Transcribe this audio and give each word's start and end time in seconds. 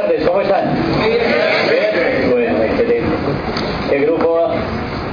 tardes, 0.00 0.26
¿cómo 0.26 0.40
están? 0.40 0.64
Bien. 1.04 2.30
Bueno, 2.30 2.62
excelente. 2.62 3.02
Este 3.84 3.98
grupo 4.00 4.50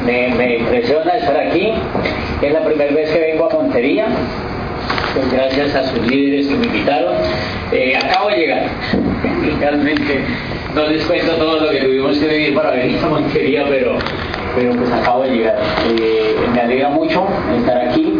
me, 0.06 0.30
me 0.36 0.58
impresiona 0.58 1.18
estar 1.18 1.38
aquí. 1.38 1.74
Es 2.42 2.54
la 2.54 2.64
primera 2.64 2.94
vez 2.94 3.10
que 3.12 3.20
vengo 3.20 3.50
a 3.50 3.54
Montería. 3.54 4.08
Pues 5.14 5.32
gracias 5.32 5.76
a 5.76 5.84
sus 5.84 6.06
líderes 6.08 6.48
que 6.48 6.56
me 6.56 6.66
invitaron. 6.68 7.16
Eh, 7.72 7.96
acabo 7.98 8.30
de 8.30 8.38
llegar. 8.38 8.64
Realmente 9.60 10.22
no 10.74 10.88
les 10.88 11.04
cuento 11.06 11.34
todo 11.34 11.60
lo 11.60 11.70
que 11.72 11.80
tuvimos 11.80 12.18
que 12.18 12.28
vivir 12.28 12.56
para 12.56 12.72
venir 12.72 13.00
a 13.04 13.08
Montería, 13.08 13.66
pero, 13.68 13.98
pero 14.56 14.74
pues 14.74 14.92
acabo 14.92 15.24
de 15.24 15.32
llegar. 15.32 15.58
Eh, 16.00 16.36
me 16.54 16.62
alegra 16.62 16.90
mucho 16.90 17.28
estar 17.58 17.78
aquí. 17.90 18.20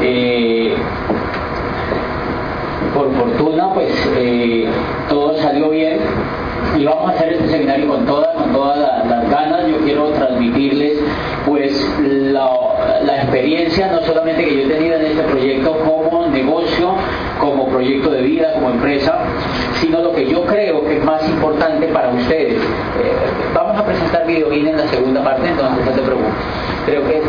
Eh, 0.00 0.74
por 2.94 3.14
fortuna, 3.14 3.72
pues 3.74 3.90
eh, 4.18 4.66
salió 5.42 5.68
bien 5.70 5.98
y 6.78 6.84
vamos 6.84 7.10
a 7.10 7.14
hacer 7.14 7.32
este 7.34 7.48
seminario 7.48 7.88
con 7.88 8.06
todas, 8.06 8.34
con 8.34 8.52
todas 8.52 8.78
las, 8.78 9.06
las 9.06 9.30
ganas. 9.30 9.66
Yo 9.68 9.78
quiero 9.78 10.08
transmitirles, 10.10 10.98
pues, 11.46 11.88
la, 12.00 12.48
la 13.04 13.16
experiencia 13.22 13.88
no 13.88 14.00
solamente 14.02 14.44
que 14.44 14.54
yo 14.54 14.62
he 14.62 14.68
tenido 14.68 14.96
en 14.96 15.06
este 15.06 15.22
proyecto 15.24 15.76
como 15.84 16.26
negocio, 16.28 16.94
como 17.40 17.68
proyecto 17.68 18.10
de 18.10 18.22
vida, 18.22 18.52
como 18.54 18.70
empresa, 18.70 19.18
sino 19.80 20.00
lo 20.00 20.12
que 20.14 20.26
yo 20.26 20.44
creo 20.46 20.84
que 20.84 20.98
es 20.98 21.04
más 21.04 21.28
importante 21.28 21.86
para 21.88 22.08
ustedes. 22.10 22.54
Eh, 22.54 23.16
vamos 23.54 23.76
a 23.78 23.84
presentar 23.84 24.26
videoguía 24.26 24.70
en 24.70 24.76
la 24.78 24.86
segunda 24.88 25.22
parte, 25.22 25.48
entonces 25.48 25.84
no 25.84 25.92
te 25.92 26.02
preocupes. 26.02 26.32
Creo 26.86 27.06
que 27.06 27.18
es, 27.18 27.24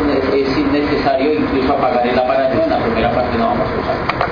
es 0.48 0.58
innecesario 0.58 1.34
incluso 1.34 1.72
apagar 1.72 2.06
el 2.06 2.18
aparato, 2.18 2.62
en 2.62 2.70
la 2.70 2.78
primera 2.78 3.10
parte 3.10 3.38
no 3.38 3.46
vamos 3.46 3.68
a 3.68 3.80
usar. 3.80 4.24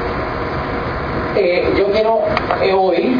Eh, 1.36 1.72
yo 1.78 1.90
quiero 1.90 2.20
eh, 2.62 2.72
hoy, 2.74 3.16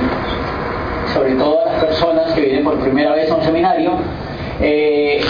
sobre 1.13 1.35
todo 1.35 1.61
a 1.63 1.73
las 1.73 1.85
personas 1.85 2.33
que 2.33 2.41
vienen 2.41 2.65
por 2.65 2.79
primera 2.79 3.15
vez 3.15 3.31
a 3.31 3.35
un 3.37 3.45
seminario, 3.45 3.93
eh, 4.61 5.21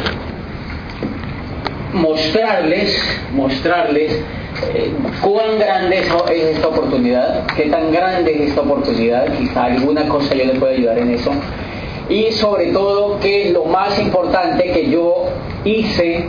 mostrarles, 1.92 3.20
mostrarles 3.32 4.12
eh, 4.74 4.92
cuán 5.22 5.58
grande 5.58 5.98
es, 5.98 6.08
es 6.30 6.56
esta 6.56 6.68
oportunidad, 6.68 7.46
qué 7.56 7.64
tan 7.64 7.92
grande 7.92 8.34
es 8.34 8.50
esta 8.50 8.60
oportunidad, 8.62 9.26
quizá 9.36 9.64
alguna 9.64 10.08
cosa 10.08 10.34
yo 10.34 10.44
le 10.44 10.54
pueda 10.54 10.72
ayudar 10.72 10.98
en 10.98 11.10
eso, 11.10 11.32
y 12.08 12.32
sobre 12.32 12.72
todo 12.72 13.18
que 13.20 13.50
lo 13.50 13.64
más 13.64 13.98
importante 13.98 14.70
que 14.72 14.90
yo 14.90 15.24
hice 15.64 16.26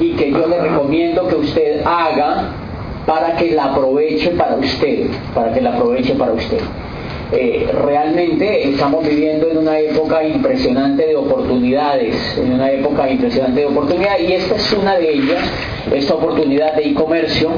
y 0.00 0.12
que 0.12 0.30
yo 0.30 0.46
le 0.46 0.60
recomiendo 0.60 1.26
que 1.28 1.36
usted 1.36 1.82
haga 1.84 2.50
para 3.06 3.36
que 3.36 3.52
la 3.52 3.64
aproveche 3.64 4.30
para 4.30 4.56
usted, 4.56 5.06
para 5.34 5.52
que 5.52 5.60
la 5.60 5.70
aproveche 5.70 6.14
para 6.14 6.32
usted. 6.32 6.60
Eh, 7.30 7.68
realmente 7.84 8.70
estamos 8.70 9.06
viviendo 9.06 9.50
en 9.50 9.58
una 9.58 9.78
época 9.78 10.24
impresionante 10.24 11.06
de 11.06 11.14
oportunidades, 11.14 12.16
en 12.38 12.54
una 12.54 12.70
época 12.70 13.10
impresionante 13.10 13.60
de 13.60 13.66
oportunidades 13.66 14.30
y 14.30 14.32
esta 14.32 14.54
es 14.54 14.72
una 14.72 14.96
de 14.96 15.12
ellas, 15.12 15.42
esta 15.92 16.14
oportunidad 16.14 16.74
de 16.74 16.88
e-comercio, 16.88 17.50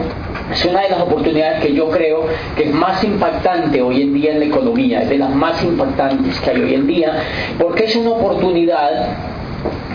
es 0.52 0.64
una 0.64 0.80
de 0.80 0.88
las 0.88 1.00
oportunidades 1.02 1.62
que 1.62 1.72
yo 1.72 1.88
creo 1.88 2.24
que 2.56 2.64
es 2.64 2.74
más 2.74 3.04
impactante 3.04 3.80
hoy 3.80 4.02
en 4.02 4.12
día 4.12 4.32
en 4.32 4.40
la 4.40 4.46
economía, 4.46 5.02
es 5.02 5.08
de 5.08 5.18
las 5.18 5.32
más 5.32 5.62
impactantes 5.62 6.40
que 6.40 6.50
hay 6.50 6.62
hoy 6.62 6.74
en 6.74 6.86
día, 6.88 7.12
porque 7.56 7.84
es 7.84 7.94
una 7.94 8.10
oportunidad 8.10 9.18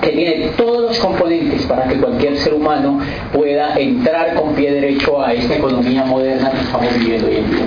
que 0.01 0.11
tiene 0.11 0.51
todos 0.55 0.83
los 0.83 0.99
componentes 0.99 1.65
para 1.65 1.85
que 1.89 1.97
cualquier 1.97 2.37
ser 2.37 2.53
humano 2.53 3.01
pueda 3.33 3.75
entrar 3.75 4.35
con 4.35 4.53
pie 4.53 4.71
derecho 4.71 5.21
a 5.21 5.33
esta 5.33 5.55
economía 5.55 6.05
moderna 6.05 6.49
que 6.51 6.61
estamos 6.61 6.97
viviendo 6.97 7.27
hoy 7.27 7.35
en 7.35 7.51
día. 7.51 7.65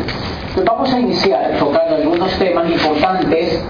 Vamos 0.64 0.92
a 0.92 1.00
iniciar 1.00 1.56
tocando 1.58 1.96
algunos 1.96 2.32
temas 2.38 2.70
importantes 2.70 3.62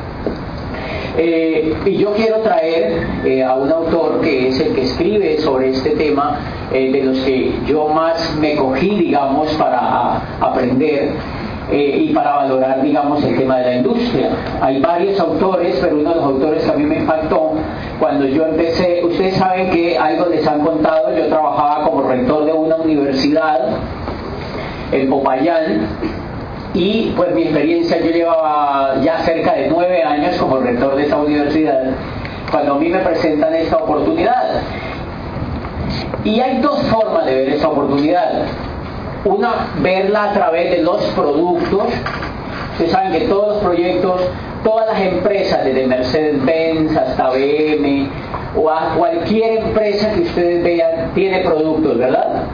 eh, 1.17 1.75
y 1.85 1.97
yo 1.97 2.13
quiero 2.13 2.39
traer 2.39 3.07
eh, 3.25 3.43
a 3.43 3.55
un 3.55 3.71
autor 3.71 4.21
que 4.21 4.49
es 4.49 4.61
el 4.61 4.75
que 4.75 4.85
escribe 4.85 5.39
sobre 5.39 5.71
este 5.71 5.91
tema, 5.91 6.39
eh, 6.73 6.93
de 6.93 7.03
los 7.03 7.19
que 7.21 7.53
yo 7.67 7.89
más 7.89 8.37
me 8.37 8.55
cogí, 8.55 8.91
digamos, 8.91 9.53
para 9.55 10.21
aprender 10.41 11.11
y 11.71 12.15
para 12.15 12.37
valorar, 12.37 12.81
digamos, 12.83 13.23
el 13.25 13.37
tema 13.37 13.59
de 13.59 13.67
la 13.67 13.75
industria. 13.75 14.31
Hay 14.63 14.81
varios 14.81 15.21
autores, 15.21 15.77
pero 15.83 15.97
uno 15.97 16.11
de 16.11 16.17
los 16.17 16.25
autores 16.25 16.65
que 16.65 16.71
a 16.71 16.75
mí 16.75 16.85
me 16.85 16.97
impactó 17.01 17.53
cuando 17.99 18.25
yo 18.25 18.47
empecé, 18.47 19.05
ustedes 19.05 19.35
saben 19.35 19.71
que 19.71 19.99
algo 19.99 20.27
les 20.27 20.47
han 20.47 20.65
contado, 20.65 21.15
yo 21.15 21.27
trabajaba 21.27 21.85
como 21.85 22.09
rector 22.09 22.47
de 22.47 22.53
una 22.53 22.77
universidad 22.77 23.77
en 24.93 25.11
Popayán 25.11 25.89
y 26.79 27.13
pues 27.17 27.35
mi 27.35 27.43
experiencia 27.43 27.99
yo 27.99 28.13
llevaba 28.13 29.01
ya 29.03 29.19
cerca 29.25 29.53
de 29.55 29.67
nueve 29.67 30.01
años 30.01 30.37
como 30.37 30.59
rector 30.59 30.95
de 30.95 31.07
esa 31.07 31.17
universidad 31.17 31.81
cuando 32.53 32.75
a 32.75 32.79
mí 32.79 32.89
me 32.89 33.01
presentan 33.01 33.53
esta 33.53 33.79
oportunidad. 33.79 34.63
Y 36.23 36.41
hay 36.41 36.61
dos 36.61 36.81
formas 36.85 37.27
de 37.27 37.35
ver 37.35 37.49
esa 37.49 37.69
oportunidad 37.69 38.45
una 39.25 39.73
verla 39.83 40.31
a 40.31 40.33
través 40.33 40.71
de 40.71 40.83
los 40.83 41.03
productos. 41.17 41.87
Ustedes 42.73 42.93
saben 42.93 43.11
que 43.11 43.21
todos 43.27 43.55
los 43.55 43.65
proyectos, 43.65 44.21
todas 44.63 44.87
las 44.87 45.01
empresas, 45.01 45.65
desde 45.65 45.85
Mercedes-Benz 45.85 46.97
hasta 46.97 47.31
BM 47.31 48.09
o 48.57 48.71
a 48.71 48.95
cualquier 48.97 49.65
empresa 49.65 50.13
que 50.13 50.21
ustedes 50.21 50.63
vean, 50.63 51.11
tiene 51.15 51.41
productos, 51.41 51.99
¿verdad? 51.99 52.45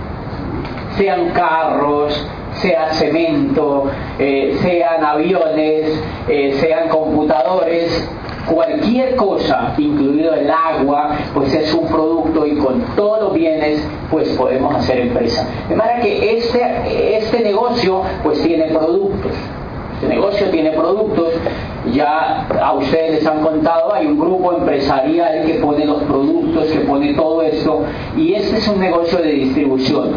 Sean 0.97 1.31
carros, 1.31 2.27
sea 2.61 2.93
cemento, 2.95 3.91
eh, 4.19 4.57
sean 4.63 5.05
aviones, 5.05 6.01
eh, 6.29 6.57
sean 6.61 6.89
computadores, 6.89 8.09
cualquier 8.47 9.17
cosa, 9.17 9.75
incluido 9.79 10.35
el 10.35 10.51
agua, 10.51 11.17
pues 11.33 11.53
es 11.55 11.73
un 11.75 11.87
producto 11.89 12.47
y 12.47 12.57
con 12.57 12.81
todos 12.97 13.23
los 13.23 13.35
bienes 13.35 13.87
pues 14.11 14.29
podemos 14.31 14.75
hacer 14.75 15.01
empresa. 15.01 15.47
De 15.69 15.75
manera 15.75 16.01
que 16.01 16.39
este, 16.39 17.17
este 17.17 17.41
negocio 17.41 18.03
pues 18.23 18.43
tiene 18.43 18.67
productos. 18.67 19.33
Este 19.95 20.09
negocio 20.09 20.51
tiene 20.51 20.73
productos, 20.73 21.33
ya 21.93 22.47
a 22.61 22.73
ustedes 22.75 23.13
les 23.13 23.27
han 23.27 23.43
contado, 23.43 23.95
hay 23.95 24.07
un 24.07 24.19
grupo 24.19 24.53
empresarial 24.53 25.45
que 25.47 25.55
pone 25.55 25.85
los 25.87 26.03
productos, 26.03 26.67
que 26.67 26.81
pone 26.81 27.15
todo 27.15 27.43
esto, 27.43 27.85
y 28.17 28.35
este 28.35 28.57
es 28.57 28.69
un 28.69 28.81
negocio 28.81 29.19
de 29.19 29.31
distribución. 29.31 30.11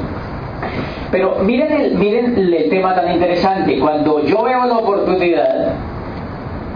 Pero 1.12 1.38
miren 1.44 1.72
el, 1.72 1.96
miren 1.96 2.38
el 2.38 2.70
tema 2.70 2.94
tan 2.94 3.12
interesante, 3.12 3.80
cuando 3.80 4.24
yo 4.26 4.44
veo 4.44 4.66
la 4.66 4.78
oportunidad, 4.78 5.74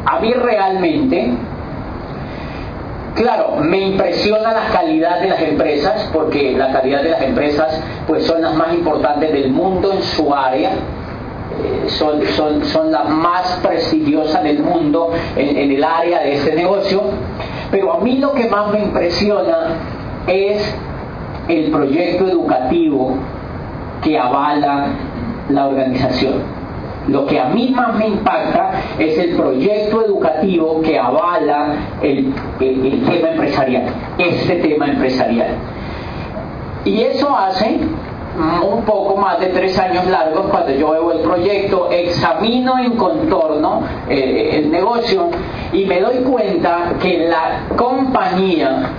a 0.06 0.20
mí 0.20 0.34
realmente, 0.34 1.34
claro, 3.16 3.58
me 3.58 3.80
impresiona 3.80 4.54
la 4.54 4.68
calidad 4.72 5.20
de 5.20 5.30
las 5.30 5.42
empresas, 5.42 6.10
porque 6.14 6.54
la 6.54 6.72
calidad 6.72 7.04
de 7.04 7.10
las 7.10 7.22
empresas 7.22 7.82
pues 8.08 8.26
son 8.26 8.42
las 8.42 8.56
más 8.56 8.74
importantes 8.74 9.34
del 9.34 9.52
mundo 9.52 9.92
en 9.92 10.02
su 10.02 10.34
área, 10.34 10.72
eh, 10.72 11.90
son, 11.90 12.26
son, 12.28 12.64
son 12.64 12.92
las 12.92 13.10
más 13.10 13.60
prestigiosas 13.62 14.44
del 14.44 14.64
mundo 14.64 15.12
en, 15.36 15.58
en 15.58 15.72
el 15.72 15.84
área 15.84 16.20
de 16.22 16.36
este 16.36 16.56
negocio, 16.56 17.04
pero 17.70 17.94
a 17.94 18.00
mí 18.00 18.18
lo 18.18 18.32
que 18.32 18.48
más 18.48 18.72
me 18.72 18.80
impresiona 18.80 19.76
es 20.26 20.74
el 21.50 21.70
proyecto 21.70 22.28
educativo 22.30 23.18
que 24.02 24.18
avala 24.18 24.88
la 25.50 25.68
organización. 25.68 26.62
Lo 27.08 27.26
que 27.26 27.40
a 27.40 27.46
mí 27.46 27.74
más 27.76 27.96
me 27.96 28.08
impacta 28.08 28.72
es 29.00 29.18
el 29.18 29.36
proyecto 29.36 30.06
educativo 30.06 30.82
que 30.82 31.00
avala 31.00 31.74
el, 32.02 32.32
tema 32.60 33.30
empresarial, 33.30 33.86
este 34.18 34.56
tema 34.58 34.88
empresarial. 34.88 35.56
Y 36.86 37.02
eso 37.02 37.36
hace 37.36 37.80
un 38.64 38.84
poco 38.84 39.18
más 39.18 39.40
de 39.40 39.48
tres 39.48 39.78
años 39.78 40.06
largos 40.08 40.46
cuando 40.50 40.72
yo 40.72 40.92
veo 40.92 41.12
el 41.12 41.20
proyecto, 41.20 41.90
examino 41.92 42.80
en 42.80 42.96
contorno 42.96 43.82
eh, 44.10 44.52
el 44.54 44.72
negocio 44.72 45.30
y 45.74 45.86
me 45.86 46.00
doy 46.00 46.18
cuenta 46.20 46.94
que 47.02 47.28
la 47.28 47.76
compañía 47.76 48.90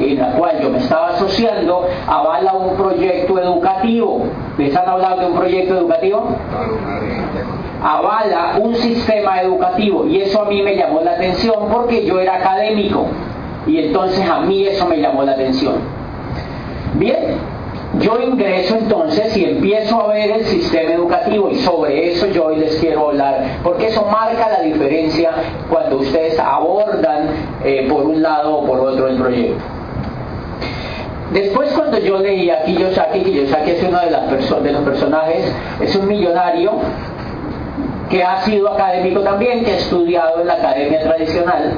en 0.00 0.18
la 0.18 0.32
cual 0.32 0.60
yo 0.60 0.70
me 0.70 0.78
estaba 0.78 1.08
asociando 1.08 1.86
avala 2.06 2.54
un 2.54 2.76
proyecto 2.76 3.38
educativo. 3.38 4.24
¿Les 4.56 4.74
han 4.76 4.88
hablado 4.88 5.20
de 5.20 5.26
un 5.26 5.34
proyecto 5.34 5.78
educativo? 5.78 6.28
Avala 7.82 8.58
un 8.60 8.74
sistema 8.74 9.40
educativo 9.40 10.06
y 10.06 10.20
eso 10.20 10.42
a 10.42 10.44
mí 10.46 10.62
me 10.62 10.76
llamó 10.76 11.00
la 11.00 11.12
atención 11.12 11.68
porque 11.72 12.04
yo 12.04 12.18
era 12.20 12.36
académico 12.36 13.06
y 13.66 13.78
entonces 13.78 14.28
a 14.28 14.40
mí 14.40 14.66
eso 14.66 14.86
me 14.86 14.98
llamó 14.98 15.22
la 15.22 15.32
atención. 15.32 15.74
Bien, 16.94 17.36
yo 18.00 18.18
ingreso 18.20 18.76
entonces 18.76 19.36
y 19.36 19.44
empiezo 19.44 20.00
a 20.00 20.08
ver 20.08 20.30
el 20.30 20.44
sistema 20.44 20.92
educativo 20.92 21.50
y 21.50 21.56
sobre 21.56 22.12
eso 22.12 22.26
yo 22.26 22.46
hoy 22.46 22.56
les 22.56 22.76
quiero 22.76 23.08
hablar, 23.08 23.58
porque 23.62 23.86
eso 23.86 24.04
marca 24.10 24.48
la 24.48 24.60
diferencia 24.60 25.30
cuando 25.70 25.98
ustedes 25.98 26.38
abordan 26.38 27.28
eh, 27.64 27.86
por 27.88 28.04
un 28.04 28.22
lado 28.22 28.58
o 28.58 28.66
por 28.66 28.80
otro 28.80 29.08
el 29.08 29.16
proyecto. 29.16 29.77
Después 31.32 31.70
cuando 31.72 31.98
yo 31.98 32.18
leí 32.18 32.50
a 32.50 32.64
Kiyosaki, 32.64 33.20
Kiyosaki 33.20 33.72
es 33.72 33.82
uno 33.82 34.00
de, 34.00 34.10
las 34.10 34.62
de 34.62 34.72
los 34.72 34.82
personajes, 34.82 35.52
es 35.80 35.94
un 35.94 36.08
millonario 36.08 36.72
que 38.08 38.24
ha 38.24 38.40
sido 38.42 38.72
académico 38.72 39.20
también, 39.20 39.64
que 39.64 39.72
ha 39.72 39.76
estudiado 39.76 40.40
en 40.40 40.46
la 40.46 40.54
academia 40.54 41.02
tradicional. 41.02 41.74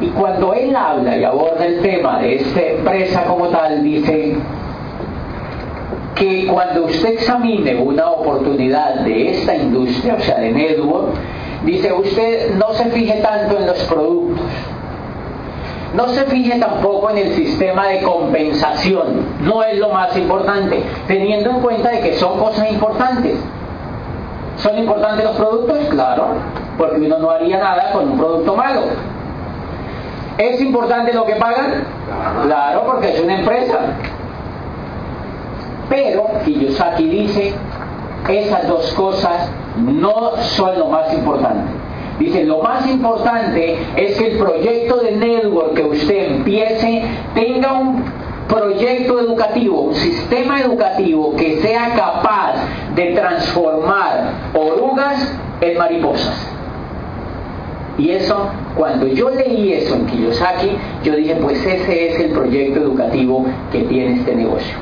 Y 0.00 0.06
cuando 0.08 0.54
él 0.54 0.74
habla 0.74 1.16
y 1.16 1.24
aborda 1.24 1.66
el 1.66 1.80
tema 1.80 2.20
de 2.20 2.36
esta 2.36 2.60
empresa 2.60 3.24
como 3.24 3.48
tal, 3.48 3.82
dice 3.82 4.36
que 6.16 6.46
cuando 6.46 6.84
usted 6.84 7.10
examine 7.10 7.76
una 7.76 8.10
oportunidad 8.10 8.96
de 9.00 9.30
esta 9.30 9.54
industria, 9.54 10.14
o 10.14 10.20
sea, 10.20 10.38
de 10.38 10.52
network, 10.52 11.14
dice 11.64 11.92
usted 11.92 12.54
no 12.56 12.72
se 12.74 12.86
fije 12.86 13.20
tanto 13.22 13.56
en 13.56 13.66
los 13.66 13.78
productos, 13.84 14.40
no 15.94 16.08
se 16.08 16.24
fije 16.24 16.58
tampoco 16.58 17.10
en 17.10 17.18
el 17.18 17.34
sistema 17.34 17.86
de 17.88 18.02
compensación, 18.02 19.06
no 19.40 19.62
es 19.62 19.78
lo 19.78 19.88
más 19.90 20.16
importante, 20.16 20.82
teniendo 21.06 21.50
en 21.50 21.60
cuenta 21.60 21.90
de 21.90 22.00
que 22.00 22.14
son 22.14 22.38
cosas 22.38 22.70
importantes. 22.70 23.38
¿Son 24.58 24.76
importantes 24.76 25.24
los 25.24 25.36
productos? 25.36 25.78
Claro, 25.90 26.26
porque 26.76 26.96
uno 26.96 27.18
no 27.18 27.30
haría 27.30 27.58
nada 27.58 27.92
con 27.92 28.10
un 28.10 28.18
producto 28.18 28.56
malo. 28.56 28.82
¿Es 30.36 30.60
importante 30.60 31.12
lo 31.12 31.24
que 31.24 31.36
pagan? 31.36 31.84
Claro, 32.44 32.84
porque 32.86 33.14
es 33.14 33.20
una 33.20 33.38
empresa. 33.38 33.78
Pero 35.88 36.24
Kiyosaki 36.44 37.08
dice, 37.08 37.54
esas 38.28 38.68
dos 38.68 38.92
cosas 38.92 39.48
no 39.76 40.36
son 40.38 40.78
lo 40.78 40.86
más 40.88 41.12
importante. 41.14 41.87
Dice, 42.18 42.44
lo 42.44 42.60
más 42.62 42.86
importante 42.88 43.76
es 43.96 44.18
que 44.18 44.32
el 44.32 44.38
proyecto 44.38 44.96
de 44.96 45.12
network 45.12 45.74
que 45.74 45.84
usted 45.84 46.32
empiece 46.32 47.02
tenga 47.34 47.74
un 47.74 48.02
proyecto 48.48 49.20
educativo, 49.20 49.82
un 49.82 49.94
sistema 49.94 50.60
educativo 50.60 51.36
que 51.36 51.60
sea 51.60 51.94
capaz 51.94 52.54
de 52.94 53.12
transformar 53.12 54.32
orugas 54.54 55.32
en 55.60 55.78
mariposas. 55.78 56.48
Y 57.98 58.10
eso, 58.10 58.48
cuando 58.76 59.08
yo 59.08 59.30
leí 59.30 59.72
eso 59.72 59.96
en 59.96 60.06
Kiyosaki, 60.06 60.70
yo 61.02 61.16
dije, 61.16 61.34
pues 61.36 61.64
ese 61.64 62.10
es 62.10 62.20
el 62.20 62.30
proyecto 62.30 62.80
educativo 62.80 63.44
que 63.72 63.80
tiene 63.82 64.20
este 64.20 64.34
negocio. 64.34 64.76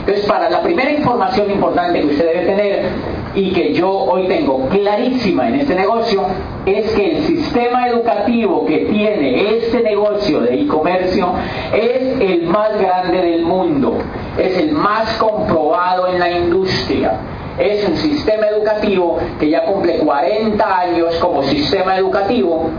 Entonces, 0.00 0.24
para 0.26 0.48
la 0.48 0.62
primera 0.62 0.90
información 0.90 1.50
importante 1.50 2.00
que 2.00 2.06
usted 2.06 2.26
debe 2.26 2.46
tener 2.46 2.88
y 3.34 3.52
que 3.52 3.72
yo 3.74 3.90
hoy 3.90 4.26
tengo 4.26 4.68
clarísima 4.68 5.48
en 5.48 5.56
este 5.56 5.74
negocio, 5.74 6.22
es 6.66 6.90
que 6.92 7.12
el 7.12 7.22
sistema 7.24 7.88
educativo 7.88 8.66
que 8.66 8.78
tiene 8.86 9.56
este 9.56 9.80
negocio 9.80 10.40
de 10.40 10.62
e-comercio 10.62 11.32
es 11.72 12.20
el 12.20 12.42
más 12.44 12.78
grande 12.78 13.20
del 13.20 13.42
mundo, 13.42 13.98
es 14.36 14.58
el 14.58 14.72
más 14.72 15.16
comprobado 15.18 16.08
en 16.08 16.18
la 16.18 16.30
industria. 16.30 17.18
Es 17.58 17.86
un 17.86 17.96
sistema 17.96 18.46
educativo 18.46 19.18
que 19.38 19.50
ya 19.50 19.64
cumple 19.64 19.98
40 19.98 20.78
años 20.80 21.14
como 21.16 21.42
sistema 21.42 21.96
educativo 21.96 22.70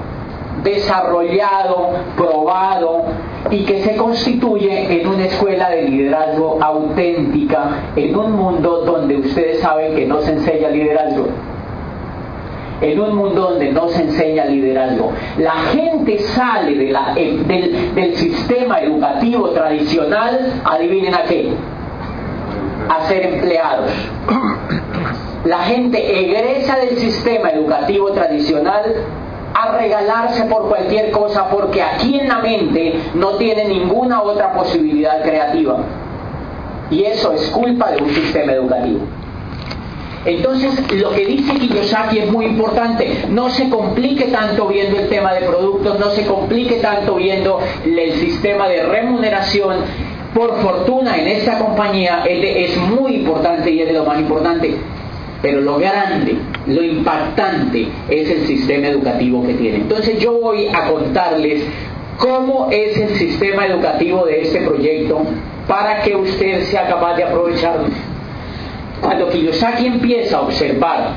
desarrollado, 0.63 1.92
probado 2.18 3.06
y 3.49 3.63
que 3.65 3.81
se 3.81 3.95
constituye 3.95 5.01
en 5.01 5.07
una 5.07 5.25
escuela 5.25 5.69
de 5.69 5.83
liderazgo 5.83 6.59
auténtica 6.61 7.91
en 7.95 8.15
un 8.15 8.33
mundo 8.33 8.83
donde 8.85 9.17
ustedes 9.17 9.59
saben 9.61 9.95
que 9.95 10.05
no 10.05 10.21
se 10.21 10.33
enseña 10.33 10.69
liderazgo. 10.69 11.27
En 12.81 12.99
un 12.99 13.15
mundo 13.15 13.41
donde 13.51 13.71
no 13.71 13.88
se 13.89 14.01
enseña 14.03 14.45
liderazgo. 14.45 15.11
La 15.38 15.51
gente 15.71 16.17
sale 16.19 16.91
eh, 17.15 17.39
del, 17.45 17.95
del 17.95 18.15
sistema 18.15 18.79
educativo 18.79 19.49
tradicional, 19.49 20.61
adivinen 20.63 21.13
a 21.13 21.23
qué, 21.23 21.51
a 22.89 23.07
ser 23.07 23.25
empleados. 23.33 23.91
La 25.45 25.59
gente 25.59 26.19
egresa 26.21 26.77
del 26.77 26.97
sistema 26.97 27.49
educativo 27.49 28.11
tradicional 28.11 28.83
a 29.53 29.77
regalarse 29.77 30.45
por 30.45 30.68
cualquier 30.69 31.12
cosa 31.12 31.50
porque 31.50 31.81
aquí 31.81 32.19
en 32.19 32.27
la 32.27 32.39
mente 32.39 32.95
no 33.15 33.31
tiene 33.31 33.65
ninguna 33.65 34.21
otra 34.21 34.53
posibilidad 34.53 35.21
creativa. 35.21 35.77
Y 36.89 37.03
eso 37.03 37.31
es 37.31 37.50
culpa 37.51 37.92
de 37.92 38.03
un 38.03 38.09
sistema 38.09 38.51
educativo. 38.53 39.00
Entonces, 40.25 40.92
lo 40.94 41.12
que 41.12 41.25
dice 41.25 41.53
Kiyosaki 41.53 42.19
es 42.19 42.31
muy 42.31 42.45
importante. 42.45 43.25
No 43.30 43.50
se 43.50 43.69
complique 43.69 44.25
tanto 44.25 44.68
viendo 44.68 45.00
el 45.00 45.09
tema 45.09 45.33
de 45.33 45.48
productos, 45.48 46.00
no 46.00 46.12
se 46.12 46.25
complique 46.25 46.75
tanto 46.75 47.15
viendo 47.15 47.59
el 47.83 48.12
sistema 48.13 48.68
de 48.68 48.83
remuneración. 48.83 49.77
Por 50.36 50.62
fortuna, 50.62 51.18
en 51.18 51.27
esta 51.27 51.57
compañía 51.57 52.24
es 52.25 52.77
muy 52.77 53.15
importante 53.15 53.71
y 53.71 53.81
es 53.81 53.88
de 53.88 53.94
lo 53.94 54.06
más 54.06 54.19
importante. 54.19 54.77
Pero 55.41 55.61
lo 55.61 55.77
grande, 55.77 56.35
lo 56.67 56.83
impactante 56.83 57.88
es 58.09 58.29
el 58.29 58.45
sistema 58.45 58.88
educativo 58.88 59.45
que 59.45 59.55
tiene. 59.55 59.77
Entonces 59.77 60.19
yo 60.19 60.39
voy 60.39 60.67
a 60.67 60.88
contarles 60.88 61.63
cómo 62.17 62.67
es 62.69 62.97
el 62.97 63.09
sistema 63.15 63.65
educativo 63.65 64.25
de 64.25 64.41
este 64.41 64.61
proyecto 64.61 65.23
para 65.67 66.01
que 66.03 66.15
usted 66.15 66.63
sea 66.65 66.88
capaz 66.88 67.15
de 67.15 67.23
aprovecharlo. 67.23 67.88
Cuando 69.01 69.29
Kiyosaki 69.29 69.88
empieza 69.88 70.38
a 70.38 70.41
observar 70.41 71.15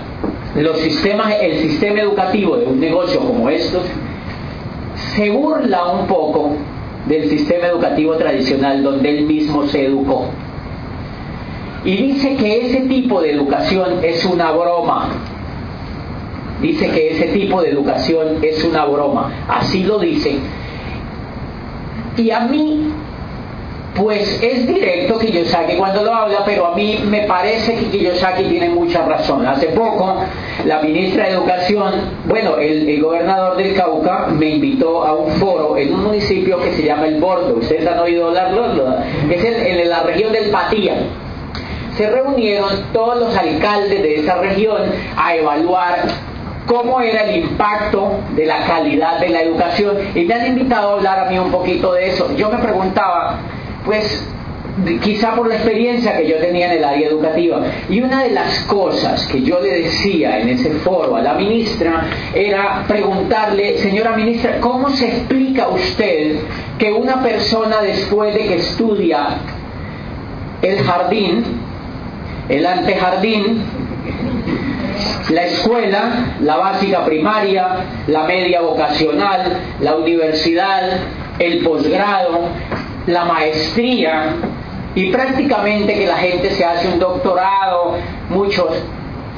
los 0.57 0.79
sistemas, 0.79 1.35
el 1.43 1.59
sistema 1.59 2.01
educativo 2.01 2.57
de 2.57 2.67
un 2.67 2.81
negocio 2.81 3.21
como 3.21 3.51
estos, 3.51 3.83
se 5.15 5.31
burla 5.31 5.85
un 5.93 6.07
poco 6.07 6.53
del 7.07 7.29
sistema 7.29 7.67
educativo 7.67 8.17
tradicional 8.17 8.83
donde 8.83 9.19
él 9.19 9.27
mismo 9.27 9.67
se 9.67 9.85
educó. 9.85 10.27
Y 11.85 11.97
dice 11.97 12.37
que 12.37 12.67
ese 12.67 12.81
tipo 12.83 13.21
de 13.21 13.33
educación 13.33 14.03
es 14.03 14.25
una 14.25 14.53
broma. 14.53 15.09
Dice 16.63 16.89
que 16.89 17.11
ese 17.11 17.27
tipo 17.27 17.61
de 17.61 17.71
educación 17.71 18.39
es 18.43 18.65
una 18.65 18.87
broma. 18.87 19.45
Así 19.49 19.85
lo 19.85 19.99
dice. 19.99 20.37
Y 22.17 22.31
a 22.31 22.41
mí, 22.41 22.91
pues 23.95 24.43
es 24.43 24.67
directo 24.67 25.19
Kiyosaki 25.19 25.75
cuando 25.75 26.05
lo 26.05 26.15
habla, 26.15 26.39
pero 26.47 26.69
a 26.69 26.75
mí 26.75 27.01
me 27.07 27.25
parece 27.27 27.75
que 27.75 27.91
Kiyosaki 27.91 28.45
tiene 28.45 28.71
mucha 28.71 29.05
razón. 29.05 29.47
Hace 29.47 29.67
poco, 29.69 30.23
la 30.65 30.81
ministra 30.81 31.25
de 31.25 31.33
Educación, 31.33 31.93
bueno, 32.25 32.57
el, 32.57 32.99
gobernador 33.03 33.59
del 33.59 33.75
Cauca 33.75 34.29
me 34.29 34.51
invitó 34.51 35.05
a 35.05 35.15
un 35.15 35.33
foro 35.33 35.77
en 35.77 35.93
un 35.93 36.05
municipio 36.05 36.59
que 36.61 36.73
se 36.73 36.85
llama 36.85 37.09
El 37.09 37.21
Bordo. 37.21 37.57
¿Ustedes 37.59 37.87
han 37.87 37.99
oído 37.99 38.29
hablarlo? 38.29 38.97
Es 39.31 39.45
en 39.45 39.91
la 39.91 40.03
región 40.03 40.33
del 40.33 40.49
Patía 40.51 40.95
se 41.97 42.11
reunieron 42.11 42.71
todos 42.93 43.19
los 43.19 43.37
alcaldes 43.37 44.03
de 44.03 44.21
esa 44.21 44.37
región 44.37 44.83
a 45.17 45.35
evaluar 45.37 46.09
cómo 46.67 47.01
era 47.01 47.25
el 47.25 47.45
impacto 47.45 48.21
de 48.35 48.47
la 48.47 48.65
calidad 48.67 49.21
de 49.21 49.29
la 49.29 49.43
educación 49.43 49.97
y 50.15 50.25
me 50.25 50.35
han 50.35 50.47
invitado 50.47 50.91
a 50.91 50.93
hablar 50.95 51.21
a 51.21 51.31
mí 51.31 51.39
un 51.39 51.51
poquito 51.51 51.93
de 51.93 52.09
eso. 52.09 52.35
Yo 52.37 52.51
me 52.51 52.59
preguntaba, 52.59 53.39
pues 53.85 54.27
quizá 55.03 55.35
por 55.35 55.47
la 55.47 55.55
experiencia 55.55 56.17
que 56.17 56.29
yo 56.29 56.39
tenía 56.39 56.67
en 56.73 56.79
el 56.79 56.85
área 56.85 57.09
educativa. 57.09 57.61
Y 57.89 58.01
una 58.01 58.23
de 58.23 58.31
las 58.31 58.61
cosas 58.61 59.27
que 59.27 59.43
yo 59.43 59.61
le 59.61 59.83
decía 59.83 60.41
en 60.41 60.49
ese 60.49 60.71
foro 60.71 61.17
a 61.17 61.23
la 61.23 61.35
ministra 61.35 62.07
era 62.35 62.85
preguntarle, 62.89 63.79
señora 63.79 64.17
ministra, 64.17 64.59
¿cómo 64.61 64.91
se 64.91 65.07
explica 65.09 65.69
usted 65.69 66.39
que 66.79 66.93
una 66.93 67.23
persona 67.23 67.83
después 67.83 68.35
de 68.35 68.47
que 68.47 68.57
estudia 68.57 69.39
el 70.63 70.83
jardín 70.83 71.45
el 72.49 72.67
antejardín, 72.67 73.63
la 75.31 75.45
escuela, 75.45 76.37
la 76.41 76.57
básica 76.57 77.05
primaria, 77.05 77.85
la 78.07 78.25
media 78.25 78.61
vocacional, 78.61 79.59
la 79.81 79.97
universidad, 79.97 80.99
el 81.39 81.65
posgrado, 81.65 82.49
la 83.07 83.25
maestría 83.25 84.35
y 84.95 85.11
prácticamente 85.11 85.95
que 85.95 86.07
la 86.07 86.17
gente 86.17 86.51
se 86.51 86.65
hace 86.65 86.89
un 86.89 86.99
doctorado, 86.99 87.97
muchos, 88.31 88.69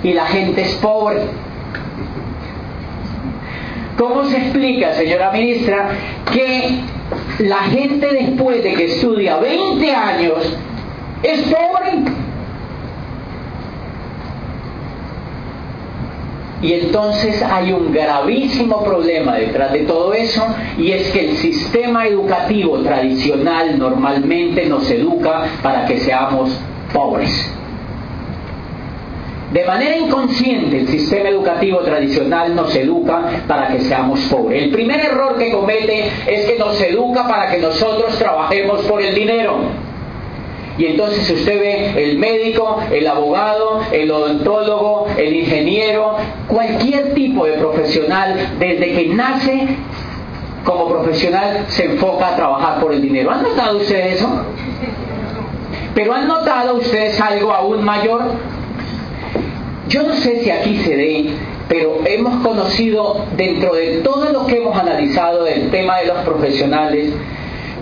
y 0.03 0.13
la 0.13 0.27
gente 0.27 0.63
es 0.63 0.75
pobre. 0.75 1.23
¿Cómo 3.97 4.25
se 4.25 4.37
explica, 4.37 4.93
señora 4.93 5.31
ministra, 5.33 5.89
que 6.31 6.81
la 7.39 7.63
gente 7.63 8.07
después 8.13 8.63
de 8.63 8.75
que 8.75 8.85
estudia 8.85 9.39
20 9.39 9.95
años 9.95 10.57
es 11.23 11.41
pobre? 11.43 12.16
Y 16.67 16.73
entonces 16.73 17.41
hay 17.45 17.73
un 17.73 17.93
gravísimo 17.93 18.83
problema 18.83 19.37
detrás 19.37 19.73
de 19.73 19.85
todo 19.85 20.13
eso 20.13 20.45
y 20.77 20.91
es 20.91 21.11
que 21.11 21.29
el 21.29 21.37
sistema 21.37 22.09
educativo 22.09 22.79
tradicional 22.79 23.79
normalmente 23.79 24.67
nos 24.67 24.91
educa 24.91 25.45
para 25.63 25.87
que 25.87 26.01
seamos 26.01 26.51
pobres. 26.93 27.53
De 29.53 29.65
manera 29.65 29.97
inconsciente 29.97 30.81
el 30.81 30.89
sistema 30.89 31.29
educativo 31.29 31.79
tradicional 31.83 32.57
nos 32.57 32.75
educa 32.75 33.45
para 33.47 33.69
que 33.69 33.83
seamos 33.83 34.19
pobres. 34.23 34.65
El 34.65 34.71
primer 34.71 34.99
error 34.99 35.39
que 35.39 35.53
comete 35.53 36.11
es 36.27 36.47
que 36.47 36.59
nos 36.59 36.81
educa 36.81 37.29
para 37.29 37.49
que 37.49 37.59
nosotros 37.59 38.19
trabajemos 38.19 38.81
por 38.87 39.01
el 39.01 39.15
dinero. 39.15 39.86
Y 40.79 40.87
entonces 40.87 41.31
usted 41.31 41.59
ve 41.59 42.05
el 42.05 42.19
médico, 42.19 42.81
el 42.93 43.07
abogado, 43.07 43.81
el 43.93 44.11
odontólogo, 44.11 45.07
el 45.17 45.35
ingeniero, 45.35 46.17
cualquier 46.47 47.15
tipo 47.15 47.47
de 47.47 47.53
profesional, 47.55 48.57
desde 48.59 48.93
que 48.93 49.07
nace 49.09 49.69
como 50.65 50.89
profesional 50.89 51.65
se 51.69 51.85
enfoca 51.85 52.29
a 52.29 52.37
trabajar 52.37 52.81
por 52.81 52.93
el 52.93 53.01
dinero. 53.01 53.31
¿Han 53.31 53.43
notado 53.43 53.79
ustedes 53.79 54.17
eso? 54.17 54.29
Pero 55.95 56.13
¿han 56.13 56.29
notado 56.29 56.75
ustedes 56.75 57.19
algo 57.21 57.53
aún 57.53 57.83
mayor? 57.83 58.23
Yo 59.89 60.03
no 60.03 60.15
sé 60.15 60.43
si 60.43 60.51
aquí 60.51 60.77
se 60.79 60.97
dé, 60.97 61.31
pero 61.69 62.01
hemos 62.05 62.45
conocido 62.45 63.25
dentro 63.37 63.75
de 63.75 63.99
todo 63.99 64.31
lo 64.31 64.47
que 64.47 64.59
hemos 64.59 64.77
analizado 64.77 65.45
del 65.45 65.71
tema 65.71 65.99
de 66.01 66.07
los 66.07 66.19
profesionales, 66.19 67.13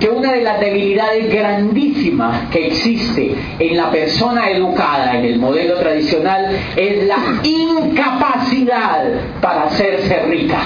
que 0.05 0.11
una 0.11 0.33
de 0.33 0.43
las 0.43 0.61
debilidades 0.61 1.33
grandísimas 1.33 2.51
que 2.51 2.67
existe 2.67 3.35
en 3.59 3.75
la 3.75 3.91
persona 3.91 4.51
educada 4.51 5.17
en 5.17 5.25
el 5.25 5.39
modelo 5.39 5.79
tradicional 5.79 6.45
es 6.77 7.05
la 7.05 7.17
incapacidad 7.43 9.03
para 9.41 9.63
hacerse 9.63 10.19
rica. 10.25 10.59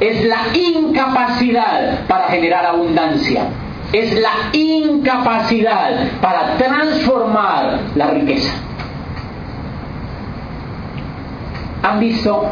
Es 0.00 0.22
la 0.26 0.48
incapacidad 0.52 2.06
para 2.06 2.26
generar 2.26 2.66
abundancia. 2.66 3.44
Es 3.90 4.20
la 4.20 4.50
incapacidad 4.52 6.10
para 6.20 6.58
transformar 6.58 7.78
la 7.94 8.08
riqueza. 8.08 8.52
¿Han 11.82 12.00
visto 12.00 12.50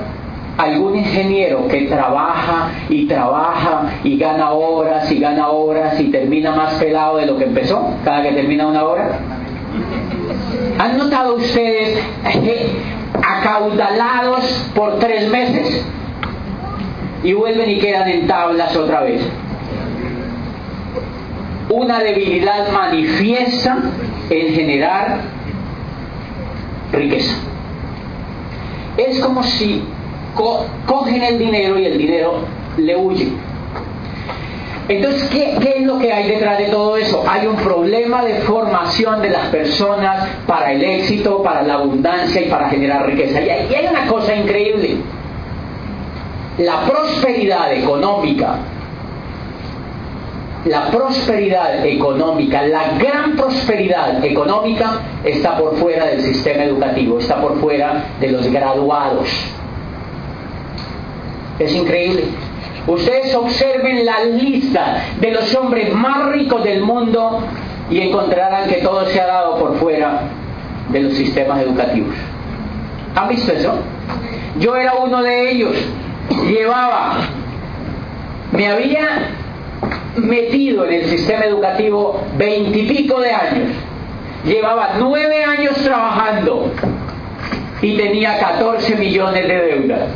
algún 0.61 0.97
ingeniero 0.97 1.67
que 1.69 1.83
trabaja 1.83 2.71
y 2.91 3.07
trabaja 3.07 3.95
y 4.05 4.19
gana 4.19 4.51
horas 4.51 5.11
y 5.11 5.19
gana 5.19 5.49
horas 5.49 5.99
y 5.99 6.11
termina 6.11 6.53
más 6.53 6.75
pelado 6.75 7.17
de 7.17 7.27
lo 7.27 7.39
que 7.39 7.45
empezó 7.45 7.95
cada 8.05 8.23
que 8.23 8.33
termina 8.33 8.67
una 8.67 8.85
hora? 8.85 9.19
¿Han 10.79 10.99
notado 10.99 11.37
ustedes 11.37 11.99
acaudalados 13.27 14.45
por 14.75 14.99
tres 14.99 15.31
meses 15.31 15.83
y 17.23 17.33
vuelven 17.33 17.71
y 17.71 17.79
quedan 17.79 18.09
en 18.09 18.27
tablas 18.27 18.77
otra 18.77 19.01
vez? 19.01 19.23
Una 21.71 22.01
debilidad 22.01 22.71
manifiesta 22.73 23.79
en 24.29 24.55
generar 24.55 25.21
riqueza. 26.93 27.35
Es 28.99 29.21
como 29.21 29.43
si 29.43 29.85
cogen 30.35 31.23
el 31.23 31.39
dinero 31.39 31.79
y 31.79 31.87
el 31.87 31.99
dinero 31.99 32.41
le 32.77 32.97
huye. 32.97 33.33
Entonces, 34.91 35.29
¿qué, 35.31 35.57
¿qué, 35.61 35.75
es 35.77 35.83
lo 35.83 36.01
que 36.01 36.13
hay 36.13 36.29
detrás 36.29 36.59
de 36.59 36.65
todo 36.65 36.97
eso? 36.97 37.23
Hay 37.29 37.47
un 37.47 37.55
problema 37.55 38.25
de 38.25 38.41
formación 38.41 39.23
de 39.23 39.31
las 39.31 39.47
personas 39.47 40.29
para 40.49 40.73
el 40.73 40.83
éxito, 40.83 41.45
para 41.45 41.63
la 41.63 41.75
abundancia 41.75 42.41
y 42.41 42.49
para 42.49 42.69
generar 42.71 43.07
riqueza. 43.07 43.41
Y 43.41 43.49
hay 43.49 43.87
una 43.89 44.09
cosa 44.09 44.35
increíble. 44.35 44.97
La 46.59 46.81
prosperidad 46.81 47.73
económica, 47.73 48.57
la 50.65 50.91
prosperidad 50.91 51.87
económica, 51.87 52.63
la 52.63 52.99
gran 52.99 53.37
prosperidad 53.37 54.25
económica 54.25 55.03
está 55.25 55.57
por 55.57 55.77
fuera 55.77 56.07
del 56.07 56.21
sistema 56.21 56.65
educativo, 56.65 57.21
está 57.21 57.41
por 57.41 57.61
fuera 57.61 58.07
de 58.21 58.33
los 58.33 58.51
graduados. 58.51 59.29
Es 61.61 61.75
increíble. 61.75 62.25
Ustedes 62.87 63.35
observen 63.35 64.05
la 64.07 64.25
lista 64.25 65.05
de 65.21 65.31
los 65.31 65.55
hombres 65.55 65.93
más 65.95 66.31
ricos 66.31 66.65
del 66.65 66.83
mundo 66.83 67.43
y 67.91 68.01
encontrarán 68.01 68.69
que 68.69 68.77
todo 68.77 69.05
se 69.07 69.21
ha 69.21 69.27
dado 69.27 69.59
por 69.59 69.77
fuera 69.77 70.23
de 70.89 71.01
los 71.01 71.13
sistemas 71.13 71.61
educativos. 71.63 72.15
¿Han 73.15 73.29
visto 73.29 73.53
eso? 73.53 73.75
Yo 74.59 74.75
era 74.75 74.95
uno 74.95 75.23
de 75.23 75.51
ellos. 75.51 75.77
Llevaba, 76.49 77.19
me 78.53 78.69
había 78.69 79.29
metido 80.17 80.87
en 80.87 80.95
el 80.95 81.05
sistema 81.07 81.45
educativo 81.45 82.23
veintipico 82.39 83.21
de 83.21 83.33
años. 83.33 83.69
Llevaba 84.47 84.95
nueve 84.99 85.45
años 85.45 85.77
trabajando 85.77 86.73
y 87.83 87.97
tenía 87.97 88.39
14 88.39 88.97
millones 88.97 89.49
de 89.49 89.55
deudas. 89.55 90.09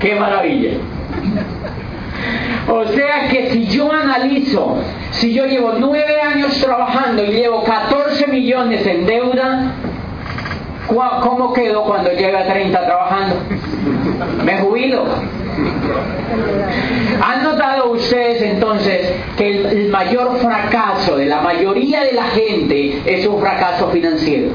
¡Qué 0.00 0.14
maravilla! 0.14 0.70
O 2.68 2.84
sea 2.84 3.28
que 3.28 3.50
si 3.50 3.66
yo 3.66 3.90
analizo, 3.90 4.78
si 5.12 5.32
yo 5.32 5.46
llevo 5.46 5.74
nueve 5.78 6.20
años 6.20 6.58
trabajando 6.60 7.24
y 7.24 7.28
llevo 7.28 7.64
14 7.64 8.26
millones 8.26 8.86
en 8.86 9.06
deuda, 9.06 9.72
¿cómo 10.86 11.52
quedo 11.52 11.84
cuando 11.84 12.10
llegue 12.10 12.36
a 12.36 12.46
30 12.46 12.84
trabajando? 12.84 13.36
Me 14.44 14.58
jubilo. 14.58 15.04
¿Han 17.22 17.42
notado 17.42 17.90
ustedes 17.92 18.42
entonces 18.42 19.12
que 19.36 19.50
el, 19.50 19.66
el 19.66 19.88
mayor 19.88 20.36
fracaso 20.38 21.16
de 21.16 21.26
la 21.26 21.40
mayoría 21.40 22.04
de 22.04 22.12
la 22.12 22.24
gente 22.24 23.00
es 23.06 23.26
un 23.26 23.40
fracaso 23.40 23.90
financiero? 23.90 24.50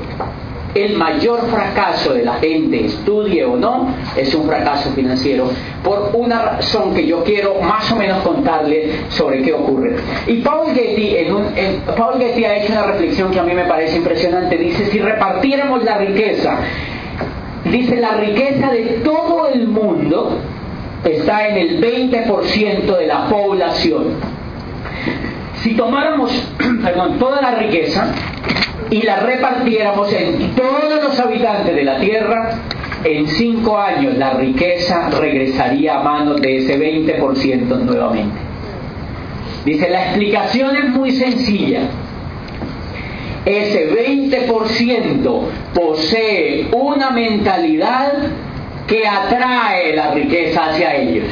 El 0.75 0.95
mayor 0.97 1.47
fracaso 1.49 2.13
de 2.13 2.23
la 2.23 2.35
gente, 2.35 2.85
estudie 2.85 3.45
o 3.45 3.55
no, 3.55 3.93
es 4.15 4.33
un 4.33 4.47
fracaso 4.47 4.91
financiero, 4.91 5.49
por 5.83 6.11
una 6.13 6.41
razón 6.41 6.93
que 6.93 7.05
yo 7.05 7.23
quiero 7.23 7.61
más 7.61 7.91
o 7.91 7.95
menos 7.95 8.23
contarle 8.23 8.91
sobre 9.09 9.41
qué 9.41 9.53
ocurre. 9.53 9.95
Y 10.27 10.41
Paul 10.41 10.73
Getty, 10.73 11.17
en 11.17 11.81
Paul 11.95 12.19
Getty 12.19 12.45
ha 12.45 12.57
hecho 12.57 12.73
una 12.73 12.83
reflexión 12.83 13.31
que 13.31 13.39
a 13.39 13.43
mí 13.43 13.53
me 13.53 13.65
parece 13.65 13.97
impresionante. 13.97 14.57
Dice, 14.57 14.87
si 14.87 14.99
repartiéramos 14.99 15.83
la 15.83 15.97
riqueza, 15.97 16.57
dice, 17.65 17.97
la 17.97 18.15
riqueza 18.17 18.71
de 18.71 19.01
todo 19.03 19.47
el 19.47 19.67
mundo 19.67 20.39
está 21.03 21.47
en 21.49 21.57
el 21.57 21.81
20% 21.81 22.97
de 22.97 23.07
la 23.07 23.27
población. 23.27 24.32
Si 25.63 25.75
tomáramos 25.75 26.31
perdón, 26.83 27.17
toda 27.17 27.41
la 27.41 27.55
riqueza, 27.55 28.13
y 28.89 29.01
la 29.01 29.21
repartiéramos 29.21 30.11
en 30.13 30.55
todos 30.55 31.03
los 31.03 31.19
habitantes 31.19 31.73
de 31.75 31.83
la 31.83 31.99
tierra, 31.99 32.59
en 33.03 33.27
cinco 33.27 33.77
años 33.77 34.17
la 34.17 34.33
riqueza 34.33 35.09
regresaría 35.09 35.99
a 35.99 36.03
manos 36.03 36.41
de 36.41 36.57
ese 36.57 36.79
20% 36.79 37.79
nuevamente. 37.79 38.37
Dice, 39.65 39.89
la 39.89 40.07
explicación 40.07 40.75
es 40.75 40.89
muy 40.89 41.11
sencilla. 41.11 41.81
Ese 43.45 43.89
20% 43.91 45.41
posee 45.73 46.67
una 46.71 47.09
mentalidad 47.11 48.13
que 48.87 49.07
atrae 49.07 49.95
la 49.95 50.11
riqueza 50.11 50.65
hacia 50.65 50.95
ellos. 50.95 51.25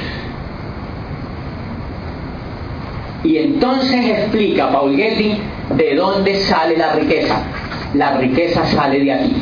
Y 3.23 3.37
entonces 3.37 4.05
explica 4.05 4.71
Paul 4.71 4.95
Getty 4.95 5.37
¿De 5.75 5.95
dónde 5.95 6.35
sale 6.35 6.77
la 6.77 6.93
riqueza? 6.93 7.35
La 7.93 8.17
riqueza 8.17 8.65
sale 8.65 8.99
de 8.99 9.13
aquí. 9.13 9.35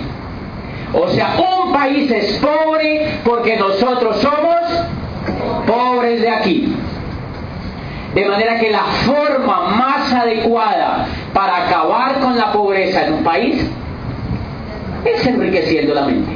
O 0.94 1.08
sea, 1.10 1.36
un 1.38 1.72
país 1.72 2.12
es 2.12 2.38
pobre 2.38 3.20
porque 3.24 3.58
nosotros 3.58 4.18
somos 4.18 4.60
pobres 5.66 6.22
de 6.22 6.30
aquí. 6.30 6.76
De 8.14 8.26
manera 8.26 8.60
que 8.60 8.72
la 8.72 8.84
forma 9.06 9.70
más 9.70 10.12
adecuada 10.14 11.08
para 11.34 11.68
acabar 11.68 12.20
con 12.20 12.38
la 12.38 12.52
pobreza 12.52 13.06
en 13.06 13.14
un 13.14 13.24
país 13.24 13.64
es 15.06 15.28
enriqueciendo 15.28 15.94
la 15.94 16.06
mente. 16.06 16.32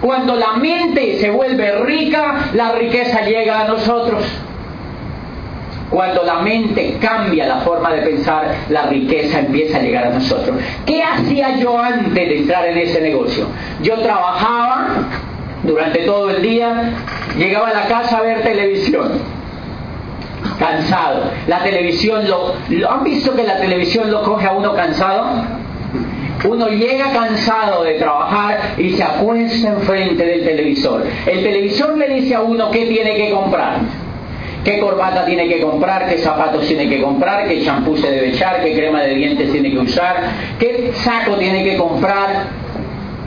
Cuando 0.00 0.34
la 0.34 0.54
mente 0.54 1.18
se 1.20 1.30
vuelve 1.30 1.72
rica, 1.84 2.50
la 2.54 2.72
riqueza 2.72 3.22
llega 3.22 3.60
a 3.60 3.68
nosotros. 3.68 4.24
Cuando 5.90 6.22
la 6.22 6.36
mente 6.36 6.98
cambia 7.00 7.48
la 7.48 7.56
forma 7.60 7.92
de 7.92 8.02
pensar, 8.02 8.54
la 8.68 8.82
riqueza 8.86 9.40
empieza 9.40 9.78
a 9.78 9.82
llegar 9.82 10.06
a 10.06 10.10
nosotros. 10.10 10.56
¿Qué 10.86 11.02
hacía 11.02 11.56
yo 11.56 11.76
antes 11.78 12.14
de 12.14 12.38
entrar 12.38 12.64
en 12.66 12.78
ese 12.78 13.00
negocio? 13.00 13.46
Yo 13.82 13.98
trabajaba 13.98 14.86
durante 15.64 16.00
todo 16.00 16.30
el 16.30 16.42
día, 16.42 16.92
llegaba 17.36 17.68
a 17.68 17.74
la 17.74 17.82
casa 17.86 18.18
a 18.18 18.22
ver 18.22 18.42
televisión. 18.42 19.40
Cansado. 20.60 21.32
La 21.48 21.58
televisión 21.64 22.22
lo, 22.28 22.54
¿Han 22.88 23.02
visto 23.02 23.34
que 23.34 23.42
la 23.42 23.58
televisión 23.58 24.12
lo 24.12 24.22
coge 24.22 24.46
a 24.46 24.52
uno 24.52 24.74
cansado? 24.74 25.44
Uno 26.48 26.68
llega 26.68 27.12
cansado 27.12 27.82
de 27.82 27.94
trabajar 27.94 28.74
y 28.78 28.90
se 28.90 29.02
acuesta 29.02 29.68
enfrente 29.68 30.24
del 30.24 30.44
televisor. 30.44 31.04
El 31.26 31.42
televisor 31.42 31.98
le 31.98 32.08
dice 32.14 32.36
a 32.36 32.42
uno 32.42 32.70
qué 32.70 32.86
tiene 32.86 33.16
que 33.16 33.30
comprar 33.30 33.80
qué 34.64 34.80
corbata 34.80 35.24
tiene 35.24 35.48
que 35.48 35.60
comprar, 35.60 36.08
qué 36.08 36.18
zapatos 36.18 36.66
tiene 36.66 36.88
que 36.88 37.00
comprar, 37.00 37.48
qué 37.48 37.62
champú 37.62 37.96
se 37.96 38.10
debe 38.10 38.28
echar, 38.28 38.62
qué 38.62 38.74
crema 38.74 39.02
de 39.02 39.14
dientes 39.14 39.50
tiene 39.52 39.70
que 39.70 39.78
usar, 39.78 40.16
qué 40.58 40.92
saco 41.02 41.36
tiene 41.36 41.64
que 41.64 41.76
comprar, 41.76 42.46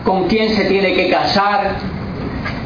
con 0.04 0.28
quién 0.28 0.50
se 0.50 0.66
tiene 0.66 0.94
que 0.94 1.10
casar. 1.10 1.76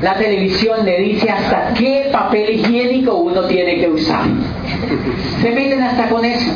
La 0.02 0.14
televisión 0.16 0.86
le 0.86 1.00
dice 1.00 1.30
hasta 1.30 1.74
qué 1.74 2.10
papel 2.12 2.52
higiénico 2.52 3.16
uno 3.16 3.46
tiene 3.46 3.80
que 3.80 3.90
usar. 3.90 4.26
Se 5.42 5.52
meten 5.52 5.82
hasta 5.82 6.10
con 6.10 6.24
eso. 6.24 6.52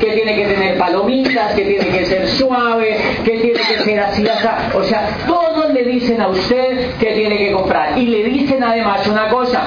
que 0.00 0.06
tiene 0.06 0.34
que 0.34 0.46
tener 0.46 0.78
palomitas, 0.78 1.54
que 1.54 1.62
tiene 1.62 1.86
que 1.86 2.06
ser 2.06 2.28
suave, 2.28 2.96
que 3.24 3.30
tiene 3.38 3.60
que 3.60 3.84
ser 3.84 4.00
así, 4.00 4.26
así. 4.26 4.46
O 4.74 4.82
sea, 4.82 5.08
todos 5.26 5.72
le 5.72 5.84
dicen 5.84 6.20
a 6.20 6.28
usted 6.28 6.94
que 6.96 7.12
tiene 7.12 7.38
que 7.38 7.52
comprar. 7.52 7.98
Y 7.98 8.06
le 8.06 8.24
dicen 8.24 8.62
además 8.62 9.06
una 9.06 9.28
cosa, 9.28 9.62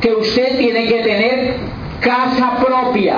que 0.00 0.12
usted 0.12 0.58
tiene 0.58 0.86
que 0.86 1.00
tener 1.02 1.54
casa 2.00 2.56
propia. 2.64 3.16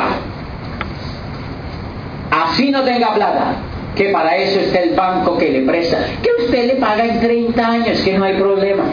Así 2.30 2.70
no 2.70 2.82
tenga 2.82 3.14
plata 3.14 3.56
que 3.96 4.10
para 4.10 4.36
eso 4.36 4.60
está 4.60 4.80
el 4.80 4.94
banco 4.94 5.36
que 5.36 5.50
le 5.50 5.62
presta, 5.62 5.98
que 6.22 6.44
usted 6.44 6.66
le 6.66 6.74
paga 6.76 7.04
en 7.04 7.20
30 7.20 7.66
años, 7.66 8.00
que 8.00 8.16
no 8.16 8.24
hay 8.24 8.34
problema. 8.34 8.84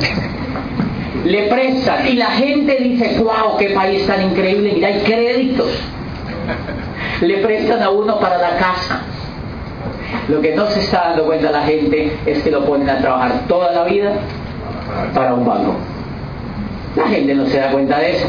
Le 1.23 1.43
prestan 1.43 2.07
y 2.07 2.13
la 2.13 2.31
gente 2.31 2.77
dice, 2.77 3.19
wow, 3.19 3.57
qué 3.57 3.69
país 3.69 4.05
tan 4.07 4.21
increíble, 4.21 4.71
mira, 4.73 4.87
hay 4.87 4.99
créditos. 5.01 5.67
Le 7.21 7.37
prestan 7.37 7.83
a 7.83 7.89
uno 7.89 8.19
para 8.19 8.37
la 8.37 8.57
casa. 8.57 9.01
Lo 10.27 10.41
que 10.41 10.55
no 10.55 10.65
se 10.67 10.79
está 10.79 11.09
dando 11.09 11.25
cuenta 11.25 11.51
la 11.51 11.61
gente 11.61 12.17
es 12.25 12.41
que 12.41 12.49
lo 12.49 12.65
ponen 12.65 12.89
a 12.89 12.97
trabajar 12.97 13.41
toda 13.47 13.71
la 13.73 13.83
vida 13.83 14.13
para 15.13 15.33
un 15.33 15.45
banco. 15.45 15.75
La 16.95 17.07
gente 17.07 17.33
no 17.33 17.45
se 17.47 17.57
da 17.57 17.71
cuenta 17.71 17.99
de 17.99 18.11
eso 18.11 18.27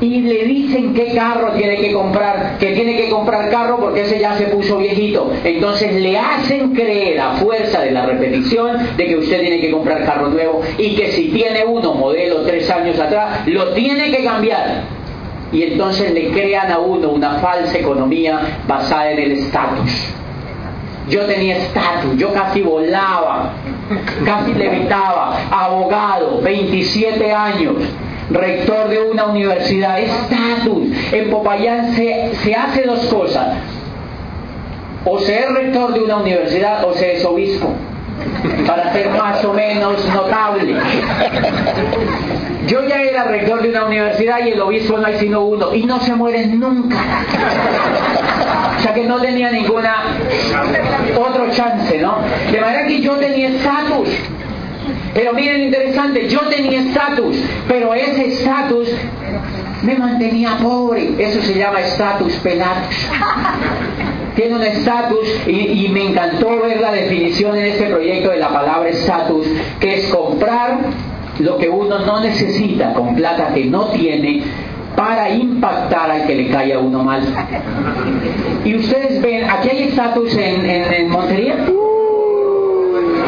y 0.00 0.20
le 0.20 0.44
dicen 0.44 0.94
qué 0.94 1.12
carro 1.14 1.52
tiene 1.52 1.76
que 1.76 1.92
comprar, 1.92 2.56
que 2.58 2.72
tiene 2.72 2.96
que 2.96 3.08
comprar 3.08 3.50
carro 3.50 3.78
porque 3.80 4.02
ese 4.02 4.20
ya 4.20 4.36
se 4.36 4.46
puso 4.46 4.78
viejito. 4.78 5.30
Entonces 5.44 5.92
le 5.94 6.16
hacen 6.16 6.74
creer 6.74 7.20
a 7.20 7.32
fuerza 7.32 7.80
de 7.80 7.90
la 7.90 8.06
repetición 8.06 8.78
de 8.96 9.06
que 9.06 9.16
usted 9.16 9.40
tiene 9.40 9.60
que 9.60 9.70
comprar 9.70 10.04
carro 10.04 10.28
nuevo 10.28 10.60
y 10.78 10.94
que 10.94 11.10
si 11.12 11.28
tiene 11.28 11.64
uno 11.64 11.94
modelo 11.94 12.42
tres 12.42 12.70
años 12.70 12.98
atrás, 12.98 13.46
lo 13.46 13.72
tiene 13.72 14.10
que 14.10 14.22
cambiar. 14.22 14.82
Y 15.50 15.62
entonces 15.62 16.12
le 16.12 16.30
crean 16.30 16.70
a 16.70 16.78
uno 16.78 17.10
una 17.10 17.34
falsa 17.40 17.78
economía 17.78 18.60
basada 18.68 19.12
en 19.12 19.18
el 19.18 19.32
estatus. 19.32 19.90
Yo 21.08 21.24
tenía 21.24 21.56
estatus, 21.56 22.16
yo 22.16 22.32
casi 22.32 22.60
volaba, 22.60 23.52
casi 24.24 24.52
levitaba, 24.52 25.38
abogado, 25.50 26.40
27 26.42 27.32
años, 27.32 27.76
rector 28.30 28.88
de 28.88 29.00
una 29.00 29.24
universidad, 29.24 29.98
estatus. 30.00 30.88
En 31.12 31.30
Popayán 31.30 31.94
se, 31.94 32.32
se 32.42 32.54
hace 32.54 32.82
dos 32.82 33.06
cosas. 33.06 33.58
O 35.04 35.18
se 35.18 35.38
es 35.40 35.50
rector 35.50 35.94
de 35.94 36.00
una 36.00 36.16
universidad 36.16 36.84
o 36.84 36.92
se 36.92 37.16
es 37.16 37.24
obispo, 37.24 37.72
para 38.66 38.92
ser 38.92 39.10
más 39.10 39.42
o 39.44 39.54
menos 39.54 40.04
notable. 40.12 40.74
Yo 42.66 42.86
ya 42.86 43.00
era 43.00 43.24
rector 43.24 43.62
de 43.62 43.70
una 43.70 43.86
universidad 43.86 44.44
y 44.44 44.50
el 44.50 44.60
obispo 44.60 44.98
no 44.98 45.06
hay 45.06 45.18
sino 45.18 45.40
uno 45.40 45.74
y 45.74 45.84
no 45.84 46.00
se 46.00 46.14
mueren 46.14 46.60
nunca. 46.60 46.96
O 48.76 48.80
sea 48.80 48.92
que 48.92 49.04
no 49.04 49.18
tenía 49.20 49.50
ninguna 49.50 50.02
otro 51.16 51.50
chance, 51.50 51.98
¿no? 51.98 52.18
De 52.50 52.60
manera 52.60 52.86
que 52.86 53.00
yo 53.00 53.14
tenía 53.16 53.48
estatus. 53.48 54.08
Pero 55.14 55.32
miren 55.32 55.62
interesante, 55.64 56.28
yo 56.28 56.40
tenía 56.48 56.80
estatus, 56.80 57.36
pero 57.66 57.94
ese 57.94 58.26
estatus 58.26 58.88
me 59.82 59.96
mantenía 59.96 60.58
pobre. 60.62 61.14
Eso 61.18 61.42
se 61.42 61.58
llama 61.58 61.80
estatus 61.80 62.34
pelatus. 62.36 63.08
Tiene 64.34 64.54
un 64.54 64.62
estatus 64.62 65.26
y, 65.46 65.84
y, 65.84 65.88
me 65.88 66.10
encantó 66.10 66.60
ver 66.60 66.80
la 66.80 66.92
definición 66.92 67.56
en 67.56 67.64
este 67.64 67.86
proyecto 67.86 68.30
de 68.30 68.36
la 68.36 68.48
palabra 68.50 68.88
estatus, 68.88 69.46
que 69.80 69.94
es 69.94 70.06
comprar 70.06 70.78
lo 71.40 71.58
que 71.58 71.68
uno 71.68 72.00
no 72.00 72.20
necesita 72.20 72.92
con 72.94 73.14
plata 73.14 73.52
que 73.54 73.64
no 73.64 73.86
tiene 73.86 74.42
para 74.96 75.30
impactar 75.30 76.10
al 76.10 76.26
que 76.26 76.34
le 76.34 76.48
cae 76.48 76.74
a 76.74 76.78
uno 76.78 77.04
mal. 77.04 77.22
Y 78.64 78.76
ustedes 78.76 79.20
ven, 79.22 79.48
aquí 79.48 79.70
hay 79.70 79.82
estatus 79.84 80.34
en, 80.36 80.68
en, 80.68 80.92
en 80.92 81.08
Montería. 81.10 81.56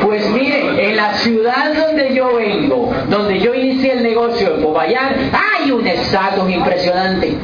Pues 0.04 0.28
mire, 0.30 0.90
en 0.90 0.96
la 0.96 1.14
ciudad 1.14 1.74
donde 1.74 2.14
yo 2.14 2.34
vengo, 2.34 2.90
donde 3.08 3.38
yo 3.38 3.54
inicié 3.54 3.92
el 3.92 4.02
negocio 4.02 4.56
en 4.56 4.62
Popayán, 4.62 5.14
hay 5.32 5.70
un 5.70 5.86
estatus 5.86 6.50
impresionante. 6.50 7.34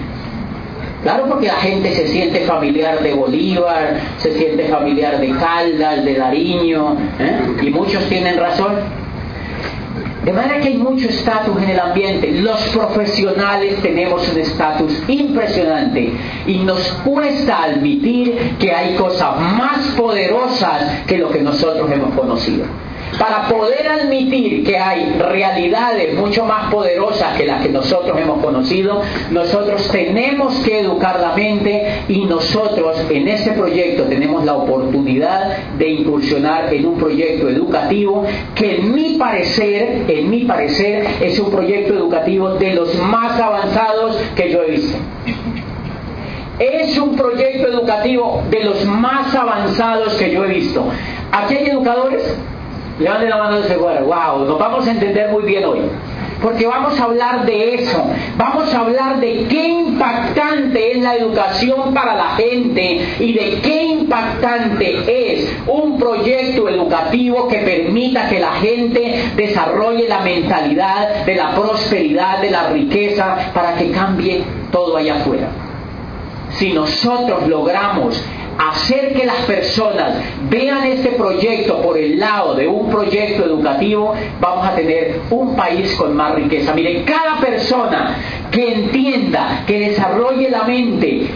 Claro, 1.03 1.27
porque 1.29 1.47
la 1.47 1.55
gente 1.55 1.95
se 1.95 2.09
siente 2.09 2.41
familiar 2.41 3.01
de 3.01 3.15
Bolívar, 3.15 4.01
se 4.19 4.33
siente 4.33 4.65
familiar 4.65 5.21
de 5.21 5.31
Caldas, 5.37 6.05
de 6.05 6.15
Dariño, 6.17 6.97
¿eh? 7.21 7.63
y 7.63 7.71
muchos 7.71 8.05
tienen 8.09 8.37
razón. 8.39 8.75
De 10.27 10.33
manera 10.33 10.59
que 10.59 10.71
hay 10.71 10.77
mucho 10.77 11.09
estatus 11.09 11.57
en 11.63 11.71
el 11.71 11.79
ambiente. 11.79 12.33
Los 12.33 12.61
profesionales 12.71 13.81
tenemos 13.81 14.29
un 14.29 14.41
estatus 14.41 14.93
impresionante 15.07 16.13
y 16.49 16.59
nos 16.65 16.83
cuesta 17.05 17.63
admitir 17.63 18.57
que 18.59 18.73
hay 18.73 18.97
cosas 18.97 19.39
más 19.57 19.87
poderosas 19.97 21.05
que 21.07 21.19
lo 21.19 21.31
que 21.31 21.41
nosotros 21.43 21.89
hemos 21.93 22.13
conocido. 22.13 22.65
Para 23.19 23.49
poder 23.49 23.89
admitir 23.89 24.63
que 24.65 24.77
hay 24.77 25.17
realidades 25.19 26.15
mucho 26.15 26.45
más 26.45 26.71
poderosas 26.71 27.37
que 27.37 27.47
las 27.47 27.63
que 27.63 27.71
nosotros 27.71 28.19
hemos 28.21 28.45
conocido, 28.45 29.01
nosotros 29.31 29.89
tenemos 29.91 30.55
que 30.57 30.81
educar 30.81 31.21
la 31.21 31.33
mente 31.35 32.03
y 32.09 32.25
nosotros 32.27 32.99
en 33.09 33.29
este 33.29 33.53
proyecto 33.53 34.05
tenemos 34.05 34.45
la 34.45 34.55
oportunidad 34.55 35.57
de 35.79 35.89
incursionar 35.89 36.73
en 36.75 36.87
un 36.87 36.99
proyecto 36.99 37.49
educativo 37.49 38.25
que 38.55 38.77
en 38.77 38.95
mi 38.95 39.15
parecer, 39.15 40.05
en 40.09 40.31
mi 40.31 40.45
parecer, 40.45 41.07
es 41.21 41.39
un 41.39 41.51
proyecto 41.51 41.95
educativo 41.95 42.51
de 42.51 42.75
los 42.75 42.95
más 42.97 43.41
avanzados 43.41 44.17
que 44.35 44.51
yo 44.51 44.63
he 44.63 44.73
visto. 44.73 44.99
Es 46.59 46.99
un 46.99 47.17
proyecto 47.17 47.69
educativo 47.69 48.43
de 48.51 48.65
los 48.65 48.85
más 48.87 49.35
avanzados 49.35 50.15
que 50.15 50.31
yo 50.31 50.45
he 50.45 50.49
visto. 50.49 50.87
¿Aquí 51.33 51.55
hay 51.55 51.67
educadores? 51.67 52.23
Levanten 52.99 53.29
la 53.29 53.37
mano 53.37 53.61
de 53.61 53.75
fuera. 53.75 54.01
Wow, 54.01 54.47
nos 54.47 54.59
vamos 54.59 54.87
a 54.87 54.91
entender 54.91 55.31
muy 55.31 55.43
bien 55.43 55.65
hoy. 55.65 55.81
Porque 56.43 56.67
vamos 56.67 56.99
a 57.01 57.05
hablar 57.05 57.45
de 57.47 57.75
eso. 57.75 58.05
Vamos 58.37 58.73
a 58.73 58.81
hablar 58.81 59.21
de 59.21 59.47
qué 59.49 59.69
impactante 59.69 60.93
es 60.93 61.03
la 61.03 61.17
educación 61.17 61.95
para 61.95 62.15
la 62.15 62.37
gente 62.37 63.17
y 63.21 63.33
de 63.33 63.61
qué 63.63 63.85
impactante 63.85 65.33
es 65.33 65.51
un 65.67 65.99
proyecto 65.99 66.69
educativo 66.69 67.49
que 67.49 67.59
permita 67.59 68.29
que 68.29 68.39
la 68.39 68.53
gente 68.53 69.33
desarrolle 69.35 70.09
la 70.09 70.21
mentalidad 70.21 71.25
de 71.25 71.35
la 71.35 71.55
prosperidad, 71.55 72.41
de 72.41 72.51
la 72.51 72.69
riqueza, 72.69 73.51
para 73.55 73.75
que 73.77 73.91
cambie 73.91 74.43
todo 74.71 74.97
allá 74.97 75.17
afuera. 75.17 75.49
Si 76.51 76.73
nosotros 76.73 77.49
logramos 77.49 78.23
hacer 78.71 79.13
que 79.13 79.25
las 79.25 79.45
personas 79.47 80.15
vean 80.49 80.85
este 80.87 81.11
proyecto 81.11 81.81
por 81.83 81.99
el 81.99 82.19
lado 82.19 82.55
de 82.55 82.67
un 82.67 82.91
proyecto 82.91 83.45
educativo, 83.45 84.15
vamos 84.41 84.67
a 84.67 84.75
tener 84.75 85.21
un 85.31 85.57
país 85.57 85.95
con 85.97 86.15
más 86.17 86.35
riqueza. 86.35 86.73
Miren, 86.75 87.05
cada 87.05 87.41
persona 87.41 88.17
que 88.51 88.73
entienda, 88.73 89.65
que 89.67 89.79
desarrolle 89.79 90.51
la 90.51 90.63
mente 90.65 91.29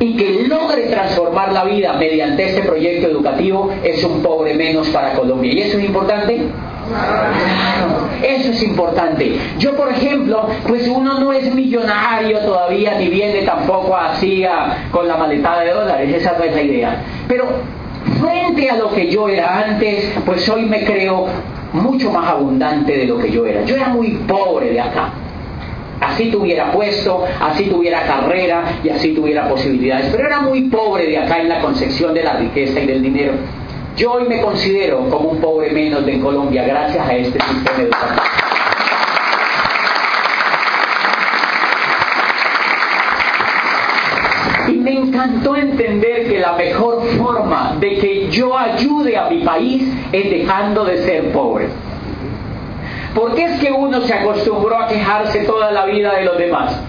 y 0.00 0.16
que 0.16 0.46
logre 0.48 0.84
transformar 0.84 1.52
la 1.52 1.64
vida 1.64 1.92
mediante 1.94 2.46
este 2.46 2.62
proyecto 2.62 3.08
educativo 3.08 3.70
es 3.84 4.02
un 4.02 4.22
pobre 4.22 4.54
menos 4.54 4.88
para 4.88 5.12
Colombia. 5.12 5.52
¿Y 5.52 5.60
eso 5.60 5.78
es 5.78 5.84
importante? 5.84 6.40
Eso 8.22 8.50
es 8.50 8.62
importante. 8.62 9.36
Yo, 9.58 9.74
por 9.76 9.90
ejemplo, 9.90 10.46
pues 10.66 10.86
uno 10.88 11.18
no 11.18 11.32
es 11.32 11.54
millonario 11.54 12.38
todavía, 12.40 12.98
ni 12.98 13.08
viene 13.08 13.42
tampoco 13.42 13.96
así 13.96 14.44
con 14.90 15.08
la 15.08 15.16
maletada 15.16 15.62
de 15.62 15.72
dólares, 15.72 16.14
esa 16.14 16.36
no 16.36 16.44
es 16.44 16.54
la 16.54 16.62
idea. 16.62 17.02
Pero 17.28 17.46
frente 18.20 18.70
a 18.70 18.76
lo 18.76 18.90
que 18.90 19.10
yo 19.10 19.28
era 19.28 19.58
antes, 19.58 20.12
pues 20.24 20.48
hoy 20.48 20.66
me 20.66 20.84
creo 20.84 21.26
mucho 21.72 22.10
más 22.10 22.28
abundante 22.28 22.96
de 22.96 23.06
lo 23.06 23.18
que 23.18 23.30
yo 23.30 23.46
era. 23.46 23.64
Yo 23.64 23.76
era 23.76 23.88
muy 23.88 24.10
pobre 24.26 24.70
de 24.70 24.80
acá. 24.80 25.10
Así 26.00 26.30
tuviera 26.30 26.72
puesto, 26.72 27.24
así 27.40 27.64
tuviera 27.64 28.02
carrera 28.02 28.62
y 28.82 28.88
así 28.88 29.12
tuviera 29.14 29.48
posibilidades. 29.48 30.06
Pero 30.10 30.26
era 30.26 30.40
muy 30.40 30.62
pobre 30.62 31.06
de 31.06 31.18
acá 31.18 31.40
en 31.40 31.48
la 31.48 31.60
concepción 31.60 32.14
de 32.14 32.22
la 32.22 32.34
riqueza 32.34 32.80
y 32.80 32.86
del 32.86 33.02
dinero. 33.02 33.32
Yo 33.96 34.12
hoy 34.12 34.24
me 34.28 34.40
considero 34.40 35.08
como 35.10 35.30
un 35.30 35.40
pobre 35.40 35.70
menos 35.70 36.04
de 36.06 36.20
Colombia 36.20 36.64
gracias 36.64 37.06
a 37.06 37.14
este 37.14 37.38
sistema 37.40 37.82
educativo. 37.82 38.22
Y 44.68 44.72
me 44.72 44.92
encantó 44.92 45.56
entender 45.56 46.28
que 46.28 46.38
la 46.38 46.52
mejor 46.52 47.02
forma 47.18 47.76
de 47.80 47.98
que 47.98 48.30
yo 48.30 48.56
ayude 48.56 49.16
a 49.16 49.28
mi 49.28 49.42
país 49.42 49.82
es 50.12 50.30
dejando 50.30 50.84
de 50.84 50.98
ser 50.98 51.32
pobre. 51.32 51.68
Porque 53.14 53.44
es 53.44 53.60
que 53.60 53.72
uno 53.72 54.00
se 54.02 54.14
acostumbró 54.14 54.78
a 54.78 54.86
quejarse 54.86 55.40
toda 55.40 55.72
la 55.72 55.84
vida 55.86 56.14
de 56.14 56.24
los 56.24 56.38
demás 56.38 56.80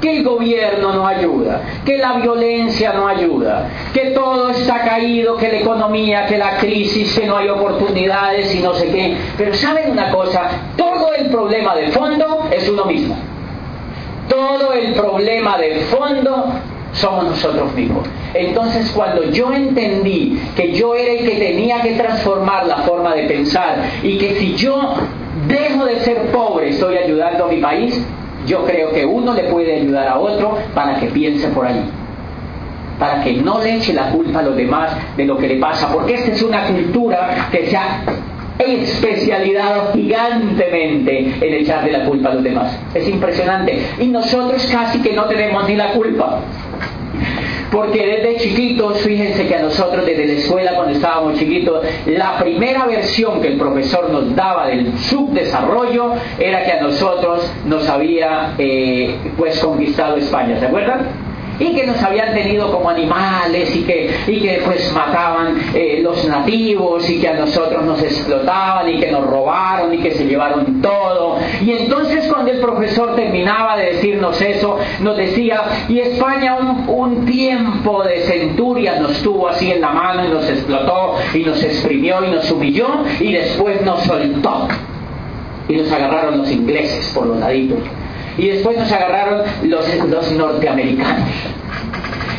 que 0.00 0.18
el 0.18 0.24
gobierno 0.24 0.92
no 0.92 1.06
ayuda, 1.06 1.62
que 1.84 1.98
la 1.98 2.14
violencia 2.14 2.92
no 2.92 3.08
ayuda, 3.08 3.68
que 3.92 4.10
todo 4.10 4.50
está 4.50 4.82
caído, 4.82 5.36
que 5.36 5.48
la 5.48 5.58
economía, 5.58 6.26
que 6.26 6.38
la 6.38 6.58
crisis, 6.58 7.18
que 7.18 7.26
no 7.26 7.36
hay 7.36 7.48
oportunidades 7.48 8.54
y 8.54 8.60
no 8.60 8.74
sé 8.74 8.90
qué. 8.90 9.16
Pero 9.36 9.54
¿saben 9.54 9.90
una 9.90 10.10
cosa? 10.10 10.50
Todo 10.76 11.14
el 11.14 11.26
problema 11.30 11.74
de 11.74 11.88
fondo 11.88 12.48
es 12.50 12.68
uno 12.68 12.84
mismo. 12.84 13.16
Todo 14.28 14.72
el 14.72 14.92
problema 14.92 15.56
de 15.58 15.80
fondo 15.86 16.52
somos 16.92 17.24
nosotros 17.24 17.72
mismos. 17.74 18.06
Entonces 18.34 18.90
cuando 18.90 19.24
yo 19.30 19.52
entendí 19.52 20.38
que 20.54 20.72
yo 20.72 20.94
era 20.94 21.12
el 21.12 21.28
que 21.28 21.36
tenía 21.36 21.80
que 21.80 21.92
transformar 21.92 22.66
la 22.66 22.78
forma 22.78 23.14
de 23.14 23.24
pensar 23.24 23.78
y 24.02 24.18
que 24.18 24.34
si 24.36 24.54
yo 24.54 24.94
dejo 25.46 25.84
de 25.84 26.00
ser 26.00 26.30
pobre 26.32 26.70
estoy 26.70 26.96
ayudando 26.96 27.44
a 27.44 27.48
mi 27.48 27.58
país, 27.58 28.02
yo 28.46 28.64
creo 28.64 28.92
que 28.92 29.04
uno 29.04 29.34
le 29.34 29.44
puede 29.44 29.80
ayudar 29.80 30.08
a 30.08 30.18
otro 30.18 30.58
para 30.74 30.98
que 30.98 31.06
piense 31.06 31.48
por 31.48 31.66
ahí 31.66 31.82
para 32.98 33.22
que 33.22 33.34
no 33.34 33.62
le 33.62 33.76
eche 33.76 33.92
la 33.92 34.10
culpa 34.10 34.38
a 34.40 34.42
los 34.42 34.56
demás 34.56 34.90
de 35.16 35.26
lo 35.26 35.36
que 35.36 35.48
le 35.48 35.56
pasa, 35.56 35.92
porque 35.92 36.14
esta 36.14 36.32
es 36.32 36.42
una 36.42 36.64
cultura 36.66 37.48
que 37.50 37.66
se 37.66 37.76
ha 37.76 38.02
especializado 38.58 39.92
gigantemente 39.92 41.34
en 41.40 41.54
echarle 41.54 41.92
la 41.92 42.04
culpa 42.04 42.30
a 42.30 42.34
los 42.34 42.42
demás. 42.42 42.78
Es 42.94 43.06
impresionante. 43.08 43.82
Y 44.00 44.06
nosotros 44.06 44.66
casi 44.72 45.00
que 45.00 45.12
no 45.12 45.24
tenemos 45.24 45.68
ni 45.68 45.76
la 45.76 45.92
culpa. 45.92 46.40
Porque 47.70 48.06
desde 48.06 48.36
chiquitos, 48.36 49.00
fíjense 49.00 49.46
que 49.46 49.54
a 49.56 49.62
nosotros 49.62 50.06
desde 50.06 50.26
la 50.26 50.32
escuela 50.32 50.74
cuando 50.74 50.92
estábamos 50.92 51.38
chiquitos, 51.38 51.84
la 52.06 52.38
primera 52.38 52.86
versión 52.86 53.40
que 53.40 53.48
el 53.48 53.58
profesor 53.58 54.10
nos 54.10 54.34
daba 54.34 54.68
del 54.68 54.96
subdesarrollo 54.98 56.12
era 56.38 56.64
que 56.64 56.72
a 56.72 56.80
nosotros 56.80 57.50
nos 57.66 57.88
había 57.88 58.54
eh, 58.58 59.16
pues 59.36 59.58
conquistado 59.60 60.16
España, 60.16 60.58
¿se 60.58 60.66
acuerdan? 60.66 61.25
Y 61.58 61.74
que 61.74 61.86
nos 61.86 62.02
habían 62.02 62.34
tenido 62.34 62.70
como 62.70 62.90
animales 62.90 63.74
y 63.74 63.82
que, 63.82 64.10
y 64.26 64.40
que 64.40 64.62
pues 64.64 64.92
mataban 64.92 65.56
eh, 65.74 66.00
los 66.02 66.26
nativos 66.26 67.08
y 67.08 67.20
que 67.20 67.28
a 67.28 67.34
nosotros 67.34 67.84
nos 67.84 68.02
explotaban 68.02 68.88
y 68.88 68.98
que 68.98 69.10
nos 69.10 69.26
robaron 69.26 69.94
y 69.94 69.98
que 69.98 70.12
se 70.12 70.26
llevaron 70.26 70.80
todo. 70.82 71.38
Y 71.64 71.72
entonces 71.72 72.26
cuando 72.32 72.50
el 72.50 72.60
profesor 72.60 73.14
terminaba 73.14 73.76
de 73.76 73.92
decirnos 73.92 74.40
eso, 74.40 74.78
nos 75.00 75.16
decía, 75.16 75.62
y 75.88 76.00
España 76.00 76.56
un, 76.56 76.88
un 76.88 77.26
tiempo 77.26 78.02
de 78.02 78.20
centurias 78.20 79.00
nos 79.00 79.22
tuvo 79.22 79.48
así 79.48 79.70
en 79.70 79.80
la 79.80 79.90
mano 79.90 80.26
y 80.26 80.28
nos 80.28 80.48
explotó 80.48 81.14
y 81.34 81.40
nos 81.40 81.62
exprimió 81.62 82.24
y 82.24 82.30
nos 82.30 82.50
humilló 82.50 82.88
y 83.20 83.32
después 83.32 83.82
nos 83.82 84.02
soltó. 84.02 84.68
Y 85.68 85.76
nos 85.76 85.90
agarraron 85.90 86.38
los 86.38 86.50
ingleses 86.52 87.10
por 87.12 87.26
los 87.26 87.38
laditos 87.38 87.80
y 88.38 88.48
después 88.48 88.76
nos 88.76 88.90
agarraron 88.92 89.42
los, 89.62 90.32
norteamericanos. 90.32 91.28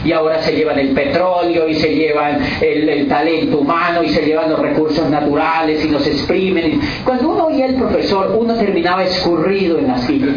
Y 0.06 0.12
ahora 0.14 0.42
se 0.42 0.56
llevan 0.56 0.80
el 0.80 0.90
petróleo 0.90 1.68
y 1.68 1.76
se 1.76 1.94
llevan 1.94 2.40
el, 2.62 3.08
talento 3.08 3.60
humano 3.60 4.04
y 4.04 4.10
se 4.10 4.22
llevan 4.22 4.50
los 4.50 4.60
recursos 4.60 5.10
naturales 5.10 5.84
y 5.84 5.90
nos 5.90 6.06
exprimen. 6.06 6.80
Cuando 7.04 7.30
uno 7.30 7.48
oía 7.48 7.66
el 7.66 7.76
profesor, 7.76 8.36
uno 8.38 8.54
terminaba 8.56 9.04
escurrido 9.04 9.80
en 9.80 9.88
la 9.88 9.98
silla, 9.98 10.34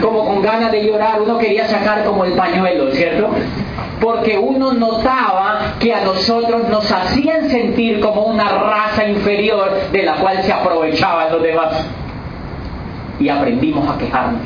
como 0.00 0.24
con 0.24 0.42
ganas 0.42 0.72
de 0.72 0.84
llorar, 0.84 1.20
uno 1.20 1.38
quería 1.38 1.66
sacar 1.68 2.04
como 2.04 2.24
el 2.24 2.32
pañuelo, 2.32 2.90
¿cierto? 2.92 3.30
porque 4.00 4.38
uno 4.38 4.72
notaba 4.74 5.74
que 5.80 5.92
a 5.92 6.04
nosotros 6.04 6.68
nos 6.68 6.90
hacían 6.90 7.50
sentir 7.50 8.00
como 8.00 8.26
una 8.26 8.48
raza 8.48 9.08
inferior 9.08 9.90
de 9.90 10.02
la 10.04 10.14
cual 10.14 10.40
se 10.42 10.52
aprovechaban 10.52 11.32
los 11.32 11.42
demás. 11.42 11.84
Y 13.18 13.28
aprendimos 13.28 13.88
a 13.88 13.98
quejarnos 13.98 14.42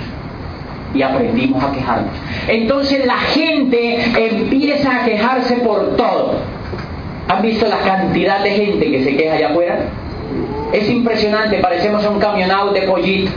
y 0.94 1.02
aprendimos 1.02 1.62
a 1.62 1.72
quejarnos. 1.72 2.12
Entonces 2.48 3.04
la 3.06 3.18
gente 3.18 4.04
empieza 4.16 4.96
a 4.96 5.04
quejarse 5.04 5.56
por 5.56 5.96
todo. 5.96 6.34
¿Han 7.28 7.42
visto 7.42 7.66
la 7.66 7.78
cantidad 7.78 8.40
de 8.40 8.50
gente 8.50 8.90
que 8.90 9.04
se 9.04 9.16
queja 9.16 9.34
allá 9.34 9.48
afuera? 9.50 9.78
Es 10.72 10.88
impresionante, 10.88 11.58
parecemos 11.58 12.04
un 12.06 12.18
camionado 12.18 12.72
de 12.72 12.82
pollitos. 12.82 13.32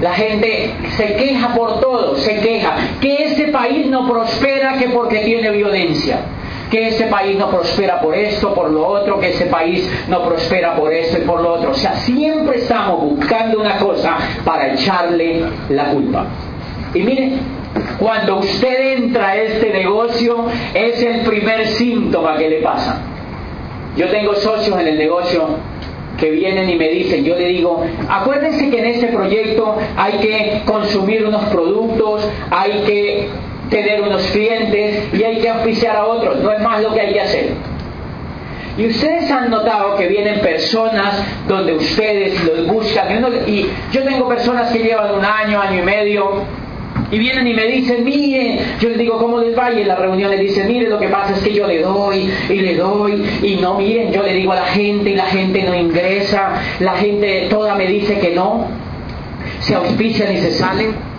La 0.00 0.12
gente 0.14 0.70
se 0.96 1.14
queja 1.14 1.54
por 1.54 1.80
todo, 1.80 2.16
se 2.16 2.40
queja. 2.40 2.74
Que 3.00 3.26
ese 3.26 3.48
país 3.48 3.86
no 3.86 4.08
prospera 4.08 4.76
que 4.78 4.88
porque 4.88 5.18
tiene 5.20 5.50
violencia. 5.50 6.18
Que 6.70 6.88
ese 6.88 7.04
país 7.04 7.38
no 7.38 7.50
prospera 7.50 8.00
por 8.00 8.14
esto, 8.14 8.54
por 8.54 8.70
lo 8.70 8.86
otro, 8.86 9.20
que 9.20 9.30
ese 9.30 9.46
país 9.46 9.88
no 10.08 10.24
prospera 10.24 10.74
por 10.74 10.92
esto 10.92 11.18
y 11.18 11.22
por 11.22 11.40
lo 11.40 11.54
otro. 11.54 11.70
O 11.70 11.74
sea, 11.74 11.94
siempre 11.96 12.58
estamos 12.58 13.00
buscando 13.00 13.60
una 13.60 13.78
cosa 13.78 14.16
para 14.44 14.72
echarle 14.72 15.44
la 15.68 15.90
culpa. 15.90 16.26
Y 16.94 17.02
mire, 17.02 17.32
cuando 17.98 18.38
usted 18.38 18.96
entra 18.98 19.30
a 19.30 19.36
este 19.36 19.70
negocio 19.70 20.46
es 20.74 21.02
el 21.02 21.20
primer 21.20 21.66
síntoma 21.68 22.36
que 22.36 22.48
le 22.48 22.60
pasa. 22.60 23.00
Yo 23.96 24.08
tengo 24.08 24.34
socios 24.34 24.78
en 24.78 24.88
el 24.88 24.98
negocio 24.98 25.56
que 26.18 26.30
vienen 26.30 26.68
y 26.68 26.76
me 26.76 26.88
dicen, 26.88 27.24
yo 27.24 27.36
le 27.36 27.48
digo, 27.48 27.84
acuérdense 28.08 28.70
que 28.70 28.78
en 28.78 28.86
este 28.86 29.08
proyecto 29.08 29.76
hay 29.96 30.12
que 30.18 30.62
consumir 30.66 31.26
unos 31.26 31.44
productos, 31.44 32.28
hay 32.50 32.82
que 32.86 33.28
tener 33.70 34.02
unos 34.02 34.22
clientes 34.30 35.14
y 35.14 35.22
hay 35.22 35.38
que 35.38 35.48
auspiciar 35.48 35.96
a 35.96 36.04
otros, 36.04 36.40
no 36.40 36.52
es 36.52 36.60
más 36.60 36.82
lo 36.82 36.92
que 36.92 37.00
hay 37.00 37.12
que 37.12 37.20
hacer. 37.20 37.50
Y 38.78 38.86
ustedes 38.86 39.30
han 39.30 39.50
notado 39.50 39.96
que 39.96 40.06
vienen 40.08 40.40
personas 40.40 41.22
donde 41.46 41.74
ustedes 41.74 42.42
los 42.44 42.66
buscan. 42.66 43.22
Y 43.46 43.66
yo 43.92 44.02
tengo 44.02 44.26
personas 44.28 44.72
que 44.72 44.78
llevan 44.78 45.14
un 45.14 45.24
año, 45.24 45.60
año 45.60 45.82
y 45.82 45.84
medio 45.84 46.30
y 47.12 47.18
vienen 47.18 47.46
y 47.46 47.52
me 47.52 47.66
dicen, 47.66 48.04
mire, 48.04 48.58
yo 48.80 48.88
les 48.88 48.96
digo, 48.96 49.18
¿cómo 49.18 49.38
les 49.38 49.56
va? 49.56 49.70
Y 49.70 49.82
en 49.82 49.88
la 49.88 49.96
reunión 49.96 50.30
les 50.30 50.40
dicen, 50.40 50.66
mire, 50.66 50.88
lo 50.88 50.98
que 50.98 51.08
pasa 51.08 51.36
es 51.36 51.42
que 51.42 51.52
yo 51.52 51.66
le 51.66 51.82
doy 51.82 52.26
y 52.48 52.54
le 52.54 52.74
doy 52.74 53.22
y 53.42 53.56
no, 53.56 53.76
miren, 53.76 54.10
yo 54.10 54.22
le 54.22 54.32
digo 54.32 54.52
a 54.52 54.56
la 54.56 54.66
gente 54.66 55.10
y 55.10 55.14
la 55.14 55.26
gente 55.26 55.62
no 55.62 55.74
ingresa, 55.74 56.54
la 56.80 56.94
gente 56.94 57.48
toda 57.50 57.74
me 57.74 57.86
dice 57.86 58.18
que 58.18 58.34
no, 58.34 58.66
se 59.60 59.74
auspician 59.74 60.34
y 60.34 60.38
se 60.38 60.52
salen. 60.52 61.11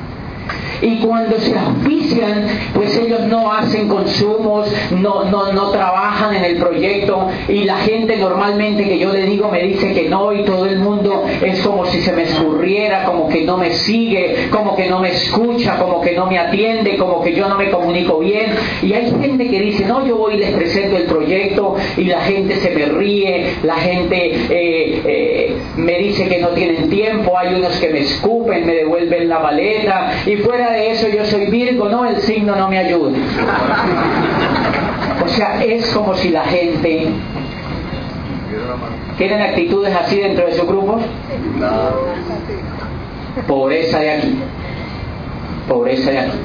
Y 0.81 0.97
cuando 0.97 1.37
se 1.39 1.57
auspician, 1.57 2.45
pues 2.73 2.97
ellos 2.97 3.21
no 3.27 3.51
hacen 3.51 3.87
consumos, 3.87 4.71
no, 4.91 5.25
no, 5.25 5.51
no 5.53 5.69
trabajan 5.71 6.35
en 6.35 6.45
el 6.45 6.57
proyecto 6.57 7.29
y 7.47 7.63
la 7.63 7.77
gente 7.77 8.17
normalmente 8.17 8.83
que 8.83 8.99
yo 8.99 9.11
le 9.11 9.23
digo 9.23 9.49
me 9.49 9.63
dice 9.63 9.93
que 9.93 10.09
no 10.09 10.33
y 10.33 10.43
todo 10.43 10.65
el 10.65 10.79
mundo 10.79 11.25
es 11.41 11.59
como 11.61 11.85
si 11.85 12.01
se 12.01 12.11
me 12.13 12.23
escurriera, 12.23 13.05
como 13.05 13.29
que 13.29 13.43
no 13.43 13.57
me 13.57 13.71
sigue, 13.71 14.47
como 14.51 14.75
que 14.75 14.89
no 14.89 14.99
me 14.99 15.09
escucha, 15.09 15.77
como 15.77 16.01
que 16.01 16.13
no 16.13 16.25
me 16.25 16.37
atiende, 16.39 16.97
como 16.97 17.21
que 17.21 17.33
yo 17.33 17.47
no 17.47 17.57
me 17.57 17.69
comunico 17.69 18.19
bien. 18.19 18.51
Y 18.81 18.93
hay 18.93 19.11
gente 19.11 19.49
que 19.49 19.59
dice, 19.61 19.85
no, 19.85 20.05
yo 20.05 20.17
voy 20.17 20.35
y 20.35 20.37
les 20.37 20.51
presento 20.51 20.97
el 20.97 21.03
proyecto 21.03 21.75
y 21.97 22.05
la 22.05 22.21
gente 22.21 22.55
se 22.57 22.71
me 22.71 22.85
ríe, 22.85 23.55
la 23.63 23.75
gente 23.75 24.31
eh, 24.49 25.01
eh, 25.05 25.55
me 25.77 25.97
dice 25.99 26.27
que 26.27 26.39
no 26.39 26.49
tienen 26.49 26.89
tiempo, 26.89 27.37
hay 27.37 27.55
unos 27.55 27.77
que 27.79 27.89
me 27.89 27.99
escupen, 27.99 28.65
me 28.65 28.73
devuelven 28.75 29.29
la 29.29 29.39
maleta 29.39 30.11
y 30.25 30.37
fuera 30.37 30.62
de 30.71 30.91
eso 30.91 31.07
yo 31.07 31.25
soy 31.25 31.47
Virgo, 31.47 31.89
no, 31.89 32.05
el 32.05 32.17
signo 32.17 32.55
no 32.55 32.67
me 32.69 32.77
ayuda. 32.77 33.17
O 35.23 35.27
sea, 35.27 35.63
es 35.63 35.87
como 35.87 36.15
si 36.15 36.29
la 36.29 36.43
gente... 36.43 37.09
¿Tienen 39.17 39.41
actitudes 39.41 39.95
así 39.95 40.17
dentro 40.17 40.45
de 40.45 40.53
su 40.53 40.65
grupo? 40.65 40.99
Pobreza 43.47 43.99
de 43.99 44.11
aquí. 44.11 44.37
Pobreza 45.67 46.11
de 46.11 46.19
aquí. 46.19 46.37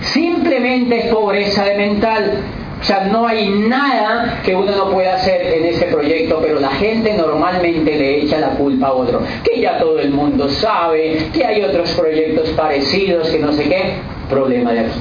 Simplemente 0.00 0.98
es 0.98 1.06
pobreza 1.06 1.64
de 1.64 1.76
mental. 1.76 2.38
O 2.82 2.84
sea, 2.84 3.04
no 3.04 3.28
hay 3.28 3.48
nada 3.48 4.40
que 4.44 4.56
uno 4.56 4.72
no 4.72 4.90
pueda 4.90 5.14
hacer 5.14 5.54
en 5.54 5.66
ese 5.66 5.84
proyecto, 5.86 6.40
pero 6.42 6.58
la 6.58 6.70
gente 6.70 7.14
normalmente 7.14 7.96
le 7.96 8.22
echa 8.22 8.40
la 8.40 8.50
culpa 8.56 8.88
a 8.88 8.92
otro. 8.92 9.20
Que 9.44 9.60
ya 9.60 9.78
todo 9.78 10.00
el 10.00 10.10
mundo 10.10 10.48
sabe, 10.48 11.28
que 11.32 11.44
hay 11.44 11.62
otros 11.62 11.92
proyectos 11.92 12.50
parecidos, 12.50 13.30
que 13.30 13.38
no 13.38 13.52
sé 13.52 13.68
qué. 13.68 13.92
Problema 14.28 14.72
de 14.72 14.80
aquí. 14.80 14.98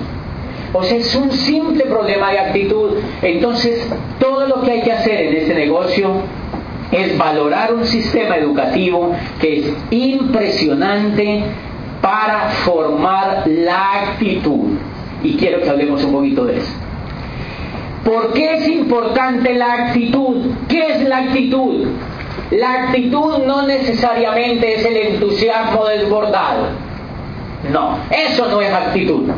O 0.74 0.84
sea, 0.84 0.96
es 0.96 1.16
un 1.16 1.32
simple 1.32 1.86
problema 1.86 2.30
de 2.32 2.40
actitud. 2.40 2.98
Entonces, 3.24 3.84
todo 4.20 4.46
lo 4.46 4.62
que 4.62 4.74
hay 4.74 4.82
que 4.82 4.92
hacer 4.92 5.20
en 5.20 5.38
este 5.38 5.56
negocio 5.56 6.12
es 6.92 7.18
valorar 7.18 7.74
un 7.74 7.86
sistema 7.86 8.38
educativo 8.38 9.12
que 9.40 9.60
es 9.60 9.74
impresionante 9.90 11.46
para 12.00 12.50
formar 12.64 13.44
la 13.48 14.04
actitud. 14.04 14.78
Y 15.24 15.36
quiero 15.36 15.62
que 15.62 15.70
hablemos 15.70 16.04
un 16.04 16.12
poquito 16.12 16.46
de 16.46 16.58
eso. 16.58 16.91
¿Por 18.04 18.34
qué 18.34 18.56
es 18.56 18.68
importante 18.68 19.54
la 19.54 19.74
actitud? 19.74 20.54
¿Qué 20.68 20.88
es 20.88 21.08
la 21.08 21.18
actitud? 21.18 21.88
La 22.52 22.84
actitud 22.84 23.38
no 23.46 23.62
necesariamente 23.68 24.76
es 24.76 24.86
el 24.86 24.98
entusiasmo 24.98 25.86
desbordado. 25.86 26.68
No, 27.72 27.98
eso 28.10 28.48
no 28.48 28.60
es 28.62 28.74
actitud. 28.74 29.30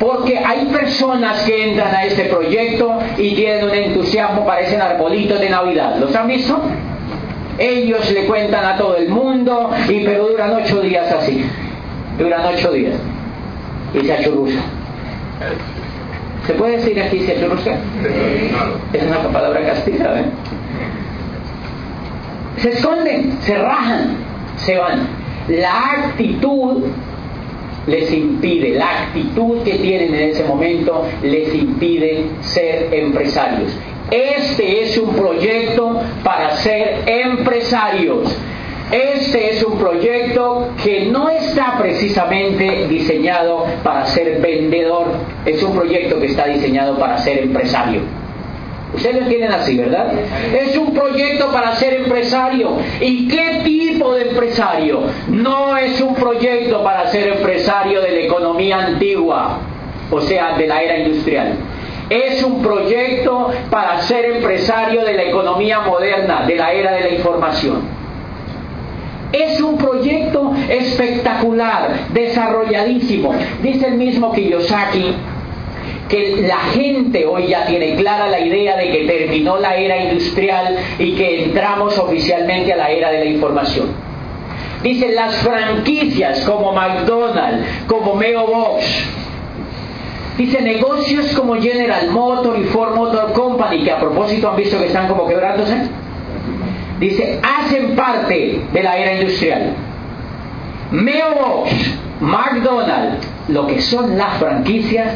Porque 0.00 0.38
hay 0.38 0.66
personas 0.66 1.42
que 1.42 1.70
entran 1.70 1.94
a 1.94 2.04
este 2.04 2.24
proyecto 2.24 2.98
y 3.18 3.34
tienen 3.34 3.64
un 3.64 3.74
entusiasmo, 3.74 4.44
parecen 4.44 4.80
arbolitos 4.80 5.38
de 5.38 5.50
Navidad. 5.50 5.96
¿Los 5.98 6.14
han 6.16 6.26
visto? 6.26 6.60
Ellos 7.58 8.10
le 8.10 8.24
cuentan 8.24 8.64
a 8.64 8.76
todo 8.76 8.96
el 8.96 9.08
mundo, 9.08 9.70
y 9.88 10.00
pero 10.00 10.28
duran 10.28 10.54
ocho 10.54 10.80
días 10.80 11.12
así. 11.12 11.44
Duran 12.18 12.44
ocho 12.46 12.72
días. 12.72 12.96
Y 13.94 14.04
se 14.04 14.12
achurrusa. 14.12 14.60
¿Se 16.46 16.52
puede 16.54 16.76
decir 16.76 17.00
aquí 17.00 17.20
se 17.20 17.32
achurrusca? 17.32 17.78
Es 18.92 19.02
una 19.02 19.18
palabra 19.32 19.64
castiza, 19.64 20.20
¿eh? 20.20 20.24
Se 22.58 22.68
esconden, 22.70 23.38
se 23.40 23.56
rajan, 23.56 24.16
se 24.56 24.76
van. 24.76 25.08
La 25.48 25.92
actitud 25.92 26.84
les 27.86 28.12
impide, 28.12 28.74
la 28.74 29.04
actitud 29.04 29.62
que 29.62 29.74
tienen 29.74 30.14
en 30.14 30.30
ese 30.30 30.44
momento 30.44 31.06
les 31.22 31.54
impide 31.54 32.26
ser 32.40 32.88
empresarios. 32.92 33.76
Este 34.10 34.82
es 34.82 34.98
un 34.98 35.14
proyecto 35.14 36.00
para 36.22 36.56
ser 36.56 37.02
empresarios. 37.06 38.36
Este 38.92 39.50
es 39.50 39.62
un 39.64 39.78
proyecto 39.78 40.68
que 40.82 41.06
no 41.06 41.28
está 41.30 41.76
precisamente 41.78 42.86
diseñado 42.86 43.64
para 43.82 44.06
ser 44.06 44.40
vendedor, 44.40 45.06
es 45.46 45.62
un 45.62 45.74
proyecto 45.74 46.20
que 46.20 46.26
está 46.26 46.46
diseñado 46.46 46.98
para 46.98 47.18
ser 47.18 47.38
empresario. 47.38 48.02
Ustedes 48.94 49.16
lo 49.16 49.22
entienden 49.22 49.52
así, 49.52 49.76
¿verdad? 49.76 50.12
Es 50.54 50.76
un 50.76 50.94
proyecto 50.94 51.50
para 51.50 51.74
ser 51.74 51.94
empresario. 51.94 52.76
¿Y 53.00 53.26
qué 53.26 53.62
tipo 53.64 54.14
de 54.14 54.30
empresario? 54.30 55.00
No 55.28 55.76
es 55.76 56.00
un 56.00 56.14
proyecto 56.14 56.84
para 56.84 57.08
ser 57.08 57.28
empresario 57.28 58.00
de 58.00 58.12
la 58.12 58.20
economía 58.20 58.78
antigua, 58.78 59.58
o 60.10 60.20
sea, 60.20 60.56
de 60.56 60.68
la 60.68 60.80
era 60.80 60.98
industrial. 60.98 61.54
Es 62.08 62.44
un 62.44 62.62
proyecto 62.62 63.50
para 63.70 64.00
ser 64.02 64.26
empresario 64.26 65.04
de 65.04 65.14
la 65.14 65.22
economía 65.24 65.80
moderna, 65.80 66.44
de 66.46 66.54
la 66.54 66.72
era 66.72 66.92
de 66.92 67.00
la 67.00 67.08
información. 67.08 68.03
Es 69.34 69.60
un 69.60 69.76
proyecto 69.76 70.54
espectacular, 70.68 72.08
desarrolladísimo. 72.12 73.34
Dice 73.62 73.88
el 73.88 73.94
mismo 73.94 74.32
Kiyosaki 74.32 75.12
que 76.08 76.46
la 76.46 76.58
gente 76.72 77.26
hoy 77.26 77.48
ya 77.48 77.66
tiene 77.66 77.96
clara 77.96 78.28
la 78.28 78.38
idea 78.38 78.76
de 78.76 78.90
que 78.90 79.06
terminó 79.06 79.56
la 79.56 79.74
era 79.74 80.04
industrial 80.04 80.76
y 81.00 81.12
que 81.16 81.46
entramos 81.46 81.98
oficialmente 81.98 82.72
a 82.72 82.76
la 82.76 82.90
era 82.90 83.10
de 83.10 83.18
la 83.20 83.24
información. 83.24 83.88
Dicen 84.84 85.16
las 85.16 85.34
franquicias 85.38 86.42
como 86.42 86.72
McDonald's, 86.72 87.66
como 87.88 88.14
Meo 88.14 88.46
Box, 88.46 88.84
Dice 90.38 90.60
negocios 90.60 91.32
como 91.36 91.54
General 91.54 92.10
Motor 92.10 92.58
y 92.58 92.64
Ford 92.64 92.96
Motor 92.96 93.32
Company, 93.32 93.84
que 93.84 93.92
a 93.92 94.00
propósito 94.00 94.50
han 94.50 94.56
visto 94.56 94.78
que 94.80 94.86
están 94.86 95.06
como 95.06 95.28
quebrándose. 95.28 95.76
Dice, 97.00 97.40
hacen 97.42 97.96
parte 97.96 98.60
de 98.72 98.82
la 98.82 98.96
era 98.96 99.14
industrial. 99.14 99.74
Meo 100.92 101.34
Box, 101.34 101.72
McDonald's, 102.20 103.26
lo 103.48 103.66
que 103.66 103.80
son 103.80 104.16
las 104.16 104.38
franquicias, 104.38 105.14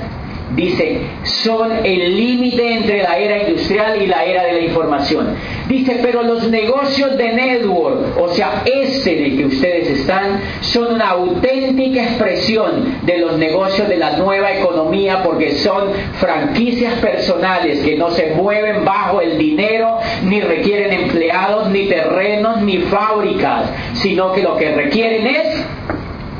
Dice, 0.57 1.01
son 1.25 1.71
el 1.85 2.17
límite 2.17 2.73
entre 2.73 3.03
la 3.03 3.19
era 3.19 3.43
industrial 3.43 4.01
y 4.01 4.07
la 4.07 4.25
era 4.25 4.45
de 4.45 4.55
la 4.55 4.61
información. 4.61 5.35
Dice, 5.69 5.99
pero 6.03 6.23
los 6.23 6.49
negocios 6.49 7.19
de 7.19 7.33
network, 7.35 8.19
o 8.19 8.29
sea, 8.29 8.63
este 8.65 9.19
en 9.19 9.25
el 9.25 9.39
que 9.39 9.45
ustedes 9.45 9.91
están, 10.01 10.41
son 10.63 10.95
una 10.95 11.11
auténtica 11.11 12.03
expresión 12.03 12.97
de 13.03 13.19
los 13.19 13.37
negocios 13.37 13.89
de 13.89 13.99
la 13.99 14.17
nueva 14.17 14.53
economía 14.53 15.23
porque 15.23 15.53
son 15.57 15.91
franquicias 16.19 16.95
personales 16.95 17.81
que 17.81 17.97
no 17.97 18.11
se 18.11 18.31
mueven 18.35 18.87
bajo 18.87 19.21
el 19.21 19.37
dinero, 19.37 19.99
ni 20.25 20.41
requieren 20.41 20.93
empleados, 20.93 21.69
ni 21.69 21.89
terrenos, 21.89 22.63
ni 22.63 22.79
fábricas, 22.79 23.71
sino 23.95 24.33
que 24.33 24.43
lo 24.43 24.57
que 24.57 24.75
requieren 24.75 25.27
es 25.27 25.65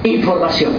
información 0.05 0.73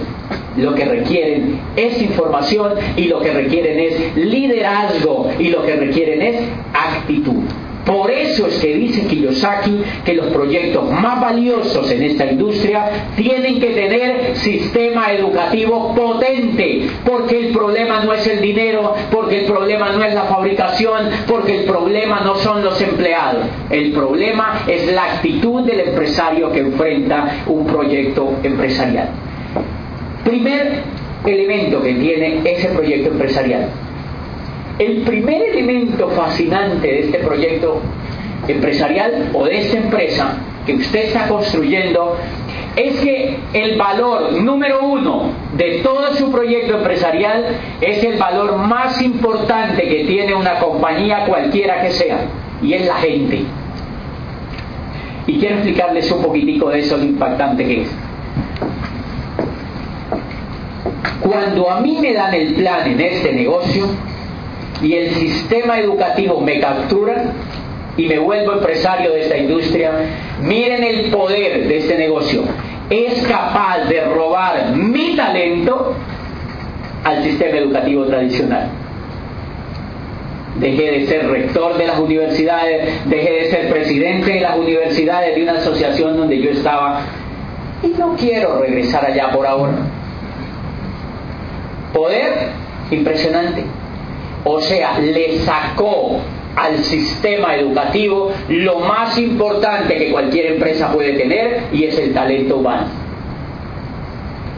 lo 0.56 0.74
que 0.74 0.84
requieren 0.84 1.60
es 1.76 2.02
información 2.02 2.74
y 2.96 3.04
lo 3.04 3.20
que 3.20 3.32
requieren 3.32 3.78
es 3.78 4.16
liderazgo 4.16 5.30
y 5.38 5.48
lo 5.48 5.64
que 5.64 5.76
requieren 5.76 6.22
es 6.22 6.42
actitud. 6.74 7.42
Por 7.84 8.10
eso 8.10 8.46
es 8.46 8.58
que 8.58 8.74
dice 8.74 9.06
Kiyosaki 9.06 9.82
que 10.04 10.14
los 10.14 10.26
proyectos 10.26 10.90
más 10.90 11.20
valiosos 11.20 11.90
en 11.90 12.02
esta 12.02 12.26
industria 12.26 12.84
tienen 13.16 13.58
que 13.58 13.70
tener 13.70 14.36
sistema 14.36 15.12
educativo 15.12 15.94
potente, 15.94 16.88
porque 17.04 17.46
el 17.46 17.52
problema 17.52 18.00
no 18.04 18.12
es 18.12 18.26
el 18.26 18.40
dinero, 18.40 18.94
porque 19.10 19.40
el 19.40 19.46
problema 19.46 19.90
no 19.90 20.04
es 20.04 20.14
la 20.14 20.24
fabricación, 20.24 21.08
porque 21.26 21.60
el 21.60 21.64
problema 21.64 22.20
no 22.20 22.34
son 22.36 22.62
los 22.62 22.80
empleados. 22.80 23.46
El 23.70 23.92
problema 23.92 24.64
es 24.66 24.92
la 24.92 25.14
actitud 25.14 25.64
del 25.64 25.80
empresario 25.80 26.52
que 26.52 26.60
enfrenta 26.60 27.42
un 27.46 27.66
proyecto 27.66 28.34
empresarial. 28.42 29.08
Primer 30.24 30.82
elemento 31.26 31.82
que 31.82 31.94
tiene 31.94 32.40
ese 32.44 32.68
proyecto 32.68 33.10
empresarial. 33.10 33.68
El 34.80 35.02
primer 35.02 35.42
elemento 35.42 36.08
fascinante 36.08 36.88
de 36.88 37.00
este 37.00 37.18
proyecto 37.18 37.82
empresarial 38.48 39.28
o 39.34 39.44
de 39.44 39.58
esta 39.58 39.76
empresa 39.76 40.38
que 40.64 40.72
usted 40.72 41.04
está 41.04 41.28
construyendo 41.28 42.16
es 42.76 42.98
que 43.00 43.36
el 43.52 43.76
valor 43.76 44.32
número 44.40 44.82
uno 44.82 45.32
de 45.54 45.80
todo 45.82 46.14
su 46.14 46.32
proyecto 46.32 46.78
empresarial 46.78 47.58
es 47.82 48.02
el 48.02 48.16
valor 48.16 48.56
más 48.56 49.02
importante 49.02 49.86
que 49.86 50.04
tiene 50.06 50.34
una 50.34 50.58
compañía 50.58 51.26
cualquiera 51.26 51.82
que 51.82 51.90
sea, 51.90 52.20
y 52.62 52.72
es 52.72 52.86
la 52.86 52.94
gente. 52.94 53.42
Y 55.26 55.38
quiero 55.38 55.56
explicarles 55.56 56.10
un 56.10 56.22
poquitico 56.22 56.70
de 56.70 56.78
eso, 56.78 56.96
lo 56.96 57.04
impactante 57.04 57.66
que 57.66 57.82
es. 57.82 57.90
Cuando 61.20 61.70
a 61.70 61.80
mí 61.80 61.98
me 62.00 62.14
dan 62.14 62.32
el 62.32 62.54
plan 62.54 62.90
en 62.90 62.98
este 62.98 63.30
negocio 63.34 63.84
y 64.82 64.94
el 64.94 65.14
sistema 65.14 65.78
educativo 65.78 66.40
me 66.40 66.60
captura 66.60 67.32
y 67.96 68.06
me 68.06 68.18
vuelvo 68.18 68.54
empresario 68.54 69.12
de 69.12 69.22
esta 69.22 69.36
industria, 69.36 69.92
miren 70.42 70.82
el 70.82 71.10
poder 71.10 71.68
de 71.68 71.76
este 71.78 71.98
negocio. 71.98 72.42
Es 72.88 73.22
capaz 73.26 73.84
de 73.88 74.04
robar 74.04 74.72
mi 74.74 75.14
talento 75.16 75.94
al 77.04 77.22
sistema 77.22 77.58
educativo 77.58 78.06
tradicional. 78.06 78.68
Dejé 80.58 80.90
de 80.90 81.06
ser 81.06 81.28
rector 81.28 81.76
de 81.76 81.86
las 81.86 81.98
universidades, 81.98 83.08
dejé 83.08 83.32
de 83.32 83.50
ser 83.50 83.70
presidente 83.70 84.32
de 84.32 84.40
las 84.40 84.56
universidades 84.56 85.34
de 85.34 85.42
una 85.42 85.52
asociación 85.52 86.16
donde 86.16 86.40
yo 86.40 86.50
estaba 86.50 87.00
y 87.82 87.88
no 87.98 88.16
quiero 88.16 88.60
regresar 88.60 89.04
allá 89.04 89.30
por 89.30 89.46
ahora. 89.46 89.72
Poder 91.92 92.48
impresionante. 92.90 93.64
O 94.44 94.60
sea, 94.60 94.98
le 94.98 95.38
sacó 95.40 96.20
al 96.56 96.78
sistema 96.84 97.54
educativo 97.54 98.32
lo 98.48 98.80
más 98.80 99.16
importante 99.18 99.96
que 99.96 100.10
cualquier 100.10 100.52
empresa 100.52 100.92
puede 100.92 101.12
tener 101.12 101.64
y 101.72 101.84
es 101.84 101.98
el 101.98 102.12
talento 102.12 102.56
humano. 102.56 102.86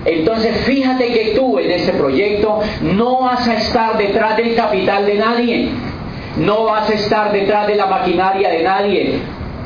Entonces 0.05 0.57
fíjate 0.65 1.13
que 1.13 1.33
tú 1.37 1.59
en 1.59 1.71
este 1.71 1.93
proyecto 1.93 2.61
no 2.83 3.21
vas 3.21 3.47
a 3.47 3.55
estar 3.55 3.97
detrás 3.99 4.37
del 4.37 4.55
capital 4.57 5.07
de 5.07 5.15
nadie, 5.15 5.69
no 6.39 6.65
vas 6.65 6.91
a 6.91 6.95
estar 6.95 7.31
detrás 7.31 7.69
de 7.69 7.77
la 7.77 7.87
maquinaria 7.87 8.51
de 8.51 8.63
nadie, 8.65 9.19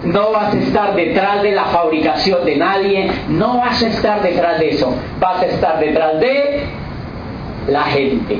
no 0.05 0.33
vas 0.33 0.55
a 0.55 0.59
estar 0.59 0.95
detrás 0.95 1.43
de 1.43 1.53
la 1.53 1.65
fabricación 1.65 2.45
de 2.45 2.57
nadie, 2.57 3.11
no 3.29 3.59
vas 3.59 3.83
a 3.83 3.89
estar 3.89 4.23
detrás 4.23 4.59
de 4.59 4.71
eso, 4.71 4.95
vas 5.19 5.43
a 5.43 5.47
estar 5.47 5.81
detrás 5.81 6.21
de 6.21 6.65
la 7.69 7.85
gente. 7.85 8.39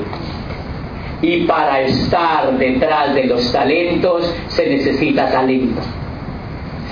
Y 1.23 1.45
para 1.45 1.81
estar 1.81 2.57
detrás 2.59 3.15
de 3.15 3.25
los 3.25 3.51
talentos 3.51 4.35
se 4.49 4.69
necesita 4.69 5.31
talento, 5.31 5.81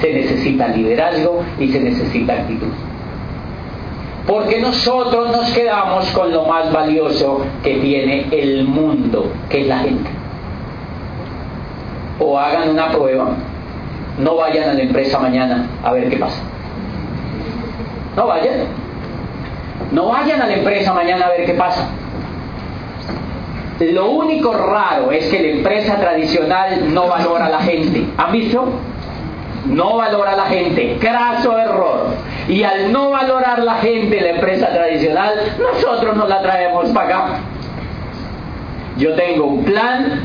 se 0.00 0.12
necesita 0.12 0.68
liderazgo 0.68 1.42
y 1.60 1.68
se 1.68 1.80
necesita 1.80 2.32
actitud. 2.32 2.72
Porque 4.26 4.60
nosotros 4.60 5.30
nos 5.30 5.52
quedamos 5.52 6.10
con 6.12 6.32
lo 6.32 6.46
más 6.46 6.72
valioso 6.72 7.44
que 7.62 7.74
tiene 7.74 8.26
el 8.30 8.64
mundo, 8.64 9.30
que 9.50 9.60
es 9.60 9.66
la 9.66 9.80
gente. 9.80 10.10
O 12.18 12.38
hagan 12.38 12.70
una 12.70 12.90
prueba, 12.90 13.36
no 14.18 14.36
vayan 14.36 14.70
a 14.70 14.74
la 14.74 14.82
empresa 14.82 15.18
mañana 15.18 15.66
a 15.82 15.92
ver 15.92 16.08
qué 16.08 16.16
pasa. 16.16 16.40
No 18.16 18.26
vayan. 18.26 18.60
No 19.92 20.06
vayan 20.08 20.40
a 20.40 20.46
la 20.46 20.54
empresa 20.54 20.94
mañana 20.94 21.26
a 21.26 21.28
ver 21.30 21.44
qué 21.44 21.54
pasa. 21.54 21.88
Lo 23.80 24.10
único 24.10 24.52
raro 24.52 25.10
es 25.10 25.26
que 25.26 25.40
la 25.40 25.48
empresa 25.48 25.96
tradicional 25.96 26.94
no 26.94 27.08
valora 27.08 27.46
a 27.46 27.50
la 27.50 27.60
gente. 27.60 28.04
¿Han 28.16 28.32
visto? 28.32 28.68
No 29.66 29.96
valora 29.96 30.32
a 30.32 30.36
la 30.36 30.46
gente. 30.46 30.96
Craso 31.00 31.58
error. 31.58 32.06
Y 32.48 32.62
al 32.62 32.92
no 32.92 33.10
valorar 33.10 33.62
la 33.62 33.76
gente 33.76 34.20
la 34.20 34.30
empresa 34.30 34.68
tradicional, 34.68 35.32
nosotros 35.58 36.16
nos 36.16 36.28
la 36.28 36.42
traemos 36.42 36.90
para 36.90 37.06
acá. 37.06 37.38
Yo 38.96 39.14
tengo 39.14 39.46
un 39.46 39.64
plan 39.64 40.20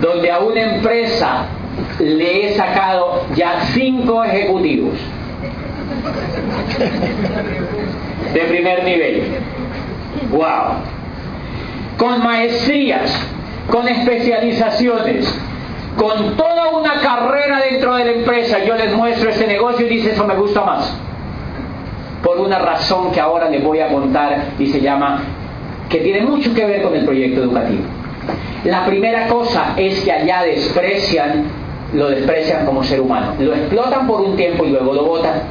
donde 0.00 0.30
a 0.30 0.40
una 0.40 0.60
empresa 0.60 1.46
le 2.00 2.48
he 2.48 2.56
sacado 2.56 3.24
ya 3.36 3.60
cinco 3.72 4.24
ejecutivos 4.24 4.94
de 8.34 8.40
primer 8.40 8.84
nivel. 8.84 9.22
¡Wow! 10.32 10.97
Con 11.98 12.22
maestrías, 12.22 13.12
con 13.70 13.86
especializaciones, 13.88 15.26
con 15.96 16.36
toda 16.36 16.68
una 16.68 16.94
carrera 17.00 17.60
dentro 17.60 17.96
de 17.96 18.04
la 18.04 18.12
empresa, 18.12 18.64
yo 18.64 18.76
les 18.76 18.94
muestro 18.94 19.28
este 19.30 19.46
negocio 19.46 19.84
y 19.86 19.90
dice, 19.90 20.12
eso 20.12 20.24
me 20.24 20.34
gusta 20.34 20.62
más. 20.62 20.96
por 22.22 22.40
una 22.40 22.58
razón 22.58 23.12
que 23.12 23.20
ahora 23.20 23.48
les 23.48 23.62
voy 23.62 23.80
a 23.80 23.88
contar 23.88 24.46
y 24.58 24.66
se 24.66 24.80
llama, 24.80 25.22
que 25.88 25.98
tiene 25.98 26.22
mucho 26.22 26.52
que 26.54 26.64
ver 26.64 26.82
con 26.82 26.94
el 26.94 27.04
proyecto 27.04 27.42
educativo. 27.42 27.82
La 28.64 28.84
primera 28.84 29.28
cosa 29.28 29.74
es 29.76 30.00
que 30.02 30.12
allá 30.12 30.42
desprecian, 30.42 31.44
lo 31.94 32.08
desprecian 32.10 32.66
como 32.66 32.82
ser 32.82 33.00
humano. 33.00 33.34
Lo 33.38 33.54
explotan 33.54 34.06
por 34.06 34.20
un 34.20 34.36
tiempo 34.36 34.64
y 34.64 34.70
luego 34.70 34.92
lo 34.94 35.04
votan. 35.04 35.42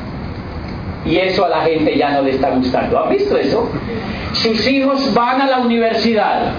Y 1.07 1.17
eso 1.17 1.45
a 1.45 1.49
la 1.49 1.61
gente 1.61 1.97
ya 1.97 2.11
no 2.11 2.21
le 2.21 2.31
está 2.31 2.49
gustando. 2.49 3.03
¿Han 3.03 3.09
visto 3.09 3.37
eso? 3.37 3.69
Sus 4.33 4.67
hijos 4.67 5.13
van 5.13 5.41
a 5.41 5.47
la 5.47 5.59
universidad. 5.59 6.51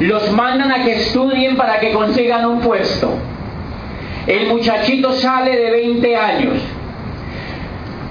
Los 0.00 0.30
mandan 0.32 0.70
a 0.72 0.84
que 0.84 0.92
estudien 0.92 1.56
para 1.56 1.78
que 1.80 1.92
consigan 1.92 2.44
un 2.44 2.60
puesto. 2.60 3.10
El 4.26 4.48
muchachito 4.48 5.12
sale 5.12 5.56
de 5.56 5.70
20 5.70 6.16
años. 6.16 6.54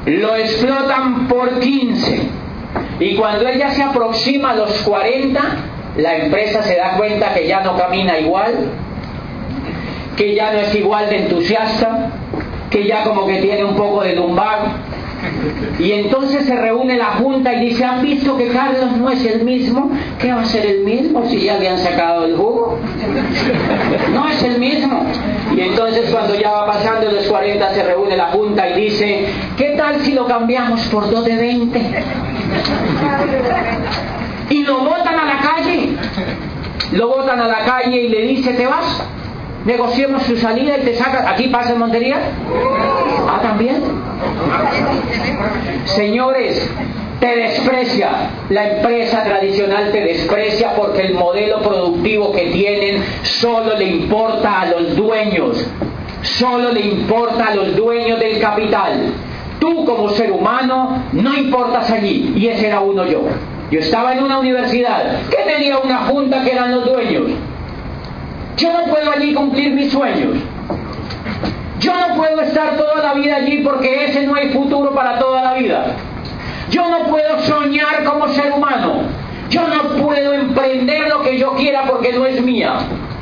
Lo 0.06 0.36
explotan 0.36 1.28
por 1.28 1.60
15. 1.60 2.22
Y 3.00 3.16
cuando 3.16 3.48
ella 3.48 3.72
se 3.72 3.84
aproxima 3.84 4.52
a 4.52 4.56
los 4.56 4.72
40, 4.82 5.42
la 5.98 6.16
empresa 6.18 6.64
se 6.64 6.76
da 6.76 6.98
cuenta 6.98 7.34
que 7.34 7.48
ya 7.48 7.62
no 7.62 7.78
camina 7.78 8.18
igual, 8.20 8.54
que 10.16 10.34
ya 10.34 10.54
no 10.54 10.60
es 10.60 10.74
igual 10.76 11.10
de 11.10 11.18
entusiasta, 11.24 12.12
que 12.70 12.86
ya 12.86 13.04
como 13.04 13.26
que 13.26 13.42
tiene 13.42 13.64
un 13.64 13.76
poco 13.76 14.04
de 14.04 14.16
lumbago, 14.16 14.68
y 15.80 15.92
entonces 15.92 16.46
se 16.46 16.56
reúne 16.56 16.98
la 16.98 17.12
junta 17.18 17.54
y 17.54 17.70
dice, 17.70 17.84
¿han 17.84 18.02
visto 18.02 18.38
que 18.38 18.48
Carlos 18.50 18.98
no 18.98 19.10
es 19.10 19.26
el 19.26 19.44
mismo? 19.44 19.92
¿Qué 20.20 20.32
va 20.34 20.42
a 20.42 20.46
ser 20.46 20.66
el 20.66 20.84
mismo 20.84 21.26
si 21.28 21.42
ya 21.42 21.58
le 21.58 21.70
han 21.70 21.78
sacado 21.78 22.26
el 22.26 22.36
jugo? 22.36 22.78
No 24.14 24.28
es 24.28 24.44
el 24.44 24.60
mismo. 24.60 25.06
Y 25.56 25.62
entonces 25.62 26.10
cuando 26.12 26.36
ya 26.36 26.52
va 26.52 26.66
pasando 26.68 27.12
los 27.12 27.26
40 27.26 27.74
se 27.74 27.84
reúne 27.84 28.18
la 28.18 28.28
junta 28.28 28.70
y 28.70 28.82
dice, 28.82 29.28
¿qué 29.58 29.76
tal 29.78 30.00
si 30.02 30.14
lo 30.14 30.26
cambiamos 30.26 30.82
por 30.88 31.10
dos 31.10 31.26
de 31.26 31.36
20? 31.36 31.82
Y 34.50 34.64
lo 34.64 34.80
botan 34.80 35.20
a 35.20 35.26
la 35.26 35.40
calle. 35.40 35.90
Lo 36.92 37.08
botan 37.10 37.40
a 37.40 37.48
la 37.48 37.60
calle 37.66 38.02
y 38.02 38.10
le 38.10 38.22
dice, 38.22 38.54
¿te 38.54 38.66
vas? 38.66 39.04
Negociemos 39.66 40.24
su 40.24 40.38
salida 40.38 40.78
y 40.78 40.82
te 40.82 40.96
saca. 40.96 41.30
¿Aquí 41.30 41.48
pasa 41.48 41.74
en 41.74 41.80
Montería? 41.80 42.18
Ah, 43.28 43.40
también. 43.42 43.82
Señores, 45.86 46.70
te 47.20 47.36
desprecia. 47.36 48.10
La 48.50 48.70
empresa 48.70 49.24
tradicional 49.24 49.92
te 49.92 50.02
desprecia 50.02 50.74
porque 50.76 51.02
el 51.02 51.16
modelo 51.16 51.62
productivo 51.62 52.32
que 52.32 52.48
tienen 52.52 53.04
solo 53.24 53.76
le 53.76 53.86
importa 53.86 54.62
a 54.62 54.66
los 54.68 54.96
dueños. 54.96 55.66
Solo 56.22 56.72
le 56.72 56.82
importa 56.82 57.48
a 57.48 57.56
los 57.56 57.76
dueños 57.76 58.20
del 58.20 58.40
capital. 58.40 59.14
Tú 59.60 59.86
como 59.86 60.10
ser 60.10 60.32
humano 60.32 61.04
no 61.14 61.34
importas 61.34 61.90
allí. 61.92 62.34
Y 62.36 62.48
ese 62.48 62.68
era 62.68 62.80
uno 62.80 63.06
yo. 63.06 63.22
Yo 63.72 63.80
estaba 63.80 64.14
en 64.14 64.24
una 64.24 64.38
universidad 64.40 65.22
que 65.30 65.52
tenía 65.52 65.80
una 65.80 66.06
junta 66.06 66.44
que 66.44 66.52
eran 66.52 66.72
los 66.72 66.86
dueños. 66.86 67.32
Yo 68.58 68.72
no 68.72 68.86
puedo 68.86 69.12
allí 69.12 69.34
cumplir 69.34 69.72
mis 69.74 69.92
sueños. 69.92 70.38
Yo 71.80 71.94
no 71.94 72.16
puedo 72.16 72.42
estar 72.42 72.78
toda 72.78 73.02
la 73.04 73.14
vida 73.14 73.36
allí 73.36 73.58
porque 73.58 74.06
ese 74.06 74.26
no 74.26 74.36
hay 74.36 74.50
futuro 74.50 74.94
para 74.94 75.20
toda 75.20 75.42
la 75.42 75.54
vida. 75.54 75.86
Yo 76.70 76.90
no 76.90 77.06
puedo 77.06 77.40
soñar 77.42 78.04
como 78.06 78.28
ser 78.30 78.52
humano. 78.54 79.02
Yo 79.50 79.68
no 79.68 80.02
puedo 80.02 80.34
emprender 80.34 81.10
lo 81.10 81.22
que 81.22 81.38
yo 81.38 81.54
quiera 81.56 81.84
porque 81.86 82.14
no 82.14 82.26
es 82.26 82.42
mía. 82.42 82.78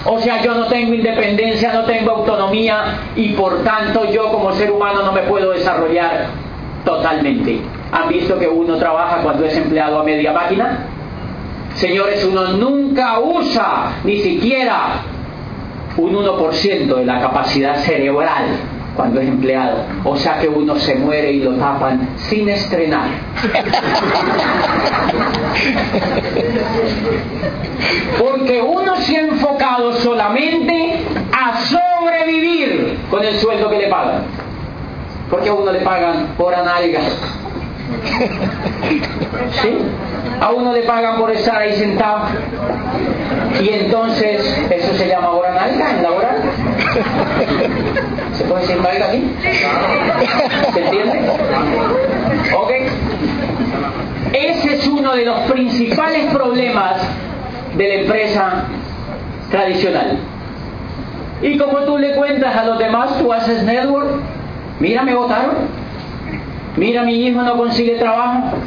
O 0.05 0.19
sea, 0.19 0.41
yo 0.41 0.53
no 0.53 0.67
tengo 0.67 0.93
independencia, 0.93 1.73
no 1.73 1.83
tengo 1.85 2.11
autonomía 2.11 2.99
y 3.15 3.29
por 3.33 3.63
tanto 3.63 4.09
yo 4.11 4.31
como 4.31 4.51
ser 4.53 4.71
humano 4.71 5.01
no 5.03 5.11
me 5.11 5.21
puedo 5.23 5.51
desarrollar 5.51 6.27
totalmente. 6.85 7.61
¿Han 7.91 8.09
visto 8.09 8.37
que 8.37 8.47
uno 8.47 8.77
trabaja 8.77 9.17
cuando 9.17 9.45
es 9.45 9.55
empleado 9.57 9.99
a 9.99 10.03
media 10.03 10.31
máquina? 10.31 10.79
Señores, 11.75 12.23
uno 12.23 12.49
nunca 12.49 13.19
usa 13.19 13.93
ni 14.03 14.19
siquiera 14.19 15.01
un 15.97 16.15
1% 16.15 16.95
de 16.95 17.05
la 17.05 17.19
capacidad 17.19 17.75
cerebral 17.77 18.45
cuando 18.95 19.19
es 19.19 19.27
empleado. 19.27 19.85
O 20.03 20.15
sea 20.15 20.39
que 20.39 20.47
uno 20.47 20.75
se 20.75 20.95
muere 20.95 21.31
y 21.31 21.39
lo 21.39 21.53
tapan 21.53 22.09
sin 22.17 22.49
estrenar. 22.49 23.07
Porque 28.19 28.61
uno 28.61 28.95
se 28.97 29.17
ha 29.17 29.21
enfocado 29.21 29.93
solamente 29.93 31.03
a 31.31 31.57
sobrevivir 31.61 32.99
con 33.09 33.23
el 33.23 33.35
sueldo 33.35 33.69
que 33.69 33.77
le 33.79 33.87
pagan. 33.87 34.23
Porque 35.29 35.49
a 35.49 35.53
uno 35.53 35.71
le 35.71 35.79
pagan 35.79 36.33
por 36.37 36.53
analgas. 36.53 37.03
¿Sí? 39.61 39.77
A 40.41 40.51
uno 40.51 40.73
le 40.73 40.83
pagan 40.83 41.17
por 41.17 41.31
estar 41.31 41.57
ahí 41.57 41.73
sentado. 41.75 42.27
Y 43.61 43.69
entonces, 43.69 44.41
eso 44.69 44.93
se 44.95 45.07
llama 45.07 45.29
hora 45.31 45.53
nalga 45.53 45.91
en 45.91 46.03
laboral. 46.03 46.41
¿Se 48.33 48.43
puede 48.45 48.61
decir 48.61 48.81
nalga 48.81 49.05
aquí? 49.07 49.23
¿Se 50.73 50.83
entiende? 50.83 51.19
Ok. 52.55 52.71
Ese 54.33 54.75
es 54.75 54.87
uno 54.87 55.15
de 55.15 55.25
los 55.25 55.39
principales 55.51 56.33
problemas 56.33 57.01
de 57.75 57.87
la 57.87 57.93
empresa 57.95 58.63
tradicional. 59.51 60.17
Y 61.41 61.57
como 61.57 61.79
tú 61.79 61.97
le 61.97 62.15
cuentas 62.15 62.55
a 62.55 62.63
los 62.65 62.79
demás, 62.79 63.17
tú 63.19 63.31
haces 63.31 63.63
network. 63.63 64.21
Mira, 64.79 65.03
me 65.03 65.13
votaron. 65.13 65.82
Mira, 66.77 67.03
mi 67.03 67.15
hijo 67.15 67.41
no 67.41 67.57
consigue 67.57 67.95
trabajo. 67.95 68.57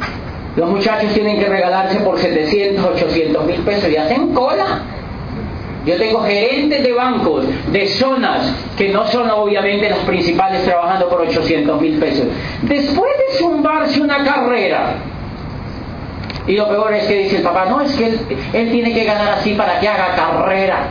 Los 0.55 0.69
muchachos 0.69 1.13
tienen 1.13 1.39
que 1.39 1.45
regalarse 1.45 1.99
por 1.99 2.17
700, 2.17 2.83
800 2.83 3.45
mil 3.45 3.59
pesos 3.61 3.89
y 3.89 3.97
hacen 3.97 4.33
cola. 4.33 4.81
Yo 5.85 5.95
tengo 5.97 6.21
gerentes 6.23 6.83
de 6.83 6.93
bancos, 6.93 7.45
de 7.71 7.87
zonas, 7.87 8.51
que 8.77 8.89
no 8.89 9.05
son 9.07 9.29
obviamente 9.29 9.89
las 9.89 9.99
principales 9.99 10.63
trabajando 10.63 11.07
por 11.07 11.21
800 11.21 11.81
mil 11.81 11.97
pesos. 11.97 12.25
Después 12.63 13.11
de 13.17 13.37
zumbarse 13.37 14.01
una 14.01 14.23
carrera, 14.23 14.95
y 16.47 16.55
lo 16.55 16.67
peor 16.67 16.93
es 16.93 17.03
que 17.05 17.17
dice 17.19 17.37
el 17.37 17.43
papá, 17.43 17.65
no, 17.69 17.81
es 17.81 17.93
que 17.95 18.07
él, 18.07 18.19
él 18.53 18.71
tiene 18.71 18.93
que 18.93 19.03
ganar 19.03 19.33
así 19.33 19.53
para 19.53 19.79
que 19.79 19.87
haga 19.87 20.15
carrera. 20.15 20.87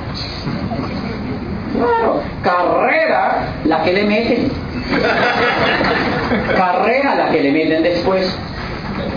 Claro, 1.74 2.22
carrera 2.42 3.48
la 3.64 3.82
que 3.82 3.92
le 3.92 4.04
meten. 4.04 4.50
Carrera 6.56 7.14
la 7.14 7.30
que 7.30 7.40
le 7.42 7.52
meten 7.52 7.82
después. 7.82 8.36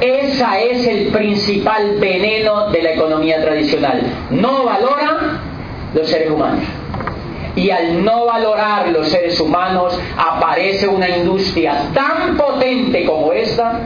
Esa 0.01 0.59
es 0.59 0.87
el 0.87 1.07
principal 1.07 1.97
veneno 1.99 2.69
de 2.69 2.81
la 2.81 2.91
economía 2.91 3.41
tradicional. 3.41 4.01
No 4.29 4.65
valora 4.65 5.41
los 5.93 6.07
seres 6.07 6.29
humanos. 6.29 6.63
Y 7.55 7.71
al 7.71 8.05
no 8.05 8.25
valorar 8.25 8.89
los 8.89 9.09
seres 9.09 9.39
humanos 9.39 9.99
aparece 10.17 10.87
una 10.87 11.09
industria 11.09 11.89
tan 11.93 12.37
potente 12.37 13.05
como 13.05 13.33
esta 13.33 13.79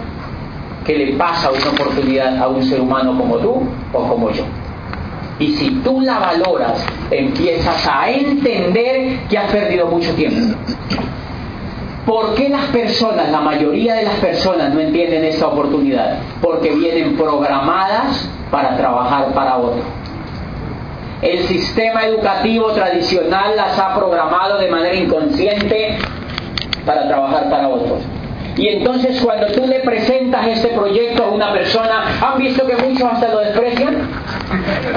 que 0.85 0.97
le 0.97 1.13
pasa 1.13 1.49
una 1.49 1.69
oportunidad 1.71 2.37
a 2.37 2.47
un 2.47 2.63
ser 2.63 2.81
humano 2.81 3.17
como 3.17 3.37
tú 3.37 3.63
o 3.93 4.07
como 4.07 4.29
yo. 4.31 4.43
Y 5.39 5.53
si 5.53 5.69
tú 5.83 6.01
la 6.01 6.19
valoras, 6.19 6.85
empiezas 7.09 7.87
a 7.87 8.09
entender 8.09 9.19
que 9.29 9.37
has 9.37 9.51
perdido 9.51 9.87
mucho 9.87 10.13
tiempo. 10.13 10.55
¿Por 12.05 12.35
qué 12.35 12.49
las 12.49 12.65
personas, 12.65 13.29
la 13.31 13.39
mayoría 13.39 13.95
de 13.95 14.03
las 14.03 14.15
personas 14.15 14.73
no 14.73 14.79
entienden 14.81 15.23
esta 15.23 15.47
oportunidad? 15.47 16.19
Porque 16.41 16.71
vienen 16.71 17.15
programadas 17.15 18.29
para 18.51 18.75
trabajar 18.75 19.33
para 19.33 19.57
otro. 19.57 19.81
El 21.21 21.39
sistema 21.47 22.03
educativo 22.03 22.71
tradicional 22.73 23.55
las 23.55 23.79
ha 23.79 23.95
programado 23.95 24.57
de 24.57 24.69
manera 24.69 24.95
inconsciente 24.95 25.97
para 26.85 27.07
trabajar 27.07 27.49
para 27.49 27.69
otros. 27.69 28.01
Y 28.57 28.67
entonces 28.67 29.21
cuando 29.21 29.47
tú 29.47 29.65
le 29.65 29.79
presentas 29.79 30.45
este 30.47 30.67
proyecto 30.69 31.23
a 31.23 31.29
una 31.29 31.53
persona, 31.53 32.03
¿han 32.21 32.37
visto 32.37 32.67
que 32.67 32.75
muchos 32.75 33.03
hasta 33.03 33.29
lo 33.29 33.39
desprecian? 33.39 34.09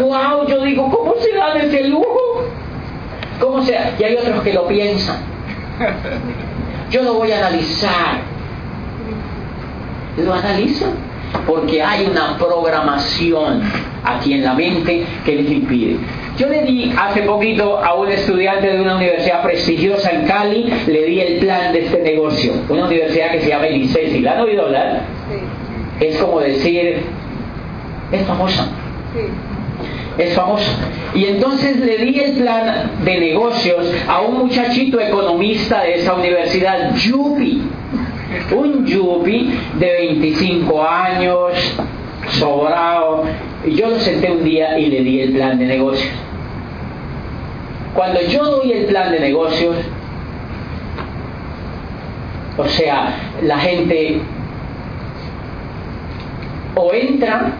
¡Wow! 0.02 0.46
Yo 0.48 0.60
digo, 0.62 0.90
¿cómo 0.90 1.14
se 1.20 1.32
dan 1.34 1.56
ese 1.58 1.84
lujo? 1.84 2.42
¿Cómo 3.40 3.62
sea? 3.62 3.94
Y 3.98 4.02
hay 4.02 4.16
otros 4.16 4.42
que 4.42 4.52
lo 4.52 4.66
piensan. 4.66 5.16
Yo 6.90 7.02
lo 7.02 7.14
voy 7.14 7.32
a 7.32 7.38
analizar. 7.38 8.20
Lo 10.18 10.32
analizo 10.32 10.86
porque 11.46 11.82
hay 11.82 12.06
una 12.06 12.38
programación 12.38 13.62
aquí 14.04 14.34
en 14.34 14.44
la 14.44 14.54
mente 14.54 15.04
que 15.24 15.34
les 15.34 15.50
impide. 15.50 15.96
Yo 16.38 16.48
le 16.48 16.62
di 16.62 16.92
hace 16.96 17.22
poquito 17.22 17.78
a 17.78 17.94
un 17.94 18.08
estudiante 18.08 18.72
de 18.72 18.80
una 18.80 18.96
universidad 18.96 19.42
prestigiosa 19.42 20.10
en 20.10 20.26
Cali, 20.26 20.72
le 20.86 21.04
di 21.04 21.20
el 21.20 21.38
plan 21.38 21.72
de 21.72 21.86
este 21.86 22.02
negocio, 22.02 22.52
una 22.68 22.84
universidad 22.84 23.32
que 23.32 23.40
se 23.40 23.48
llama 23.48 23.68
ICESI. 23.68 24.20
¿La 24.20 24.32
han 24.32 24.40
oído 24.40 24.66
hablar? 24.66 25.02
Es 25.98 26.18
como 26.18 26.40
decir, 26.40 27.02
es 28.12 28.22
famosa. 28.26 28.68
Es 30.18 30.34
famosa. 30.34 30.70
Y 31.14 31.26
entonces 31.26 31.78
le 31.78 31.98
di 31.98 32.18
el 32.18 32.32
plan 32.38 32.90
de 33.04 33.20
negocios 33.20 33.86
a 34.08 34.20
un 34.20 34.38
muchachito 34.38 34.98
economista 35.00 35.82
de 35.82 35.94
esa 35.96 36.14
universidad, 36.14 36.94
Yupi. 36.94 37.62
un 38.50 38.86
yuppie 38.86 39.48
de 39.78 39.92
25 39.92 40.82
años, 40.82 41.52
sobrado. 42.30 43.24
Y 43.66 43.74
yo 43.74 43.90
lo 43.90 43.98
senté 43.98 44.30
un 44.30 44.44
día 44.44 44.78
y 44.78 44.86
le 44.86 45.02
di 45.02 45.20
el 45.20 45.32
plan 45.32 45.58
de 45.58 45.66
negocios. 45.66 46.12
Cuando 47.94 48.20
yo 48.22 48.44
doy 48.44 48.72
el 48.72 48.86
plan 48.86 49.10
de 49.10 49.20
negocios, 49.20 49.76
o 52.58 52.64
sea, 52.68 53.14
la 53.42 53.58
gente 53.58 54.20
o 56.74 56.92
entra 56.92 57.52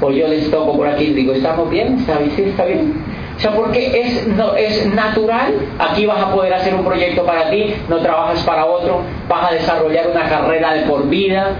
o 0.00 0.10
yo 0.10 0.28
les 0.28 0.50
toco 0.50 0.76
por 0.76 0.86
aquí 0.86 1.04
y 1.04 1.12
digo, 1.12 1.32
¿estamos 1.32 1.68
bien? 1.70 1.98
¿Está 1.98 2.18
bien? 2.18 2.32
¿Sí, 2.36 2.42
está 2.42 2.64
bien? 2.64 2.92
O 3.36 3.40
sea, 3.40 3.52
porque 3.54 4.00
es, 4.00 4.26
no, 4.26 4.54
es 4.56 4.86
natural, 4.94 5.54
aquí 5.78 6.06
vas 6.06 6.20
a 6.20 6.32
poder 6.32 6.54
hacer 6.54 6.74
un 6.74 6.84
proyecto 6.84 7.24
para 7.24 7.50
ti, 7.50 7.72
no 7.88 7.98
trabajas 7.98 8.42
para 8.42 8.66
otro, 8.66 9.02
vas 9.28 9.50
a 9.50 9.54
desarrollar 9.54 10.08
una 10.10 10.28
carrera 10.28 10.74
de 10.74 10.82
por 10.82 11.08
vida, 11.08 11.56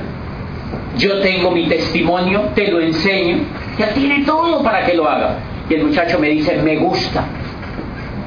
yo 0.97 1.21
tengo 1.21 1.53
mi 1.53 1.69
testimonio, 1.69 2.49
te 2.55 2.69
lo 2.69 2.81
enseño, 2.81 3.39
ya 3.79 3.91
tiene 3.91 4.25
todo 4.25 4.63
para 4.63 4.85
que 4.85 4.95
lo 4.95 5.09
haga. 5.09 5.39
Y 5.71 5.75
el 5.75 5.85
muchacho 5.85 6.19
me 6.19 6.31
dice, 6.31 6.61
me 6.63 6.79
gusta, 6.79 7.25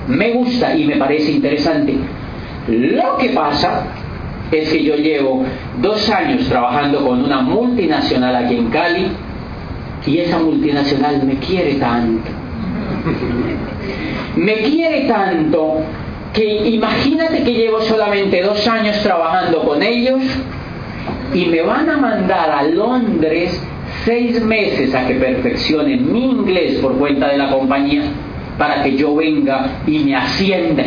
me 0.08 0.32
gusta 0.32 0.74
y 0.74 0.86
me 0.86 0.96
parece 0.96 1.32
interesante. 1.32 1.96
Lo 2.70 3.18
que 3.18 3.30
pasa 3.30 3.84
es 4.52 4.70
que 4.70 4.84
yo 4.84 4.96
llevo 4.96 5.44
dos 5.82 6.10
años 6.10 6.48
trabajando 6.48 7.06
con 7.06 7.24
una 7.24 7.42
multinacional 7.42 8.36
aquí 8.36 8.56
en 8.56 8.70
Cali 8.70 9.12
y 10.06 10.18
esa 10.18 10.40
multinacional 10.40 11.24
me 11.24 11.36
quiere 11.36 11.76
tanto. 11.76 12.30
Me 14.36 14.56
quiere 14.56 15.08
tanto 15.08 15.82
que 16.34 16.70
imagínate 16.70 17.44
que 17.44 17.54
llevo 17.54 17.82
solamente 17.82 18.42
dos 18.42 18.66
años 18.68 19.02
trabajando 19.04 19.64
con 19.64 19.82
ellos 19.84 20.22
y 21.34 21.46
me 21.46 21.62
van 21.62 21.90
a 21.90 21.98
mandar 21.98 22.50
a 22.50 22.64
Londres 22.64 23.62
seis 24.06 24.42
meses 24.42 24.94
a 24.96 25.06
que 25.06 25.16
perfeccione 25.16 25.98
mi 25.98 26.32
inglés 26.32 26.80
por 26.80 26.98
cuenta 26.98 27.28
de 27.28 27.38
la 27.38 27.50
compañía 27.50 28.04
para 28.58 28.84
que 28.84 28.96
yo 28.96 29.16
venga 29.16 29.82
y 29.86 30.00
me 30.00 30.16
ascienda. 30.16 30.84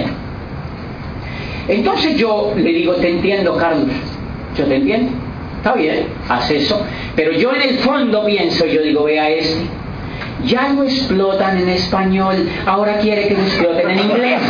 Entonces 1.68 2.16
yo 2.16 2.52
le 2.56 2.72
digo, 2.72 2.94
te 2.94 3.10
entiendo, 3.10 3.56
Carlos, 3.56 3.88
yo 4.56 4.64
te 4.64 4.76
entiendo, 4.76 5.12
está 5.64 5.76
bien, 5.76 6.08
haz 6.28 6.50
eso, 6.50 6.78
pero 7.16 7.32
yo 7.32 7.50
en 7.54 7.62
el 7.62 7.78
fondo 7.78 8.26
pienso, 8.26 8.66
yo 8.66 8.82
digo, 8.82 9.04
vea 9.04 9.30
este, 9.30 9.62
ya 10.44 10.68
lo 10.74 10.84
explotan 10.84 11.56
en 11.56 11.70
español, 11.70 12.36
ahora 12.66 12.98
quiere 12.98 13.28
que 13.28 13.34
lo 13.34 13.40
exploten 13.40 13.88
en 13.88 13.98
inglés. 13.98 14.42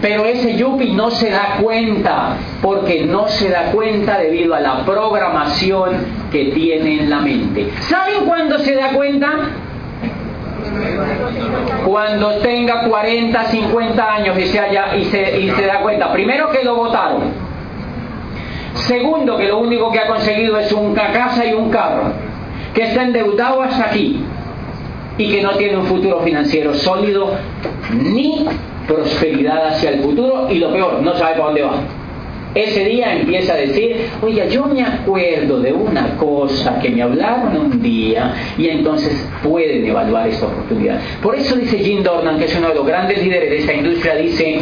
Pero 0.00 0.26
ese 0.26 0.56
yuppie 0.56 0.92
no 0.92 1.10
se 1.10 1.30
da 1.30 1.56
cuenta, 1.60 2.36
porque 2.62 3.06
no 3.06 3.26
se 3.26 3.48
da 3.48 3.72
cuenta 3.72 4.18
debido 4.18 4.54
a 4.54 4.60
la 4.60 4.84
programación 4.84 6.06
que 6.30 6.52
tiene 6.52 7.00
en 7.00 7.10
la 7.10 7.18
mente. 7.18 7.70
¿Saben 7.88 8.24
cuándo 8.24 8.58
se 8.60 8.76
da 8.76 8.90
cuenta? 8.90 9.50
Cuando 11.86 12.38
tenga 12.38 12.88
40, 12.88 13.44
50 13.44 14.14
años 14.14 14.38
y 14.38 14.46
se, 14.46 14.58
haya, 14.58 14.96
y 14.96 15.04
se, 15.04 15.40
y 15.40 15.50
se 15.50 15.66
da 15.66 15.80
cuenta, 15.80 16.12
primero 16.12 16.50
que 16.50 16.64
lo 16.64 16.74
votaron, 16.76 17.22
segundo 18.74 19.36
que 19.36 19.48
lo 19.48 19.58
único 19.58 19.90
que 19.90 20.00
ha 20.00 20.06
conseguido 20.06 20.58
es 20.58 20.72
una 20.72 21.12
casa 21.12 21.44
y 21.44 21.52
un 21.52 21.70
carro, 21.70 22.12
que 22.72 22.84
está 22.84 23.02
endeudado 23.02 23.62
hasta 23.62 23.86
aquí 23.86 24.24
y 25.16 25.30
que 25.30 25.42
no 25.42 25.50
tiene 25.52 25.76
un 25.76 25.86
futuro 25.86 26.20
financiero 26.20 26.74
sólido 26.74 27.30
ni 27.92 28.46
prosperidad 28.86 29.68
hacia 29.68 29.90
el 29.90 30.00
futuro 30.00 30.48
y 30.50 30.58
lo 30.58 30.72
peor, 30.72 31.00
no 31.02 31.14
sabe 31.14 31.32
para 31.34 31.44
dónde 31.44 31.62
va. 31.62 31.74
Ese 32.54 32.84
día 32.84 33.16
empieza 33.16 33.54
a 33.54 33.56
decir, 33.56 34.08
oye, 34.22 34.48
yo 34.50 34.66
me 34.66 34.82
acuerdo 34.82 35.60
de 35.60 35.72
una 35.72 36.16
cosa 36.16 36.78
que 36.78 36.88
me 36.88 37.02
hablaron 37.02 37.56
un 37.56 37.82
día 37.82 38.32
y 38.56 38.68
entonces 38.68 39.12
pueden 39.42 39.84
evaluar 39.84 40.28
esta 40.28 40.46
oportunidad. 40.46 41.00
Por 41.20 41.34
eso 41.34 41.56
dice 41.56 41.78
Jim 41.78 42.02
Dornan, 42.02 42.38
que 42.38 42.44
es 42.44 42.56
uno 42.56 42.68
de 42.68 42.74
los 42.76 42.86
grandes 42.86 43.22
líderes 43.22 43.50
de 43.50 43.58
esta 43.58 43.74
industria, 43.74 44.14
dice, 44.14 44.60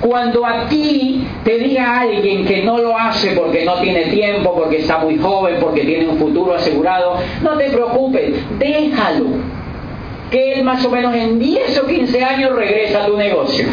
cuando 0.00 0.44
a 0.44 0.68
ti 0.68 1.24
te 1.44 1.58
diga 1.58 2.00
alguien 2.00 2.44
que 2.44 2.62
no 2.62 2.78
lo 2.78 2.98
hace 2.98 3.30
porque 3.30 3.64
no 3.64 3.80
tiene 3.80 4.06
tiempo, 4.06 4.54
porque 4.54 4.78
está 4.78 4.98
muy 4.98 5.16
joven, 5.16 5.56
porque 5.60 5.84
tiene 5.84 6.08
un 6.08 6.18
futuro 6.18 6.54
asegurado, 6.54 7.16
no 7.42 7.56
te 7.56 7.70
preocupes, 7.70 8.34
déjalo 8.58 9.26
que 10.30 10.54
él 10.54 10.64
más 10.64 10.84
o 10.84 10.90
menos 10.90 11.14
en 11.14 11.38
10 11.38 11.78
o 11.78 11.86
15 11.86 12.24
años 12.24 12.56
regresa 12.56 13.04
a 13.04 13.06
tu 13.06 13.16
negocio. 13.16 13.66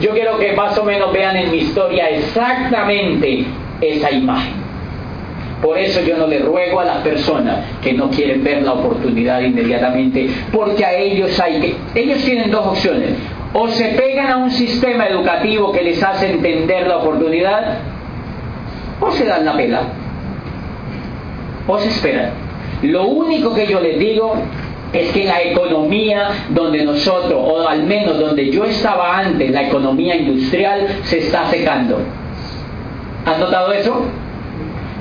Yo 0.00 0.10
quiero 0.12 0.38
que 0.38 0.52
más 0.52 0.76
o 0.78 0.84
menos 0.84 1.12
vean 1.12 1.36
en 1.36 1.50
mi 1.50 1.58
historia 1.58 2.08
exactamente 2.10 3.44
esa 3.80 4.10
imagen. 4.10 4.66
Por 5.62 5.78
eso 5.78 6.00
yo 6.02 6.18
no 6.18 6.26
le 6.26 6.40
ruego 6.40 6.80
a 6.80 6.84
las 6.84 6.98
personas 6.98 7.64
que 7.82 7.94
no 7.94 8.10
quieren 8.10 8.44
ver 8.44 8.62
la 8.62 8.74
oportunidad 8.74 9.40
inmediatamente, 9.40 10.28
porque 10.52 10.84
a 10.84 10.94
ellos 10.94 11.38
hay 11.40 11.60
que... 11.60 12.00
Ellos 12.00 12.22
tienen 12.24 12.50
dos 12.50 12.66
opciones. 12.66 13.14
O 13.54 13.68
se 13.68 13.86
pegan 13.88 14.30
a 14.30 14.36
un 14.36 14.50
sistema 14.50 15.06
educativo 15.06 15.72
que 15.72 15.82
les 15.82 16.02
hace 16.02 16.30
entender 16.30 16.86
la 16.86 16.98
oportunidad, 16.98 17.78
o 19.00 19.10
se 19.12 19.24
dan 19.24 19.46
la 19.46 19.56
pela, 19.56 19.82
o 21.66 21.78
se 21.78 21.88
esperan. 21.88 22.30
Lo 22.82 23.06
único 23.06 23.54
que 23.54 23.66
yo 23.66 23.80
les 23.80 23.98
digo 23.98 24.34
es 24.92 25.12
que 25.12 25.24
la 25.24 25.42
economía 25.42 26.28
donde 26.50 26.84
nosotros, 26.84 27.34
o 27.34 27.68
al 27.68 27.84
menos 27.84 28.18
donde 28.18 28.50
yo 28.50 28.64
estaba 28.64 29.18
antes, 29.18 29.50
la 29.50 29.66
economía 29.66 30.16
industrial, 30.16 30.86
se 31.04 31.18
está 31.18 31.50
secando. 31.50 31.98
¿Has 33.24 33.38
notado 33.38 33.72
eso? 33.72 34.06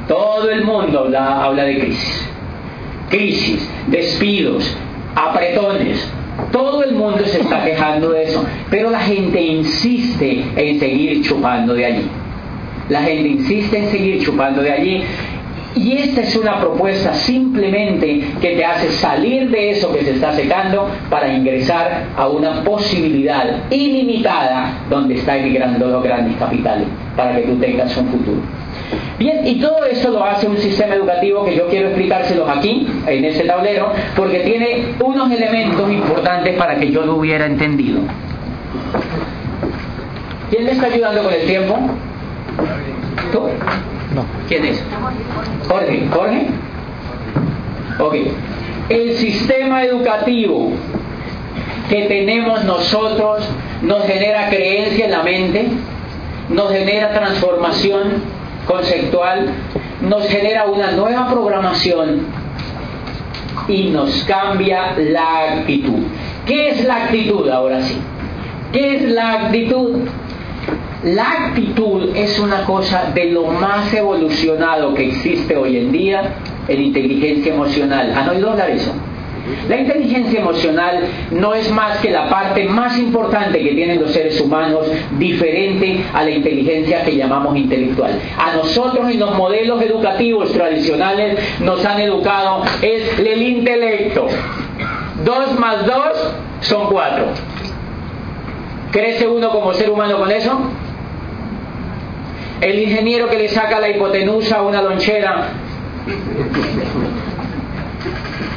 Todo 0.08 0.50
el 0.50 0.64
mundo 0.64 1.00
habla, 1.02 1.44
habla 1.44 1.64
de 1.64 1.80
crisis. 1.80 2.30
Crisis, 3.10 3.70
despidos, 3.88 4.76
apretones. 5.16 6.12
Todo 6.52 6.84
el 6.84 6.94
mundo 6.94 7.24
se 7.26 7.42
está 7.42 7.64
quejando 7.64 8.10
de 8.12 8.24
eso. 8.24 8.44
Pero 8.70 8.90
la 8.90 9.00
gente 9.00 9.42
insiste 9.42 10.44
en 10.56 10.80
seguir 10.80 11.22
chupando 11.24 11.74
de 11.74 11.86
allí. 11.86 12.08
La 12.90 13.02
gente 13.02 13.30
insiste 13.30 13.78
en 13.78 13.90
seguir 13.90 14.24
chupando 14.24 14.62
de 14.62 14.72
allí 14.72 15.04
y 15.76 15.98
esta 15.98 16.22
es 16.22 16.36
una 16.36 16.60
propuesta 16.60 17.14
simplemente 17.14 18.24
que 18.42 18.56
te 18.56 18.66
hace 18.66 18.90
salir 18.92 19.50
de 19.50 19.72
eso 19.72 19.92
que 19.92 20.04
se 20.04 20.12
está 20.12 20.32
secando 20.34 20.90
para 21.10 21.34
ingresar 21.34 22.06
a 22.16 22.28
una 22.28 22.64
posibilidad 22.64 23.70
ilimitada 23.70 24.86
donde 24.90 25.16
está 25.16 25.38
emigrando 25.38 25.88
los 25.88 26.04
grandes 26.04 26.38
capitales 26.38 26.88
para 27.16 27.36
que 27.36 27.42
tú 27.44 27.56
tengas 27.58 27.96
un 27.98 28.08
futuro. 28.08 28.42
Bien, 29.20 29.46
y 29.46 29.60
todo 29.60 29.86
eso 29.86 30.12
lo 30.12 30.24
hace 30.24 30.48
un 30.48 30.58
sistema 30.58 30.96
educativo 30.96 31.46
que 31.46 31.56
yo 31.56 31.68
quiero 31.68 31.88
explicárselos 31.88 32.50
aquí, 32.50 32.88
en 33.08 33.26
este 33.26 33.46
tablero, 33.46 33.92
porque 34.16 34.40
tiene 34.40 34.96
unos 35.02 35.32
elementos 35.32 35.90
importantes 35.92 36.56
para 36.56 36.76
que 36.76 36.92
yo 36.92 37.06
lo 37.06 37.16
hubiera 37.16 37.46
entendido. 37.46 38.00
¿Quién 40.50 40.66
me 40.66 40.72
está 40.72 40.88
ayudando 40.88 41.24
con 41.24 41.34
el 41.34 41.46
tiempo? 41.46 41.78
¿Tú? 43.32 43.48
¿Quién 44.48 44.66
es? 44.66 44.84
Jorge. 45.68 46.08
¿Jorge? 46.12 46.48
Ok. 48.00 48.16
El 48.90 49.18
sistema 49.18 49.84
educativo 49.84 50.72
que 51.90 52.04
tenemos 52.04 52.64
nosotros 52.66 53.48
nos 53.82 54.06
genera 54.06 54.50
creencia 54.50 55.06
en 55.06 55.12
la 55.12 55.24
mente, 55.24 55.68
nos 56.50 56.72
genera 56.72 57.14
transformación 57.14 58.24
conceptual, 58.68 59.48
nos 60.02 60.28
genera 60.28 60.66
una 60.66 60.92
nueva 60.92 61.30
programación 61.30 62.22
y 63.68 63.90
nos 63.90 64.24
cambia 64.26 64.94
la 64.98 65.54
actitud. 65.54 66.04
¿Qué 66.46 66.70
es 66.70 66.86
la 66.86 67.06
actitud 67.06 67.50
ahora 67.50 67.82
sí? 67.82 67.98
¿Qué 68.72 68.98
es 68.98 69.02
la 69.04 69.34
actitud? 69.34 70.02
La 71.06 71.50
actitud 71.50 72.16
es 72.16 72.40
una 72.40 72.66
cosa 72.66 73.12
de 73.14 73.26
lo 73.26 73.46
más 73.46 73.94
evolucionado 73.94 74.96
que 74.96 75.10
existe 75.10 75.56
hoy 75.56 75.78
en 75.78 75.92
día 75.92 76.34
en 76.68 76.82
inteligencia 76.82 77.54
emocional. 77.54 78.12
¿Han 78.16 78.28
oído 78.28 78.50
hablar 78.50 78.72
eso? 78.72 78.92
La 79.70 79.78
inteligencia 79.78 80.40
emocional 80.40 81.02
no 81.30 81.54
es 81.54 81.70
más 81.70 82.00
que 82.00 82.10
la 82.10 82.28
parte 82.28 82.64
más 82.64 82.98
importante 82.98 83.62
que 83.62 83.76
tienen 83.76 84.02
los 84.02 84.14
seres 84.14 84.42
humanos, 84.42 84.88
diferente 85.20 86.04
a 86.12 86.24
la 86.24 86.32
inteligencia 86.32 87.04
que 87.04 87.16
llamamos 87.16 87.56
intelectual. 87.56 88.20
A 88.40 88.56
nosotros 88.56 89.08
en 89.08 89.20
los 89.20 89.36
modelos 89.36 89.80
educativos 89.84 90.52
tradicionales 90.54 91.38
nos 91.60 91.86
han 91.86 92.02
educado 92.02 92.64
es 92.82 93.20
el 93.20 93.44
intelecto. 93.44 94.26
Dos 95.24 95.60
más 95.60 95.86
dos 95.86 96.34
son 96.62 96.88
cuatro. 96.88 97.26
¿Crece 98.90 99.28
uno 99.28 99.52
como 99.52 99.72
ser 99.76 99.92
humano 99.92 100.18
con 100.18 100.32
eso? 100.32 100.58
El 102.62 102.80
ingeniero 102.80 103.28
que 103.30 103.38
le 103.38 103.50
saca 103.50 103.80
la 103.80 103.90
hipotenusa 103.90 104.58
a 104.58 104.62
una 104.62 104.82
lonchera 104.82 105.50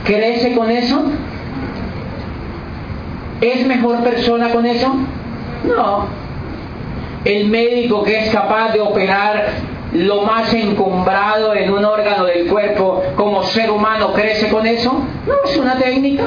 crece 0.04 0.54
con 0.54 0.70
eso? 0.70 1.02
¿Es 3.40 3.66
mejor 3.66 4.02
persona 4.02 4.50
con 4.50 4.66
eso? 4.66 4.94
No. 5.64 6.06
El 7.24 7.48
médico 7.48 8.02
que 8.04 8.18
es 8.24 8.30
capaz 8.30 8.72
de 8.72 8.80
operar 8.80 9.48
lo 9.92 10.22
más 10.22 10.52
encumbrado 10.52 11.54
en 11.54 11.72
un 11.72 11.84
órgano 11.84 12.24
del 12.24 12.46
cuerpo 12.46 13.02
como 13.16 13.42
ser 13.44 13.70
humano 13.70 14.12
crece 14.12 14.48
con 14.48 14.66
eso? 14.66 15.02
No, 15.26 15.34
es 15.44 15.56
una 15.56 15.76
técnica. 15.76 16.24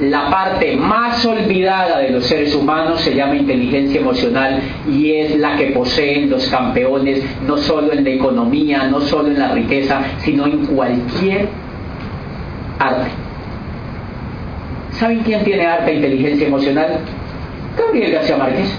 La 0.00 0.30
parte 0.30 0.74
más 0.76 1.24
olvidada 1.24 1.98
de 1.98 2.10
los 2.10 2.24
seres 2.24 2.54
humanos 2.54 3.00
se 3.02 3.14
llama 3.14 3.36
inteligencia 3.36 4.00
emocional 4.00 4.60
y 4.90 5.12
es 5.12 5.36
la 5.38 5.56
que 5.56 5.66
poseen 5.66 6.30
los 6.30 6.48
campeones, 6.48 7.22
no 7.46 7.56
solo 7.58 7.92
en 7.92 8.02
la 8.02 8.10
economía, 8.10 8.84
no 8.84 9.00
solo 9.02 9.28
en 9.28 9.38
la 9.38 9.52
riqueza, 9.52 10.00
sino 10.24 10.46
en 10.46 10.66
cualquier 10.66 11.48
arte. 12.78 13.10
¿Saben 14.92 15.20
quién 15.20 15.44
tiene 15.44 15.66
arte 15.66 15.94
inteligencia 15.94 16.46
emocional? 16.46 16.98
Gabriel 17.76 18.12
García 18.12 18.36
Márquez 18.36 18.72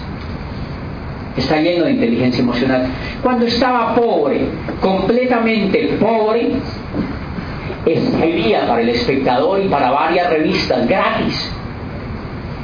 está 1.38 1.60
lleno 1.62 1.86
de 1.86 1.92
inteligencia 1.92 2.42
emocional. 2.42 2.86
Cuando 3.22 3.46
estaba 3.46 3.96
pobre, 3.96 4.42
completamente 4.82 5.98
pobre, 6.00 6.52
escribía 7.86 8.68
para 8.68 8.82
el 8.82 8.90
espectador 8.90 9.62
y 9.62 9.68
para 9.68 9.92
varias 9.92 10.30
revistas 10.30 10.88
gratis. 10.88 11.52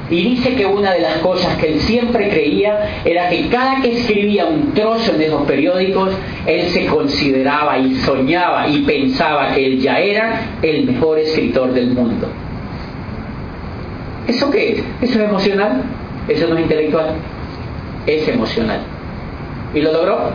Y 0.10 0.24
dice 0.24 0.56
que 0.56 0.66
una 0.66 0.94
de 0.94 1.02
las 1.02 1.18
cosas 1.18 1.56
que 1.58 1.74
él 1.74 1.80
siempre 1.82 2.30
creía 2.30 3.02
era 3.06 3.30
que 3.30 3.48
cada 3.48 3.80
que 3.82 4.00
escribía 4.00 4.46
un 4.46 4.74
trozo 4.74 5.14
en 5.14 5.22
esos 5.22 5.44
periódicos, 5.44 6.10
él 6.48 6.62
se 6.70 6.88
consideraba 6.88 7.78
y 7.78 7.94
soñaba 7.98 8.68
y 8.68 8.80
pensaba 8.82 9.54
que 9.54 9.68
él 9.68 9.80
ya 9.80 10.00
era 10.00 10.42
el 10.64 10.86
mejor 10.86 11.20
escritor 11.20 11.74
del 11.74 11.92
mundo. 11.92 12.28
¿Eso 14.28 14.50
qué 14.50 14.72
es? 14.72 14.84
¿Eso 15.02 15.20
es 15.20 15.30
emocional? 15.30 15.84
¿Eso 16.28 16.48
no 16.48 16.56
es 16.56 16.62
intelectual? 16.62 17.16
es 18.06 18.28
emocional. 18.28 18.80
¿Y 19.74 19.82
lo 19.82 19.92
logró? 19.92 20.32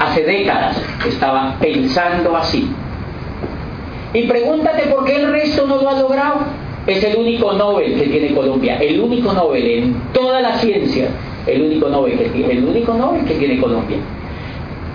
Hace 0.00 0.22
décadas 0.22 0.82
estaba 1.06 1.56
pensando 1.60 2.34
así. 2.34 2.68
Y 4.14 4.22
pregúntate 4.22 4.84
por 4.84 5.04
qué 5.04 5.16
el 5.16 5.30
resto 5.30 5.66
no 5.66 5.76
lo 5.76 5.90
ha 5.90 6.00
logrado. 6.00 6.38
Es 6.86 7.04
el 7.04 7.16
único 7.16 7.52
Nobel 7.52 7.94
que 7.94 8.06
tiene 8.08 8.34
Colombia, 8.34 8.78
el 8.78 8.98
único 8.98 9.32
Nobel 9.32 9.66
en 9.66 9.94
toda 10.14 10.40
la 10.40 10.56
ciencia, 10.58 11.08
el 11.46 11.62
único 11.62 11.88
Nobel 11.90 12.18
que 12.18 12.30
tiene, 12.30 12.54
el 12.54 12.64
único 12.64 12.94
Nobel 12.94 13.24
que 13.26 13.34
tiene 13.34 13.60
Colombia. 13.60 13.98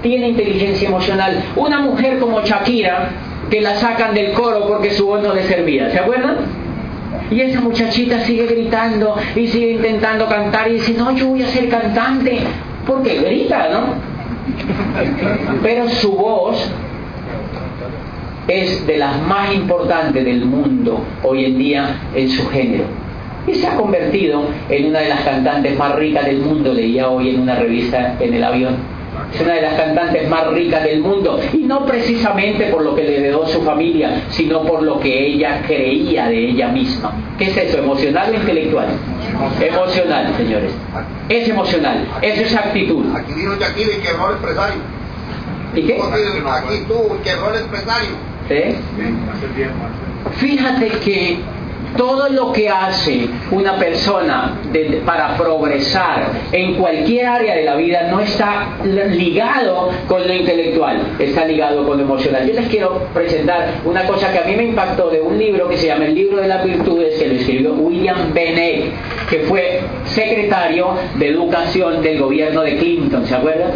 Tiene 0.02 0.30
inteligencia 0.30 0.90
emocional. 0.90 1.44
Una 1.56 1.80
mujer 1.80 2.18
como 2.20 2.42
Shakira, 2.42 3.10
que 3.50 3.62
la 3.62 3.76
sacan 3.76 4.16
del 4.16 4.34
coro 4.34 4.68
porque 4.68 4.90
su 4.92 5.06
voz 5.06 5.22
no 5.22 5.34
le 5.34 5.44
servía, 5.44 5.92
¿se 5.92 6.00
acuerdan? 6.00 6.38
Y 7.30 7.42
esa 7.42 7.62
muchachita 7.62 8.20
sigue 8.22 8.48
gritando 8.48 9.16
y 9.36 9.48
sigue 9.48 9.72
intentando 9.74 10.28
cantar 10.28 10.68
y 10.68 10.74
dice, 10.74 10.94
no, 10.94 11.12
yo 11.12 11.28
voy 11.28 11.44
a 11.44 11.48
ser 11.48 11.70
cantante. 11.70 12.40
Porque 12.86 13.20
grita, 13.20 13.70
¿no? 13.70 14.15
Pero 15.62 15.90
su 15.90 16.12
voz 16.14 16.70
es 18.48 18.86
de 18.86 18.98
las 18.98 19.22
más 19.24 19.54
importantes 19.54 20.24
del 20.24 20.46
mundo 20.46 21.02
hoy 21.24 21.46
en 21.46 21.58
día 21.58 22.02
en 22.14 22.30
su 22.30 22.48
género. 22.50 22.84
Y 23.48 23.54
se 23.56 23.68
ha 23.68 23.76
convertido 23.76 24.48
en 24.70 24.88
una 24.88 25.00
de 25.00 25.10
las 25.10 25.22
cantantes 25.22 25.78
más 25.78 25.96
ricas 25.96 26.26
del 26.26 26.40
mundo, 26.40 26.74
leía 26.74 27.10
hoy 27.10 27.30
en 27.30 27.42
una 27.42 27.56
revista 27.56 28.18
en 28.20 28.34
el 28.34 28.44
avión 28.44 28.95
es 29.34 29.42
una 29.42 29.54
de 29.54 29.62
las 29.62 29.74
cantantes 29.76 30.30
más 30.30 30.48
ricas 30.48 30.84
del 30.84 31.02
mundo 31.02 31.40
y 31.54 31.58
no 31.58 31.86
precisamente 31.86 32.66
por 32.66 32.84
lo 32.84 32.96
que 32.96 33.04
le 33.04 33.18
heredó 33.20 33.48
su 33.48 33.62
familia, 33.64 34.24
sino 34.30 34.64
por 34.64 34.84
lo 34.84 35.00
que 35.00 35.28
ella 35.28 35.62
creía 35.66 36.28
de 36.28 36.50
ella 36.50 36.70
misma. 36.70 37.14
¿Qué 37.38 37.46
es 37.46 37.58
eso? 37.58 37.80
¿Emocional 37.80 38.32
o 38.32 38.36
intelectual? 38.36 38.88
Emocional, 39.60 40.34
señores. 40.38 40.72
Es 41.30 41.50
emocional, 41.50 42.08
eso 42.22 42.42
es 42.42 42.56
actitud. 42.56 43.06
Aquí 43.16 43.34
vino 43.34 43.56
Shakira 43.56 43.94
y 43.98 44.02
quebró 44.02 44.30
el 44.30 44.36
empresario. 44.36 44.82
¿Y 45.76 45.82
qué? 45.82 46.00
Aquí 46.02 46.84
tú 46.88 47.18
quebró 47.24 47.54
el 47.54 47.62
empresario. 47.64 48.10
¿Sí? 48.48 48.76
Fíjate 50.38 50.88
que 51.04 51.40
todo 51.98 52.30
lo 52.30 52.52
que 52.52 52.70
hace 52.70 53.28
una 53.52 53.78
persona 53.78 54.60
para 55.06 55.36
progresar 55.38 56.32
en 56.52 56.76
cualquier 56.76 57.26
área 57.28 57.56
de 57.56 57.64
la 57.64 57.76
vida 57.76 58.08
no 58.10 58.20
está 58.20 58.78
ligado 58.84 59.90
con 60.08 60.28
lo 60.28 60.34
intelectual, 60.34 61.16
está 61.20 61.46
ligado 61.46 61.86
con 61.86 61.98
lo 61.98 62.04
emocional. 62.04 62.48
Yo 62.48 62.54
les 62.54 62.68
quiero 62.68 63.08
presentar 63.14 63.82
una 63.86 64.06
cosa 64.06 64.32
que 64.32 64.40
a 64.40 64.44
mí 64.44 64.56
me 64.56 64.64
impactó 64.64 65.10
de 65.10 65.22
un 65.22 65.38
libro 65.38 65.68
que 65.68 65.78
se 65.78 65.88
llama 65.88 66.06
El 66.06 66.16
libro 66.16 66.42
de 66.42 66.48
las 66.48 66.64
virtudes, 66.64 67.18
que 67.20 67.28
lo 67.28 67.36
escribió 67.36 67.74
William 67.74 68.34
Bennett, 68.34 68.92
que 69.30 69.40
fue 69.40 69.82
secretario 70.06 70.96
de 71.16 71.28
educación 71.30 72.02
del 72.02 72.20
gobierno 72.20 72.62
de 72.62 72.78
Clinton, 72.78 73.26
¿se 73.26 73.36
acuerdan? 73.36 73.72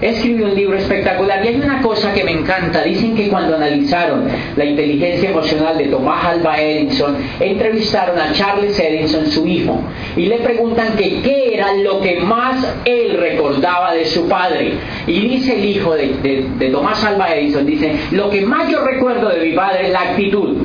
Escribió 0.00 0.46
un 0.46 0.54
libro 0.54 0.76
espectacular 0.76 1.44
y 1.44 1.48
hay 1.48 1.56
una 1.56 1.82
cosa 1.82 2.12
que 2.12 2.24
me 2.24 2.32
encanta. 2.32 2.82
Dicen 2.82 3.14
que 3.14 3.28
cuando 3.28 3.56
analizaron 3.56 4.24
la 4.56 4.64
inteligencia 4.64 5.30
emocional 5.30 5.76
de 5.76 5.86
Tomás 5.86 6.24
Alba 6.24 6.60
Edison, 6.60 7.16
entrevistaron 7.38 8.18
a 8.18 8.32
Charles 8.32 8.78
Edison, 8.78 9.26
su 9.26 9.46
hijo, 9.46 9.80
y 10.16 10.26
le 10.26 10.38
preguntan 10.38 10.96
que 10.96 11.20
qué 11.22 11.54
era 11.54 11.74
lo 11.74 12.00
que 12.00 12.20
más 12.20 12.66
él 12.84 13.16
recordaba 13.18 13.94
de 13.94 14.06
su 14.06 14.28
padre. 14.28 14.72
Y 15.06 15.20
dice 15.20 15.58
el 15.58 15.64
hijo 15.64 15.94
de, 15.94 16.46
de 16.58 16.68
Tomás 16.70 17.04
Alba 17.04 17.34
Edison, 17.34 17.66
dice, 17.66 17.94
lo 18.12 18.30
que 18.30 18.42
más 18.42 18.68
yo 18.68 18.84
recuerdo 18.84 19.28
de 19.28 19.40
mi 19.40 19.52
padre 19.54 19.86
es 19.86 19.92
la 19.92 20.00
actitud. 20.00 20.56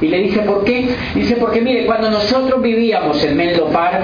Y 0.00 0.08
le 0.08 0.18
dice, 0.18 0.40
¿por 0.40 0.64
qué? 0.64 0.88
Dice, 1.14 1.36
porque 1.36 1.60
mire, 1.60 1.86
cuando 1.86 2.10
nosotros 2.10 2.60
vivíamos 2.60 3.22
en 3.22 3.36
Menlo 3.36 3.66
Park, 3.66 4.02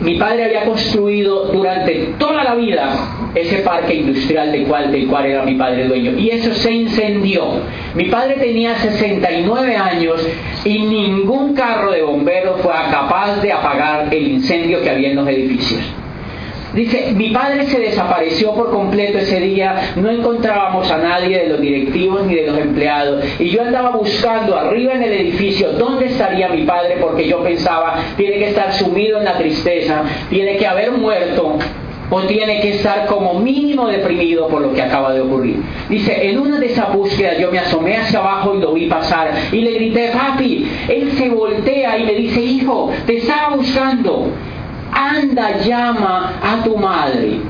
mi 0.00 0.14
padre 0.16 0.44
había 0.44 0.64
construido 0.64 1.46
durante 1.46 2.14
toda 2.18 2.44
la 2.44 2.54
vida 2.54 2.96
ese 3.34 3.58
parque 3.58 3.94
industrial 3.94 4.52
del 4.52 4.66
cual, 4.66 4.90
del 4.90 5.06
cual 5.06 5.26
era 5.26 5.42
mi 5.42 5.54
padre 5.54 5.86
dueño. 5.86 6.18
Y 6.18 6.30
eso 6.30 6.52
se 6.54 6.72
incendió. 6.72 7.60
Mi 7.94 8.06
padre 8.06 8.34
tenía 8.34 8.76
69 8.76 9.76
años 9.76 10.26
y 10.64 10.78
ningún 10.78 11.54
carro 11.54 11.92
de 11.92 12.02
bomberos 12.02 12.60
fue 12.60 12.72
capaz 12.90 13.40
de 13.40 13.52
apagar 13.52 14.12
el 14.12 14.28
incendio 14.28 14.82
que 14.82 14.90
había 14.90 15.10
en 15.10 15.16
los 15.16 15.28
edificios. 15.28 15.80
Dice, 16.74 17.12
mi 17.16 17.30
padre 17.30 17.66
se 17.66 17.80
desapareció 17.80 18.54
por 18.54 18.70
completo 18.70 19.18
ese 19.18 19.40
día, 19.40 19.92
no 19.96 20.08
encontrábamos 20.08 20.88
a 20.92 20.98
nadie 20.98 21.38
de 21.38 21.48
los 21.48 21.60
directivos 21.60 22.24
ni 22.26 22.36
de 22.36 22.46
los 22.46 22.58
empleados. 22.58 23.24
Y 23.40 23.50
yo 23.50 23.62
andaba 23.62 23.90
buscando 23.90 24.56
arriba 24.56 24.94
en 24.94 25.02
el 25.02 25.12
edificio 25.12 25.72
dónde 25.72 26.06
estaría 26.06 26.48
mi 26.48 26.62
padre 26.62 26.98
porque 27.00 27.26
yo 27.26 27.42
pensaba, 27.42 27.96
tiene 28.16 28.38
que 28.38 28.48
estar 28.50 28.72
sumido 28.74 29.18
en 29.18 29.24
la 29.24 29.36
tristeza, 29.36 30.04
tiene 30.28 30.58
que 30.58 30.66
haber 30.66 30.92
muerto 30.92 31.58
o 32.10 32.22
tiene 32.22 32.60
que 32.60 32.76
estar 32.76 33.06
como 33.06 33.38
mínimo 33.40 33.86
deprimido 33.86 34.48
por 34.48 34.62
lo 34.62 34.72
que 34.72 34.82
acaba 34.82 35.12
de 35.12 35.20
ocurrir. 35.20 35.62
Dice, 35.88 36.28
en 36.28 36.38
una 36.38 36.58
de 36.58 36.66
esas 36.66 36.92
búsquedas 36.92 37.38
yo 37.38 37.50
me 37.50 37.58
asomé 37.58 37.96
hacia 37.96 38.18
abajo 38.18 38.54
y 38.54 38.60
lo 38.60 38.74
vi 38.74 38.86
pasar 38.86 39.30
y 39.52 39.60
le 39.60 39.72
grité, 39.72 40.10
papi, 40.12 40.68
él 40.88 41.12
se 41.12 41.28
voltea 41.28 41.98
y 41.98 42.04
me 42.04 42.14
dice, 42.14 42.40
hijo, 42.40 42.90
te 43.06 43.18
estaba 43.18 43.56
buscando 43.56 44.30
anda, 44.92 45.58
llama 45.58 46.32
a 46.42 46.62
tu 46.62 46.76
madre. 46.76 47.40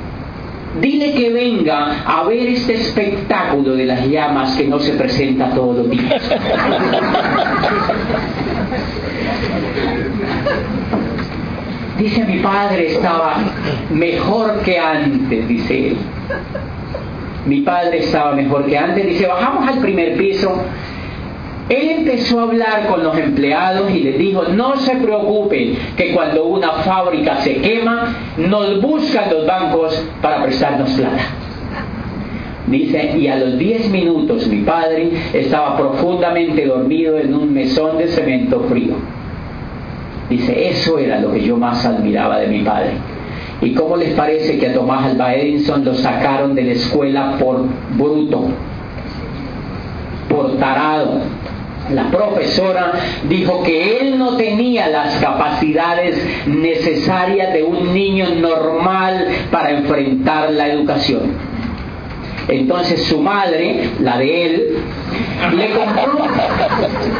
Dile 0.80 1.14
que 1.14 1.30
venga 1.30 2.02
a 2.06 2.22
ver 2.24 2.46
este 2.48 2.74
espectáculo 2.74 3.72
de 3.74 3.86
las 3.86 4.06
llamas 4.06 4.56
que 4.56 4.68
no 4.68 4.78
se 4.78 4.92
presenta 4.92 5.50
todos 5.50 5.78
los 5.78 5.90
días. 5.90 6.30
Dice 12.00 12.24
mi 12.24 12.38
padre 12.38 12.94
estaba 12.94 13.36
mejor 13.90 14.60
que 14.60 14.78
antes, 14.78 15.46
dice 15.46 15.88
él. 15.88 15.96
Mi 17.46 17.60
padre 17.60 17.98
estaba 17.98 18.32
mejor 18.32 18.66
que 18.66 18.76
antes. 18.76 19.06
Dice, 19.06 19.26
bajamos 19.26 19.68
al 19.68 19.78
primer 19.78 20.16
piso 20.16 20.64
él 21.70 21.88
empezó 21.98 22.40
a 22.40 22.42
hablar 22.42 22.88
con 22.88 23.04
los 23.04 23.16
empleados 23.16 23.92
y 23.92 24.00
les 24.00 24.18
dijo, 24.18 24.42
no 24.42 24.74
se 24.78 24.96
preocupen 24.96 25.76
que 25.96 26.12
cuando 26.12 26.46
una 26.46 26.72
fábrica 26.82 27.36
se 27.36 27.60
quema, 27.60 28.12
nos 28.38 28.82
buscan 28.82 29.30
los 29.30 29.46
bancos 29.46 30.04
para 30.20 30.42
prestarnos 30.42 30.90
plata. 30.90 31.22
Dice, 32.66 33.16
y 33.16 33.28
a 33.28 33.36
los 33.36 33.56
10 33.56 33.88
minutos 33.90 34.48
mi 34.48 34.62
padre 34.62 35.10
estaba 35.32 35.76
profundamente 35.76 36.66
dormido 36.66 37.16
en 37.18 37.34
un 37.34 37.54
mesón 37.54 37.98
de 37.98 38.08
cemento 38.08 38.64
frío. 38.68 38.94
Dice, 40.30 40.70
eso 40.70 40.98
era 40.98 41.20
lo 41.20 41.32
que 41.32 41.42
yo 41.42 41.56
más 41.56 41.84
admiraba 41.84 42.38
de 42.38 42.46
mi 42.46 42.62
padre. 42.62 42.92
¿Y 43.60 43.74
cómo 43.74 43.96
les 43.96 44.14
parece 44.14 44.58
que 44.58 44.68
a 44.68 44.72
Tomás 44.72 45.04
Alba 45.04 45.34
Edison 45.34 45.84
lo 45.84 45.92
sacaron 45.94 46.54
de 46.54 46.62
la 46.62 46.72
escuela 46.72 47.36
por 47.38 47.66
bruto, 47.96 48.48
por 50.28 50.56
tarado? 50.56 51.20
la 51.94 52.10
profesora 52.10 52.92
dijo 53.28 53.62
que 53.62 53.98
él 54.00 54.18
no 54.18 54.36
tenía 54.36 54.88
las 54.88 55.16
capacidades 55.16 56.16
necesarias 56.46 57.52
de 57.52 57.62
un 57.62 57.92
niño 57.92 58.26
normal 58.36 59.26
para 59.50 59.70
enfrentar 59.70 60.52
la 60.52 60.68
educación. 60.68 61.49
Entonces 62.48 63.04
su 63.04 63.20
madre, 63.20 63.90
la 64.00 64.18
de 64.18 64.46
él, 64.46 64.78
le 65.56 65.70
compró, 65.70 66.18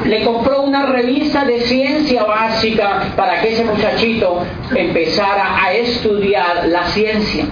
le 0.05 0.25
compró 0.25 0.63
una 0.63 0.87
revista 0.87 1.45
de 1.45 1.61
ciencia 1.61 2.25
básica 2.25 3.13
para 3.17 3.41
que 3.41 3.53
ese 3.53 3.65
muchachito 3.65 4.43
empezara 4.75 5.65
a 5.65 5.73
estudiar 5.73 6.67
la 6.69 6.85
ciencia. 6.89 7.45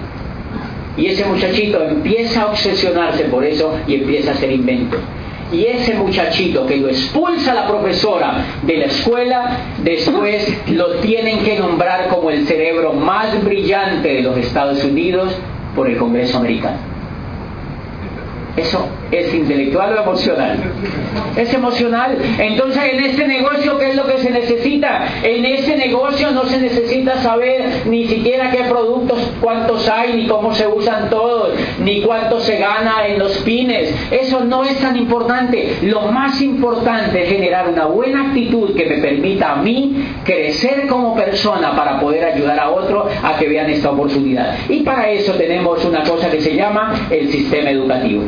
Y 0.96 1.06
ese 1.06 1.24
muchachito 1.26 1.82
empieza 1.84 2.42
a 2.42 2.46
obsesionarse 2.46 3.24
por 3.24 3.44
eso 3.44 3.78
y 3.86 3.94
empieza 3.94 4.32
a 4.32 4.34
hacer 4.34 4.50
inventos. 4.50 5.00
Y 5.52 5.64
ese 5.64 5.94
muchachito 5.94 6.66
que 6.66 6.76
lo 6.76 6.88
expulsa 6.88 7.54
la 7.54 7.66
profesora 7.66 8.44
de 8.62 8.76
la 8.76 8.84
escuela, 8.86 9.58
después 9.82 10.46
lo 10.68 10.96
tienen 10.96 11.38
que 11.38 11.58
nombrar 11.58 12.08
como 12.08 12.30
el 12.30 12.46
cerebro 12.46 12.92
más 12.92 13.42
brillante 13.42 14.08
de 14.08 14.22
los 14.22 14.36
Estados 14.36 14.84
Unidos 14.84 15.34
por 15.74 15.88
el 15.88 15.96
Congreso 15.96 16.38
americano. 16.38 16.97
Eso 18.58 18.86
es 19.10 19.32
intelectual 19.32 19.96
o 19.96 20.02
emocional. 20.02 20.58
Es 21.36 21.54
emocional. 21.54 22.18
Entonces 22.38 22.82
en 22.92 23.04
este 23.04 23.28
negocio, 23.28 23.78
¿qué 23.78 23.90
es 23.90 23.96
lo 23.96 24.06
que 24.06 24.18
se 24.18 24.30
necesita? 24.30 25.06
En 25.22 25.44
ese 25.44 25.76
negocio 25.76 26.32
no 26.32 26.44
se 26.46 26.58
necesita 26.58 27.22
saber 27.22 27.82
ni 27.86 28.06
siquiera 28.06 28.50
qué 28.50 28.64
productos, 28.64 29.18
cuántos 29.40 29.88
hay, 29.88 30.14
ni 30.14 30.26
cómo 30.26 30.54
se 30.54 30.66
usan 30.66 31.08
todos, 31.08 31.50
ni 31.84 32.02
cuánto 32.02 32.40
se 32.40 32.58
gana 32.58 33.06
en 33.06 33.18
los 33.18 33.38
pines. 33.38 33.94
Eso 34.10 34.44
no 34.44 34.64
es 34.64 34.76
tan 34.78 34.96
importante. 34.96 35.76
Lo 35.82 36.02
más 36.12 36.40
importante 36.40 37.22
es 37.22 37.28
generar 37.30 37.68
una 37.68 37.86
buena 37.86 38.28
actitud 38.28 38.74
que 38.74 38.86
me 38.86 38.98
permita 38.98 39.52
a 39.52 39.56
mí 39.56 40.04
crecer 40.24 40.86
como 40.88 41.14
persona 41.14 41.76
para 41.76 42.00
poder 42.00 42.24
ayudar 42.24 42.58
a 42.58 42.70
otro 42.70 43.08
a 43.22 43.36
que 43.38 43.48
vean 43.48 43.70
esta 43.70 43.90
oportunidad. 43.90 44.56
Y 44.68 44.80
para 44.80 45.10
eso 45.10 45.32
tenemos 45.34 45.84
una 45.84 46.02
cosa 46.02 46.30
que 46.30 46.40
se 46.40 46.54
llama 46.54 47.06
el 47.10 47.30
sistema 47.30 47.70
educativo. 47.70 48.24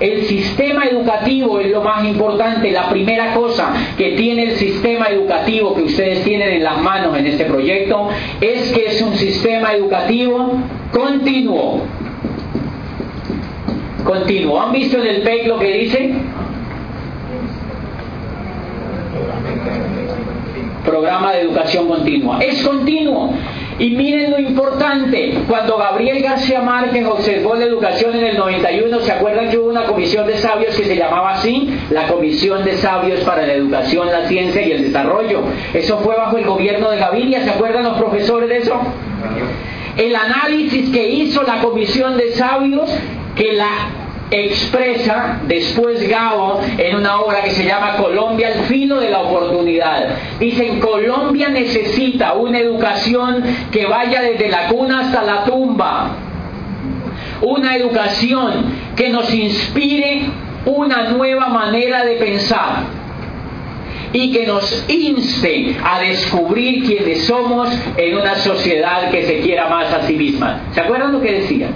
El 0.00 0.22
sistema 0.24 0.84
educativo 0.86 1.60
es 1.60 1.70
lo 1.70 1.82
más 1.82 2.02
importante. 2.06 2.70
La 2.70 2.88
primera 2.88 3.34
cosa 3.34 3.72
que 3.98 4.12
tiene 4.12 4.44
el 4.44 4.56
sistema 4.56 5.06
educativo 5.08 5.74
que 5.74 5.82
ustedes 5.82 6.24
tienen 6.24 6.48
en 6.54 6.64
las 6.64 6.80
manos 6.80 7.16
en 7.18 7.26
este 7.26 7.44
proyecto 7.44 8.08
es 8.40 8.72
que 8.72 8.86
es 8.86 9.02
un 9.02 9.14
sistema 9.14 9.74
educativo 9.74 10.54
continuo. 10.90 11.82
Continuo. 14.04 14.62
¿Han 14.62 14.72
visto 14.72 14.98
en 14.98 15.06
el 15.06 15.20
PEC 15.20 15.46
lo 15.46 15.58
que 15.58 15.72
dice? 15.72 16.14
Programa 20.82 21.32
de 21.32 21.42
educación 21.42 21.86
continua. 21.86 22.38
Es 22.42 22.66
continuo. 22.66 23.34
Y 23.80 23.92
miren 23.92 24.30
lo 24.30 24.38
importante, 24.38 25.38
cuando 25.48 25.78
Gabriel 25.78 26.22
García 26.22 26.60
Márquez 26.60 27.06
observó 27.06 27.54
la 27.54 27.64
educación 27.64 28.14
en 28.14 28.26
el 28.26 28.36
91, 28.36 29.00
¿se 29.00 29.10
acuerdan 29.10 29.48
que 29.48 29.56
hubo 29.56 29.70
una 29.70 29.84
comisión 29.84 30.26
de 30.26 30.36
sabios 30.36 30.76
que 30.76 30.84
se 30.84 30.96
llamaba 30.96 31.30
así? 31.30 31.74
La 31.88 32.06
Comisión 32.06 32.62
de 32.62 32.76
Sabios 32.76 33.20
para 33.20 33.46
la 33.46 33.54
Educación, 33.54 34.08
la 34.08 34.28
Ciencia 34.28 34.60
y 34.60 34.72
el 34.72 34.82
Desarrollo. 34.82 35.44
Eso 35.72 35.96
fue 36.00 36.14
bajo 36.14 36.36
el 36.36 36.44
gobierno 36.44 36.90
de 36.90 36.98
Gaviria, 36.98 37.42
¿se 37.42 37.50
acuerdan 37.52 37.84
los 37.84 37.96
profesores 37.96 38.50
de 38.50 38.58
eso? 38.58 38.78
El 39.96 40.14
análisis 40.14 40.90
que 40.90 41.08
hizo 41.08 41.42
la 41.42 41.62
Comisión 41.62 42.18
de 42.18 42.32
Sabios, 42.32 42.90
que 43.34 43.54
la 43.54 43.99
expresa 44.30 45.40
después 45.46 46.08
Gabo 46.08 46.60
en 46.78 46.96
una 46.96 47.20
obra 47.20 47.42
que 47.42 47.50
se 47.50 47.64
llama 47.64 47.96
Colombia 47.96 48.48
al 48.48 48.64
filo 48.64 49.00
de 49.00 49.10
la 49.10 49.20
oportunidad. 49.20 50.14
Dicen, 50.38 50.80
Colombia 50.80 51.48
necesita 51.48 52.34
una 52.34 52.58
educación 52.58 53.42
que 53.70 53.86
vaya 53.86 54.22
desde 54.22 54.48
la 54.48 54.68
cuna 54.68 55.00
hasta 55.00 55.22
la 55.22 55.44
tumba. 55.44 56.10
Una 57.42 57.76
educación 57.76 58.66
que 58.96 59.08
nos 59.08 59.32
inspire 59.32 60.26
una 60.66 61.10
nueva 61.10 61.48
manera 61.48 62.04
de 62.04 62.16
pensar 62.16 63.00
y 64.12 64.32
que 64.32 64.46
nos 64.46 64.84
inste 64.88 65.76
a 65.82 66.00
descubrir 66.00 66.84
quiénes 66.84 67.26
somos 67.26 67.70
en 67.96 68.18
una 68.18 68.34
sociedad 68.36 69.10
que 69.10 69.24
se 69.24 69.40
quiera 69.40 69.68
más 69.68 69.92
a 69.92 70.06
sí 70.06 70.14
misma. 70.14 70.62
¿Se 70.72 70.80
acuerdan 70.80 71.12
lo 71.12 71.20
que 71.20 71.32
decía? 71.32 71.68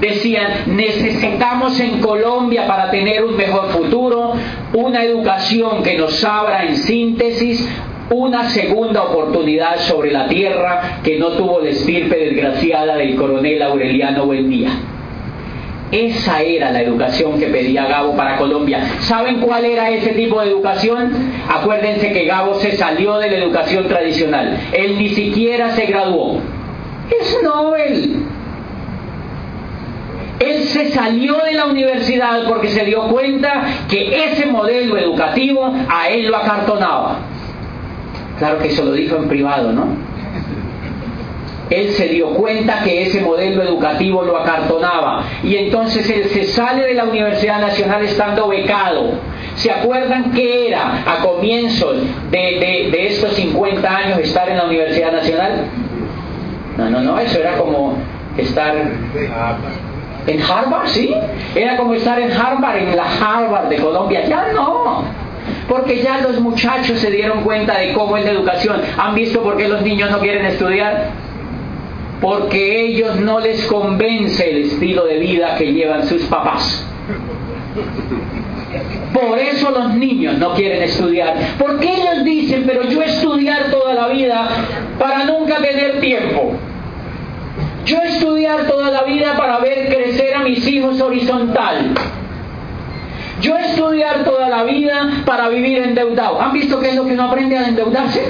Decían, 0.00 0.76
necesitamos 0.76 1.78
en 1.80 2.00
Colombia 2.00 2.66
para 2.66 2.90
tener 2.90 3.24
un 3.24 3.36
mejor 3.36 3.68
futuro 3.70 4.32
una 4.72 5.02
educación 5.02 5.82
que 5.82 5.96
nos 5.96 6.22
abra 6.24 6.64
en 6.64 6.76
síntesis 6.76 7.68
una 8.10 8.48
segunda 8.48 9.02
oportunidad 9.02 9.78
sobre 9.80 10.10
la 10.10 10.28
tierra 10.28 11.00
que 11.02 11.18
no 11.18 11.28
tuvo 11.32 11.60
la 11.60 11.70
estirpe 11.70 12.16
desgraciada 12.16 12.96
del 12.96 13.16
coronel 13.16 13.62
Aureliano 13.62 14.24
Buendía. 14.24 14.70
Esa 15.90 16.42
era 16.42 16.70
la 16.70 16.82
educación 16.82 17.38
que 17.38 17.46
pedía 17.46 17.86
Gabo 17.86 18.14
para 18.14 18.36
Colombia. 18.36 18.82
¿Saben 19.00 19.40
cuál 19.40 19.64
era 19.64 19.90
ese 19.90 20.10
tipo 20.12 20.40
de 20.40 20.48
educación? 20.48 21.12
Acuérdense 21.48 22.12
que 22.12 22.26
Gabo 22.26 22.54
se 22.54 22.76
salió 22.76 23.18
de 23.18 23.30
la 23.30 23.38
educación 23.38 23.88
tradicional. 23.88 24.58
Él 24.72 24.98
ni 24.98 25.08
siquiera 25.10 25.70
se 25.70 25.86
graduó. 25.86 26.40
Es 27.10 27.38
Nobel. 27.42 28.27
Él 30.40 30.64
se 30.64 30.90
salió 30.92 31.36
de 31.38 31.52
la 31.52 31.66
universidad 31.66 32.44
porque 32.46 32.68
se 32.68 32.84
dio 32.84 33.08
cuenta 33.08 33.64
que 33.88 34.24
ese 34.26 34.46
modelo 34.46 34.96
educativo 34.96 35.74
a 35.88 36.08
él 36.08 36.26
lo 36.26 36.36
acartonaba. 36.36 37.18
Claro 38.38 38.58
que 38.58 38.68
eso 38.68 38.84
lo 38.84 38.92
dijo 38.92 39.16
en 39.16 39.28
privado, 39.28 39.72
¿no? 39.72 39.86
Él 41.70 41.90
se 41.90 42.08
dio 42.08 42.30
cuenta 42.30 42.82
que 42.82 43.02
ese 43.02 43.20
modelo 43.20 43.62
educativo 43.62 44.22
lo 44.22 44.38
acartonaba 44.38 45.24
y 45.42 45.56
entonces 45.56 46.08
él 46.08 46.24
se 46.30 46.44
sale 46.44 46.86
de 46.86 46.94
la 46.94 47.04
Universidad 47.04 47.60
Nacional 47.60 48.02
estando 48.04 48.48
becado. 48.48 49.12
¿Se 49.56 49.70
acuerdan 49.70 50.32
qué 50.32 50.68
era 50.68 51.02
a 51.04 51.16
comienzos 51.16 51.96
de, 52.30 52.88
de 52.90 53.06
estos 53.08 53.34
50 53.34 53.96
años 53.96 54.18
estar 54.18 54.48
en 54.48 54.56
la 54.56 54.64
Universidad 54.64 55.12
Nacional? 55.12 55.64
No, 56.78 56.88
no, 56.88 57.00
no, 57.00 57.18
eso 57.18 57.40
era 57.40 57.56
como 57.56 57.98
estar 58.38 58.72
en 60.28 60.42
Harvard, 60.42 60.88
sí. 60.88 61.14
Era 61.54 61.76
como 61.76 61.94
estar 61.94 62.18
en 62.18 62.30
Harvard, 62.30 62.76
en 62.76 62.96
la 62.96 63.04
Harvard 63.04 63.68
de 63.68 63.76
Colombia. 63.76 64.26
Ya 64.26 64.48
no. 64.54 65.04
Porque 65.68 66.02
ya 66.02 66.18
los 66.18 66.40
muchachos 66.40 66.98
se 66.98 67.10
dieron 67.10 67.42
cuenta 67.42 67.78
de 67.78 67.92
cómo 67.92 68.16
es 68.16 68.24
la 68.24 68.32
educación. 68.32 68.80
¿Han 68.96 69.14
visto 69.14 69.42
por 69.42 69.56
qué 69.56 69.68
los 69.68 69.82
niños 69.82 70.10
no 70.10 70.18
quieren 70.18 70.46
estudiar? 70.46 71.10
Porque 72.20 72.86
ellos 72.86 73.16
no 73.16 73.40
les 73.40 73.64
convence 73.66 74.50
el 74.50 74.64
estilo 74.64 75.04
de 75.04 75.18
vida 75.18 75.56
que 75.56 75.72
llevan 75.72 76.06
sus 76.06 76.22
papás. 76.24 76.84
Por 79.12 79.38
eso 79.38 79.70
los 79.70 79.94
niños 79.94 80.38
no 80.38 80.54
quieren 80.54 80.82
estudiar. 80.82 81.34
Porque 81.58 81.88
ellos 81.88 82.24
dicen, 82.24 82.64
pero 82.66 82.84
yo 82.84 83.02
estudiar 83.02 83.70
toda 83.70 83.94
la 83.94 84.08
vida 84.08 84.48
para 84.98 85.24
nunca 85.24 85.56
tener 85.56 86.00
tiempo. 86.00 86.52
Yo 87.88 87.96
estudiar 88.02 88.66
toda 88.66 88.90
la 88.90 89.02
vida 89.04 89.34
para 89.38 89.58
ver 89.60 89.88
crecer 89.88 90.34
a 90.34 90.40
mis 90.40 90.66
hijos 90.68 91.00
horizontal. 91.00 91.94
Yo 93.40 93.56
estudiar 93.56 94.24
toda 94.24 94.50
la 94.50 94.64
vida 94.64 95.22
para 95.24 95.48
vivir 95.48 95.78
endeudado. 95.78 96.38
¿Han 96.38 96.52
visto 96.52 96.78
qué 96.80 96.90
es 96.90 96.96
lo 96.96 97.06
que 97.06 97.14
uno 97.14 97.24
aprende 97.24 97.56
a 97.56 97.66
endeudarse? 97.66 98.24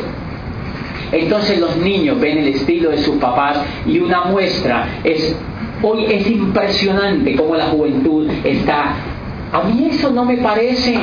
Entonces 1.10 1.58
los 1.58 1.76
niños 1.78 2.20
ven 2.20 2.38
el 2.38 2.48
estilo 2.48 2.90
de 2.90 2.98
sus 2.98 3.16
papás 3.16 3.58
y 3.84 3.98
una 3.98 4.26
muestra 4.26 5.00
es, 5.02 5.34
hoy 5.82 6.04
es 6.04 6.30
impresionante 6.30 7.34
cómo 7.34 7.56
la 7.56 7.66
juventud 7.66 8.30
está. 8.44 8.94
A 9.52 9.62
mí 9.62 9.88
eso 9.90 10.10
no 10.10 10.24
me 10.24 10.36
parece 10.36 11.00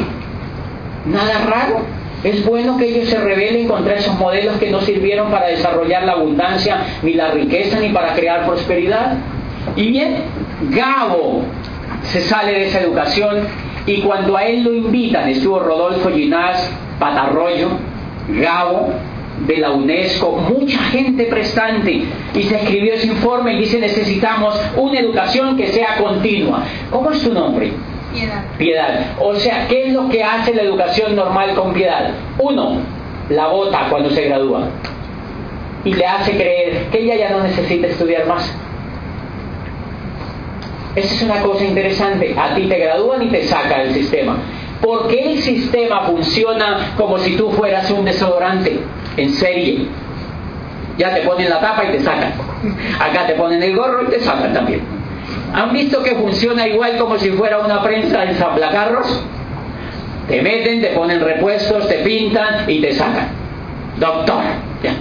nada 1.08 1.40
raro. 1.46 1.82
Es 2.26 2.44
bueno 2.44 2.76
que 2.78 2.86
ellos 2.90 3.08
se 3.08 3.20
rebelen 3.20 3.68
contra 3.68 3.94
esos 3.94 4.18
modelos 4.18 4.58
que 4.58 4.72
no 4.72 4.82
sirvieron 4.82 5.30
para 5.30 5.46
desarrollar 5.46 6.06
la 6.06 6.14
abundancia, 6.14 6.80
ni 7.04 7.14
la 7.14 7.30
riqueza, 7.30 7.80
ni 7.80 7.90
para 7.90 8.14
crear 8.16 8.48
prosperidad. 8.48 9.18
Y 9.76 9.90
bien, 9.90 10.24
Gabo 10.72 11.44
se 12.02 12.22
sale 12.22 12.54
de 12.54 12.66
esa 12.66 12.82
educación 12.82 13.42
y 13.86 14.02
cuando 14.02 14.36
a 14.36 14.44
él 14.44 14.64
lo 14.64 14.74
invitan, 14.74 15.30
estuvo 15.30 15.60
Rodolfo 15.60 16.10
Ginás, 16.10 16.68
Patarroyo, 17.00 17.70
Gabo, 18.30 18.90
de 19.46 19.58
la 19.58 19.70
UNESCO, 19.70 20.32
mucha 20.50 20.80
gente 20.86 21.26
prestante, 21.26 22.06
y 22.34 22.44
se 22.44 22.56
escribió 22.56 22.94
ese 22.94 23.08
informe 23.08 23.54
y 23.54 23.60
dice 23.60 23.80
necesitamos 23.80 24.60
una 24.78 25.00
educación 25.00 25.58
que 25.58 25.68
sea 25.68 25.98
continua. 25.98 26.64
¿Cómo 26.90 27.12
es 27.12 27.22
tu 27.22 27.34
nombre? 27.34 27.72
Piedad. 28.58 29.16
O 29.20 29.36
sea, 29.36 29.68
¿qué 29.68 29.88
es 29.88 29.94
lo 29.94 30.10
que 30.10 30.24
hace 30.24 30.54
la 30.54 30.64
educación 30.64 31.16
normal 31.16 31.54
con 31.56 31.74
piedad? 31.74 32.12
Uno, 32.40 32.80
la 33.30 33.48
bota 33.48 33.88
cuando 33.90 34.10
se 34.10 34.24
gradúa. 34.24 34.68
Y 35.84 35.94
le 35.94 36.06
hace 36.06 36.32
creer 36.32 36.88
que 36.92 37.00
ella 37.00 37.16
ya 37.16 37.30
no 37.32 37.44
necesita 37.44 37.88
estudiar 37.88 38.26
más. 38.26 38.52
Esa 40.96 41.14
es 41.14 41.22
una 41.22 41.42
cosa 41.42 41.64
interesante. 41.64 42.36
A 42.38 42.56
ti 42.56 42.68
te 42.68 42.78
gradúan 42.80 43.22
y 43.24 43.28
te 43.30 43.44
saca 43.44 43.82
el 43.82 43.94
sistema. 43.94 44.38
Porque 44.82 45.34
el 45.34 45.40
sistema 45.40 46.02
funciona 46.02 46.94
como 46.98 47.18
si 47.20 47.36
tú 47.36 47.52
fueras 47.52 47.90
un 47.92 48.06
desodorante 48.06 48.80
en 49.18 49.30
serie. 49.34 49.88
Ya 50.98 51.14
te 51.14 51.22
ponen 51.22 51.50
la 51.50 51.60
tapa 51.60 51.84
y 51.86 51.92
te 51.92 52.00
sacan. 52.02 52.34
Acá 53.00 53.28
te 53.28 53.34
ponen 53.34 53.62
el 53.62 53.76
gorro 53.76 54.04
y 54.04 54.10
te 54.10 54.20
sacan 54.22 54.54
también. 54.54 54.82
¿Han 55.54 55.74
visto 55.74 56.04
que 56.04 56.16
funciona 56.16 56.68
igual 56.68 56.98
como 56.98 57.18
si 57.18 57.32
fuera 57.32 57.60
una 57.60 57.82
prensa 57.82 58.24
en 58.24 58.36
zaplacarros? 58.36 59.22
Te 60.28 60.42
meten, 60.42 60.82
te 60.82 60.88
ponen 60.90 61.22
repuestos, 61.22 61.88
te 61.88 62.00
pintan 62.00 62.70
y 62.70 62.82
te 62.82 62.94
sacan. 62.94 63.30
Doctor, 64.00 64.42
ya. 64.84 64.94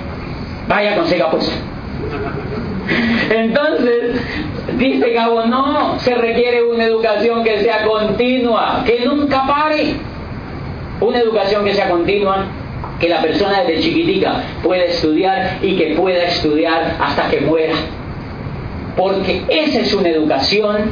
Vaya, 0.69 0.97
consiga 0.97 1.31
puesto. 1.31 1.53
Entonces, 3.31 4.21
dice 4.79 5.11
Gabo, 5.13 5.47
no, 5.47 5.99
se 5.99 6.15
requiere 6.15 6.63
una 6.63 6.85
educación 6.85 7.43
que 7.43 7.63
sea 7.63 7.85
continua, 7.85 8.83
que 8.87 9.05
nunca 9.05 9.47
pare. 9.47 9.95
Una 11.01 11.19
educación 11.19 11.65
que 11.65 11.75
sea 11.75 11.89
continua, 11.91 12.45
que 13.01 13.09
la 13.09 13.21
persona 13.21 13.63
desde 13.63 13.83
chiquitica 13.83 14.43
pueda 14.63 14.85
estudiar 14.85 15.59
y 15.63 15.77
que 15.77 15.95
pueda 15.97 16.25
estudiar 16.25 16.97
hasta 17.01 17.29
que 17.29 17.41
muera. 17.41 17.75
Porque 18.97 19.43
esa 19.49 19.81
es 19.81 19.93
una 19.95 20.09
educación 20.09 20.91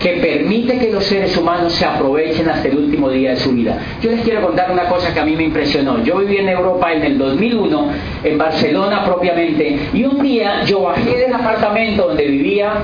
que 0.00 0.10
permite 0.18 0.78
que 0.78 0.92
los 0.92 1.04
seres 1.04 1.36
humanos 1.36 1.72
se 1.72 1.84
aprovechen 1.84 2.48
hasta 2.48 2.68
el 2.68 2.76
último 2.76 3.10
día 3.10 3.30
de 3.30 3.36
su 3.36 3.52
vida. 3.52 3.78
Yo 4.02 4.10
les 4.10 4.20
quiero 4.20 4.42
contar 4.42 4.70
una 4.70 4.88
cosa 4.88 5.12
que 5.12 5.20
a 5.20 5.24
mí 5.24 5.34
me 5.34 5.44
impresionó. 5.44 6.02
Yo 6.04 6.18
viví 6.18 6.36
en 6.36 6.48
Europa 6.48 6.92
en 6.92 7.02
el 7.02 7.18
2001, 7.18 7.88
en 8.24 8.38
Barcelona 8.38 9.04
propiamente, 9.04 9.78
y 9.94 10.04
un 10.04 10.22
día 10.22 10.64
yo 10.64 10.82
bajé 10.82 11.16
del 11.16 11.34
apartamento 11.34 12.08
donde 12.08 12.26
vivía 12.26 12.74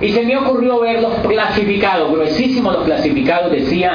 y 0.00 0.10
se 0.10 0.22
me 0.22 0.36
ocurrió 0.36 0.80
ver 0.80 1.02
los 1.02 1.14
clasificados, 1.26 2.12
gruesísimos 2.12 2.72
los 2.72 2.84
clasificados, 2.84 3.50
decía, 3.50 3.94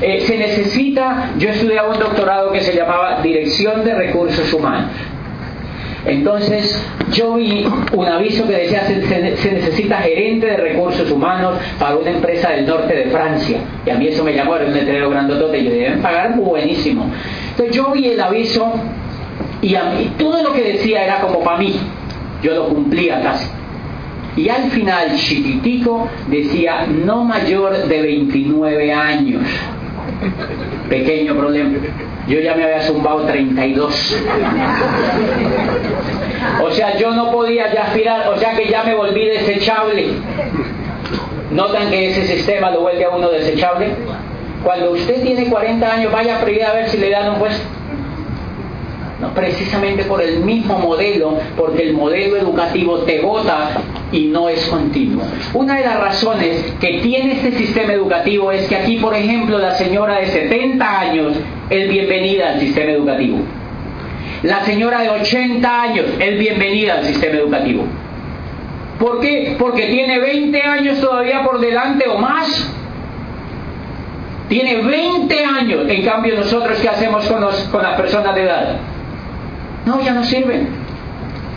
eh, 0.00 0.20
se 0.22 0.36
necesita, 0.36 1.30
yo 1.38 1.48
estudiaba 1.50 1.92
un 1.92 1.98
doctorado 1.98 2.50
que 2.50 2.60
se 2.60 2.74
llamaba 2.74 3.20
Dirección 3.22 3.84
de 3.84 3.94
Recursos 3.94 4.52
Humanos. 4.52 4.90
Entonces 6.06 6.82
yo 7.12 7.34
vi 7.34 7.66
un 7.92 8.06
aviso 8.06 8.46
que 8.46 8.52
decía 8.52 8.86
se, 8.86 9.52
necesita 9.52 9.98
gerente 9.98 10.46
de 10.46 10.56
recursos 10.56 11.10
humanos 11.10 11.58
para 11.78 11.96
una 11.96 12.10
empresa 12.10 12.50
del 12.50 12.66
norte 12.66 12.94
de 12.94 13.04
Francia. 13.10 13.58
Y 13.86 13.90
a 13.90 13.94
mí 13.96 14.08
eso 14.08 14.22
me 14.22 14.34
llamó, 14.34 14.56
era 14.56 14.66
un 14.66 14.74
letrero 14.74 15.10
grandotote 15.10 15.58
y 15.58 15.64
yo 15.64 15.70
deben 15.70 16.02
pagar 16.02 16.36
buenísimo. 16.36 17.10
Entonces 17.50 17.74
yo 17.74 17.90
vi 17.92 18.08
el 18.08 18.20
aviso 18.20 18.72
y 19.62 19.74
a 19.76 19.84
mí 19.84 20.12
todo 20.18 20.42
lo 20.42 20.52
que 20.52 20.62
decía 20.62 21.04
era 21.04 21.20
como 21.20 21.42
para 21.42 21.58
mí. 21.58 21.74
Yo 22.42 22.54
lo 22.54 22.68
cumplía 22.68 23.22
casi. 23.22 23.48
Y 24.36 24.48
al 24.48 24.70
final, 24.70 25.14
chiquitico, 25.14 26.08
decía 26.28 26.86
no 26.86 27.24
mayor 27.24 27.86
de 27.86 28.02
29 28.02 28.92
años. 28.92 29.42
Pequeño 30.88 31.34
problema. 31.34 31.78
Yo 32.26 32.40
ya 32.40 32.54
me 32.54 32.64
había 32.64 32.80
zumbado 32.82 33.26
32. 33.26 34.16
O 36.62 36.70
sea, 36.70 36.96
yo 36.96 37.10
no 37.12 37.30
podía 37.30 37.72
ya 37.72 37.84
aspirar, 37.84 38.28
o 38.28 38.36
sea 38.38 38.54
que 38.54 38.68
ya 38.68 38.82
me 38.84 38.94
volví 38.94 39.26
desechable. 39.26 40.08
¿Notan 41.50 41.90
que 41.90 42.10
ese 42.10 42.26
sistema 42.26 42.70
lo 42.70 42.80
vuelve 42.80 43.04
a 43.04 43.10
uno 43.10 43.28
desechable? 43.30 43.88
Cuando 44.62 44.92
usted 44.92 45.22
tiene 45.22 45.48
40 45.48 45.92
años, 45.92 46.12
vaya 46.12 46.38
a 46.38 46.44
pedir 46.44 46.64
a 46.64 46.72
ver 46.72 46.88
si 46.88 46.96
le 46.96 47.10
dan 47.10 47.34
un 47.34 47.38
puesto 47.38 47.62
precisamente 49.34 50.04
por 50.04 50.22
el 50.22 50.40
mismo 50.40 50.78
modelo, 50.78 51.38
porque 51.56 51.82
el 51.82 51.94
modelo 51.94 52.36
educativo 52.36 52.98
te 53.00 53.20
vota 53.20 53.70
y 54.12 54.26
no 54.26 54.48
es 54.48 54.64
continuo. 54.66 55.22
Una 55.54 55.76
de 55.76 55.84
las 55.84 56.00
razones 56.00 56.74
que 56.80 57.00
tiene 57.02 57.32
este 57.32 57.52
sistema 57.52 57.92
educativo 57.92 58.52
es 58.52 58.66
que 58.68 58.76
aquí, 58.76 58.96
por 58.96 59.14
ejemplo, 59.14 59.58
la 59.58 59.74
señora 59.74 60.18
de 60.18 60.26
70 60.26 61.00
años 61.00 61.32
es 61.70 61.88
bienvenida 61.88 62.50
al 62.50 62.60
sistema 62.60 62.90
educativo. 62.90 63.38
La 64.42 64.60
señora 64.64 65.00
de 65.00 65.10
80 65.10 65.82
años 65.82 66.06
es 66.18 66.38
bienvenida 66.38 66.98
al 66.98 67.04
sistema 67.04 67.36
educativo. 67.36 67.84
¿Por 68.98 69.20
qué? 69.20 69.56
Porque 69.58 69.86
tiene 69.86 70.18
20 70.20 70.62
años 70.62 71.00
todavía 71.00 71.42
por 71.42 71.60
delante 71.60 72.06
o 72.08 72.18
más. 72.18 72.70
Tiene 74.48 74.82
20 74.82 75.44
años. 75.44 75.88
En 75.88 76.04
cambio, 76.04 76.36
nosotros, 76.36 76.78
¿qué 76.78 76.88
hacemos 76.88 77.26
con, 77.26 77.40
los, 77.40 77.58
con 77.64 77.82
las 77.82 77.96
personas 77.96 78.34
de 78.34 78.42
edad? 78.42 78.76
No, 79.86 80.02
ya 80.02 80.14
no 80.14 80.24
sirven. 80.24 80.68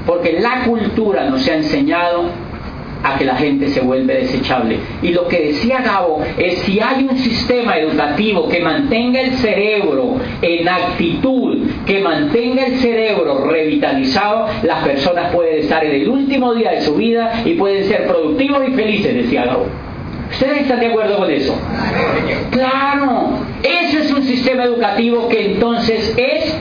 Porque 0.05 0.39
la 0.39 0.63
cultura 0.63 1.25
nos 1.29 1.47
ha 1.47 1.55
enseñado 1.55 2.29
a 3.03 3.17
que 3.17 3.25
la 3.25 3.35
gente 3.35 3.69
se 3.69 3.81
vuelve 3.81 4.15
desechable. 4.15 4.79
Y 5.01 5.09
lo 5.09 5.27
que 5.27 5.47
decía 5.47 5.81
Gabo 5.81 6.23
es 6.37 6.59
si 6.59 6.79
hay 6.79 7.07
un 7.09 7.17
sistema 7.17 7.77
educativo 7.77 8.47
que 8.49 8.59
mantenga 8.59 9.21
el 9.21 9.33
cerebro 9.33 10.15
en 10.41 10.67
actitud, 10.67 11.57
que 11.85 11.99
mantenga 12.01 12.65
el 12.65 12.77
cerebro 12.77 13.45
revitalizado, 13.45 14.47
las 14.63 14.83
personas 14.83 15.33
pueden 15.33 15.59
estar 15.59 15.83
en 15.83 16.01
el 16.01 16.09
último 16.09 16.53
día 16.53 16.71
de 16.71 16.81
su 16.81 16.95
vida 16.95 17.43
y 17.45 17.53
pueden 17.53 17.85
ser 17.85 18.07
productivos 18.07 18.67
y 18.67 18.71
felices, 18.71 19.13
decía 19.13 19.45
Gabo. 19.45 19.67
¿Ustedes 20.31 20.61
están 20.61 20.81
de 20.81 20.87
acuerdo 20.87 21.17
con 21.17 21.31
eso? 21.31 21.55
Claro, 22.51 23.39
eso 23.63 23.99
es 23.99 24.11
un 24.11 24.23
sistema 24.23 24.65
educativo 24.65 25.29
que 25.29 25.53
entonces 25.53 26.13
es 26.17 26.53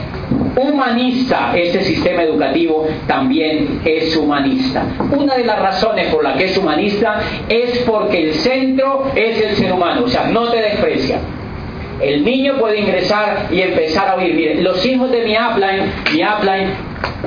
humanista, 0.57 1.51
ese 1.55 1.83
sistema 1.83 2.23
educativo 2.23 2.87
también 3.05 3.81
es 3.85 4.15
humanista. 4.17 4.83
Una 5.11 5.35
de 5.35 5.43
las 5.43 5.59
razones 5.59 6.07
por 6.07 6.23
la 6.23 6.33
que 6.33 6.45
es 6.45 6.57
humanista 6.57 7.19
es 7.47 7.79
porque 7.79 8.29
el 8.29 8.33
centro 8.33 9.11
es 9.15 9.39
el 9.41 9.55
ser 9.55 9.71
humano, 9.71 10.03
o 10.05 10.07
sea, 10.07 10.27
no 10.27 10.49
te 10.49 10.57
desprecia. 10.57 11.19
El 12.01 12.23
niño 12.23 12.57
puede 12.59 12.79
ingresar 12.79 13.47
y 13.51 13.61
empezar 13.61 14.09
a 14.09 14.15
oír. 14.15 14.33
Miren, 14.35 14.63
los 14.63 14.85
hijos 14.85 15.11
de 15.11 15.23
mi 15.23 15.35
upline, 15.35 15.91
mi 16.13 16.21
upline, 16.23 16.69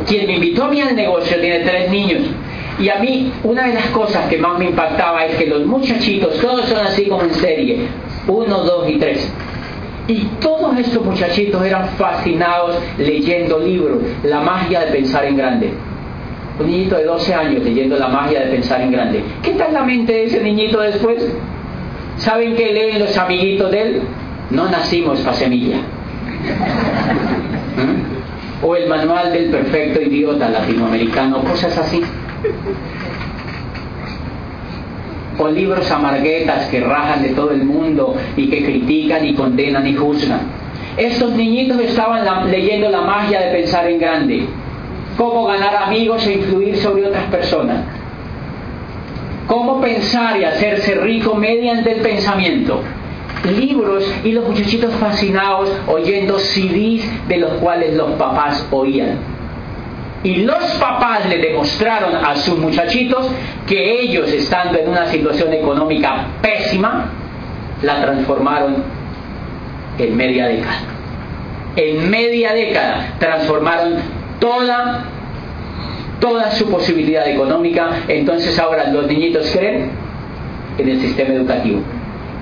quien 0.07 0.27
me 0.27 0.35
invitó 0.35 0.65
a 0.65 0.69
mí 0.69 0.81
al 0.81 0.95
negocio, 0.95 1.41
tiene 1.41 1.61
tres 1.61 1.91
niños. 1.91 2.23
Y 2.79 2.89
a 2.89 2.97
mí, 2.97 3.33
una 3.43 3.67
de 3.67 3.75
las 3.75 3.87
cosas 3.87 4.29
que 4.29 4.39
más 4.39 4.59
me 4.59 4.67
impactaba 4.67 5.25
es 5.27 5.37
que 5.37 5.47
los 5.47 5.67
muchachitos, 5.67 6.39
todos 6.41 6.67
son 6.67 6.87
así 6.87 7.07
como 7.07 7.23
en 7.23 7.35
serie, 7.35 7.79
uno, 8.29 8.59
dos 8.63 8.89
y 8.89 8.97
tres 8.97 9.31
y 10.11 10.29
todos 10.41 10.77
estos 10.77 11.05
muchachitos 11.05 11.65
eran 11.65 11.89
fascinados 11.91 12.77
leyendo 12.99 13.61
libros, 13.61 13.99
La 14.25 14.41
magia 14.41 14.81
de 14.81 14.87
pensar 14.93 15.25
en 15.25 15.37
grande. 15.37 15.73
Un 16.59 16.67
niñito 16.67 16.97
de 16.97 17.05
12 17.05 17.33
años 17.33 17.63
leyendo 17.63 17.97
La 17.97 18.09
magia 18.09 18.41
de 18.41 18.47
pensar 18.47 18.81
en 18.81 18.91
grande. 18.91 19.23
¿Qué 19.43 19.53
tal 19.53 19.73
la 19.73 19.85
mente 19.85 20.13
de 20.13 20.25
ese 20.25 20.43
niñito 20.43 20.81
después? 20.81 21.25
¿Saben 22.17 22.57
qué 22.57 22.73
leen 22.73 22.99
los 22.99 23.17
amiguitos 23.17 23.71
de 23.71 23.83
él? 23.83 24.03
No 24.51 24.69
nacimos 24.69 25.21
para 25.21 25.37
semilla. 25.37 25.77
¿Mm? 27.77 28.67
O 28.67 28.75
el 28.75 28.89
manual 28.89 29.33
del 29.33 29.49
perfecto 29.51 30.03
idiota 30.03 30.49
latinoamericano, 30.51 31.45
cosas 31.45 31.79
así 31.79 32.03
o 35.41 35.49
libros 35.49 35.91
amarguetas 35.91 36.67
que 36.67 36.81
rajan 36.81 37.23
de 37.23 37.31
todo 37.31 37.51
el 37.51 37.65
mundo 37.65 38.15
y 38.37 38.49
que 38.49 38.63
critican 38.63 39.27
y 39.27 39.35
condenan 39.35 39.87
y 39.87 39.95
juzgan. 39.95 40.41
Estos 40.99 41.33
niñitos 41.33 41.81
estaban 41.81 42.51
leyendo 42.51 42.91
la 42.91 43.01
magia 43.01 43.41
de 43.41 43.53
pensar 43.53 43.87
en 43.87 43.99
grande, 43.99 44.45
cómo 45.17 45.47
ganar 45.47 45.75
amigos 45.77 46.27
e 46.27 46.35
influir 46.35 46.77
sobre 46.77 47.07
otras 47.07 47.25
personas, 47.31 47.85
cómo 49.47 49.81
pensar 49.81 50.39
y 50.39 50.45
hacerse 50.45 50.95
rico 50.97 51.35
mediante 51.35 51.93
el 51.93 52.01
pensamiento. 52.03 52.83
Libros 53.59 54.05
y 54.23 54.33
los 54.33 54.47
muchachitos 54.47 54.93
fascinados 54.97 55.73
oyendo 55.87 56.39
CDs 56.39 57.03
de 57.29 57.39
los 57.39 57.53
cuales 57.55 57.97
los 57.97 58.11
papás 58.13 58.67
oían. 58.71 59.40
Y 60.23 60.37
los 60.37 60.63
papás 60.79 61.27
le 61.29 61.39
demostraron 61.39 62.15
a 62.15 62.37
sus 62.37 62.59
muchachitos 62.59 63.27
que 63.67 64.03
ellos, 64.03 64.31
estando 64.31 64.79
en 64.79 64.89
una 64.89 65.07
situación 65.07 65.53
económica 65.53 66.27
pésima, 66.43 67.11
la 67.83 68.03
transformaron 68.03 68.83
en 69.99 70.17
media 70.17 70.47
década. 70.47 70.79
En 71.77 72.11
media 72.11 72.53
década 72.53 73.15
transformaron 73.19 73.95
toda, 74.41 75.05
toda 76.21 76.51
su 76.51 76.69
posibilidad 76.71 77.27
económica. 77.27 77.91
Entonces 78.09 78.59
ahora 78.59 78.89
los 78.89 79.07
niñitos 79.07 79.51
creen 79.51 79.91
en 80.77 80.89
el 80.89 81.01
sistema 81.01 81.35
educativo. 81.35 81.81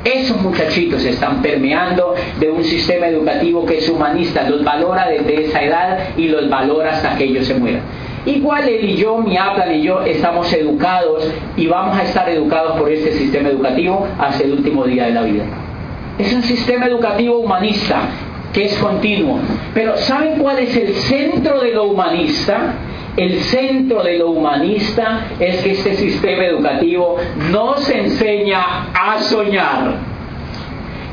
Esos 0.04 0.40
muchachitos 0.40 1.04
están 1.04 1.42
permeando 1.42 2.14
de 2.38 2.50
un 2.50 2.62
sistema 2.64 3.08
educativo 3.08 3.66
que 3.66 3.78
es 3.78 3.88
humanista, 3.88 4.48
los 4.48 4.64
valora 4.64 5.08
desde 5.08 5.46
esa 5.46 5.62
edad 5.62 5.98
y 6.16 6.28
los 6.28 6.48
valora 6.48 6.92
hasta 6.92 7.16
que 7.16 7.24
ellos 7.24 7.46
se 7.46 7.54
mueran. 7.54 7.82
Igual 8.24 8.68
él 8.68 8.90
y 8.90 8.96
yo, 8.96 9.18
mi 9.18 9.36
Aplan 9.36 9.74
y 9.74 9.82
yo, 9.82 10.02
estamos 10.02 10.52
educados 10.52 11.30
y 11.56 11.66
vamos 11.66 11.98
a 11.98 12.04
estar 12.04 12.28
educados 12.28 12.78
por 12.78 12.90
este 12.90 13.12
sistema 13.12 13.48
educativo 13.48 14.06
hasta 14.18 14.44
el 14.44 14.52
último 14.52 14.84
día 14.84 15.06
de 15.06 15.12
la 15.12 15.22
vida. 15.22 15.44
Es 16.18 16.32
un 16.32 16.42
sistema 16.42 16.86
educativo 16.86 17.38
humanista 17.38 18.02
que 18.52 18.64
es 18.64 18.74
continuo. 18.78 19.38
Pero 19.74 19.96
¿saben 19.96 20.38
cuál 20.38 20.58
es 20.58 20.76
el 20.76 20.94
centro 20.94 21.60
de 21.60 21.72
lo 21.72 21.84
humanista? 21.84 22.74
El 23.18 23.40
centro 23.40 24.04
de 24.04 24.16
lo 24.16 24.30
humanista 24.30 25.26
es 25.40 25.60
que 25.60 25.72
este 25.72 25.96
sistema 25.96 26.44
educativo 26.44 27.16
nos 27.50 27.90
enseña 27.90 28.92
a 28.94 29.18
soñar. 29.18 29.96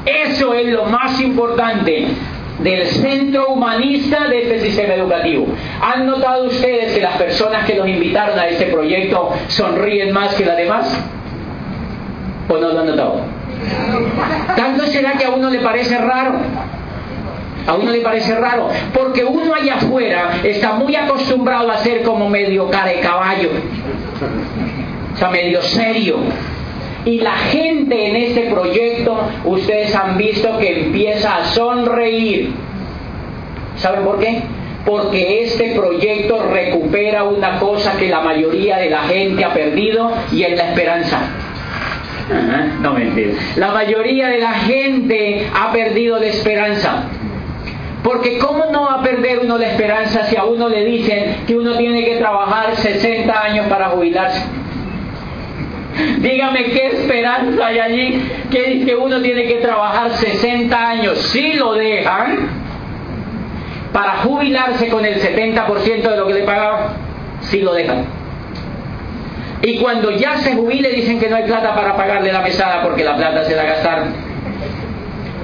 Eso 0.05 0.53
es 0.53 0.71
lo 0.71 0.85
más 0.85 1.19
importante 1.19 2.05
del 2.59 2.85
centro 2.85 3.47
humanista 3.47 4.27
de 4.27 4.43
este 4.43 4.59
sistema 4.59 4.93
educativo. 4.93 5.47
¿Han 5.81 6.05
notado 6.05 6.45
ustedes 6.45 6.93
que 6.93 7.01
las 7.01 7.17
personas 7.17 7.65
que 7.65 7.73
los 7.73 7.87
invitaron 7.87 8.37
a 8.37 8.49
este 8.49 8.65
proyecto 8.67 9.31
sonríen 9.47 10.13
más 10.13 10.35
que 10.35 10.45
las 10.45 10.57
demás? 10.57 11.03
¿O 12.47 12.55
no 12.55 12.69
lo 12.69 12.81
han 12.81 12.85
notado? 12.85 13.21
Tanto 14.55 14.85
será 14.85 15.13
que 15.13 15.25
a 15.25 15.31
uno 15.31 15.49
le 15.49 15.57
parece 15.57 15.97
raro. 15.97 16.35
A 17.67 17.73
uno 17.73 17.91
le 17.91 18.01
parece 18.01 18.35
raro, 18.35 18.69
porque 18.93 19.23
uno 19.23 19.53
allá 19.55 19.75
afuera 19.75 20.39
está 20.43 20.73
muy 20.73 20.95
acostumbrado 20.95 21.71
a 21.71 21.77
ser 21.77 22.03
como 22.03 22.29
medio 22.29 22.69
cara 22.69 22.89
de 22.89 22.99
caballo, 22.99 23.49
o 25.13 25.17
sea, 25.17 25.29
medio 25.29 25.61
serio. 25.63 26.17
Y 27.05 27.19
la 27.19 27.33
gente 27.33 28.07
en 28.09 28.15
este 28.15 28.41
proyecto, 28.51 29.29
ustedes 29.45 29.95
han 29.95 30.17
visto 30.17 30.57
que 30.57 30.85
empieza 30.85 31.37
a 31.37 31.45
sonreír. 31.45 32.51
¿Saben 33.77 34.03
por 34.03 34.19
qué? 34.19 34.41
Porque 34.85 35.43
este 35.43 35.73
proyecto 35.75 36.43
recupera 36.43 37.23
una 37.23 37.59
cosa 37.59 37.97
que 37.97 38.09
la 38.09 38.21
mayoría 38.21 38.77
de 38.77 38.89
la 38.89 39.03
gente 39.03 39.43
ha 39.43 39.53
perdido 39.53 40.11
y 40.31 40.43
es 40.43 40.57
la 40.57 40.69
esperanza. 40.69 41.19
No 42.81 42.93
mentira. 42.93 43.33
La 43.55 43.71
mayoría 43.71 44.27
de 44.27 44.39
la 44.39 44.53
gente 44.53 45.47
ha 45.53 45.71
perdido 45.71 46.19
la 46.19 46.27
esperanza. 46.27 47.03
Porque 48.05 48.37
¿cómo 48.37 48.65
no 48.71 48.83
va 48.83 48.99
a 48.99 49.01
perder 49.01 49.39
uno 49.39 49.57
la 49.57 49.65
esperanza 49.65 50.25
si 50.25 50.37
a 50.37 50.43
uno 50.43 50.69
le 50.69 50.85
dicen 50.85 51.37
que 51.47 51.57
uno 51.57 51.75
tiene 51.75 52.05
que 52.05 52.17
trabajar 52.17 52.75
60 52.75 53.43
años 53.43 53.65
para 53.65 53.89
jubilarse? 53.89 54.43
Dígame 56.19 56.65
qué 56.65 56.87
esperanza 56.87 57.65
hay 57.65 57.79
allí 57.79 58.21
que 58.51 58.63
dice 58.63 58.85
que 58.85 58.95
uno 58.95 59.19
tiene 59.21 59.47
que 59.47 59.55
trabajar 59.55 60.11
60 60.11 60.87
años. 60.87 61.17
Si 61.17 61.53
lo 61.53 61.73
dejan 61.73 62.47
para 63.91 64.17
jubilarse 64.17 64.87
con 64.89 65.03
el 65.03 65.19
70% 65.19 66.01
de 66.07 66.15
lo 66.15 66.27
que 66.27 66.33
le 66.35 66.43
pagaban, 66.43 66.89
si 67.41 67.61
lo 67.61 67.73
dejan. 67.73 68.05
Y 69.63 69.79
cuando 69.79 70.11
ya 70.11 70.37
se 70.37 70.53
jubile 70.53 70.91
dicen 70.91 71.19
que 71.19 71.27
no 71.27 71.37
hay 71.37 71.45
plata 71.45 71.73
para 71.73 71.97
pagarle 71.97 72.31
la 72.31 72.41
mesada 72.41 72.83
porque 72.83 73.03
la 73.03 73.17
plata 73.17 73.45
se 73.45 73.55
la 73.55 73.63
gastaron. 73.63 74.24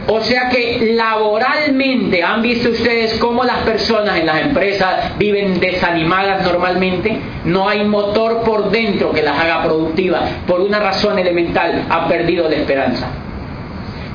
O 0.08 0.20
sea 0.22 0.50
que 0.50 0.94
laboralmente, 0.96 2.24
¿han 2.24 2.42
visto 2.42 2.70
ustedes 2.70 3.14
cómo 3.20 3.44
las 3.44 3.60
personas 3.60 4.18
en 4.18 4.26
las 4.26 4.42
empresas 4.42 5.18
viven 5.18 5.60
desanimadas 5.60 6.44
normalmente? 6.44 7.18
No 7.46 7.70
hay 7.70 7.84
motor 7.86 8.42
por 8.42 8.72
dentro 8.72 9.12
que 9.12 9.22
las 9.22 9.40
haga 9.40 9.64
productivas. 9.64 10.24
Por 10.48 10.62
una 10.62 10.80
razón 10.80 11.20
elemental, 11.20 11.86
han 11.88 12.08
perdido 12.08 12.50
la 12.50 12.56
esperanza. 12.56 13.08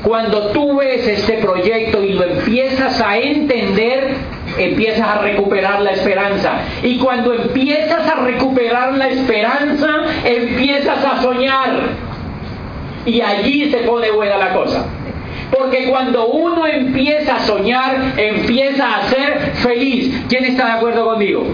Cuando 0.03 0.49
tú 0.49 0.77
ves 0.77 1.07
este 1.07 1.35
proyecto 1.35 2.03
y 2.03 2.13
lo 2.13 2.25
empiezas 2.25 3.01
a 3.01 3.17
entender, 3.19 4.15
empiezas 4.59 5.09
a 5.09 5.19
recuperar 5.19 5.81
la 5.81 5.93
esperanza. 5.93 6.61
Y 6.83 6.99
cuando 6.99 7.33
empiezas 7.33 8.09
a 8.09 8.17
recuperar 8.17 8.95
la 8.95 9.09
esperanza, 9.09 9.89
empiezas 10.25 11.05
a 11.05 11.23
soñar. 11.23 11.81
Y 13.05 13.21
allí 13.21 13.71
se 13.71 13.79
pone 13.79 14.11
buena 14.11 14.37
la 14.37 14.53
cosa. 14.53 14.85
Porque 15.51 15.89
cuando 15.89 16.27
uno 16.27 16.67
empieza 16.67 17.37
a 17.37 17.41
soñar, 17.41 18.15
empieza 18.17 18.97
a 18.97 19.03
ser 19.09 19.53
feliz. 19.57 20.25
¿Quién 20.29 20.45
está 20.45 20.67
de 20.67 20.73
acuerdo 20.73 21.05
conmigo? 21.05 21.47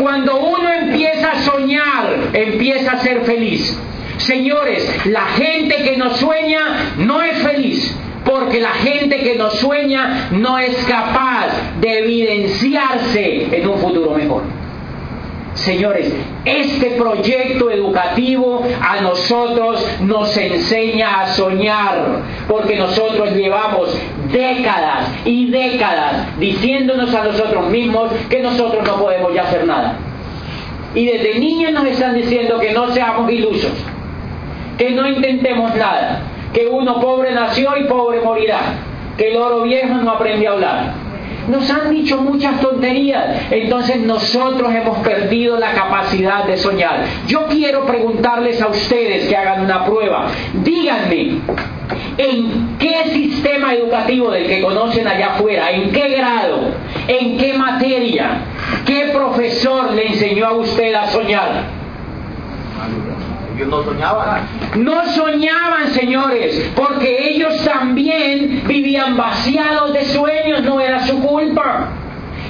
Cuando 0.00 0.36
uno 0.38 0.70
empieza 0.70 1.32
a 1.32 1.42
soñar, 1.42 2.16
empieza 2.32 2.92
a 2.92 2.98
ser 2.98 3.22
feliz. 3.22 3.76
Señores, 4.18 5.06
la 5.06 5.26
gente 5.26 5.76
que 5.76 5.96
no 5.96 6.10
sueña 6.14 6.92
no 6.98 7.22
es 7.22 7.38
feliz. 7.38 7.94
Porque 8.24 8.60
la 8.60 8.72
gente 8.72 9.18
que 9.18 9.36
no 9.36 9.50
sueña 9.50 10.28
no 10.32 10.58
es 10.58 10.76
capaz 10.84 11.46
de 11.80 11.98
evidenciarse 12.00 13.56
en 13.56 13.68
un 13.68 13.78
futuro 13.78 14.10
mejor. 14.12 14.42
Señores, 15.56 16.12
este 16.44 16.90
proyecto 16.92 17.70
educativo 17.70 18.62
a 18.80 19.00
nosotros 19.00 19.84
nos 20.00 20.36
enseña 20.36 21.22
a 21.22 21.28
soñar, 21.28 22.20
porque 22.46 22.76
nosotros 22.76 23.32
llevamos 23.32 23.98
décadas 24.30 25.10
y 25.24 25.50
décadas 25.50 26.38
diciéndonos 26.38 27.14
a 27.14 27.24
nosotros 27.24 27.70
mismos 27.70 28.12
que 28.28 28.40
nosotros 28.40 28.86
no 28.86 28.96
podemos 28.96 29.32
ya 29.34 29.44
hacer 29.44 29.66
nada. 29.66 29.96
Y 30.94 31.06
desde 31.06 31.40
niños 31.40 31.72
nos 31.72 31.86
están 31.86 32.14
diciendo 32.14 32.58
que 32.58 32.72
no 32.72 32.92
seamos 32.92 33.30
ilusos, 33.32 33.72
que 34.76 34.90
no 34.90 35.08
intentemos 35.08 35.74
nada, 35.74 36.20
que 36.52 36.66
uno 36.66 37.00
pobre 37.00 37.32
nació 37.32 37.78
y 37.78 37.84
pobre 37.84 38.20
morirá, 38.20 38.60
que 39.16 39.30
el 39.30 39.36
oro 39.38 39.62
viejo 39.62 39.94
no 39.94 40.10
aprende 40.10 40.46
a 40.46 40.52
hablar 40.52 41.05
nos 41.48 41.70
han 41.70 41.90
dicho 41.90 42.18
muchas 42.18 42.60
tonterías. 42.60 43.46
Entonces 43.50 44.00
nosotros 44.00 44.74
hemos 44.74 44.98
perdido 44.98 45.58
la 45.58 45.72
capacidad 45.72 46.44
de 46.44 46.56
soñar. 46.56 47.04
Yo 47.26 47.46
quiero 47.46 47.86
preguntarles 47.86 48.60
a 48.60 48.68
ustedes 48.68 49.28
que 49.28 49.36
hagan 49.36 49.64
una 49.64 49.84
prueba. 49.84 50.26
Díganme, 50.62 51.38
¿en 52.18 52.76
qué 52.78 53.10
sistema 53.12 53.74
educativo 53.74 54.30
del 54.30 54.46
que 54.46 54.60
conocen 54.60 55.06
allá 55.06 55.34
afuera? 55.34 55.70
¿En 55.70 55.92
qué 55.92 56.08
grado? 56.08 56.72
¿En 57.08 57.38
qué 57.38 57.54
materia? 57.54 58.40
¿Qué 58.84 59.10
profesor 59.12 59.92
le 59.92 60.08
enseñó 60.08 60.46
a 60.46 60.52
usted 60.54 60.94
a 60.94 61.06
soñar? 61.08 61.64
No 63.64 63.82
soñaban. 63.82 64.48
No 64.76 65.06
soñaban, 65.06 65.88
señores, 65.92 66.70
porque 66.74 67.30
ellos 67.30 67.64
también 67.64 68.62
vivían 68.66 69.16
vaciados 69.16 69.92
de 69.92 70.04
sueños, 70.04 70.62
no 70.62 70.80
era 70.80 71.06
su 71.06 71.20
culpa. 71.20 71.88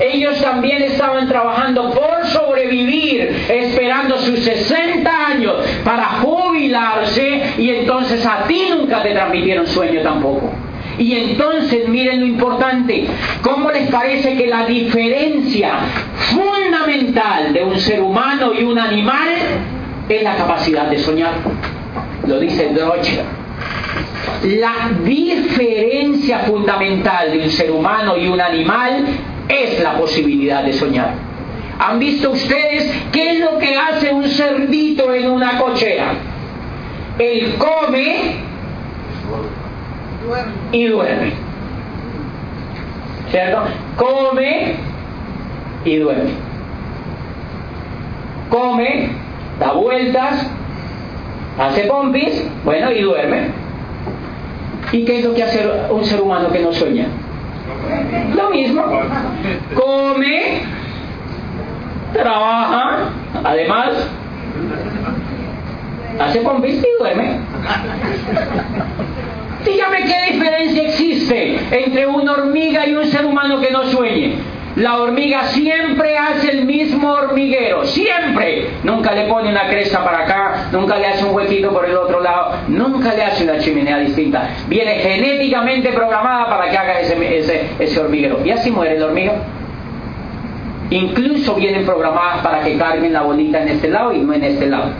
Ellos 0.00 0.40
también 0.42 0.82
estaban 0.82 1.26
trabajando 1.26 1.90
por 1.90 2.26
sobrevivir, 2.26 3.46
esperando 3.48 4.18
sus 4.18 4.40
60 4.40 5.26
años 5.26 5.54
para 5.84 6.04
jubilarse 6.20 7.54
y 7.56 7.70
entonces 7.70 8.26
a 8.26 8.44
ti 8.46 8.68
nunca 8.70 9.02
te 9.02 9.12
transmitieron 9.12 9.66
sueño 9.66 10.02
tampoco. 10.02 10.52
Y 10.98 11.14
entonces 11.14 11.88
miren 11.88 12.20
lo 12.20 12.26
importante, 12.26 13.06
¿cómo 13.42 13.70
les 13.70 13.88
parece 13.90 14.36
que 14.36 14.46
la 14.46 14.64
diferencia 14.66 15.72
fundamental 16.16 17.52
de 17.52 17.64
un 17.64 17.78
ser 17.78 18.00
humano 18.00 18.52
y 18.54 18.64
un 18.64 18.78
animal 18.78 19.28
es 20.08 20.22
la 20.22 20.36
capacidad 20.36 20.86
de 20.88 20.98
soñar. 20.98 21.32
Lo 22.26 22.38
dice 22.40 22.72
Droche. 22.72 23.20
La 24.44 24.90
diferencia 25.04 26.40
fundamental 26.40 27.32
de 27.32 27.38
un 27.38 27.50
ser 27.50 27.70
humano 27.70 28.16
y 28.16 28.28
un 28.28 28.40
animal 28.40 29.04
es 29.48 29.80
la 29.80 29.96
posibilidad 29.96 30.62
de 30.62 30.72
soñar. 30.72 31.14
¿Han 31.78 31.98
visto 31.98 32.30
ustedes 32.30 32.92
qué 33.12 33.32
es 33.32 33.40
lo 33.40 33.58
que 33.58 33.76
hace 33.76 34.12
un 34.12 34.24
cerdito 34.24 35.12
en 35.12 35.30
una 35.30 35.58
cochera? 35.58 36.14
Él 37.18 37.54
come 37.58 38.36
y 40.72 40.86
duerme. 40.86 41.32
¿Cierto? 43.30 43.62
Come 43.96 44.74
y 45.84 45.96
duerme. 45.96 46.30
Come 48.48 49.25
da 49.58 49.72
vueltas, 49.72 50.46
hace 51.58 51.84
pompis, 51.84 52.44
bueno, 52.64 52.90
y 52.92 53.02
duerme. 53.02 53.48
¿Y 54.92 55.04
qué 55.04 55.18
es 55.18 55.24
lo 55.24 55.34
que 55.34 55.42
hace 55.42 55.68
un 55.90 56.04
ser 56.04 56.20
humano 56.20 56.50
que 56.50 56.60
no 56.60 56.72
sueña? 56.72 57.06
Lo 58.34 58.50
mismo. 58.50 58.84
Come, 59.74 60.62
trabaja, 62.12 63.10
además, 63.42 63.90
hace 66.20 66.40
pompis 66.40 66.76
y 66.76 66.86
duerme. 66.98 67.40
Dígame 69.64 70.04
qué 70.04 70.32
diferencia 70.32 70.82
existe 70.84 71.58
entre 71.72 72.06
una 72.06 72.32
hormiga 72.32 72.86
y 72.86 72.94
un 72.94 73.06
ser 73.06 73.26
humano 73.26 73.60
que 73.60 73.70
no 73.72 73.82
sueñe. 73.84 74.36
La 74.76 74.98
hormiga 74.98 75.44
siempre 75.44 76.18
hace 76.18 76.50
el 76.50 76.66
mismo 76.66 77.10
hormiguero, 77.10 77.86
siempre. 77.86 78.68
Nunca 78.82 79.12
le 79.12 79.24
pone 79.24 79.48
una 79.48 79.68
cresta 79.68 80.04
para 80.04 80.24
acá, 80.24 80.68
nunca 80.70 80.98
le 80.98 81.06
hace 81.06 81.24
un 81.24 81.34
huequito 81.34 81.70
por 81.72 81.86
el 81.86 81.96
otro 81.96 82.20
lado, 82.20 82.56
nunca 82.68 83.14
le 83.14 83.24
hace 83.24 83.44
una 83.44 83.58
chimenea 83.58 83.96
distinta. 84.00 84.50
Viene 84.68 84.96
genéticamente 84.96 85.92
programada 85.92 86.50
para 86.50 86.70
que 86.70 86.76
haga 86.76 87.00
ese, 87.00 87.70
ese, 87.78 88.00
hormiguero. 88.00 88.44
Y 88.44 88.50
así 88.50 88.70
muere 88.70 88.96
el 88.96 89.02
hormiga. 89.02 89.32
Incluso 90.90 91.54
vienen 91.54 91.86
programadas 91.86 92.42
para 92.42 92.60
que 92.62 92.76
carguen 92.76 93.14
la 93.14 93.22
bolita 93.22 93.62
en 93.62 93.68
este 93.68 93.88
lado 93.88 94.12
y 94.12 94.18
no 94.18 94.34
en 94.34 94.44
este 94.44 94.66
lado. 94.66 94.90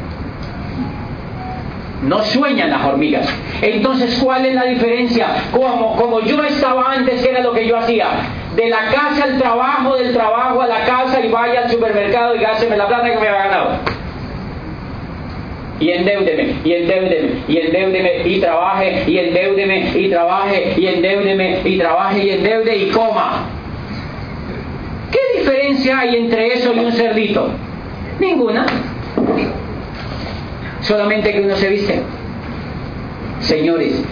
No 2.02 2.22
sueñan 2.22 2.70
las 2.70 2.82
hormigas. 2.82 3.28
Entonces, 3.60 4.18
¿cuál 4.24 4.46
es 4.46 4.54
la 4.54 4.64
diferencia? 4.64 5.26
Como, 5.52 5.96
como 5.96 6.20
yo 6.20 6.42
estaba 6.42 6.92
antes, 6.92 7.20
¿qué 7.22 7.28
era 7.28 7.42
lo 7.42 7.52
que 7.52 7.66
yo 7.68 7.76
hacía? 7.76 8.06
De 8.56 8.70
la 8.70 8.90
casa 8.90 9.24
al 9.24 9.38
trabajo, 9.38 9.96
del 9.96 10.14
trabajo 10.14 10.62
a 10.62 10.66
la 10.66 10.84
casa 10.84 11.20
y 11.20 11.28
vaya 11.28 11.64
al 11.64 11.70
supermercado 11.70 12.34
y 12.34 12.40
gásteme 12.40 12.76
la 12.76 12.88
plata 12.88 13.10
que 13.10 13.18
me 13.18 13.28
ha 13.28 13.32
ganado. 13.32 13.70
Y 15.78 15.90
endeudeme, 15.90 16.54
y 16.64 16.72
endeudeme, 16.72 17.42
y 17.48 17.58
endeudeme, 17.58 18.22
y 18.24 18.40
trabaje, 18.40 19.04
y 19.06 19.18
endeudeme, 19.18 19.90
y 19.94 20.08
trabaje, 20.08 20.74
y 20.74 20.86
endeudeme, 20.86 21.60
y 21.64 21.78
trabaje, 21.78 22.24
y 22.24 22.30
endeude, 22.30 22.76
y 22.76 22.90
coma. 22.90 23.44
¿Qué 25.12 25.38
diferencia 25.38 25.98
hay 25.98 26.16
entre 26.16 26.54
eso 26.54 26.72
y 26.72 26.78
un 26.78 26.92
cerdito? 26.92 27.50
Ninguna. 28.18 28.64
Solamente 30.80 31.30
que 31.30 31.40
uno 31.40 31.56
se 31.56 31.68
viste. 31.68 32.02
Señores, 33.40 34.02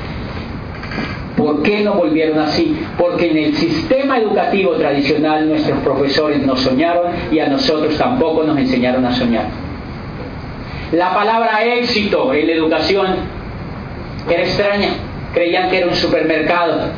¿Por 1.45 1.63
qué 1.63 1.81
no 1.85 1.93
volvieron 1.93 2.39
así? 2.39 2.75
Porque 2.97 3.31
en 3.31 3.37
el 3.37 3.55
sistema 3.55 4.17
educativo 4.17 4.73
tradicional 4.77 5.47
nuestros 5.47 5.79
profesores 5.81 6.41
no 6.47 6.57
soñaron 6.57 7.13
y 7.31 7.39
a 7.39 7.49
nosotros 7.49 7.99
tampoco 7.99 8.45
nos 8.45 8.57
enseñaron 8.57 9.05
a 9.05 9.15
soñar. 9.15 9.45
La 10.93 11.13
palabra 11.13 11.63
éxito 11.63 12.33
en 12.33 12.47
la 12.47 12.53
educación 12.55 13.07
era 14.31 14.43
extraña. 14.43 14.89
Creían 15.35 15.69
que 15.69 15.79
era 15.79 15.87
un 15.89 15.95
supermercado. 15.95 16.89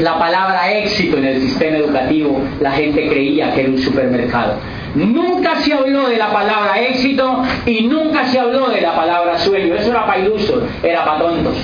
La 0.00 0.18
palabra 0.18 0.72
éxito 0.72 1.18
en 1.18 1.26
el 1.26 1.42
sistema 1.42 1.76
educativo, 1.76 2.40
la 2.60 2.70
gente 2.70 3.08
creía 3.10 3.52
que 3.52 3.60
era 3.60 3.70
un 3.70 3.78
supermercado. 3.78 4.54
Nunca 4.94 5.56
se 5.56 5.74
habló 5.74 6.08
de 6.08 6.16
la 6.16 6.32
palabra 6.32 6.80
éxito 6.80 7.42
y 7.66 7.82
nunca 7.82 8.26
se 8.26 8.38
habló 8.38 8.70
de 8.70 8.80
la 8.80 8.96
palabra 8.96 9.38
sueño. 9.38 9.74
Eso 9.74 9.90
era 9.90 10.06
para 10.06 10.20
ilusos, 10.20 10.62
era 10.82 11.04
para 11.04 11.18
tontos. 11.18 11.56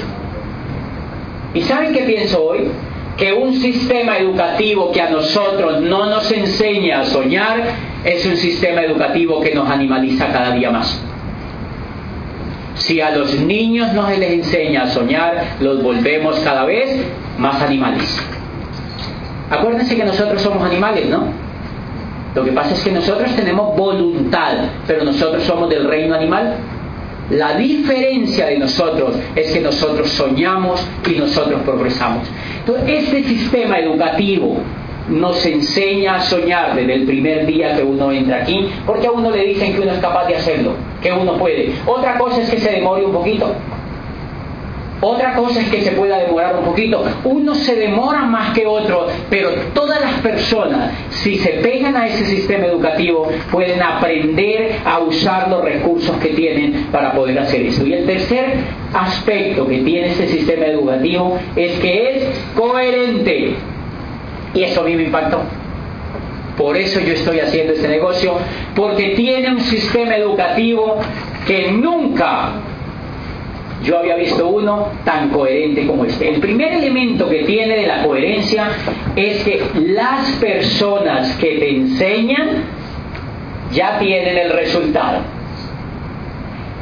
¿Y 1.54 1.62
saben 1.62 1.92
qué 1.92 2.02
pienso 2.02 2.44
hoy? 2.44 2.68
Que 3.16 3.32
un 3.32 3.54
sistema 3.54 4.18
educativo 4.18 4.92
que 4.92 5.00
a 5.00 5.10
nosotros 5.10 5.80
no 5.80 6.06
nos 6.06 6.30
enseña 6.30 7.00
a 7.00 7.04
soñar 7.06 7.62
es 8.04 8.26
un 8.26 8.36
sistema 8.36 8.82
educativo 8.82 9.40
que 9.40 9.54
nos 9.54 9.68
animaliza 9.68 10.26
cada 10.28 10.52
día 10.52 10.70
más. 10.70 11.00
Si 12.74 13.00
a 13.00 13.10
los 13.10 13.34
niños 13.40 13.94
no 13.94 14.06
se 14.06 14.18
les 14.18 14.32
enseña 14.32 14.82
a 14.82 14.86
soñar, 14.88 15.56
los 15.60 15.82
volvemos 15.82 16.38
cada 16.40 16.66
vez 16.66 17.06
más 17.38 17.60
animales. 17.62 18.04
Acuérdense 19.50 19.96
que 19.96 20.04
nosotros 20.04 20.42
somos 20.42 20.62
animales, 20.62 21.06
¿no? 21.08 21.24
Lo 22.34 22.44
que 22.44 22.52
pasa 22.52 22.74
es 22.74 22.84
que 22.84 22.92
nosotros 22.92 23.34
tenemos 23.34 23.74
voluntad, 23.76 24.56
pero 24.86 25.04
nosotros 25.04 25.42
somos 25.44 25.70
del 25.70 25.88
reino 25.88 26.14
animal. 26.14 26.56
La 27.30 27.56
diferencia 27.56 28.46
de 28.46 28.58
nosotros 28.58 29.16
es 29.34 29.52
que 29.52 29.60
nosotros 29.60 30.08
soñamos 30.10 30.86
y 31.10 31.18
nosotros 31.18 31.60
progresamos. 31.64 32.28
Entonces, 32.60 33.04
este 33.04 33.24
sistema 33.24 33.78
educativo 33.78 34.58
nos 35.08 35.44
enseña 35.44 36.16
a 36.16 36.20
soñar 36.22 36.74
desde 36.74 36.94
el 36.94 37.04
primer 37.04 37.46
día 37.46 37.76
que 37.76 37.82
uno 37.82 38.12
entra 38.12 38.42
aquí, 38.42 38.68
porque 38.84 39.06
a 39.06 39.12
uno 39.12 39.30
le 39.30 39.44
dicen 39.44 39.74
que 39.74 39.80
uno 39.80 39.92
es 39.92 39.98
capaz 39.98 40.26
de 40.26 40.36
hacerlo, 40.36 40.72
que 41.02 41.12
uno 41.12 41.36
puede. 41.36 41.72
Otra 41.86 42.18
cosa 42.18 42.42
es 42.42 42.50
que 42.50 42.58
se 42.58 42.70
demore 42.70 43.04
un 43.04 43.12
poquito. 43.12 43.52
Otra 45.00 45.34
cosa 45.34 45.60
es 45.60 45.68
que 45.68 45.82
se 45.82 45.92
pueda 45.92 46.18
demorar 46.18 46.56
un 46.56 46.64
poquito. 46.64 47.04
Uno 47.24 47.54
se 47.54 47.76
demora 47.76 48.22
más 48.22 48.54
que 48.54 48.66
otro, 48.66 49.06
pero 49.28 49.50
todas 49.74 50.00
las 50.00 50.14
personas, 50.20 50.90
si 51.10 51.36
se 51.36 51.50
pegan 51.50 51.96
a 51.96 52.06
ese 52.06 52.24
sistema 52.24 52.66
educativo, 52.66 53.28
pueden 53.50 53.82
aprender 53.82 54.76
a 54.84 55.00
usar 55.00 55.48
los 55.48 55.62
recursos 55.62 56.16
que 56.16 56.30
tienen 56.30 56.86
para 56.90 57.12
poder 57.12 57.38
hacer 57.38 57.62
eso. 57.62 57.86
Y 57.86 57.92
el 57.92 58.06
tercer 58.06 58.54
aspecto 58.94 59.66
que 59.66 59.80
tiene 59.80 60.08
este 60.08 60.28
sistema 60.28 60.64
educativo 60.66 61.38
es 61.54 61.78
que 61.78 62.16
es 62.16 62.24
coherente. 62.54 63.54
Y 64.54 64.62
eso 64.62 64.80
a 64.80 64.84
mí 64.84 64.96
me 64.96 65.04
impactó. 65.04 65.42
Por 66.56 66.74
eso 66.78 67.00
yo 67.00 67.12
estoy 67.12 67.40
haciendo 67.40 67.74
este 67.74 67.88
negocio, 67.88 68.38
porque 68.74 69.10
tiene 69.10 69.50
un 69.50 69.60
sistema 69.60 70.16
educativo 70.16 70.96
que 71.46 71.70
nunca 71.72 72.52
yo 73.86 73.98
había 73.98 74.16
visto 74.16 74.48
uno 74.48 74.88
tan 75.04 75.30
coherente 75.30 75.86
como 75.86 76.04
este. 76.04 76.28
El 76.28 76.40
primer 76.40 76.72
elemento 76.72 77.28
que 77.28 77.44
tiene 77.44 77.76
de 77.76 77.86
la 77.86 78.02
coherencia 78.02 78.68
es 79.14 79.44
que 79.44 79.62
las 79.74 80.28
personas 80.32 81.36
que 81.36 81.58
te 81.58 81.70
enseñan 81.76 82.64
ya 83.72 83.98
tienen 83.98 84.36
el 84.36 84.50
resultado. 84.52 85.20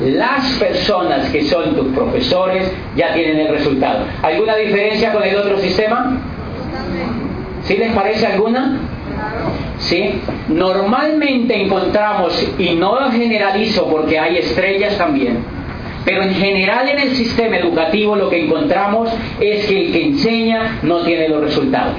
Las 0.00 0.44
personas 0.58 1.30
que 1.30 1.44
son 1.44 1.76
tus 1.76 1.94
profesores 1.94 2.70
ya 2.96 3.14
tienen 3.14 3.38
el 3.38 3.48
resultado. 3.48 4.06
¿Alguna 4.22 4.56
diferencia 4.56 5.12
con 5.12 5.22
el 5.22 5.36
otro 5.36 5.58
sistema? 5.58 6.18
¿Sí 7.62 7.76
les 7.76 7.92
parece 7.92 8.26
alguna? 8.26 8.80
¿Sí? 9.78 10.20
Normalmente 10.48 11.62
encontramos, 11.62 12.46
y 12.58 12.74
no 12.74 13.10
generalizo 13.10 13.88
porque 13.88 14.18
hay 14.18 14.38
estrellas 14.38 14.96
también, 14.98 15.38
pero 16.04 16.22
en 16.22 16.34
general 16.34 16.88
en 16.88 16.98
el 16.98 17.16
sistema 17.16 17.56
educativo 17.56 18.16
lo 18.16 18.28
que 18.28 18.44
encontramos 18.44 19.10
es 19.40 19.66
que 19.66 19.86
el 19.86 19.92
que 19.92 20.04
enseña 20.04 20.78
no 20.82 21.00
tiene 21.00 21.28
los 21.28 21.42
resultados. 21.42 21.94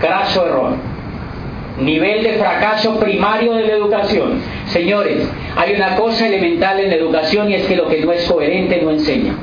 Craso 0.00 0.46
error. 0.46 0.72
Nivel 1.80 2.22
de 2.22 2.34
fracaso 2.34 2.98
primario 2.98 3.54
de 3.54 3.66
la 3.66 3.72
educación. 3.74 4.40
Señores, 4.66 5.28
hay 5.56 5.74
una 5.74 5.96
cosa 5.96 6.26
elemental 6.26 6.80
en 6.80 6.90
la 6.90 6.96
educación 6.96 7.50
y 7.50 7.54
es 7.54 7.66
que 7.66 7.76
lo 7.76 7.88
que 7.88 8.00
no 8.04 8.12
es 8.12 8.24
coherente 8.30 8.80
no 8.82 8.90
enseña. 8.90 9.34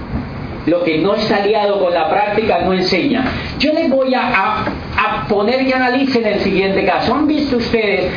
Lo 0.65 0.83
que 0.83 0.97
no 0.99 1.15
está 1.15 1.37
aliado 1.37 1.79
con 1.79 1.93
la 1.93 2.09
práctica 2.09 2.59
no 2.59 2.73
enseña. 2.73 3.25
Yo 3.59 3.73
les 3.73 3.89
voy 3.89 4.13
a, 4.13 4.65
a 4.97 5.27
poner 5.27 5.65
que 5.65 5.73
analicen 5.73 6.25
el 6.25 6.39
siguiente 6.41 6.85
caso. 6.85 7.15
¿Han 7.15 7.27
visto 7.27 7.57
ustedes 7.57 8.11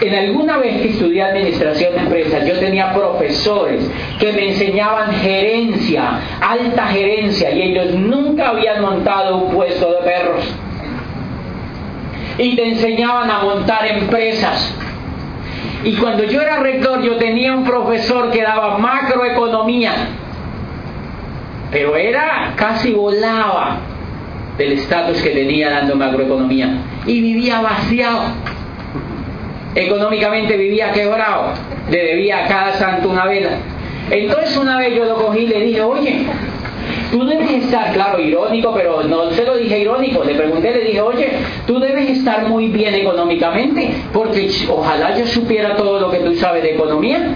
en 0.00 0.14
alguna 0.14 0.58
vez 0.58 0.80
que 0.80 0.88
estudié 0.90 1.22
administración 1.22 1.92
de 1.94 1.98
empresas, 2.00 2.46
yo 2.46 2.58
tenía 2.58 2.92
profesores 2.94 3.90
que 4.20 4.32
me 4.32 4.50
enseñaban 4.50 5.12
gerencia, 5.14 6.20
alta 6.40 6.86
gerencia, 6.86 7.50
y 7.50 7.62
ellos 7.62 7.94
nunca 7.94 8.50
habían 8.50 8.80
montado 8.80 9.38
un 9.38 9.54
puesto 9.54 9.92
de 9.92 9.98
perros. 10.02 10.44
Y 12.38 12.54
te 12.54 12.68
enseñaban 12.68 13.28
a 13.30 13.40
montar 13.40 13.86
empresas. 13.86 14.72
Y 15.82 15.94
cuando 15.94 16.24
yo 16.24 16.40
era 16.40 16.58
rector, 16.58 17.02
yo 17.02 17.16
tenía 17.16 17.54
un 17.54 17.64
profesor 17.64 18.30
que 18.30 18.42
daba 18.42 18.78
macroeconomía, 18.78 19.92
pero 21.72 21.96
era 21.96 22.52
casi 22.54 22.92
volaba 22.92 23.78
del 24.56 24.72
estatus 24.72 25.20
que 25.22 25.30
tenía 25.30 25.70
dando 25.70 25.96
macroeconomía 25.96 26.78
y 27.06 27.20
vivía 27.20 27.60
vaciado 27.60 28.22
económicamente 29.78 30.56
vivía 30.56 30.92
quebrado, 30.92 31.52
le 31.90 32.04
debía 32.04 32.44
a 32.44 32.48
cada 32.48 32.72
santo 32.74 33.08
una 33.08 33.24
vela. 33.26 33.50
Entonces 34.10 34.56
una 34.56 34.78
vez 34.78 34.94
yo 34.94 35.04
lo 35.04 35.14
cogí 35.16 35.40
y 35.40 35.46
le 35.46 35.60
dije, 35.60 35.82
oye, 35.82 36.26
tú 37.10 37.24
debes 37.24 37.50
estar, 37.50 37.92
claro, 37.92 38.18
irónico, 38.18 38.72
pero 38.74 39.02
no 39.04 39.30
se 39.30 39.44
lo 39.44 39.56
dije 39.56 39.78
irónico, 39.78 40.24
le 40.24 40.34
pregunté, 40.34 40.72
le 40.72 40.84
dije, 40.84 41.00
oye, 41.00 41.30
tú 41.66 41.78
debes 41.78 42.10
estar 42.10 42.48
muy 42.48 42.68
bien 42.68 42.94
económicamente, 42.94 43.90
porque 44.12 44.50
ojalá 44.68 45.16
yo 45.16 45.26
supiera 45.26 45.76
todo 45.76 46.00
lo 46.00 46.10
que 46.10 46.18
tú 46.18 46.34
sabes 46.34 46.62
de 46.62 46.74
economía. 46.74 47.34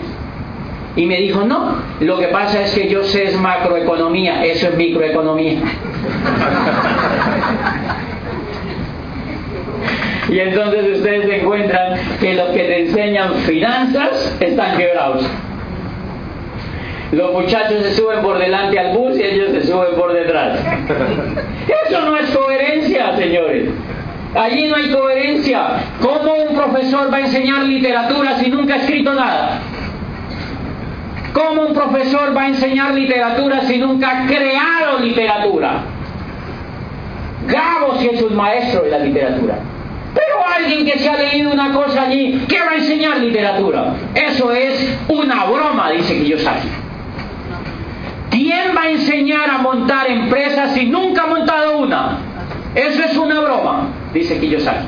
Y 0.94 1.06
me 1.06 1.16
dijo, 1.16 1.42
no, 1.44 1.76
lo 2.00 2.18
que 2.18 2.28
pasa 2.28 2.62
es 2.64 2.74
que 2.74 2.86
yo 2.86 3.02
sé 3.02 3.24
es 3.24 3.36
macroeconomía, 3.38 4.44
eso 4.44 4.68
es 4.68 4.76
microeconomía. 4.76 5.58
Y 10.28 10.38
entonces 10.38 10.98
ustedes 10.98 11.28
encuentran 11.40 11.94
que 12.20 12.34
los 12.34 12.50
que 12.50 12.62
te 12.62 12.80
enseñan 12.86 13.34
finanzas 13.46 14.36
están 14.40 14.76
quebrados. 14.76 15.26
Los 17.12 17.32
muchachos 17.32 17.82
se 17.82 17.94
suben 17.94 18.22
por 18.22 18.38
delante 18.38 18.78
al 18.78 18.96
bus 18.96 19.18
y 19.18 19.22
ellos 19.22 19.50
se 19.50 19.66
suben 19.66 19.94
por 19.96 20.12
detrás. 20.12 20.58
Eso 21.88 22.00
no 22.00 22.16
es 22.16 22.30
coherencia, 22.30 23.16
señores. 23.16 23.68
Allí 24.34 24.66
no 24.68 24.76
hay 24.76 24.90
coherencia. 24.90 25.66
¿Cómo 26.00 26.34
un 26.34 26.56
profesor 26.56 27.12
va 27.12 27.18
a 27.18 27.20
enseñar 27.20 27.64
literatura 27.64 28.38
si 28.38 28.48
nunca 28.48 28.74
ha 28.74 28.78
escrito 28.78 29.12
nada? 29.12 29.60
¿Cómo 31.34 31.62
un 31.62 31.74
profesor 31.74 32.34
va 32.34 32.42
a 32.42 32.48
enseñar 32.48 32.94
literatura 32.94 33.60
si 33.62 33.76
nunca 33.78 34.22
ha 34.22 34.26
creado 34.26 34.98
literatura? 35.00 35.82
Gabo 37.46 37.98
es 38.00 38.22
un 38.22 38.36
maestro 38.36 38.82
de 38.84 38.90
la 38.90 38.98
literatura. 38.98 39.58
Pero 40.14 40.46
alguien 40.46 40.84
que 40.84 40.98
se 40.98 41.08
ha 41.08 41.16
leído 41.16 41.50
una 41.50 41.72
cosa 41.72 42.02
allí, 42.02 42.44
¿qué 42.48 42.58
va 42.60 42.72
a 42.72 42.76
enseñar 42.76 43.18
literatura? 43.18 43.94
Eso 44.14 44.52
es 44.52 44.98
una 45.08 45.44
broma, 45.44 45.90
dice 45.92 46.18
Kiyosaki. 46.18 46.68
¿Quién 48.30 48.76
va 48.76 48.82
a 48.82 48.90
enseñar 48.90 49.50
a 49.50 49.58
montar 49.58 50.10
empresas 50.10 50.72
si 50.74 50.86
nunca 50.86 51.24
ha 51.24 51.26
montado 51.26 51.78
una? 51.78 52.18
Eso 52.74 53.02
es 53.04 53.16
una 53.16 53.40
broma, 53.40 53.88
dice 54.12 54.38
Kiyosaki. 54.38 54.86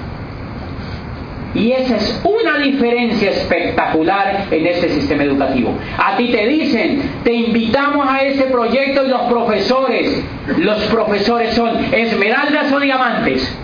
Y 1.55 1.71
esa 1.71 1.97
es 1.97 2.21
una 2.25 2.59
diferencia 2.59 3.31
espectacular 3.31 4.47
en 4.51 4.67
este 4.67 4.89
sistema 4.89 5.23
educativo. 5.23 5.73
A 5.97 6.17
ti 6.17 6.29
te 6.29 6.49
dicen, 6.49 7.03
te 7.23 7.33
invitamos 7.33 8.09
a 8.09 8.23
ese 8.23 8.45
proyecto 8.45 9.05
y 9.05 9.09
los 9.09 9.23
profesores, 9.23 10.21
los 10.59 10.83
profesores 10.85 11.55
son 11.55 11.95
esmeraldas 11.95 12.73
o 12.73 12.81
diamantes. 12.81 13.57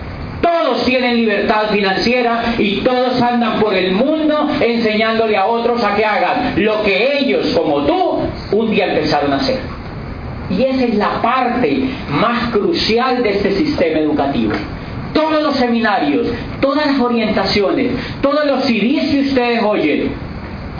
Todos 0.62 0.84
tienen 0.84 1.16
libertad 1.16 1.70
financiera 1.70 2.54
y 2.58 2.80
todos 2.82 3.20
andan 3.22 3.60
por 3.60 3.74
el 3.74 3.92
mundo 3.92 4.46
enseñándole 4.60 5.36
a 5.36 5.46
otros 5.46 5.82
a 5.82 5.96
que 5.96 6.04
hagan 6.04 6.62
lo 6.62 6.82
que 6.82 7.18
ellos, 7.18 7.46
como 7.56 7.86
tú, 7.86 8.18
un 8.52 8.70
día 8.70 8.92
empezaron 8.92 9.32
a 9.32 9.36
hacer. 9.36 9.58
Y 10.50 10.62
esa 10.64 10.84
es 10.84 10.94
la 10.96 11.22
parte 11.22 11.88
más 12.10 12.50
crucial 12.50 13.22
de 13.22 13.30
este 13.30 13.52
sistema 13.52 14.00
educativo. 14.00 14.52
Todos 15.14 15.42
los 15.42 15.56
seminarios, 15.56 16.26
todas 16.60 16.86
las 16.86 17.00
orientaciones, 17.00 17.92
todos 18.20 18.44
los 18.44 18.64
CDs 18.64 19.10
que 19.10 19.20
ustedes 19.28 19.62
oyen, 19.62 20.30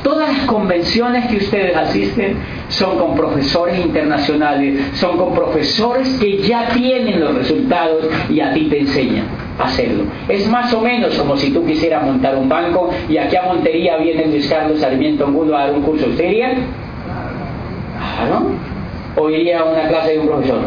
Todas 0.03 0.35
las 0.35 0.47
convenciones 0.47 1.27
que 1.27 1.37
ustedes 1.37 1.77
asisten 1.77 2.37
son 2.71 2.97
con 2.97 3.15
profesores 3.17 3.79
internacionales, 3.79 4.81
son 4.95 5.19
con 5.19 5.35
profesores 5.35 6.09
que 6.19 6.39
ya 6.39 6.71
tienen 6.71 7.21
los 7.21 7.35
resultados 7.35 8.07
y 8.31 8.41
a 8.41 8.55
ti 8.55 8.65
te 8.71 8.81
enseñan 8.81 9.50
hacerlo. 9.61 10.05
Es 10.29 10.49
más 10.49 10.73
o 10.73 10.81
menos 10.81 11.15
como 11.17 11.37
si 11.37 11.51
tú 11.53 11.65
quisieras 11.65 12.05
montar 12.05 12.37
un 12.37 12.49
banco 12.49 12.91
y 13.09 13.17
aquí 13.17 13.37
a 13.37 13.43
Montería 13.43 13.97
viene 13.97 14.27
Luis 14.27 14.49
Carlos 14.49 14.81
Sarmiento 14.81 15.27
Angulo 15.27 15.57
a 15.57 15.67
dar 15.67 15.75
un 15.75 15.83
curso. 15.83 16.07
¿Usted 16.07 16.25
iría? 16.25 16.55
Claro. 18.17 18.47
¿O 19.17 19.31
iría 19.31 19.61
a 19.61 19.65
una 19.65 19.89
clase 19.89 20.13
de 20.13 20.19
un 20.21 20.27
profesor? 20.29 20.61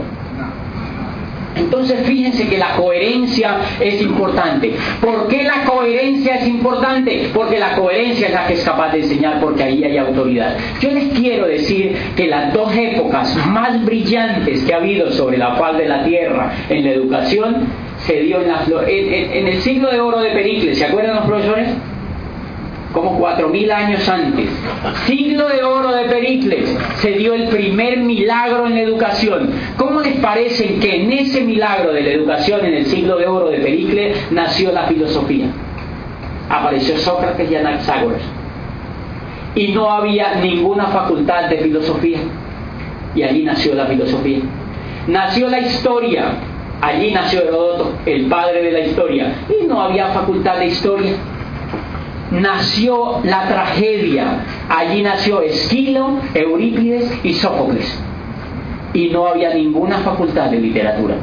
Entonces 1.56 2.06
fíjense 2.06 2.48
que 2.48 2.58
la 2.58 2.76
coherencia 2.76 3.58
es 3.80 4.02
importante. 4.02 4.74
¿Por 5.02 5.28
qué 5.28 5.44
la 5.44 5.66
coherencia 5.66 6.36
es 6.36 6.48
importante? 6.48 7.30
Porque 7.34 7.60
la 7.60 7.76
coherencia 7.76 8.28
es 8.28 8.34
la 8.34 8.48
que 8.48 8.54
es 8.54 8.64
capaz 8.64 8.92
de 8.92 9.02
enseñar 9.02 9.40
porque 9.40 9.64
ahí 9.64 9.84
hay 9.84 9.98
autoridad. 9.98 10.58
Yo 10.82 10.90
les 10.90 11.14
quiero 11.14 11.48
decir 11.48 11.96
que 12.16 12.28
las 12.28 12.54
dos 12.54 12.76
épocas 12.76 13.36
más 13.48 13.84
brillantes 13.86 14.64
que 14.64 14.74
ha 14.74 14.78
habido 14.78 15.12
sobre 15.12 15.38
la 15.38 15.56
faz 15.56 15.78
de 15.78 15.88
la 15.88 16.04
tierra 16.04 16.52
en 16.70 16.84
la 16.84 16.92
educación 16.92 17.68
se 18.06 18.22
dio 18.22 18.42
en, 18.42 18.48
la, 18.48 18.66
en, 18.88 19.32
en 19.32 19.48
el 19.48 19.62
siglo 19.62 19.92
de 19.92 20.00
oro 20.00 20.20
de 20.20 20.32
Pericles. 20.32 20.78
¿Se 20.78 20.86
acuerdan 20.86 21.16
los 21.16 21.26
profesores? 21.26 21.70
como 22.94 23.18
cuatro 23.18 23.50
mil 23.50 23.72
años 23.72 24.08
antes, 24.08 24.48
siglo 25.08 25.50
de 25.50 25.64
oro 25.64 25.92
de 25.92 26.04
Pericles, 26.06 26.78
se 26.98 27.14
dio 27.14 27.34
el 27.34 27.48
primer 27.48 27.98
milagro 27.98 28.68
en 28.68 28.76
la 28.76 28.82
educación. 28.82 29.50
¿Cómo 29.78 30.02
les 30.02 30.18
parece 30.18 30.76
que 30.76 31.04
en 31.04 31.12
ese 31.12 31.42
milagro 31.42 31.92
de 31.92 32.02
la 32.02 32.12
educación, 32.12 32.64
en 32.64 32.76
el 32.76 32.86
siglo 32.86 33.18
de 33.18 33.26
oro 33.26 33.50
de 33.50 33.58
Pericles, 33.58 34.16
nació 34.32 34.72
la 34.72 34.84
filosofía? 34.84 35.48
Apareció 36.50 36.98
Sócrates 37.00 37.50
y 37.50 37.56
Anaxágoras. 37.56 38.22
Y 39.56 39.70
no 39.70 39.92
había 39.92 40.36
ninguna 40.36 40.86
facultad 40.88 41.50
de 41.50 41.58
filosofía. 41.58 42.20
Y 43.16 43.24
allí 43.24 43.44
nació 43.44 43.74
la 43.74 43.88
filosofía. 43.88 44.40
Nació 45.08 45.50
la 45.50 45.60
historia. 45.60 46.26
Allí 46.84 47.12
nació 47.12 47.44
Heródoto, 47.44 47.94
el 48.06 48.26
padre 48.26 48.62
de 48.62 48.72
la 48.72 48.80
historia. 48.82 49.34
Y 49.50 49.66
no 49.66 49.82
había 49.82 50.10
facultad 50.10 50.58
de 50.60 50.66
historia 50.68 51.14
nació 52.34 53.22
la 53.24 53.48
tragedia. 53.48 54.44
Allí 54.70 55.02
nació 55.02 55.42
Esquilo, 55.42 56.20
Eurípides 56.34 57.12
y 57.24 57.34
Sófocles. 57.34 58.00
Y 58.94 59.10
no 59.10 59.28
había 59.28 59.54
ninguna 59.54 60.00
facultad 60.00 60.50
de 60.50 60.60
literatura. 60.60 61.16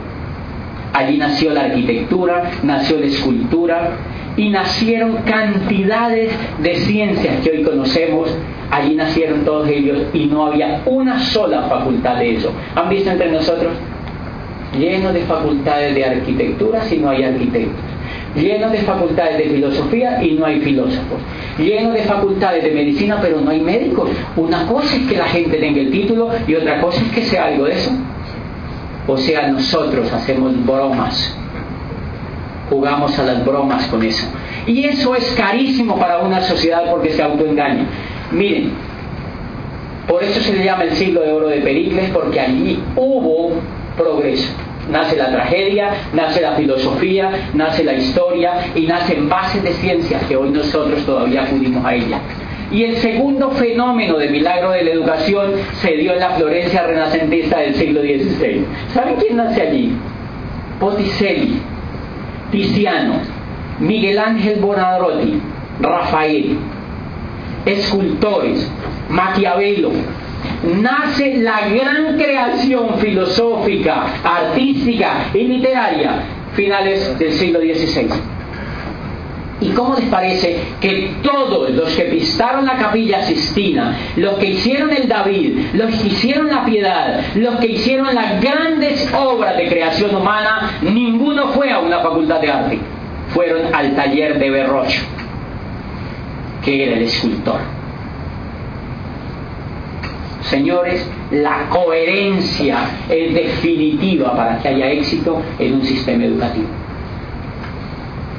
Allí 0.92 1.18
nació 1.18 1.52
la 1.52 1.62
arquitectura, 1.62 2.50
nació 2.62 2.98
la 2.98 3.06
escultura 3.06 3.90
y 4.36 4.48
nacieron 4.48 5.18
cantidades 5.24 6.32
de 6.62 6.74
ciencias 6.76 7.40
que 7.42 7.50
hoy 7.50 7.62
conocemos. 7.62 8.28
Allí 8.70 8.94
nacieron 8.94 9.44
todos 9.44 9.68
ellos 9.68 10.02
y 10.12 10.26
no 10.26 10.46
había 10.46 10.82
una 10.86 11.20
sola 11.20 11.62
facultad 11.62 12.16
de 12.16 12.36
eso. 12.36 12.52
¿Han 12.74 12.88
visto 12.88 13.10
entre 13.10 13.30
nosotros? 13.30 13.72
Lleno 14.78 15.12
de 15.12 15.20
facultades 15.22 15.94
de 15.94 16.04
arquitectura 16.04 16.84
si 16.84 16.98
no 16.98 17.10
hay 17.10 17.24
arquitectos 17.24 17.90
lleno 18.34 18.70
de 18.70 18.78
facultades 18.78 19.38
de 19.38 19.44
filosofía 19.44 20.22
y 20.22 20.32
no 20.32 20.46
hay 20.46 20.60
filósofos, 20.60 21.18
lleno 21.58 21.90
de 21.90 22.02
facultades 22.02 22.62
de 22.62 22.70
medicina 22.70 23.18
pero 23.20 23.40
no 23.40 23.50
hay 23.50 23.60
médicos. 23.60 24.08
Una 24.36 24.66
cosa 24.66 24.96
es 24.96 25.08
que 25.08 25.16
la 25.16 25.26
gente 25.26 25.56
tenga 25.58 25.80
el 25.80 25.90
título 25.90 26.30
y 26.46 26.54
otra 26.54 26.80
cosa 26.80 27.02
es 27.02 27.12
que 27.12 27.22
sea 27.22 27.46
algo 27.46 27.64
de 27.64 27.72
eso. 27.72 27.90
O 29.06 29.16
sea, 29.16 29.48
nosotros 29.48 30.12
hacemos 30.12 30.64
bromas, 30.64 31.34
jugamos 32.68 33.18
a 33.18 33.24
las 33.24 33.44
bromas 33.44 33.86
con 33.86 34.04
eso. 34.04 34.26
Y 34.66 34.84
eso 34.84 35.16
es 35.16 35.24
carísimo 35.32 35.98
para 35.98 36.18
una 36.18 36.40
sociedad 36.42 36.84
porque 36.90 37.10
se 37.10 37.22
autoengaña. 37.22 37.86
Miren, 38.30 38.70
por 40.06 40.22
eso 40.22 40.40
se 40.40 40.52
le 40.52 40.64
llama 40.64 40.84
el 40.84 40.92
siglo 40.92 41.22
de 41.22 41.32
oro 41.32 41.48
de 41.48 41.60
Pericles, 41.60 42.10
porque 42.10 42.38
allí 42.38 42.78
hubo 42.94 43.54
progreso 44.02 44.50
nace 44.90 45.16
la 45.16 45.30
tragedia, 45.30 45.90
nace 46.12 46.40
la 46.40 46.52
filosofía, 46.52 47.30
nace 47.54 47.84
la 47.84 47.94
historia 47.94 48.52
y 48.74 48.86
nacen 48.86 49.28
bases 49.28 49.62
de 49.62 49.72
ciencias 49.74 50.22
que 50.24 50.36
hoy 50.36 50.50
nosotros 50.50 51.04
todavía 51.04 51.44
acudimos 51.44 51.84
a 51.84 51.94
ella. 51.94 52.20
Y 52.72 52.84
el 52.84 52.96
segundo 52.98 53.50
fenómeno 53.50 54.16
de 54.16 54.28
milagro 54.28 54.70
de 54.70 54.84
la 54.84 54.90
educación 54.90 55.52
se 55.80 55.96
dio 55.96 56.12
en 56.12 56.20
la 56.20 56.30
Florencia 56.30 56.86
renacentista 56.86 57.58
del 57.58 57.74
siglo 57.74 58.00
XVI. 58.00 58.64
¿Saben 58.94 59.16
quién 59.16 59.36
nace 59.36 59.62
allí? 59.62 59.92
Botticelli, 60.78 61.60
Tiziano, 62.52 63.14
Miguel 63.80 64.18
Ángel 64.18 64.60
Bonarotti, 64.60 65.40
Rafael, 65.80 66.58
escultores, 67.66 68.70
Maquiavelo, 69.08 69.90
nace 70.80 71.38
la 71.38 71.68
gran 71.68 72.16
creación 72.16 72.98
filosófica, 72.98 74.06
artística 74.22 75.26
y 75.34 75.44
literaria 75.44 76.22
finales 76.54 77.18
del 77.18 77.32
siglo 77.32 77.60
XVI. 77.60 78.08
¿Y 79.60 79.70
cómo 79.70 79.94
les 79.94 80.06
parece 80.06 80.58
que 80.80 81.10
todos 81.22 81.70
los 81.70 81.90
que 81.90 82.04
pistaron 82.04 82.64
la 82.64 82.78
capilla 82.78 83.22
Sistina, 83.24 83.94
los 84.16 84.38
que 84.38 84.46
hicieron 84.46 84.90
el 84.90 85.06
David, 85.06 85.58
los 85.74 85.90
que 85.90 86.06
hicieron 86.06 86.48
la 86.48 86.64
piedad, 86.64 87.20
los 87.34 87.56
que 87.56 87.66
hicieron 87.66 88.14
las 88.14 88.40
grandes 88.40 89.12
obras 89.12 89.58
de 89.58 89.68
creación 89.68 90.14
humana, 90.14 90.78
ninguno 90.80 91.48
fue 91.48 91.70
a 91.70 91.78
una 91.78 92.00
facultad 92.00 92.40
de 92.40 92.50
arte? 92.50 92.78
Fueron 93.34 93.74
al 93.74 93.94
taller 93.94 94.38
de 94.38 94.50
Berrocho, 94.50 95.02
que 96.64 96.84
era 96.86 96.96
el 96.96 97.02
escultor. 97.02 97.79
Señores, 100.50 101.08
la 101.30 101.68
coherencia 101.68 102.78
es 103.08 103.32
definitiva 103.32 104.34
para 104.34 104.58
que 104.58 104.66
haya 104.66 104.90
éxito 104.90 105.40
en 105.60 105.74
un 105.74 105.82
sistema 105.84 106.24
educativo. 106.24 106.66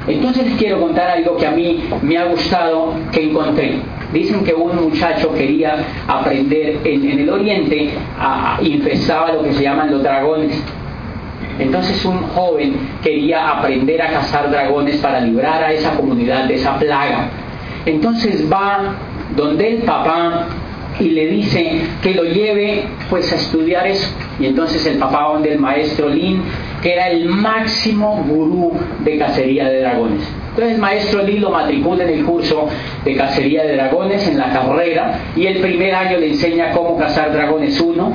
Entonces 0.06 0.44
quiero 0.58 0.78
contar 0.78 1.08
algo 1.08 1.38
que 1.38 1.46
a 1.46 1.52
mí 1.52 1.84
me 2.02 2.18
ha 2.18 2.26
gustado 2.26 2.92
que 3.10 3.30
encontré. 3.30 3.76
Dicen 4.12 4.44
que 4.44 4.52
un 4.52 4.76
muchacho 4.76 5.32
quería 5.32 5.86
aprender 6.06 6.80
en, 6.84 7.20
el 7.20 7.30
oriente, 7.30 7.94
a, 8.18 8.58
infestaba 8.60 9.32
lo 9.32 9.42
que 9.42 9.54
se 9.54 9.62
llaman 9.62 9.90
los 9.90 10.02
dragones. 10.02 10.62
Entonces 11.58 12.04
un 12.04 12.18
joven 12.18 12.74
quería 13.02 13.48
aprender 13.48 14.02
a 14.02 14.08
cazar 14.08 14.50
dragones 14.50 14.98
para 14.98 15.20
librar 15.22 15.64
a 15.64 15.72
esa 15.72 15.94
comunidad 15.94 16.44
de 16.44 16.56
esa 16.56 16.78
plaga. 16.78 17.30
Entonces 17.86 18.52
va 18.52 18.96
donde 19.34 19.76
el 19.76 19.82
papá 19.82 20.46
y 21.00 21.10
le 21.10 21.26
dice 21.26 21.80
que 22.02 22.14
lo 22.14 22.24
lleve 22.24 22.84
pues 23.08 23.32
a 23.32 23.36
estudiar 23.36 23.86
eso. 23.86 24.08
Y 24.38 24.46
entonces 24.46 24.84
el 24.86 24.98
papá 24.98 25.28
donde 25.32 25.52
el 25.52 25.58
maestro 25.58 26.08
Lin, 26.08 26.42
que 26.82 26.92
era 26.92 27.08
el 27.08 27.26
máximo 27.26 28.24
gurú 28.28 28.72
de 29.00 29.18
cacería 29.18 29.68
de 29.68 29.80
dragones. 29.80 30.22
Entonces 30.50 30.74
el 30.74 30.80
maestro 30.80 31.22
Lin 31.22 31.40
lo 31.40 31.50
matricula 31.50 32.04
en 32.04 32.10
el 32.10 32.24
curso 32.24 32.68
de 33.04 33.16
cacería 33.16 33.62
de 33.64 33.74
dragones 33.74 34.26
en 34.28 34.38
la 34.38 34.52
carrera 34.52 35.20
y 35.34 35.46
el 35.46 35.60
primer 35.60 35.94
año 35.94 36.18
le 36.18 36.28
enseña 36.28 36.72
cómo 36.72 36.98
cazar 36.98 37.32
dragones 37.32 37.80
1, 37.80 38.12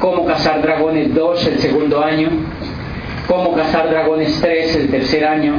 cómo 0.00 0.24
cazar 0.24 0.62
dragones 0.62 1.12
2 1.14 1.46
el 1.48 1.58
segundo 1.58 2.04
año, 2.04 2.28
cómo 3.26 3.54
cazar 3.54 3.90
dragones 3.90 4.38
3 4.40 4.76
el 4.76 4.90
tercer 4.90 5.26
año, 5.26 5.54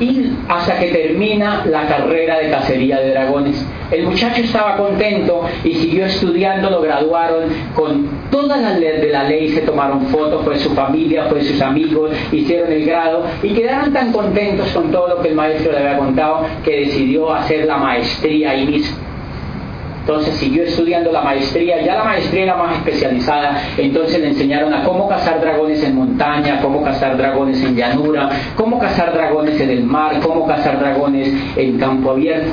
y 0.00 0.32
hasta 0.48 0.78
que 0.78 0.88
termina 0.88 1.64
la 1.66 1.86
carrera 1.86 2.38
de 2.38 2.50
cacería 2.50 2.98
de 3.00 3.10
dragones. 3.10 3.64
El 3.90 4.04
muchacho 4.04 4.42
estaba 4.42 4.76
contento 4.76 5.42
y 5.64 5.74
siguió 5.74 6.06
estudiando, 6.06 6.70
lo 6.70 6.80
graduaron 6.80 7.44
con 7.74 8.06
todas 8.30 8.60
las 8.60 8.78
leyes 8.78 9.00
de 9.00 9.10
la 9.10 9.24
ley, 9.24 9.48
se 9.50 9.60
tomaron 9.62 10.06
fotos, 10.06 10.44
fue 10.44 10.58
su 10.58 10.70
familia, 10.70 11.24
fue 11.24 11.42
sus 11.42 11.60
amigos, 11.60 12.10
hicieron 12.32 12.72
el 12.72 12.84
grado 12.84 13.24
y 13.42 13.50
quedaron 13.50 13.92
tan 13.92 14.12
contentos 14.12 14.68
con 14.70 14.90
todo 14.90 15.08
lo 15.08 15.22
que 15.22 15.28
el 15.28 15.34
maestro 15.34 15.72
le 15.72 15.78
había 15.78 15.98
contado 15.98 16.46
que 16.64 16.80
decidió 16.80 17.32
hacer 17.32 17.66
la 17.66 17.76
maestría 17.76 18.50
ahí 18.50 18.66
mismo. 18.66 19.05
Entonces 20.06 20.36
siguió 20.36 20.62
estudiando 20.62 21.10
la 21.10 21.20
maestría, 21.20 21.82
ya 21.82 21.96
la 21.96 22.04
maestría 22.04 22.44
era 22.44 22.54
más 22.54 22.76
especializada, 22.76 23.60
entonces 23.76 24.20
le 24.20 24.28
enseñaron 24.28 24.72
a 24.72 24.84
cómo 24.84 25.08
cazar 25.08 25.40
dragones 25.40 25.82
en 25.82 25.96
montaña, 25.96 26.60
cómo 26.62 26.80
cazar 26.84 27.16
dragones 27.16 27.60
en 27.60 27.74
llanura, 27.74 28.30
cómo 28.54 28.78
cazar 28.78 29.12
dragones 29.12 29.60
en 29.60 29.68
el 29.68 29.82
mar, 29.82 30.20
cómo 30.20 30.46
cazar 30.46 30.78
dragones 30.78 31.32
en 31.56 31.76
campo 31.78 32.12
abierto. 32.12 32.52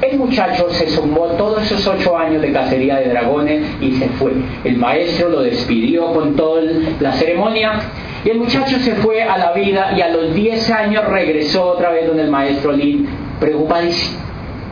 El 0.00 0.16
muchacho 0.16 0.70
se 0.70 0.88
sumó 0.88 1.26
todos 1.36 1.62
esos 1.62 1.86
ocho 1.86 2.16
años 2.16 2.40
de 2.40 2.50
cacería 2.50 2.96
de 2.96 3.10
dragones 3.10 3.62
y 3.82 3.92
se 3.92 4.08
fue. 4.08 4.32
El 4.64 4.78
maestro 4.78 5.28
lo 5.28 5.42
despidió 5.42 6.06
con 6.14 6.36
toda 6.36 6.62
la 7.00 7.12
ceremonia 7.12 7.80
y 8.24 8.30
el 8.30 8.38
muchacho 8.38 8.78
se 8.78 8.94
fue 8.94 9.22
a 9.22 9.36
la 9.36 9.52
vida 9.52 9.92
y 9.94 10.00
a 10.00 10.08
los 10.08 10.34
diez 10.34 10.70
años 10.70 11.04
regresó 11.04 11.66
otra 11.66 11.90
vez 11.90 12.06
donde 12.06 12.22
el 12.22 12.30
maestro 12.30 12.72
Lin, 12.72 13.06
preocupadísimo, 13.38 14.20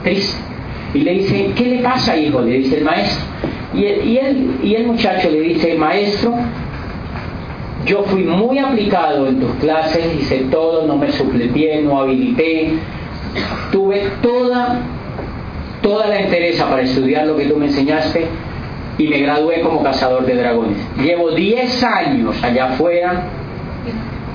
triste 0.02 0.50
y 0.94 0.98
le 1.00 1.12
dice, 1.12 1.50
¿qué 1.56 1.66
le 1.66 1.78
pasa, 1.82 2.16
hijo? 2.16 2.40
Le 2.40 2.58
dice 2.58 2.78
el 2.78 2.84
maestro. 2.84 3.24
Y 3.74 3.84
el, 3.84 4.58
y 4.62 4.74
el 4.74 4.86
muchacho 4.86 5.30
le 5.30 5.40
dice, 5.40 5.74
maestro, 5.76 6.34
yo 7.86 8.02
fui 8.04 8.24
muy 8.24 8.58
aplicado 8.58 9.26
en 9.28 9.40
tus 9.40 9.52
clases, 9.54 10.04
hice 10.20 10.46
todo, 10.50 10.86
no 10.86 10.96
me 10.96 11.10
supleté, 11.12 11.80
no 11.82 12.00
habilité, 12.00 12.72
tuve 13.70 14.08
toda 14.22 14.80
toda 15.82 16.06
la 16.08 16.20
entereza 16.20 16.68
para 16.68 16.82
estudiar 16.82 17.26
lo 17.26 17.36
que 17.36 17.46
tú 17.46 17.56
me 17.56 17.66
enseñaste 17.66 18.26
y 18.98 19.08
me 19.08 19.18
gradué 19.20 19.60
como 19.62 19.82
cazador 19.82 20.26
de 20.26 20.34
dragones. 20.34 20.76
Llevo 21.02 21.30
10 21.30 21.82
años 21.84 22.42
allá 22.42 22.66
afuera 22.66 23.24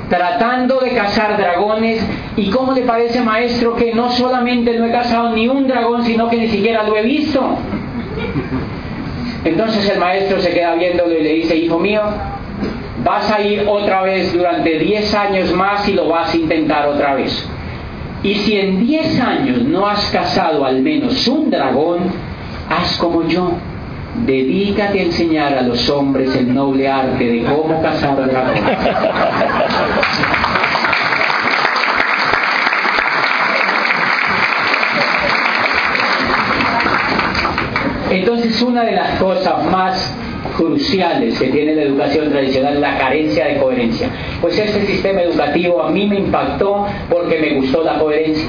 tratando 0.09 0.79
de 0.79 0.91
cazar 0.91 1.37
dragones. 1.37 2.05
Y 2.35 2.49
cómo 2.49 2.73
le 2.73 2.81
parece 2.81 3.21
maestro 3.21 3.75
que 3.75 3.93
no 3.93 4.11
solamente 4.11 4.77
no 4.77 4.85
he 4.85 4.91
cazado 4.91 5.31
ni 5.31 5.47
un 5.47 5.67
dragón 5.67 6.03
sino 6.03 6.29
que 6.29 6.37
ni 6.37 6.47
siquiera 6.47 6.83
lo 6.83 6.95
he 6.95 7.01
visto 7.03 7.57
entonces 9.45 9.87
el 9.89 9.99
maestro 9.99 10.41
se 10.41 10.51
queda 10.51 10.73
viéndolo 10.73 11.17
y 11.17 11.23
le 11.23 11.33
dice 11.33 11.55
hijo 11.55 11.77
mío 11.77 12.01
vas 13.03 13.31
a 13.31 13.41
ir 13.41 13.65
otra 13.67 14.01
vez 14.01 14.33
durante 14.33 14.79
10 14.79 15.13
años 15.13 15.53
más 15.53 15.87
y 15.87 15.93
lo 15.93 16.09
vas 16.09 16.33
a 16.33 16.37
intentar 16.37 16.87
otra 16.87 17.13
vez. 17.13 17.47
Y 18.23 18.33
si 18.33 18.57
en 18.59 18.83
10 18.83 19.19
años 19.19 19.61
no 19.61 19.85
has 19.85 20.09
cazado 20.09 20.65
al 20.65 20.81
menos 20.81 21.27
un 21.27 21.51
dragón 21.51 21.99
haz 22.67 22.97
como 22.97 23.27
yo 23.27 23.51
Dedícate 24.23 24.99
a 24.99 25.03
enseñar 25.03 25.53
a 25.53 25.61
los 25.61 25.89
hombres 25.89 26.35
el 26.35 26.53
noble 26.53 26.87
arte 26.87 27.23
de 27.25 27.43
cómo 27.43 27.81
cazar 27.81 28.15
dragones. 28.15 28.63
Entonces 38.09 38.61
una 38.61 38.83
de 38.83 38.93
las 38.93 39.19
cosas 39.19 39.65
más 39.69 40.13
cruciales 40.57 41.37
que 41.37 41.47
tiene 41.47 41.75
la 41.75 41.83
educación 41.83 42.29
tradicional 42.29 42.75
es 42.75 42.79
la 42.79 42.97
carencia 42.97 43.45
de 43.47 43.57
coherencia. 43.57 44.09
Pues 44.41 44.57
este 44.57 44.85
sistema 44.85 45.21
educativo 45.21 45.83
a 45.83 45.91
mí 45.91 46.07
me 46.07 46.19
impactó 46.19 46.87
porque 47.09 47.39
me 47.39 47.55
gustó 47.55 47.83
la 47.83 47.99
coherencia 47.99 48.47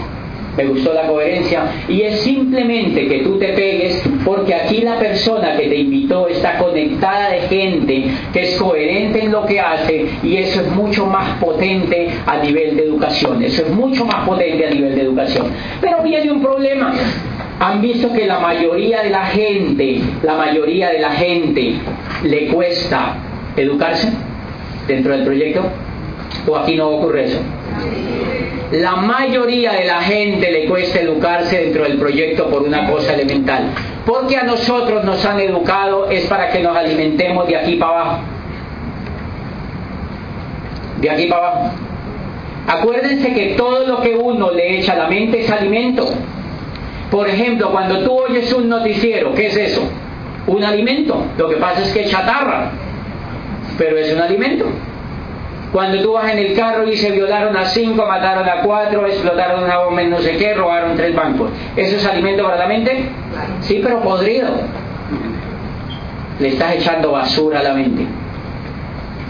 me 0.56 0.64
gustó 0.66 0.92
la 0.92 1.06
coherencia, 1.06 1.64
y 1.88 2.02
es 2.02 2.20
simplemente 2.20 3.06
que 3.06 3.18
tú 3.20 3.38
te 3.38 3.48
pegues 3.48 4.02
porque 4.24 4.54
aquí 4.54 4.80
la 4.80 4.98
persona 4.98 5.56
que 5.56 5.68
te 5.68 5.76
invitó 5.76 6.28
está 6.28 6.58
conectada 6.58 7.30
de 7.30 7.40
gente 7.42 8.04
que 8.32 8.40
es 8.42 8.56
coherente 8.56 9.24
en 9.24 9.32
lo 9.32 9.44
que 9.44 9.60
hace 9.60 10.06
y 10.22 10.36
eso 10.36 10.60
es 10.60 10.68
mucho 10.72 11.06
más 11.06 11.38
potente 11.38 12.08
a 12.26 12.38
nivel 12.38 12.76
de 12.76 12.84
educación, 12.84 13.42
eso 13.42 13.62
es 13.62 13.70
mucho 13.70 14.04
más 14.04 14.26
potente 14.26 14.66
a 14.66 14.70
nivel 14.70 14.94
de 14.94 15.02
educación. 15.02 15.46
Pero 15.80 16.02
viene 16.02 16.30
un 16.32 16.42
problema. 16.42 16.92
Han 17.58 17.80
visto 17.80 18.12
que 18.12 18.26
la 18.26 18.38
mayoría 18.38 19.02
de 19.02 19.10
la 19.10 19.26
gente, 19.26 20.00
la 20.22 20.34
mayoría 20.34 20.90
de 20.90 20.98
la 20.98 21.12
gente 21.12 21.74
le 22.22 22.48
cuesta 22.48 23.16
educarse 23.56 24.12
dentro 24.86 25.12
del 25.12 25.24
proyecto 25.24 25.62
o 26.46 26.56
aquí 26.56 26.76
no 26.76 26.88
ocurre 26.90 27.24
eso 27.24 27.40
la 28.72 28.96
mayoría 28.96 29.72
de 29.72 29.84
la 29.84 30.00
gente 30.02 30.50
le 30.50 30.66
cuesta 30.66 31.00
educarse 31.00 31.60
dentro 31.60 31.84
del 31.84 31.98
proyecto 31.98 32.48
por 32.48 32.62
una 32.62 32.90
cosa 32.90 33.14
elemental. 33.14 33.70
Porque 34.04 34.36
a 34.36 34.42
nosotros 34.42 35.04
nos 35.04 35.24
han 35.24 35.40
educado 35.40 36.10
es 36.10 36.26
para 36.26 36.50
que 36.50 36.60
nos 36.60 36.76
alimentemos 36.76 37.46
de 37.46 37.56
aquí 37.56 37.76
para 37.76 37.92
abajo. 37.92 38.20
De 41.00 41.10
aquí 41.10 41.26
para 41.26 41.48
abajo. 41.48 41.70
Acuérdense 42.66 43.32
que 43.32 43.54
todo 43.56 43.86
lo 43.86 44.00
que 44.00 44.16
uno 44.16 44.50
le 44.50 44.78
echa 44.78 44.94
a 44.94 44.96
la 44.96 45.08
mente 45.08 45.40
es 45.40 45.50
alimento. 45.50 46.08
Por 47.10 47.28
ejemplo, 47.28 47.70
cuando 47.70 48.00
tú 48.02 48.12
oyes 48.12 48.52
un 48.52 48.68
noticiero, 48.68 49.32
¿qué 49.34 49.46
es 49.46 49.56
eso? 49.56 49.82
Un 50.48 50.64
alimento. 50.64 51.24
Lo 51.38 51.48
que 51.48 51.56
pasa 51.56 51.82
es 51.82 51.92
que 51.92 52.02
es 52.02 52.10
chatarra, 52.10 52.72
pero 53.78 53.96
es 53.96 54.12
un 54.12 54.20
alimento. 54.20 54.66
Cuando 55.76 56.00
tú 56.00 56.12
vas 56.12 56.32
en 56.32 56.38
el 56.38 56.54
carro 56.54 56.88
y 56.88 56.96
se 56.96 57.10
violaron 57.10 57.54
a 57.54 57.66
cinco, 57.66 58.06
mataron 58.06 58.48
a 58.48 58.62
cuatro, 58.62 59.06
explotaron 59.06 59.64
una 59.64 59.76
bomba 59.80 60.00
en 60.00 60.08
no 60.08 60.18
sé 60.20 60.38
qué, 60.38 60.54
robaron 60.54 60.96
tres 60.96 61.14
bancos. 61.14 61.50
¿Eso 61.76 61.96
es 61.96 62.06
alimento 62.06 62.44
para 62.44 62.56
la 62.56 62.66
mente? 62.66 63.04
Sí, 63.60 63.80
pero 63.82 64.00
podrido. 64.00 64.48
Le 66.40 66.48
estás 66.48 66.76
echando 66.76 67.12
basura 67.12 67.60
a 67.60 67.62
la 67.62 67.74
mente. 67.74 68.06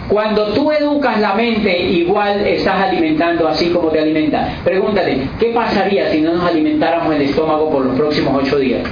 Cuando 0.07 0.53
tú 0.53 0.71
educas 0.71 1.19
la 1.19 1.33
mente, 1.33 1.79
igual 1.79 2.47
estás 2.47 2.81
alimentando 2.81 3.45
así 3.45 3.69
como 3.71 3.89
te 3.89 3.99
alimenta. 3.99 4.47
Pregúntate, 4.63 5.27
¿qué 5.37 5.47
pasaría 5.47 6.09
si 6.11 6.21
no 6.21 6.31
nos 6.31 6.49
alimentáramos 6.49 7.13
el 7.13 7.23
estómago 7.23 7.69
por 7.69 7.87
los 7.87 7.97
próximos 7.97 8.41
ocho 8.41 8.57
días? 8.57 8.87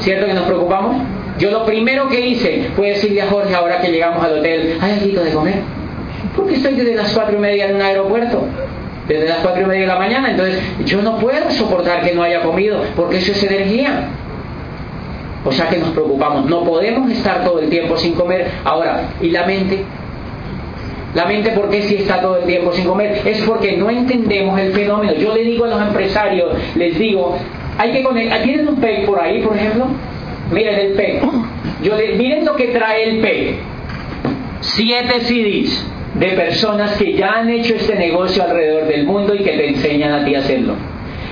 ¿Cierto 0.00 0.26
que 0.26 0.34
nos 0.34 0.44
preocupamos? 0.46 0.96
Yo 1.38 1.52
lo 1.52 1.64
primero 1.64 2.08
que 2.08 2.26
hice 2.26 2.70
fue 2.74 2.88
decirle 2.88 3.22
a 3.22 3.28
Jorge, 3.28 3.54
ahora 3.54 3.80
que 3.80 3.92
llegamos 3.92 4.24
al 4.24 4.40
hotel, 4.40 4.76
¿hay 4.80 4.98
algo 4.98 5.22
de 5.22 5.30
comer? 5.30 5.83
Porque 6.36 6.54
estoy 6.56 6.74
desde 6.74 6.94
las 6.94 7.12
cuatro 7.12 7.36
y 7.36 7.40
media 7.40 7.68
en 7.68 7.76
un 7.76 7.82
aeropuerto, 7.82 8.44
desde 9.08 9.28
las 9.28 9.38
cuatro 9.38 9.62
y 9.62 9.66
media 9.66 9.82
de 9.82 9.86
la 9.86 9.98
mañana, 9.98 10.30
entonces 10.30 10.60
yo 10.84 11.02
no 11.02 11.18
puedo 11.18 11.50
soportar 11.50 12.02
que 12.02 12.12
no 12.12 12.22
haya 12.22 12.42
comido, 12.42 12.82
porque 12.96 13.18
eso 13.18 13.32
es 13.32 13.42
energía. 13.44 14.08
O 15.44 15.52
sea 15.52 15.68
que 15.68 15.76
nos 15.76 15.90
preocupamos, 15.90 16.46
no 16.46 16.64
podemos 16.64 17.10
estar 17.10 17.44
todo 17.44 17.60
el 17.60 17.68
tiempo 17.68 17.96
sin 17.98 18.14
comer. 18.14 18.50
Ahora, 18.64 19.10
¿y 19.20 19.28
la 19.28 19.44
mente? 19.44 19.84
La 21.14 21.26
mente, 21.26 21.50
¿por 21.50 21.68
qué 21.68 21.82
si 21.82 21.96
está 21.96 22.20
todo 22.20 22.38
el 22.38 22.44
tiempo 22.44 22.72
sin 22.72 22.86
comer? 22.86 23.20
Es 23.24 23.42
porque 23.42 23.76
no 23.76 23.90
entendemos 23.90 24.58
el 24.58 24.72
fenómeno. 24.72 25.12
Yo 25.12 25.34
le 25.34 25.44
digo 25.44 25.66
a 25.66 25.68
los 25.68 25.82
empresarios, 25.82 26.56
les 26.74 26.98
digo, 26.98 27.36
hay 27.78 27.92
que 27.92 28.02
conectar, 28.02 28.42
¿tienen 28.42 28.68
un 28.68 28.76
PEC 28.76 29.06
por 29.06 29.20
ahí, 29.20 29.42
por 29.42 29.56
ejemplo? 29.56 29.86
Miren 30.50 30.80
el 30.80 30.92
PEC. 30.94 31.22
Yo 31.82 31.96
le, 31.96 32.14
miren 32.16 32.44
lo 32.44 32.56
que 32.56 32.68
trae 32.68 33.10
el 33.10 33.20
PEC. 33.20 33.56
Siete 34.60 35.20
CDs 35.20 35.86
de 36.14 36.28
personas 36.28 36.96
que 36.96 37.14
ya 37.14 37.32
han 37.38 37.50
hecho 37.50 37.74
este 37.74 37.96
negocio 37.96 38.44
alrededor 38.44 38.86
del 38.86 39.04
mundo 39.04 39.34
y 39.34 39.38
que 39.38 39.52
te 39.52 39.68
enseñan 39.68 40.12
a 40.12 40.24
ti 40.24 40.34
a 40.34 40.38
hacerlo. 40.38 40.74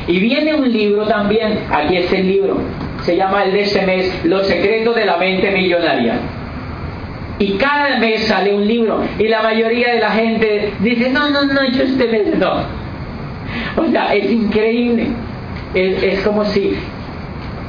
Y 0.09 0.19
viene 0.19 0.55
un 0.55 0.71
libro 0.71 1.07
también, 1.07 1.61
aquí 1.71 1.97
está 1.97 2.17
el 2.17 2.27
libro, 2.27 2.59
se 3.03 3.17
llama 3.17 3.45
el 3.45 3.53
de 3.53 3.61
este 3.61 3.87
mes, 3.87 4.25
Los 4.25 4.47
secretos 4.47 4.97
de 4.97 5.05
la 5.05 5.17
mente 5.17 5.51
millonaria. 5.51 6.15
Y 7.39 7.53
cada 7.53 7.99
mes 7.99 8.25
sale 8.25 8.55
un 8.55 8.67
libro 8.67 9.03
y 9.19 9.27
la 9.29 9.43
mayoría 9.43 9.95
de 9.95 10.01
la 10.01 10.11
gente 10.11 10.73
dice, 10.81 11.11
no, 11.11 11.31
no, 11.31 11.45
no, 11.45 11.65
yo 11.71 11.83
este 11.83 12.07
mes 12.07 12.39
no. 12.39 12.65
O 13.77 13.91
sea, 13.91 14.15
es 14.15 14.31
increíble. 14.31 15.09
Es, 15.75 16.03
es 16.03 16.21
como 16.21 16.45
si 16.45 16.77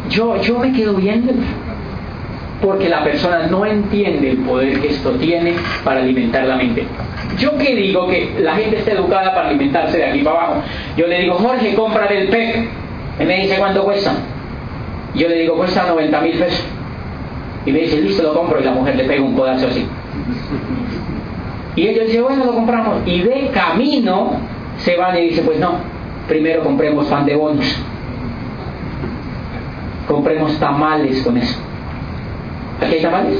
yo, 0.10 0.40
yo 0.41 0.60
me 0.60 0.73
quedo 0.73 0.94
viendo 0.95 1.34
porque 2.64 2.88
la 2.88 3.03
persona 3.03 3.48
no 3.48 3.65
entiende 3.65 4.31
el 4.31 4.38
poder 4.38 4.80
que 4.80 4.88
esto 4.88 5.11
tiene 5.11 5.53
para 5.84 5.99
alimentar 5.99 6.45
la 6.45 6.56
mente. 6.56 6.85
Yo 7.38 7.57
que 7.57 7.76
digo 7.76 8.07
que 8.07 8.35
la 8.40 8.56
gente 8.56 8.77
está 8.77 8.94
educada 8.94 9.35
para 9.35 9.49
alimentarse 9.49 9.98
de 9.98 10.06
aquí 10.06 10.19
para 10.19 10.38
abajo. 10.38 10.61
Yo 10.95 11.06
le 11.07 11.19
digo, 11.19 11.35
Jorge, 11.35 11.76
compra 11.76 12.06
el 12.06 12.30
PEC. 12.30 12.69
Él 13.19 13.27
me 13.27 13.41
dice, 13.41 13.57
¿cuánto 13.57 13.84
cuesta? 13.84 14.14
Yo 15.14 15.27
le 15.27 15.40
digo, 15.40 15.57
cuesta 15.57 15.85
90 15.88 16.22
mil 16.22 16.38
pesos. 16.38 16.65
Y 17.65 17.72
me 17.73 17.80
dice, 17.80 18.02
listo, 18.02 18.23
lo 18.23 18.34
compro. 18.34 18.61
Y 18.61 18.64
la 18.64 18.72
mujer 18.72 18.95
le 18.95 19.03
pega 19.03 19.22
un 19.22 19.35
codazo 19.35 19.68
así. 19.68 19.85
Y 21.76 21.88
ellos 21.88 22.06
dicen, 22.06 22.23
bueno, 22.23 22.45
lo 22.45 22.53
compramos. 22.53 23.06
Y 23.06 23.23
de 23.23 23.49
camino 23.53 24.38
se 24.77 24.95
van 24.95 25.18
y 25.18 25.22
dice, 25.22 25.41
pues 25.41 25.60
no, 25.60 25.80
primero 26.30 26.64
compremos 26.64 27.07
pan 27.07 27.26
de 27.26 27.35
bonos. 27.35 27.77
Compremos 30.07 30.57
tamales 30.60 31.22
con 31.23 31.38
eso. 31.38 31.60
¿Aquí 32.84 32.96
hay 32.96 33.02
tamales? 33.02 33.40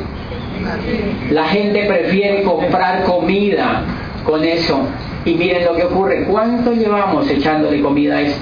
La 1.32 1.45
gente 1.45 1.86
prefiere 1.86 2.44
comprar 2.44 3.03
comida 3.03 3.82
con 4.26 4.44
eso. 4.44 4.88
Y 5.26 5.36
miren 5.36 5.65
lo 5.65 5.76
que 5.76 5.84
ocurre. 5.84 6.26
¿Cuánto 6.26 6.74
llevamos 6.74 7.30
echándole 7.30 7.82
comida 7.82 8.18
a 8.18 8.22
esto? 8.22 8.41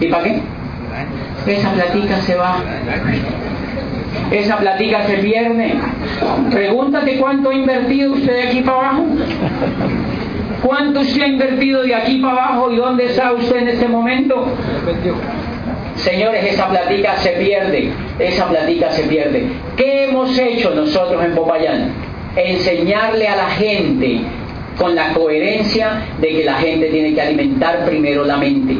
¿Y 0.00 0.06
para 0.06 0.24
qué? 0.24 0.40
Esa 1.46 1.72
platica 1.72 2.16
se 2.20 2.34
va. 2.36 2.56
Esa 4.30 4.56
platica 4.56 5.02
se 5.02 5.18
pierde. 5.18 5.74
Pregúntate 6.50 7.18
cuánto 7.18 7.50
ha 7.50 7.54
invertido 7.54 8.12
usted 8.12 8.32
de 8.32 8.42
aquí 8.48 8.62
para 8.62 8.78
abajo. 8.78 9.04
¿Cuánto 10.62 11.00
usted 11.00 11.22
ha 11.22 11.26
invertido 11.26 11.82
de 11.82 11.94
aquí 11.94 12.20
para 12.20 12.32
abajo 12.32 12.72
y 12.72 12.76
dónde 12.76 13.04
está 13.06 13.32
usted 13.32 13.56
en 13.56 13.68
este 13.68 13.86
momento? 13.86 14.46
Señores, 15.96 16.44
esa 16.44 16.68
platica 16.68 17.16
se 17.18 17.30
pierde, 17.30 17.92
esa 18.18 18.48
platica 18.48 18.90
se 18.90 19.04
pierde. 19.04 19.46
¿Qué 19.76 20.04
hemos 20.04 20.36
hecho 20.38 20.74
nosotros 20.74 21.24
en 21.24 21.34
Popayán? 21.34 21.92
Enseñarle 22.36 23.28
a 23.28 23.36
la 23.36 23.50
gente 23.50 24.20
con 24.76 24.94
la 24.96 25.12
coherencia 25.12 26.02
de 26.20 26.28
que 26.28 26.44
la 26.44 26.54
gente 26.54 26.88
tiene 26.88 27.14
que 27.14 27.22
alimentar 27.22 27.84
primero 27.86 28.24
la 28.24 28.36
mente. 28.36 28.76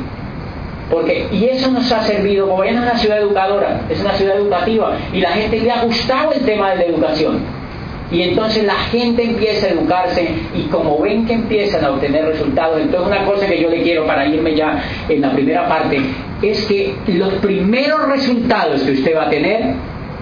Porque, 0.90 1.28
y 1.32 1.44
eso 1.44 1.70
nos 1.70 1.90
ha 1.92 2.02
servido, 2.02 2.48
Popayán 2.48 2.76
es 2.76 2.82
una 2.82 2.98
ciudad 2.98 3.18
educadora, 3.18 3.80
es 3.88 4.00
una 4.00 4.14
ciudad 4.14 4.36
educativa, 4.36 4.96
y 5.12 5.20
la 5.20 5.30
gente 5.30 5.60
le 5.60 5.70
ha 5.70 5.82
gustado 5.82 6.32
el 6.32 6.40
tema 6.40 6.70
de 6.70 6.76
la 6.76 6.84
educación. 6.84 7.63
Y 8.10 8.22
entonces 8.22 8.64
la 8.64 8.74
gente 8.74 9.24
empieza 9.24 9.66
a 9.66 9.70
educarse 9.70 10.28
y 10.54 10.62
como 10.64 11.00
ven 11.00 11.26
que 11.26 11.32
empiezan 11.32 11.84
a 11.84 11.90
obtener 11.90 12.26
resultados, 12.26 12.80
entonces 12.80 13.08
una 13.08 13.24
cosa 13.24 13.46
que 13.46 13.60
yo 13.60 13.70
le 13.70 13.82
quiero 13.82 14.06
para 14.06 14.26
irme 14.26 14.54
ya 14.54 14.82
en 15.08 15.20
la 15.22 15.32
primera 15.32 15.68
parte 15.68 16.00
es 16.42 16.64
que 16.66 16.94
los 17.06 17.32
primeros 17.34 18.06
resultados 18.08 18.82
que 18.82 18.92
usted 18.92 19.16
va 19.16 19.24
a 19.24 19.30
tener, 19.30 19.74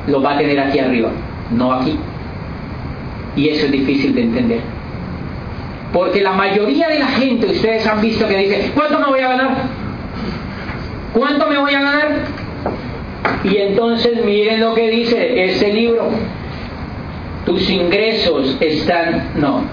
los 0.06 0.24
va 0.24 0.34
a 0.34 0.38
tener 0.38 0.58
aquí 0.60 0.78
arriba, 0.78 1.10
no 1.50 1.72
aquí. 1.72 1.98
Y 3.36 3.48
eso 3.48 3.66
es 3.66 3.72
difícil 3.72 4.14
de 4.14 4.22
entender. 4.22 4.60
Porque 5.92 6.22
la 6.22 6.32
mayoría 6.32 6.88
de 6.88 6.98
la 6.98 7.08
gente, 7.08 7.46
ustedes 7.46 7.86
han 7.86 8.00
visto 8.00 8.26
que 8.26 8.36
dice, 8.36 8.70
¿cuánto 8.74 8.98
me 9.00 9.06
voy 9.06 9.20
a 9.20 9.28
ganar? 9.28 9.56
¿Cuánto 11.12 11.46
me 11.48 11.58
voy 11.58 11.74
a 11.74 11.80
ganar? 11.82 12.08
Y 13.44 13.56
entonces 13.56 14.24
miren 14.24 14.60
lo 14.60 14.74
que 14.74 14.88
dice 14.88 15.44
ese 15.44 15.72
libro. 15.72 16.10
Tus 17.46 17.68
ingresos 17.68 18.56
están, 18.60 19.32
no, 19.36 19.64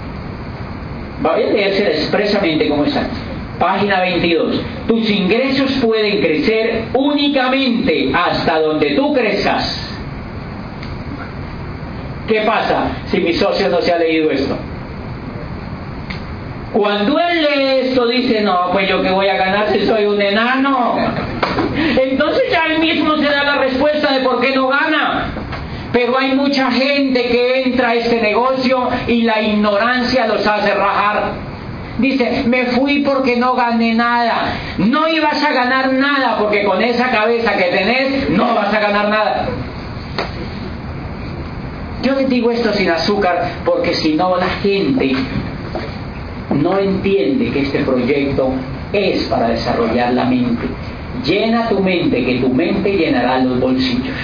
voy 1.21 1.43
a 1.43 1.47
leerse 1.47 1.87
expresamente 1.87 2.67
como 2.67 2.85
está. 2.85 3.07
Página 3.59 3.99
22. 3.99 4.61
Tus 4.87 5.09
ingresos 5.09 5.71
pueden 5.81 6.21
crecer 6.21 6.85
únicamente 6.93 8.11
hasta 8.13 8.61
donde 8.61 8.91
tú 8.91 9.13
crezcas. 9.13 9.85
¿Qué 12.27 12.41
pasa 12.41 12.91
si 13.07 13.19
mi 13.19 13.33
socio 13.33 13.69
no 13.69 13.81
se 13.81 13.91
ha 13.91 13.97
leído 13.97 14.31
esto? 14.31 14.55
Cuando 16.71 17.19
él 17.19 17.41
lee 17.41 17.89
esto 17.89 18.07
dice, 18.07 18.41
no, 18.41 18.69
pues 18.71 18.87
yo 18.87 19.01
que 19.01 19.09
voy 19.09 19.27
a 19.27 19.35
ganar 19.35 19.69
si 19.73 19.85
soy 19.85 20.05
un 20.05 20.21
enano. 20.21 20.95
Entonces 21.99 22.43
ya 22.51 22.65
él 22.71 22.79
mismo 22.79 23.17
se 23.17 23.25
da 23.25 23.43
la 23.43 23.55
respuesta 23.55 24.13
de 24.13 24.19
por 24.19 24.39
qué 24.39 24.55
no 24.55 24.67
gana. 24.67 25.28
Pero 25.91 26.17
hay 26.17 26.35
mucha 26.35 26.71
gente 26.71 27.27
que 27.27 27.63
entra 27.63 27.89
a 27.89 27.95
este 27.95 28.21
negocio 28.21 28.89
y 29.07 29.23
la 29.23 29.41
ignorancia 29.41 30.27
los 30.27 30.45
hace 30.45 30.73
rajar. 30.73 31.33
Dice, 31.97 32.43
me 32.45 32.67
fui 32.67 32.99
porque 32.99 33.35
no 33.35 33.55
gané 33.55 33.93
nada. 33.93 34.53
No 34.77 35.07
ibas 35.09 35.43
a 35.43 35.51
ganar 35.51 35.91
nada 35.93 36.37
porque 36.37 36.63
con 36.63 36.81
esa 36.81 37.09
cabeza 37.09 37.57
que 37.57 37.65
tenés 37.65 38.29
no 38.29 38.53
vas 38.55 38.73
a 38.73 38.79
ganar 38.79 39.09
nada. 39.09 39.47
Yo 42.03 42.15
les 42.15 42.29
digo 42.29 42.51
esto 42.51 42.71
sin 42.73 42.89
azúcar 42.89 43.49
porque 43.65 43.93
si 43.93 44.13
no 44.13 44.37
la 44.37 44.47
gente 44.61 45.11
no 46.51 46.79
entiende 46.79 47.51
que 47.51 47.61
este 47.61 47.79
proyecto 47.79 48.53
es 48.93 49.23
para 49.23 49.49
desarrollar 49.49 50.13
la 50.13 50.25
mente. 50.25 50.67
Llena 51.25 51.67
tu 51.67 51.79
mente, 51.79 52.23
que 52.23 52.35
tu 52.35 52.49
mente 52.49 52.95
llenará 52.95 53.39
los 53.39 53.59
bolsillos. 53.59 54.15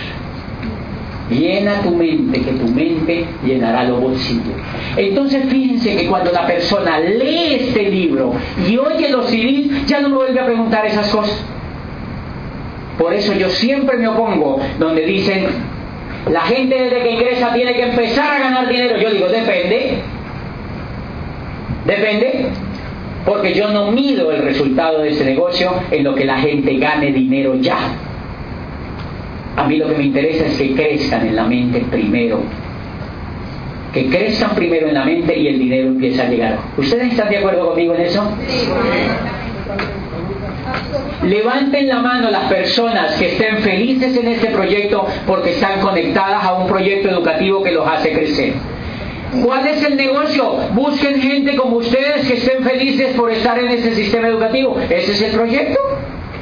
Llena 1.29 1.81
tu 1.81 1.91
mente, 1.91 2.39
que 2.39 2.51
tu 2.51 2.67
mente 2.67 3.25
llenará 3.43 3.83
los 3.85 3.99
bolsillos. 3.99 4.53
Entonces 4.95 5.45
fíjense 5.49 5.95
que 5.95 6.07
cuando 6.07 6.31
la 6.31 6.45
persona 6.45 6.99
lee 6.99 7.55
este 7.61 7.89
libro 7.89 8.33
y 8.67 8.77
oye 8.77 9.09
los 9.09 9.25
CDs, 9.25 9.87
ya 9.87 10.01
no 10.01 10.09
me 10.09 10.15
vuelve 10.17 10.39
a 10.39 10.45
preguntar 10.45 10.85
esas 10.85 11.09
cosas. 11.09 11.43
Por 12.99 13.13
eso 13.13 13.33
yo 13.33 13.49
siempre 13.49 13.97
me 13.97 14.07
opongo 14.07 14.59
donde 14.77 15.03
dicen, 15.05 15.47
la 16.31 16.41
gente 16.41 16.75
desde 16.75 17.03
que 17.03 17.11
ingresa 17.11 17.53
tiene 17.53 17.73
que 17.73 17.83
empezar 17.83 18.31
a 18.31 18.39
ganar 18.39 18.67
dinero. 18.67 18.97
Yo 18.97 19.09
digo, 19.09 19.27
depende. 19.27 19.97
Depende. 21.85 22.47
Porque 23.25 23.53
yo 23.53 23.69
no 23.69 23.91
mido 23.91 24.31
el 24.31 24.43
resultado 24.43 25.01
de 25.01 25.09
ese 25.09 25.25
negocio 25.25 25.71
en 25.89 26.03
lo 26.03 26.13
que 26.13 26.25
la 26.25 26.37
gente 26.37 26.77
gane 26.77 27.11
dinero 27.11 27.55
ya. 27.55 27.77
A 29.55 29.63
mí 29.67 29.77
lo 29.77 29.87
que 29.87 29.95
me 29.95 30.03
interesa 30.03 30.45
es 30.45 30.57
que 30.57 30.73
crezcan 30.73 31.27
en 31.27 31.35
la 31.35 31.45
mente 31.45 31.79
primero. 31.89 32.41
Que 33.93 34.09
crezcan 34.09 34.53
primero 34.55 34.87
en 34.89 34.95
la 34.95 35.05
mente 35.05 35.37
y 35.37 35.47
el 35.47 35.59
dinero 35.59 35.87
empieza 35.87 36.23
a 36.23 36.29
llegar. 36.29 36.59
¿Ustedes 36.77 37.11
están 37.11 37.29
de 37.29 37.37
acuerdo 37.37 37.67
conmigo 37.69 37.95
en 37.95 38.01
eso? 38.01 38.27
Levanten 41.23 41.87
la 41.87 41.99
mano 41.99 42.29
las 42.29 42.43
personas 42.45 43.15
que 43.15 43.27
estén 43.27 43.57
felices 43.59 44.15
en 44.17 44.27
este 44.27 44.47
proyecto 44.47 45.07
porque 45.25 45.51
están 45.51 45.79
conectadas 45.79 46.43
a 46.43 46.53
un 46.53 46.67
proyecto 46.67 47.09
educativo 47.09 47.63
que 47.63 47.71
los 47.71 47.87
hace 47.87 48.11
crecer. 48.11 48.53
¿Cuál 49.43 49.67
es 49.67 49.83
el 49.83 49.95
negocio? 49.95 50.57
Busquen 50.73 51.21
gente 51.21 51.55
como 51.55 51.77
ustedes 51.77 52.27
que 52.27 52.35
estén 52.35 52.63
felices 52.63 53.15
por 53.15 53.31
estar 53.31 53.57
en 53.57 53.69
ese 53.69 53.95
sistema 53.95 54.27
educativo. 54.27 54.77
Ese 54.89 55.13
es 55.13 55.21
el 55.21 55.31
proyecto. 55.31 55.79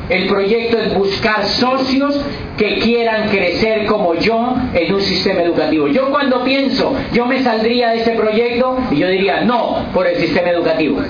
El 0.09 0.27
proyecto 0.27 0.77
es 0.77 0.93
buscar 0.93 1.45
socios 1.45 2.19
que 2.57 2.79
quieran 2.79 3.29
crecer 3.29 3.85
como 3.85 4.15
yo 4.15 4.55
en 4.73 4.93
un 4.93 5.01
sistema 5.01 5.41
educativo. 5.41 5.87
Yo 5.87 6.09
cuando 6.09 6.43
pienso, 6.43 6.93
yo 7.13 7.25
me 7.25 7.41
saldría 7.41 7.89
de 7.89 8.01
ese 8.01 8.11
proyecto 8.11 8.77
y 8.91 8.97
yo 8.97 9.07
diría, 9.07 9.41
no, 9.41 9.85
por 9.93 10.07
el 10.07 10.17
sistema 10.17 10.49
educativo. 10.49 11.01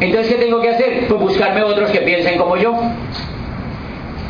Entonces, 0.00 0.34
¿qué 0.34 0.42
tengo 0.42 0.60
que 0.60 0.70
hacer? 0.70 1.06
Pues 1.08 1.20
buscarme 1.20 1.62
otros 1.62 1.90
que 1.90 2.00
piensen 2.00 2.38
como 2.38 2.56
yo. 2.56 2.74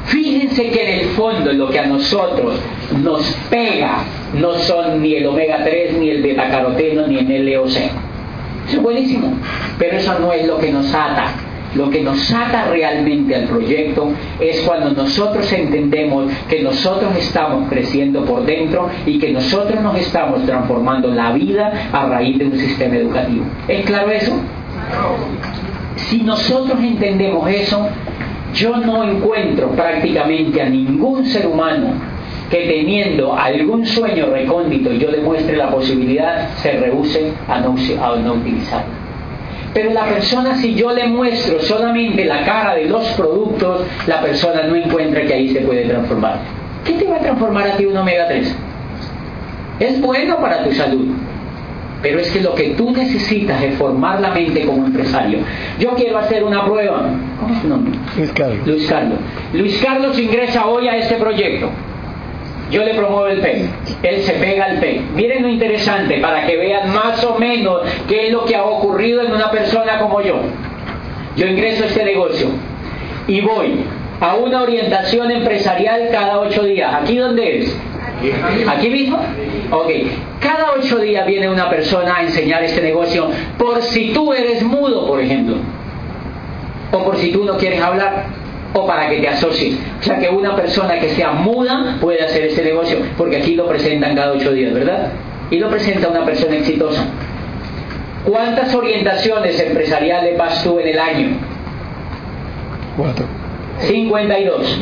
Fíjense 0.06 0.70
que 0.70 0.82
en 0.82 1.00
el 1.00 1.06
fondo 1.10 1.52
lo 1.52 1.68
que 1.68 1.80
a 1.80 1.86
nosotros 1.86 2.60
nos 3.02 3.22
pega 3.50 4.04
no 4.34 4.54
son 4.54 5.02
ni 5.02 5.14
el 5.14 5.26
omega 5.26 5.64
3, 5.64 5.94
ni 5.98 6.10
el 6.10 6.22
beta 6.22 6.48
caroteno, 6.48 7.06
ni 7.06 7.18
el 7.18 7.52
LOC. 7.52 7.68
Eso 7.68 7.90
es 8.68 8.82
buenísimo, 8.82 9.32
pero 9.78 9.96
eso 9.96 10.18
no 10.18 10.32
es 10.32 10.46
lo 10.46 10.58
que 10.58 10.70
nos 10.72 10.92
ata. 10.92 11.45
Lo 11.76 11.90
que 11.90 12.00
nos 12.00 12.32
ata 12.32 12.70
realmente 12.70 13.34
al 13.34 13.44
proyecto 13.44 14.10
es 14.40 14.60
cuando 14.62 14.90
nosotros 14.90 15.52
entendemos 15.52 16.32
que 16.48 16.62
nosotros 16.62 17.14
estamos 17.16 17.68
creciendo 17.68 18.24
por 18.24 18.46
dentro 18.46 18.88
y 19.04 19.18
que 19.18 19.30
nosotros 19.30 19.82
nos 19.82 19.96
estamos 19.98 20.44
transformando 20.46 21.08
la 21.08 21.32
vida 21.32 21.90
a 21.92 22.06
raíz 22.06 22.38
de 22.38 22.46
un 22.46 22.58
sistema 22.58 22.96
educativo. 22.96 23.44
¿Es 23.68 23.84
claro 23.84 24.10
eso? 24.10 24.32
Si 25.96 26.22
nosotros 26.22 26.78
entendemos 26.80 27.46
eso, 27.50 27.88
yo 28.54 28.76
no 28.78 29.04
encuentro 29.04 29.70
prácticamente 29.72 30.62
a 30.62 30.70
ningún 30.70 31.26
ser 31.26 31.46
humano 31.46 31.88
que 32.50 32.58
teniendo 32.58 33.36
algún 33.36 33.84
sueño 33.84 34.26
recóndito 34.26 34.92
yo 34.92 35.10
le 35.10 35.18
muestre 35.18 35.56
la 35.56 35.68
posibilidad, 35.68 36.48
se 36.56 36.72
rehúse 36.72 37.32
a 37.48 37.60
no, 37.60 37.74
a 38.02 38.16
no 38.16 38.34
utilizarlo. 38.34 39.05
Pero 39.76 39.92
la 39.92 40.06
persona, 40.06 40.54
si 40.54 40.74
yo 40.74 40.90
le 40.90 41.06
muestro 41.06 41.60
solamente 41.60 42.24
la 42.24 42.46
cara 42.46 42.74
de 42.76 42.86
los 42.86 43.06
productos, 43.08 43.82
la 44.06 44.22
persona 44.22 44.62
no 44.62 44.74
encuentra 44.74 45.20
que 45.20 45.34
ahí 45.34 45.48
se 45.52 45.60
puede 45.60 45.82
transformar. 45.82 46.38
¿Qué 46.82 46.94
te 46.94 47.04
va 47.04 47.16
a 47.16 47.18
transformar 47.18 47.68
a 47.68 47.76
ti 47.76 47.84
un 47.84 47.94
omega 47.94 48.26
3? 48.26 48.56
Es 49.80 50.00
bueno 50.00 50.38
para 50.38 50.64
tu 50.64 50.72
salud, 50.72 51.08
pero 52.00 52.20
es 52.20 52.30
que 52.30 52.40
lo 52.40 52.54
que 52.54 52.70
tú 52.70 52.90
necesitas 52.90 53.62
es 53.62 53.74
formar 53.74 54.18
la 54.22 54.30
mente 54.30 54.64
como 54.64 54.86
empresario. 54.86 55.40
Yo 55.78 55.90
quiero 55.90 56.16
hacer 56.16 56.42
una 56.42 56.64
prueba. 56.64 57.10
¿Cómo 57.38 57.54
es 57.54 57.60
su 57.60 57.68
nombre? 57.68 57.92
Luis 58.16 58.32
Carlos. 58.32 58.66
Luis 58.66 58.86
Carlos. 58.88 59.18
Luis 59.52 59.82
Carlos 59.84 60.18
ingresa 60.18 60.64
hoy 60.68 60.88
a 60.88 60.96
este 60.96 61.16
proyecto. 61.16 61.68
Yo 62.70 62.82
le 62.82 62.94
promuevo 62.94 63.28
el 63.28 63.40
PEC. 63.40 63.68
Él 64.02 64.22
se 64.22 64.32
pega 64.34 64.64
al 64.64 64.78
PEC. 64.80 65.00
Miren 65.14 65.42
lo 65.42 65.48
interesante 65.48 66.18
para 66.18 66.46
que 66.46 66.56
vean 66.56 66.92
más 66.92 67.22
o 67.24 67.38
menos 67.38 67.82
qué 68.08 68.26
es 68.26 68.32
lo 68.32 68.44
que 68.44 68.56
ha 68.56 68.64
ocurrido 68.64 69.22
en 69.22 69.32
una 69.32 69.50
persona 69.50 69.98
como 69.98 70.20
yo. 70.20 70.40
Yo 71.36 71.46
ingreso 71.46 71.84
a 71.84 71.86
este 71.86 72.04
negocio 72.04 72.48
y 73.28 73.40
voy 73.40 73.84
a 74.20 74.34
una 74.34 74.62
orientación 74.62 75.30
empresarial 75.30 76.08
cada 76.10 76.40
ocho 76.40 76.64
días. 76.64 76.92
¿Aquí 76.94 77.16
dónde 77.16 77.58
es? 77.58 77.76
¿Aquí 78.66 78.88
mismo? 78.88 79.18
Ok. 79.70 79.90
Cada 80.40 80.72
ocho 80.72 80.98
días 80.98 81.26
viene 81.26 81.48
una 81.48 81.68
persona 81.68 82.16
a 82.16 82.22
enseñar 82.22 82.64
este 82.64 82.80
negocio 82.82 83.28
por 83.58 83.82
si 83.82 84.12
tú 84.12 84.32
eres 84.32 84.62
mudo, 84.62 85.06
por 85.06 85.20
ejemplo. 85.20 85.56
O 86.92 87.04
por 87.04 87.16
si 87.16 87.30
tú 87.30 87.44
no 87.44 87.56
quieres 87.58 87.80
hablar. 87.80 88.24
O 88.76 88.86
para 88.86 89.08
que 89.08 89.20
te 89.20 89.28
asocies. 89.28 89.74
O 90.00 90.02
sea 90.02 90.18
que 90.18 90.28
una 90.28 90.54
persona 90.54 90.98
que 91.00 91.08
sea 91.10 91.32
muda 91.32 91.96
puede 92.00 92.22
hacer 92.22 92.44
este 92.44 92.62
negocio. 92.62 92.98
Porque 93.16 93.38
aquí 93.38 93.54
lo 93.54 93.66
presentan 93.66 94.14
cada 94.14 94.32
ocho 94.32 94.52
días, 94.52 94.74
¿verdad? 94.74 95.12
Y 95.50 95.58
lo 95.58 95.70
presenta 95.70 96.08
una 96.08 96.24
persona 96.24 96.56
exitosa. 96.56 97.06
¿Cuántas 98.24 98.74
orientaciones 98.74 99.58
empresariales 99.60 100.36
vas 100.36 100.62
tú 100.62 100.78
en 100.78 100.88
el 100.88 100.98
año? 100.98 101.28
Cuatro. 102.96 103.24
52. 103.80 104.80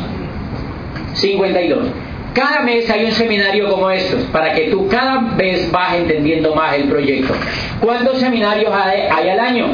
52. 1.13 1.87
Cada 2.33 2.59
mes 2.61 2.89
hay 2.89 3.05
un 3.05 3.11
seminario 3.11 3.69
como 3.69 3.89
estos, 3.89 4.23
para 4.25 4.53
que 4.53 4.63
tú 4.63 4.89
cada 4.89 5.35
vez 5.37 5.71
vas 5.71 5.95
entendiendo 5.95 6.53
más 6.53 6.75
el 6.75 6.89
proyecto. 6.89 7.33
¿Cuántos 7.79 8.19
seminarios 8.19 8.73
hay, 8.73 9.03
hay 9.09 9.29
al 9.29 9.39
año? 9.39 9.67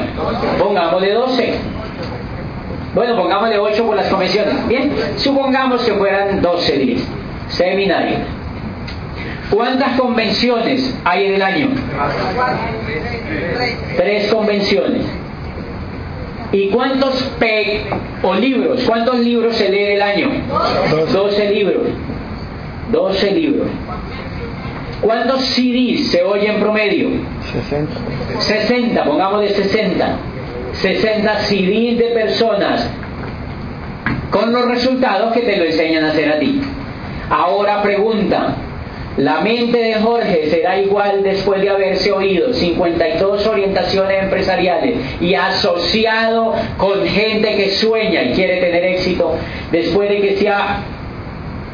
Pongámosle 0.60 1.12
12. 1.12 1.54
Bueno, 2.94 3.16
pongámosle 3.16 3.58
8 3.58 3.86
por 3.86 3.96
las 3.96 4.08
convenciones. 4.08 4.68
Bien, 4.68 4.92
supongamos 5.18 5.82
que 5.84 5.94
fueran 5.94 6.42
12 6.42 6.78
días. 6.78 7.02
Seminarios. 7.48 8.22
¿Cuántas 9.50 10.00
convenciones 10.00 10.94
hay 11.04 11.26
en 11.26 11.34
el 11.36 11.42
año? 11.42 11.70
Tres 13.98 14.34
convenciones. 14.34 15.06
¿Y 16.54 16.68
cuántos 16.70 17.24
PEC 17.40 17.86
o 18.24 18.34
libros? 18.36 18.82
¿Cuántos 18.86 19.20
libros 19.20 19.56
se 19.56 19.70
lee 19.70 19.84
en 19.84 19.92
el 19.94 20.02
año? 20.02 20.30
12 21.12 21.50
libros. 21.50 21.84
12 22.92 23.32
libros. 23.32 23.68
¿Cuántos 25.02 25.42
CDs 25.42 26.12
se 26.12 26.24
oye 26.24 26.48
en 26.48 26.60
promedio? 26.60 27.10
60. 27.52 27.92
60, 28.40 29.04
pongamos 29.04 29.42
de 29.42 29.50
60. 29.50 30.18
60 30.74 31.40
CDs 31.42 31.98
de 31.98 32.12
personas 32.14 32.90
con 34.30 34.52
los 34.52 34.66
resultados 34.66 35.34
que 35.34 35.42
te 35.42 35.58
lo 35.58 35.66
enseñan 35.66 36.06
a 36.06 36.10
hacer 36.10 36.32
a 36.32 36.40
ti. 36.40 36.62
Ahora 37.30 37.82
pregunta, 37.82 38.56
La 39.18 39.42
mente 39.42 39.78
de 39.78 39.96
Jorge 39.96 40.50
será 40.50 40.80
igual 40.80 41.22
después 41.22 41.62
de 41.62 41.70
haberse 41.70 42.14
oído 42.14 42.54
52 42.54 43.46
orientaciones 43.46 44.24
empresariales 44.24 44.96
y 45.20 45.36
asociado 45.36 46.54
con 46.78 47.06
gente 47.06 47.56
que 47.58 47.72
sueña 47.72 48.24
y 48.24 48.32
quiere 48.32 48.62
tener 48.62 48.86
éxito, 48.86 49.36
después 49.70 50.10
de 50.10 50.22
que 50.22 50.38
se 50.38 50.48
ha 50.48 50.78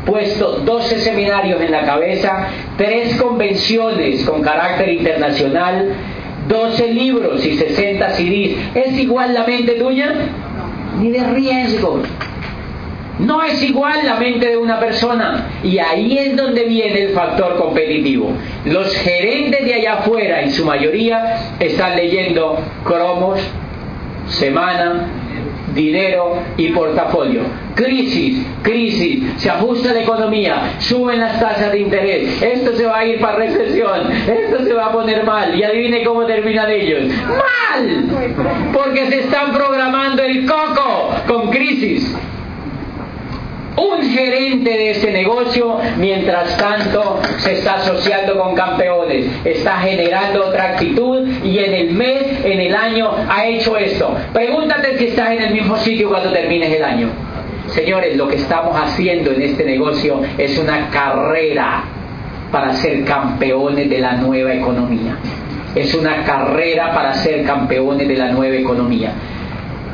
puesto 0.03 0.61
12 0.61 0.99
seminarios 0.99 1.61
en 1.61 1.72
la 1.72 1.86
cabeza, 1.86 2.48
tres 2.76 3.15
convenciones 3.22 4.24
con 4.24 4.41
carácter 4.41 4.90
internacional, 4.90 5.94
12 6.48 6.94
libros 6.94 7.45
y 7.45 7.57
60 7.57 8.10
CDs. 8.11 8.57
¿Es 8.76 8.98
igual 8.98 9.34
la 9.34 9.45
mente 9.45 9.74
tuya? 9.74 10.14
Ni 11.02 11.11
de 11.11 11.24
riesgo. 11.32 12.02
No 13.19 13.41
es 13.41 13.61
igual 13.64 14.06
la 14.06 14.15
mente 14.15 14.48
de 14.48 14.57
una 14.57 14.80
persona. 14.80 15.49
Y 15.64 15.80
ahí 15.80 16.18
es 16.18 16.36
donde 16.36 16.65
viene 16.65 17.02
el 17.03 17.10
factor 17.14 17.57
competitivo. 17.57 18.32
Los 18.65 18.95
gerentes 18.95 19.65
de 19.65 19.74
allá 19.74 19.94
afuera, 19.95 20.41
en 20.41 20.52
su 20.52 20.65
mayoría, 20.65 21.56
están 21.60 21.95
leyendo 21.95 22.60
cromos, 22.84 23.40
semana, 24.28 25.07
dinero 25.73 26.38
y 26.57 26.69
portafolio. 26.69 27.41
Crisis, 27.76 28.45
crisis, 28.61 29.23
se 29.38 29.49
ajusta 29.49 29.94
la 29.94 30.02
economía, 30.02 30.76
suben 30.80 31.19
las 31.19 31.39
tasas 31.39 31.72
de 31.72 31.80
interés, 31.80 32.41
esto 32.41 32.76
se 32.76 32.85
va 32.85 32.99
a 32.99 33.06
ir 33.06 33.19
para 33.19 33.38
recesión, 33.38 34.11
esto 34.11 34.64
se 34.64 34.73
va 34.73 34.88
a 34.88 34.91
poner 34.91 35.23
mal 35.23 35.57
y 35.57 35.64
adivine 35.64 36.03
cómo 36.03 36.26
terminan 36.26 36.69
ellos. 36.72 37.03
Mal, 37.27 38.72
porque 38.73 39.07
se 39.07 39.19
están 39.19 39.52
programando 39.53 40.23
el 40.23 40.45
coco 40.45 41.11
con 41.27 41.49
crisis 41.49 42.15
un 43.78 44.02
gerente 44.10 44.70
de 44.70 44.91
ese 44.91 45.12
negocio, 45.12 45.78
mientras 45.98 46.58
tanto 46.58 47.20
se 47.38 47.54
está 47.54 47.76
asociando 47.76 48.38
con 48.38 48.56
campeones, 48.56 49.28
está 49.45 49.78
generando 49.80 50.48
otra 50.48 50.72
actitud 50.72 51.28
y 51.44 51.60
en 51.60 51.74
el 51.74 51.91
mes, 51.91 52.44
en 52.44 52.60
el 52.60 52.76
año, 52.76 53.12
ha 53.30 53.45
hecho 53.45 53.78
esto. 53.78 54.16
Pregúntate 54.34 54.98
si 54.98 55.06
estás 55.08 55.32
en 55.32 55.44
el 55.44 55.54
mismo 55.54 55.78
sitio 55.78 56.10
cuando 56.10 56.32
termines 56.32 56.74
el 56.74 56.84
año. 56.84 57.10
Señores, 57.68 58.18
lo 58.18 58.28
que 58.28 58.38
estamos 58.38 58.76
haciendo 58.76 59.32
en 59.32 59.41
este 59.44 59.64
negocio 59.64 60.22
es 60.38 60.58
una 60.58 60.90
carrera 60.90 61.84
para 62.52 62.74
ser 62.74 63.04
campeones 63.04 63.90
de 63.90 63.99
la 63.99 64.14
nueva 64.14 64.54
economía. 64.54 65.18
Es 65.76 65.94
una 65.94 66.24
carrera 66.24 66.94
para 66.94 67.14
ser 67.14 67.44
campeones 67.44 68.08
de 68.08 68.16
la 68.16 68.32
nueva 68.32 68.56
economía. 68.56 69.12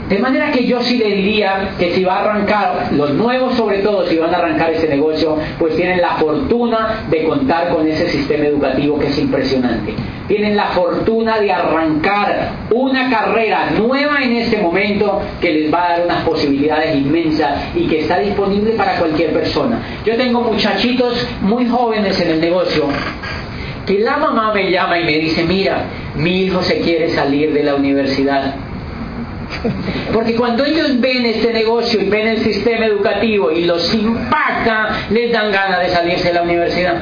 De 0.09 0.19
manera 0.19 0.51
que 0.51 0.65
yo 0.65 0.81
sí 0.81 0.97
le 0.97 1.09
diría 1.15 1.71
que 1.80 1.93
si 1.93 2.03
va 2.03 2.17
a 2.17 2.21
arrancar, 2.21 2.89
los 2.91 3.13
nuevos 3.13 3.55
sobre 3.55 3.80
todo, 3.80 4.05
si 4.05 4.17
van 4.17 4.34
a 4.35 4.38
arrancar 4.38 4.71
ese 4.71 4.88
negocio, 4.89 5.38
pues 5.57 5.75
tienen 5.75 6.01
la 6.01 6.15
fortuna 6.15 7.05
de 7.09 7.23
contar 7.23 7.69
con 7.69 7.88
ese 7.88 8.09
sistema 8.09 8.45
educativo 8.45 8.99
que 8.99 9.07
es 9.07 9.17
impresionante. 9.17 9.93
Tienen 10.27 10.57
la 10.57 10.65
fortuna 10.67 11.39
de 11.39 11.51
arrancar 11.51 12.49
una 12.71 13.09
carrera 13.09 13.71
nueva 13.77 14.21
en 14.21 14.34
este 14.34 14.57
momento 14.57 15.21
que 15.39 15.51
les 15.53 15.73
va 15.73 15.85
a 15.85 15.89
dar 15.89 16.05
unas 16.05 16.23
posibilidades 16.23 16.95
inmensas 16.95 17.61
y 17.73 17.88
que 17.88 18.01
está 18.01 18.19
disponible 18.19 18.71
para 18.71 18.97
cualquier 18.97 19.31
persona. 19.31 19.80
Yo 20.05 20.17
tengo 20.17 20.41
muchachitos 20.41 21.25
muy 21.41 21.65
jóvenes 21.67 22.19
en 22.19 22.30
el 22.30 22.41
negocio 22.41 22.88
que 23.85 23.99
la 23.99 24.17
mamá 24.17 24.53
me 24.53 24.69
llama 24.69 24.99
y 24.99 25.03
me 25.05 25.17
dice, 25.19 25.43
mira, 25.43 25.84
mi 26.15 26.43
hijo 26.43 26.61
se 26.61 26.80
quiere 26.80 27.09
salir 27.09 27.53
de 27.53 27.63
la 27.63 27.75
universidad 27.75 28.55
porque 30.13 30.35
cuando 30.35 30.65
ellos 30.65 30.99
ven 30.99 31.25
este 31.25 31.53
negocio 31.53 32.01
y 32.01 32.09
ven 32.09 32.27
el 32.27 32.43
sistema 32.43 32.85
educativo 32.85 33.51
y 33.51 33.65
los 33.65 33.93
impacta, 33.93 34.89
les 35.09 35.31
dan 35.31 35.51
ganas 35.51 35.80
de 35.80 35.89
salirse 35.89 36.30
de 36.30 36.34
la 36.34 36.43
universidad. 36.43 36.95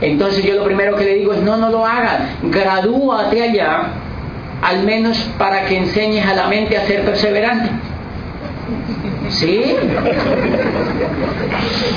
Entonces 0.00 0.44
yo 0.44 0.54
lo 0.54 0.64
primero 0.64 0.96
que 0.96 1.04
le 1.04 1.14
digo 1.14 1.32
es, 1.32 1.42
no, 1.42 1.56
no 1.56 1.70
lo 1.70 1.86
hagas, 1.86 2.20
gradúate 2.42 3.42
allá, 3.42 3.88
al 4.62 4.82
menos 4.82 5.18
para 5.38 5.64
que 5.64 5.78
enseñes 5.78 6.26
a 6.26 6.34
la 6.34 6.48
mente 6.48 6.76
a 6.76 6.86
ser 6.86 7.02
perseverante. 7.02 7.70
¿Sí? 9.30 9.74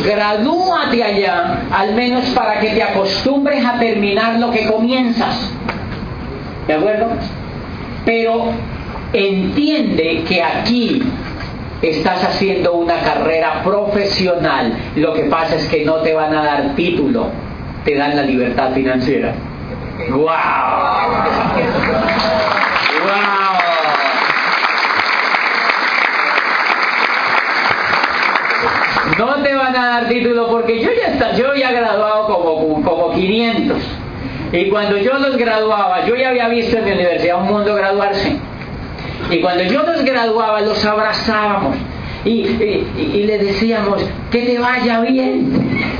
Gradúate 0.06 1.04
allá, 1.04 1.62
al 1.72 1.94
menos 1.94 2.26
para 2.28 2.60
que 2.60 2.70
te 2.70 2.84
acostumbres 2.84 3.64
a 3.66 3.78
terminar 3.80 4.40
lo 4.40 4.50
que 4.52 4.66
comienzas. 4.66 5.52
¿De 6.68 6.74
acuerdo? 6.74 7.08
Pero 8.06 8.52
entiende 9.14 10.24
que 10.28 10.44
aquí 10.44 11.02
estás 11.82 12.24
haciendo 12.24 12.74
una 12.74 13.00
carrera 13.02 13.64
profesional. 13.64 14.78
Lo 14.96 15.14
que 15.14 15.24
pasa 15.24 15.56
es 15.56 15.68
que 15.68 15.86
no 15.86 15.98
te 15.98 16.14
van 16.14 16.36
a 16.36 16.44
dar 16.44 16.76
título, 16.76 17.30
te 17.86 17.96
dan 17.96 18.16
la 18.16 18.24
libertad 18.24 18.72
financiera. 18.74 19.34
¡Wow! 20.10 20.20
¡Wow! 20.20 20.30
No 29.18 29.44
te 29.44 29.54
van 29.54 29.76
a 29.76 29.86
dar 29.88 30.08
título 30.08 30.48
porque 30.50 30.82
yo 30.82 30.92
ya 30.94 31.14
está, 31.14 31.34
yo 31.34 31.54
ya 31.56 31.72
he 31.72 31.74
graduado 31.74 32.28
como, 32.28 32.82
como 32.82 33.12
500. 33.12 33.78
Y 34.52 34.70
cuando 34.70 34.98
yo 34.98 35.14
los 35.20 35.38
graduaba, 35.38 36.06
yo 36.06 36.16
ya 36.16 36.30
había 36.30 36.48
visto 36.48 36.78
en 36.78 36.86
mi 36.86 36.92
universidad 36.92 37.42
un 37.42 37.48
mundo 37.48 37.76
graduarse. 37.76 38.40
Y 39.30 39.42
cuando 39.42 39.64
yo 39.64 39.84
los 39.84 40.04
graduaba, 40.04 40.62
los 40.62 40.84
abrazábamos 40.86 41.78
y, 42.26 42.44
le 42.44 43.38
decíamos, 43.38 44.04
que 44.32 44.40
te 44.40 44.60
vaya 44.60 45.02
bien. 45.02 45.52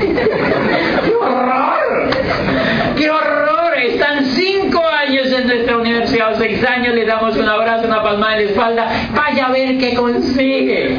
¡Qué 1.04 1.14
horror! 1.14 2.10
¡Qué 2.96 3.10
horror! 3.10 3.78
Están 3.78 4.26
cinco 4.26 4.82
años 4.86 5.32
en 5.32 5.46
nuestra 5.46 5.78
universidad, 5.78 6.32
o 6.32 6.38
seis 6.38 6.62
años, 6.64 6.94
le 6.94 7.06
damos 7.06 7.36
un 7.36 7.48
abrazo, 7.48 7.86
una 7.86 8.02
palmada 8.02 8.36
en 8.36 8.44
la 8.44 8.50
espalda, 8.50 8.88
vaya 9.14 9.46
a 9.46 9.50
ver 9.50 9.78
qué 9.78 9.94
consigue. 9.94 10.98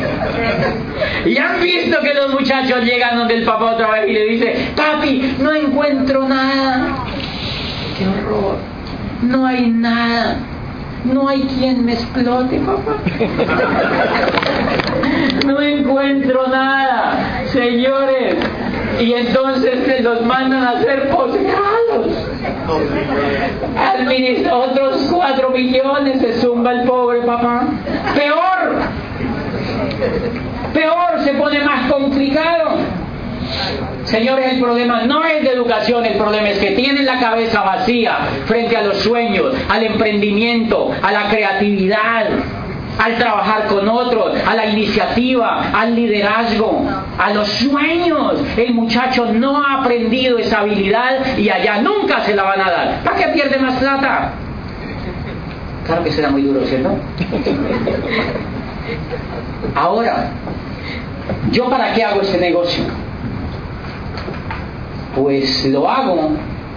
Y 1.26 1.38
han 1.38 1.62
visto 1.62 2.00
que 2.02 2.14
los 2.14 2.34
muchachos 2.34 2.84
llegan 2.84 3.18
donde 3.18 3.36
el 3.36 3.44
papá 3.44 3.74
otra 3.74 3.92
vez 3.92 4.10
y 4.10 4.14
le 4.14 4.26
dice, 4.26 4.56
papi, 4.76 5.36
no 5.40 5.54
encuentro 5.54 6.28
nada. 6.28 7.06
¡Qué 7.98 8.08
horror! 8.08 8.58
No 9.22 9.46
hay 9.46 9.70
nada. 9.70 10.40
No 11.04 11.28
hay 11.28 11.42
quien 11.42 11.86
me 11.86 11.94
explote, 11.94 12.60
papá. 12.60 12.98
No 15.46 15.62
encuentro 15.62 16.48
nada, 16.48 17.44
señores. 17.52 18.36
Y 19.00 19.14
entonces 19.14 19.80
se 19.86 20.02
los 20.02 20.24
mandan 20.26 20.64
a 20.64 20.72
hacer 20.72 21.10
posgrados. 21.10 22.14
Administra 23.78 24.56
otros 24.56 25.10
cuatro 25.12 25.50
millones, 25.50 26.22
se 26.22 26.34
zumba 26.40 26.74
el 26.74 26.84
pobre 26.84 27.22
papá. 27.22 27.68
Peor. 28.16 28.76
Peor, 30.74 31.20
se 31.24 31.34
pone 31.34 31.60
más 31.62 31.92
complicado. 31.92 32.76
Señores, 34.06 34.54
el 34.54 34.60
problema 34.60 35.04
no 35.04 35.24
es 35.24 35.44
de 35.44 35.50
educación, 35.50 36.06
el 36.06 36.18
problema 36.18 36.50
es 36.50 36.60
que 36.60 36.72
tienen 36.72 37.06
la 37.06 37.20
cabeza 37.20 37.62
vacía 37.62 38.18
frente 38.46 38.76
a 38.76 38.82
los 38.82 38.98
sueños, 38.98 39.54
al 39.70 39.84
emprendimiento, 39.84 40.92
a 41.02 41.12
la 41.12 41.30
creatividad, 41.30 42.28
al 42.98 43.18
trabajar 43.18 43.68
con 43.68 43.88
otros, 43.88 44.38
a 44.46 44.56
la 44.56 44.66
iniciativa, 44.68 45.72
al 45.74 45.96
liderazgo, 45.96 46.86
a 47.18 47.34
los 47.34 47.48
sueños. 47.48 48.42
El 48.58 48.74
muchacho 48.74 49.26
no 49.34 49.64
ha 49.64 49.82
aprendido 49.82 50.38
esa 50.38 50.60
habilidad 50.60 51.38
y 51.38 51.50
allá 51.50 51.82
nunca 51.82 52.22
se 52.22 52.36
la 52.36 52.44
van 52.44 52.62
a 52.62 52.70
dar. 52.70 53.04
¿Para 53.04 53.18
qué 53.18 53.28
pierde 53.30 53.58
más 53.58 53.76
plata? 53.78 54.34
Claro 55.86 56.04
que 56.04 56.12
será 56.12 56.30
muy 56.30 56.44
duro, 56.44 56.64
¿cierto? 56.66 56.96
Ahora, 59.76 60.30
¿yo 61.52 61.70
para 61.70 61.94
qué 61.94 62.04
hago 62.04 62.22
ese 62.22 62.38
negocio? 62.38 62.84
Pues 65.16 65.66
lo 65.66 65.90
hago 65.90 66.32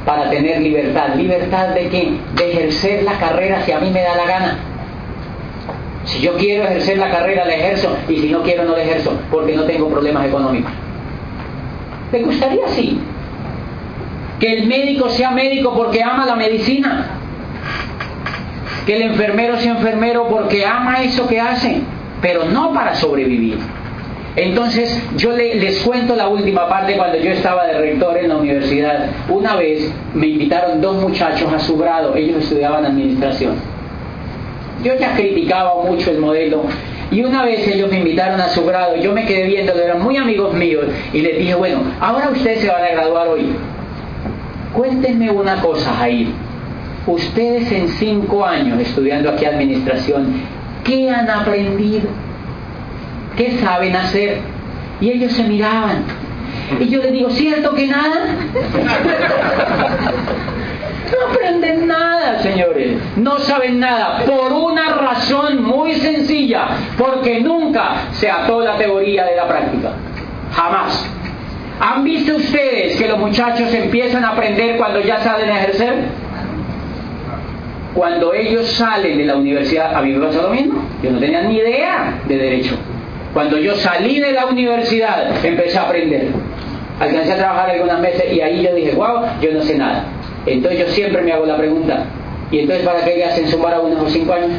para 0.04 0.30
tener 0.30 0.60
libertad. 0.60 1.14
¿Libertad 1.14 1.68
de 1.68 1.88
qué? 1.88 2.12
De 2.36 2.52
ejercer 2.52 3.02
la 3.02 3.18
carrera 3.18 3.62
si 3.64 3.72
a 3.72 3.78
mí 3.78 3.90
me 3.90 4.02
da 4.02 4.16
la 4.16 4.26
gana. 4.26 4.58
Si 6.04 6.20
yo 6.20 6.36
quiero 6.36 6.64
ejercer 6.64 6.98
la 6.98 7.10
carrera, 7.10 7.46
la 7.46 7.54
ejerzo, 7.54 7.96
y 8.08 8.18
si 8.18 8.28
no 8.28 8.42
quiero, 8.42 8.64
no 8.64 8.76
la 8.76 8.82
ejerzo, 8.82 9.18
porque 9.30 9.56
no 9.56 9.64
tengo 9.64 9.88
problemas 9.88 10.26
económicos. 10.26 10.70
¿Me 12.12 12.22
gustaría 12.22 12.68
sí? 12.68 13.00
Que 14.38 14.52
el 14.52 14.66
médico 14.66 15.08
sea 15.08 15.30
médico 15.30 15.74
porque 15.74 16.02
ama 16.02 16.26
la 16.26 16.36
medicina. 16.36 17.06
Que 18.84 18.96
el 18.96 19.02
enfermero 19.02 19.56
sea 19.56 19.72
enfermero 19.72 20.28
porque 20.28 20.66
ama 20.66 21.02
eso 21.02 21.26
que 21.26 21.40
hace, 21.40 21.80
pero 22.20 22.44
no 22.44 22.74
para 22.74 22.94
sobrevivir. 22.94 23.58
Entonces, 24.36 25.00
yo 25.16 25.30
les 25.32 25.80
cuento 25.82 26.16
la 26.16 26.28
última 26.28 26.68
parte 26.68 26.96
cuando 26.96 27.18
yo 27.18 27.30
estaba 27.30 27.66
de 27.66 27.78
rector 27.78 28.16
en 28.18 28.28
la 28.30 28.36
universidad. 28.36 29.06
Una 29.28 29.54
vez 29.54 29.92
me 30.12 30.26
invitaron 30.26 30.80
dos 30.80 31.00
muchachos 31.00 31.52
a 31.52 31.60
su 31.60 31.76
grado, 31.78 32.16
ellos 32.16 32.42
estudiaban 32.42 32.84
administración. 32.84 33.54
Yo 34.82 34.94
ya 34.96 35.14
criticaba 35.14 35.82
mucho 35.82 36.10
el 36.10 36.18
modelo 36.18 36.64
Y 37.10 37.22
una 37.22 37.44
vez 37.44 37.66
ellos 37.68 37.88
me 37.90 37.98
invitaron 37.98 38.40
a 38.40 38.48
su 38.48 38.64
grado, 38.64 38.96
yo 38.96 39.12
me 39.12 39.24
quedé 39.24 39.46
viendo, 39.46 39.72
eran 39.72 40.02
muy 40.02 40.16
amigos 40.16 40.52
míos, 40.52 40.86
y 41.12 41.20
les 41.20 41.38
dije, 41.38 41.54
bueno, 41.54 41.82
ahora 42.00 42.30
ustedes 42.30 42.60
se 42.60 42.68
van 42.68 42.82
a 42.82 42.88
graduar 42.88 43.28
hoy. 43.28 43.50
Cuéntenme 44.72 45.30
una 45.30 45.60
cosa, 45.60 45.92
Jair. 45.94 46.26
Ustedes 47.06 47.70
en 47.70 47.88
cinco 47.88 48.44
años 48.44 48.80
estudiando 48.80 49.30
aquí 49.30 49.44
administración, 49.44 50.40
¿qué 50.82 51.08
han 51.08 51.30
aprendido? 51.30 52.08
¿Qué 53.36 53.58
saben 53.58 53.96
hacer? 53.96 54.38
Y 55.00 55.10
ellos 55.10 55.32
se 55.32 55.44
miraban. 55.44 56.04
Y 56.80 56.88
yo 56.88 57.02
les 57.02 57.12
digo, 57.12 57.30
¿cierto 57.30 57.74
que 57.74 57.86
nada? 57.86 58.26
No 61.04 61.30
aprenden 61.30 61.86
nada, 61.86 62.40
señores. 62.40 62.96
No 63.16 63.38
saben 63.38 63.78
nada. 63.78 64.24
Por 64.24 64.52
una 64.52 64.94
razón 64.94 65.62
muy 65.62 65.94
sencilla. 65.94 66.68
Porque 66.96 67.40
nunca 67.40 68.06
se 68.12 68.30
ató 68.30 68.62
la 68.62 68.76
teoría 68.76 69.24
de 69.24 69.36
la 69.36 69.46
práctica. 69.46 69.92
Jamás. 70.54 71.08
¿Han 71.80 72.04
visto 72.04 72.36
ustedes 72.36 72.96
que 72.96 73.08
los 73.08 73.18
muchachos 73.18 73.72
empiezan 73.74 74.24
a 74.24 74.30
aprender 74.30 74.76
cuando 74.76 75.00
ya 75.00 75.18
salen 75.18 75.50
a 75.50 75.60
ejercer? 75.60 75.94
Cuando 77.94 78.32
ellos 78.32 78.66
salen 78.72 79.18
de 79.18 79.24
la 79.24 79.36
universidad, 79.36 79.94
a 79.94 80.02
mí 80.02 80.12
me 80.12 80.18
lo 80.18 80.50
mismo. 80.50 80.82
Yo 81.02 81.10
no 81.10 81.18
tenía 81.18 81.42
ni 81.42 81.56
idea 81.56 82.20
de 82.26 82.36
derecho. 82.36 82.76
Cuando 83.34 83.58
yo 83.58 83.74
salí 83.74 84.20
de 84.20 84.32
la 84.32 84.46
universidad, 84.46 85.44
empecé 85.44 85.76
a 85.76 85.82
aprender. 85.82 86.28
Alcancé 87.00 87.32
a 87.32 87.36
trabajar 87.36 87.70
algunas 87.70 88.00
meses 88.00 88.32
y 88.32 88.40
ahí 88.40 88.62
yo 88.62 88.72
dije, 88.72 88.92
wow, 88.92 89.24
yo 89.42 89.52
no 89.52 89.60
sé 89.62 89.76
nada. 89.76 90.04
Entonces 90.46 90.80
yo 90.80 90.86
siempre 90.94 91.20
me 91.22 91.32
hago 91.32 91.44
la 91.44 91.56
pregunta, 91.56 92.04
¿y 92.52 92.60
entonces 92.60 92.86
para 92.86 93.04
qué 93.04 93.16
le 93.16 93.24
hacen 93.24 93.48
sumar 93.48 93.80
unos 93.80 94.00
o 94.00 94.08
cinco 94.08 94.34
años? 94.34 94.50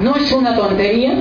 ¿No 0.00 0.14
es 0.14 0.30
una 0.30 0.54
tontería? 0.54 1.14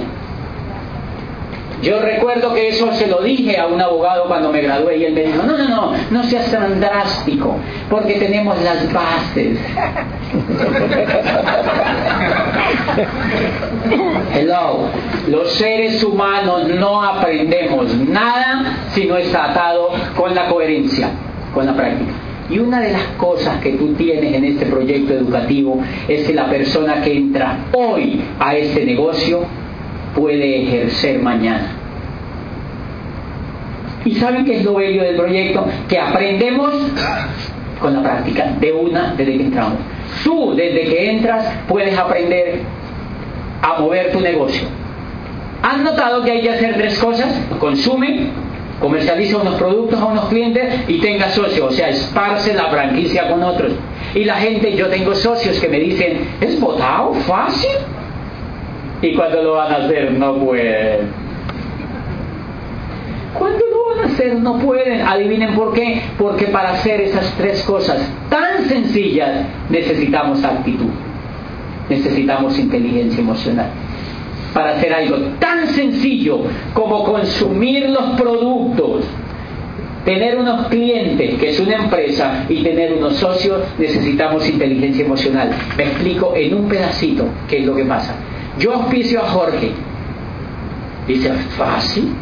Yo 1.82 2.00
recuerdo 2.00 2.54
que 2.54 2.70
eso 2.70 2.92
se 2.94 3.08
lo 3.08 3.22
dije 3.22 3.58
a 3.58 3.68
un 3.68 3.80
abogado 3.80 4.28
cuando 4.28 4.52
me 4.52 4.62
gradué 4.62 4.98
y 4.98 5.06
él 5.06 5.14
me 5.14 5.24
dijo, 5.24 5.44
no, 5.44 5.58
no, 5.58 5.68
no, 5.68 5.94
no 6.10 6.24
seas 6.24 6.50
tan 6.52 6.80
drástico, 6.80 7.56
porque 7.90 8.16
tenemos 8.16 8.60
las 8.64 8.92
bases. 8.92 9.58
Hello, 14.34 14.90
los 15.28 15.52
seres 15.54 16.04
humanos 16.04 16.68
no 16.68 17.04
aprendemos 17.04 17.96
nada 17.96 18.88
si 18.94 19.06
no 19.06 19.18
está 19.18 19.52
atado 19.52 19.90
con 20.16 20.34
la 20.34 20.48
coherencia, 20.48 21.12
con 21.54 21.68
la 21.68 21.76
práctica. 21.76 22.12
Y 22.50 22.60
una 22.60 22.80
de 22.80 22.94
las 22.94 23.04
cosas 23.18 23.60
que 23.62 23.74
tú 23.74 23.94
tienes 23.94 24.34
en 24.34 24.46
este 24.46 24.66
proyecto 24.66 25.14
educativo 25.14 25.80
es 26.08 26.26
que 26.26 26.34
la 26.34 26.50
persona 26.50 27.02
que 27.02 27.14
entra 27.14 27.66
hoy 27.74 28.22
a 28.40 28.56
este 28.56 28.86
negocio 28.86 29.42
puede 30.18 30.64
ejercer 30.64 31.20
mañana. 31.20 31.74
¿Y 34.04 34.16
saben 34.16 34.46
qué 34.46 34.58
es 34.58 34.66
lo 34.66 34.74
bello 34.74 35.04
del 35.04 35.16
proyecto? 35.16 35.66
Que 35.88 36.00
aprendemos 36.00 36.74
con 37.80 37.94
la 37.94 38.02
práctica, 38.02 38.56
de 38.60 38.74
una 38.74 39.14
desde 39.16 39.38
que 39.38 39.44
entramos. 39.44 39.78
Tú, 40.24 40.56
desde 40.56 40.86
que 40.86 41.12
entras, 41.12 41.46
puedes 41.68 41.96
aprender 41.98 42.62
a 43.62 43.80
mover 43.80 44.12
tu 44.12 44.20
negocio. 44.20 44.68
¿Han 45.62 45.84
notado 45.84 46.24
que 46.24 46.32
hay 46.32 46.42
que 46.42 46.50
hacer 46.50 46.76
tres 46.76 46.98
cosas? 46.98 47.28
Consume, 47.60 48.30
comercializa 48.80 49.38
unos 49.38 49.56
productos 49.56 50.00
a 50.00 50.06
unos 50.06 50.26
clientes 50.30 50.82
y 50.88 51.00
tenga 51.00 51.30
socios, 51.30 51.72
o 51.72 51.72
sea, 51.72 51.90
esparce 51.90 52.54
la 52.54 52.70
franquicia 52.70 53.28
con 53.28 53.44
otros. 53.44 53.74
Y 54.16 54.24
la 54.24 54.36
gente, 54.36 54.76
yo 54.76 54.88
tengo 54.88 55.14
socios 55.14 55.60
que 55.60 55.68
me 55.68 55.80
dicen, 55.80 56.28
¿es 56.42 56.60
votado 56.60 57.14
fácil? 57.14 57.72
Y 59.02 59.14
cuando 59.14 59.44
lo 59.44 59.54
van 59.54 59.72
a 59.72 59.76
hacer, 59.78 60.12
no 60.14 60.36
pueden. 60.38 61.28
Cuando 63.38 63.60
lo 63.60 63.96
van 63.96 64.06
a 64.06 64.14
hacer, 64.14 64.36
no 64.36 64.58
pueden. 64.58 65.02
Adivinen 65.02 65.54
por 65.54 65.74
qué. 65.74 66.02
Porque 66.18 66.48
para 66.48 66.72
hacer 66.72 67.02
esas 67.02 67.32
tres 67.38 67.62
cosas 67.64 67.98
tan 68.30 68.66
sencillas 68.66 69.46
necesitamos 69.70 70.44
actitud. 70.44 70.90
Necesitamos 71.90 72.58
inteligencia 72.58 73.22
emocional. 73.22 73.70
Para 74.54 74.72
hacer 74.72 74.94
algo 74.94 75.18
tan 75.40 75.68
sencillo 75.68 76.40
como 76.74 77.04
consumir 77.04 77.90
los 77.90 78.20
productos, 78.20 79.06
tener 80.04 80.38
unos 80.40 80.68
clientes, 80.68 81.36
que 81.36 81.50
es 81.50 81.60
una 81.60 81.76
empresa, 81.76 82.46
y 82.50 82.64
tener 82.64 82.94
unos 82.94 83.18
socios, 83.18 83.62
necesitamos 83.78 84.48
inteligencia 84.50 85.06
emocional. 85.06 85.52
Me 85.78 85.84
explico 85.84 86.34
en 86.36 86.56
un 86.56 86.68
pedacito 86.68 87.26
qué 87.48 87.60
es 87.60 87.66
lo 87.66 87.76
que 87.76 87.86
pasa. 87.86 88.16
Yo 88.60 88.74
auspicio 88.74 89.22
a 89.22 89.30
Jorge. 89.30 89.72
Dice, 91.08 91.32
fácil. 91.58 92.14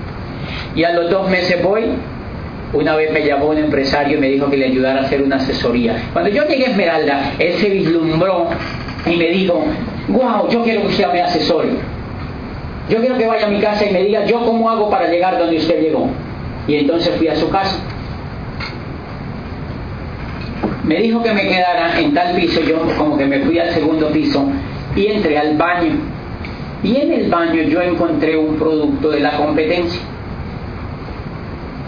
Y 0.75 0.83
a 0.83 0.91
los 0.91 1.09
dos 1.09 1.29
meses 1.29 1.61
voy. 1.63 1.83
Una 2.73 2.95
vez 2.95 3.11
me 3.11 3.25
llamó 3.25 3.47
un 3.47 3.57
empresario 3.57 4.17
y 4.17 4.21
me 4.21 4.27
dijo 4.27 4.49
que 4.49 4.57
le 4.57 4.65
ayudara 4.65 5.01
a 5.01 5.03
hacer 5.05 5.21
una 5.21 5.37
asesoría. 5.37 6.09
Cuando 6.11 6.29
yo 6.29 6.45
llegué 6.45 6.65
a 6.65 6.69
Esmeralda, 6.71 7.33
él 7.39 7.53
se 7.53 7.69
vislumbró 7.69 8.49
y 9.05 9.15
me 9.15 9.27
dijo, 9.29 9.63
wow, 10.09 10.49
yo 10.49 10.63
quiero 10.63 10.81
que 10.81 10.87
usted 10.87 11.07
me 11.11 11.21
asesore. 11.21 11.69
Yo 12.89 12.99
quiero 12.99 13.17
que 13.17 13.25
vaya 13.25 13.47
a 13.47 13.49
mi 13.49 13.59
casa 13.59 13.85
y 13.85 13.93
me 13.93 14.03
diga 14.03 14.25
yo 14.25 14.43
cómo 14.45 14.69
hago 14.69 14.89
para 14.89 15.07
llegar 15.09 15.37
donde 15.37 15.57
usted 15.57 15.81
llegó. 15.81 16.09
Y 16.67 16.75
entonces 16.75 17.15
fui 17.15 17.27
a 17.27 17.35
su 17.35 17.49
casa. 17.49 17.77
Me 20.83 20.97
dijo 20.97 21.23
que 21.23 21.33
me 21.33 21.47
quedara 21.47 21.99
en 21.99 22.13
tal 22.13 22.35
piso, 22.35 22.61
yo 22.61 22.81
como 22.97 23.17
que 23.17 23.25
me 23.25 23.39
fui 23.39 23.57
al 23.57 23.71
segundo 23.73 24.09
piso 24.09 24.45
y 24.95 25.07
entré 25.07 25.37
al 25.37 25.55
baño. 25.57 26.14
Y 26.85 26.97
en 26.97 27.11
el 27.11 27.29
baño 27.31 27.63
yo 27.63 27.81
encontré 27.81 28.37
un 28.37 28.57
producto 28.57 29.09
de 29.09 29.19
la 29.19 29.31
competencia, 29.37 29.99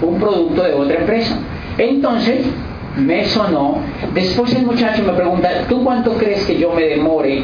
un 0.02 0.20
producto 0.20 0.64
de 0.64 0.74
otra 0.74 1.02
empresa. 1.02 1.38
Entonces 1.78 2.48
me 2.98 3.26
sonó, 3.26 3.78
después 4.16 4.56
el 4.56 4.66
muchacho 4.66 5.04
me 5.04 5.14
pregunta, 5.14 5.50
¿tú 5.70 5.84
cuánto 5.84 6.14
crees 6.14 6.46
que 6.48 6.58
yo 6.58 6.74
me 6.74 6.82
demore 6.86 7.44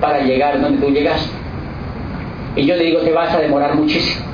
para 0.00 0.20
llegar 0.20 0.60
donde 0.60 0.78
tú 0.78 0.92
llegaste? 0.92 1.28
Y 2.54 2.66
yo 2.66 2.76
le 2.76 2.84
digo, 2.84 3.00
te 3.00 3.10
vas 3.12 3.34
a 3.34 3.40
demorar 3.40 3.74
muchísimo. 3.74 4.24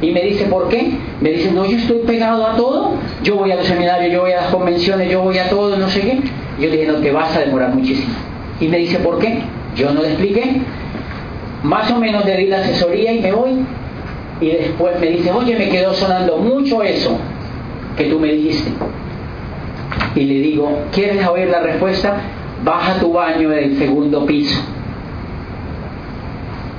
Y 0.00 0.12
me 0.12 0.22
dice, 0.22 0.44
¿por 0.44 0.68
qué? 0.68 0.92
Me 1.20 1.30
dice, 1.30 1.50
no, 1.50 1.64
yo 1.66 1.76
estoy 1.76 1.98
pegado 2.06 2.46
a 2.46 2.54
todo, 2.54 2.92
yo 3.24 3.34
voy 3.34 3.50
a 3.50 3.56
los 3.56 3.66
seminarios, 3.66 4.12
yo 4.12 4.20
voy 4.20 4.30
a 4.30 4.42
las 4.42 4.54
convenciones, 4.54 5.10
yo 5.10 5.22
voy 5.22 5.38
a 5.38 5.48
todo, 5.48 5.76
no 5.76 5.88
sé 5.88 6.02
qué. 6.02 6.20
Yo 6.60 6.68
le 6.68 6.76
dije, 6.76 6.86
no, 6.86 6.98
te 6.98 7.10
vas 7.10 7.36
a 7.36 7.40
demorar 7.40 7.74
muchísimo. 7.74 8.14
Y 8.60 8.68
me 8.68 8.78
dice, 8.78 9.00
¿por 9.00 9.18
qué? 9.18 9.42
Yo 9.76 9.92
no 9.92 10.02
le 10.02 10.08
expliqué. 10.08 10.60
Más 11.62 11.90
o 11.90 11.98
menos 11.98 12.24
le 12.24 12.36
di 12.36 12.46
la 12.46 12.58
asesoría 12.58 13.12
y 13.12 13.20
me 13.20 13.32
voy. 13.32 13.50
Y 14.40 14.48
después 14.48 14.98
me 15.00 15.08
dice, 15.08 15.30
oye, 15.30 15.56
me 15.56 15.68
quedó 15.68 15.94
sonando 15.94 16.38
mucho 16.38 16.82
eso 16.82 17.18
que 17.96 18.04
tú 18.04 18.18
me 18.18 18.28
dijiste. 18.28 18.70
Y 20.14 20.24
le 20.24 20.34
digo, 20.34 20.78
¿quieres 20.92 21.26
oír 21.26 21.48
la 21.48 21.60
respuesta? 21.60 22.20
Baja 22.64 22.98
tu 23.00 23.12
baño 23.12 23.50
del 23.50 23.78
segundo 23.78 24.24
piso. 24.26 24.60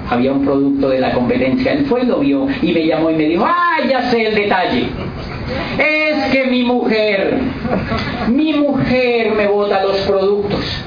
Había 0.10 0.32
un 0.32 0.45
producto 0.45 0.90
de 0.90 0.99
la 0.99 1.11
competencia. 1.14 1.74
Él 1.74 1.86
fue 1.86 2.03
y 2.03 2.06
lo 2.06 2.19
vio 2.19 2.48
y 2.61 2.72
me 2.72 2.86
llamó 2.86 3.11
y 3.11 3.15
me 3.15 3.26
dijo, 3.26 3.45
¡ah, 3.45 3.78
ya 3.90 4.10
sé 4.10 4.28
el 4.28 4.36
detalle! 4.36 4.88
Es 5.78 6.32
que 6.32 6.45
mi 6.45 6.64
mujer, 6.64 7.38
mi 8.30 8.53
mujer 8.53 9.34
me 9.36 9.48
bota 9.48 9.84
los 9.84 9.98
productos. 9.98 10.86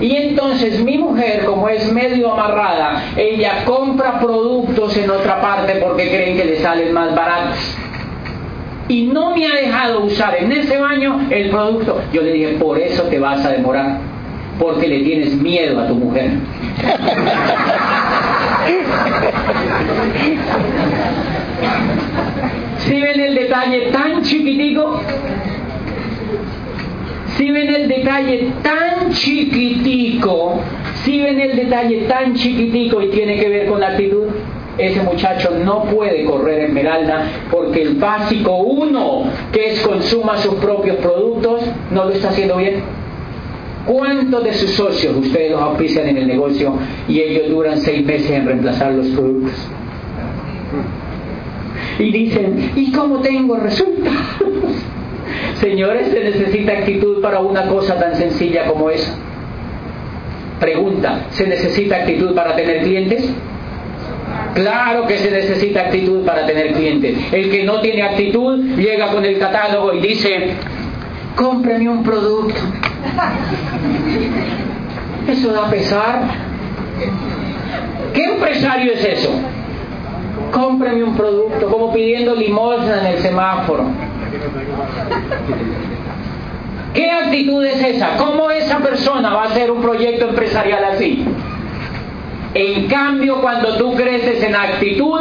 Y 0.00 0.14
entonces 0.14 0.82
mi 0.82 0.98
mujer, 0.98 1.44
como 1.44 1.68
es 1.68 1.90
medio 1.92 2.32
amarrada, 2.32 3.12
ella 3.16 3.64
compra 3.64 4.20
productos 4.20 4.96
en 4.96 5.10
otra 5.10 5.40
parte 5.40 5.76
porque 5.76 6.08
creen 6.08 6.36
que 6.36 6.44
le 6.44 6.60
salen 6.60 6.92
más 6.92 7.14
baratos. 7.14 7.58
Y 8.88 9.06
no 9.06 9.34
me 9.34 9.46
ha 9.46 9.54
dejado 9.54 10.04
usar 10.04 10.36
en 10.36 10.52
ese 10.52 10.78
baño 10.78 11.26
el 11.30 11.50
producto. 11.50 12.00
Yo 12.12 12.22
le 12.22 12.32
dije, 12.32 12.48
por 12.58 12.78
eso 12.78 13.04
te 13.04 13.18
vas 13.18 13.44
a 13.44 13.50
demorar, 13.50 13.98
porque 14.58 14.86
le 14.86 15.00
tienes 15.00 15.34
miedo 15.34 15.80
a 15.80 15.88
tu 15.88 15.94
mujer. 15.94 16.30
Si 22.78 23.00
ven 23.00 23.18
el 23.18 23.34
detalle 23.34 23.90
tan 23.90 24.22
chiquitico, 24.22 25.00
si 27.36 27.50
ven 27.50 27.74
el 27.74 27.88
detalle 27.88 28.52
tan 28.62 29.10
chiquitico, 29.12 30.60
si 31.04 31.20
ven 31.20 31.40
el 31.40 31.56
detalle 31.56 32.02
tan 32.08 32.34
chiquitico 32.34 33.02
y 33.02 33.08
tiene 33.08 33.38
que 33.38 33.48
ver 33.48 33.66
con 33.66 33.80
la 33.80 33.88
actitud, 33.88 34.28
ese 34.78 35.02
muchacho 35.02 35.50
no 35.64 35.84
puede 35.84 36.24
correr 36.24 36.64
Esmeralda 36.64 37.24
porque 37.50 37.82
el 37.82 37.94
básico 37.96 38.56
uno, 38.56 39.24
que 39.52 39.72
es 39.72 39.80
consuma 39.80 40.36
sus 40.38 40.54
propios 40.54 40.96
productos, 40.96 41.62
no 41.90 42.04
lo 42.04 42.10
está 42.10 42.30
haciendo 42.30 42.56
bien. 42.56 42.82
¿Cuántos 43.86 44.42
de 44.42 44.52
sus 44.54 44.70
socios 44.70 45.16
ustedes 45.16 45.52
los 45.52 45.62
auspician 45.62 46.08
en 46.08 46.18
el 46.18 46.26
negocio 46.26 46.74
y 47.08 47.20
ellos 47.20 47.50
duran 47.50 47.78
seis 47.78 48.04
meses 48.04 48.30
en 48.30 48.46
reemplazar 48.46 48.92
los 48.92 49.06
productos? 49.08 49.54
Y 51.98 52.10
dicen, 52.10 52.72
¿y 52.74 52.90
cómo 52.92 53.20
tengo 53.20 53.56
resultados? 53.56 54.95
Señores, 55.60 56.08
se 56.08 56.24
necesita 56.24 56.72
actitud 56.72 57.20
para 57.20 57.40
una 57.40 57.66
cosa 57.66 57.98
tan 57.98 58.14
sencilla 58.14 58.66
como 58.66 58.90
esa. 58.90 59.14
Pregunta, 60.60 61.26
¿se 61.30 61.46
necesita 61.46 61.96
actitud 61.96 62.34
para 62.34 62.56
tener 62.56 62.82
clientes? 62.82 63.30
Claro 64.54 65.06
que 65.06 65.18
se 65.18 65.30
necesita 65.30 65.82
actitud 65.82 66.24
para 66.24 66.46
tener 66.46 66.72
clientes. 66.72 67.16
El 67.30 67.50
que 67.50 67.64
no 67.64 67.80
tiene 67.80 68.02
actitud 68.02 68.76
llega 68.76 69.08
con 69.08 69.24
el 69.24 69.38
catálogo 69.38 69.92
y 69.92 70.00
dice, 70.00 70.54
cómpreme 71.34 71.88
un 71.88 72.02
producto. 72.02 72.60
Eso 75.28 75.52
da 75.52 75.68
pesar. 75.68 76.22
¿Qué 78.14 78.24
empresario 78.24 78.92
es 78.94 79.04
eso? 79.04 79.30
Cómpreme 80.52 81.04
un 81.04 81.16
producto, 81.16 81.68
como 81.68 81.92
pidiendo 81.92 82.34
limosna 82.34 83.00
en 83.00 83.06
el 83.14 83.18
semáforo. 83.18 83.84
¿Qué 86.94 87.10
actitud 87.10 87.64
es 87.64 87.82
esa? 87.82 88.16
¿Cómo 88.16 88.50
esa 88.50 88.78
persona 88.78 89.34
va 89.34 89.42
a 89.42 89.46
hacer 89.46 89.70
un 89.70 89.82
proyecto 89.82 90.28
empresarial 90.28 90.84
así? 90.84 91.24
En 92.54 92.86
cambio, 92.88 93.42
cuando 93.42 93.76
tú 93.76 93.94
creces 93.94 94.42
en 94.42 94.56
actitud, 94.56 95.20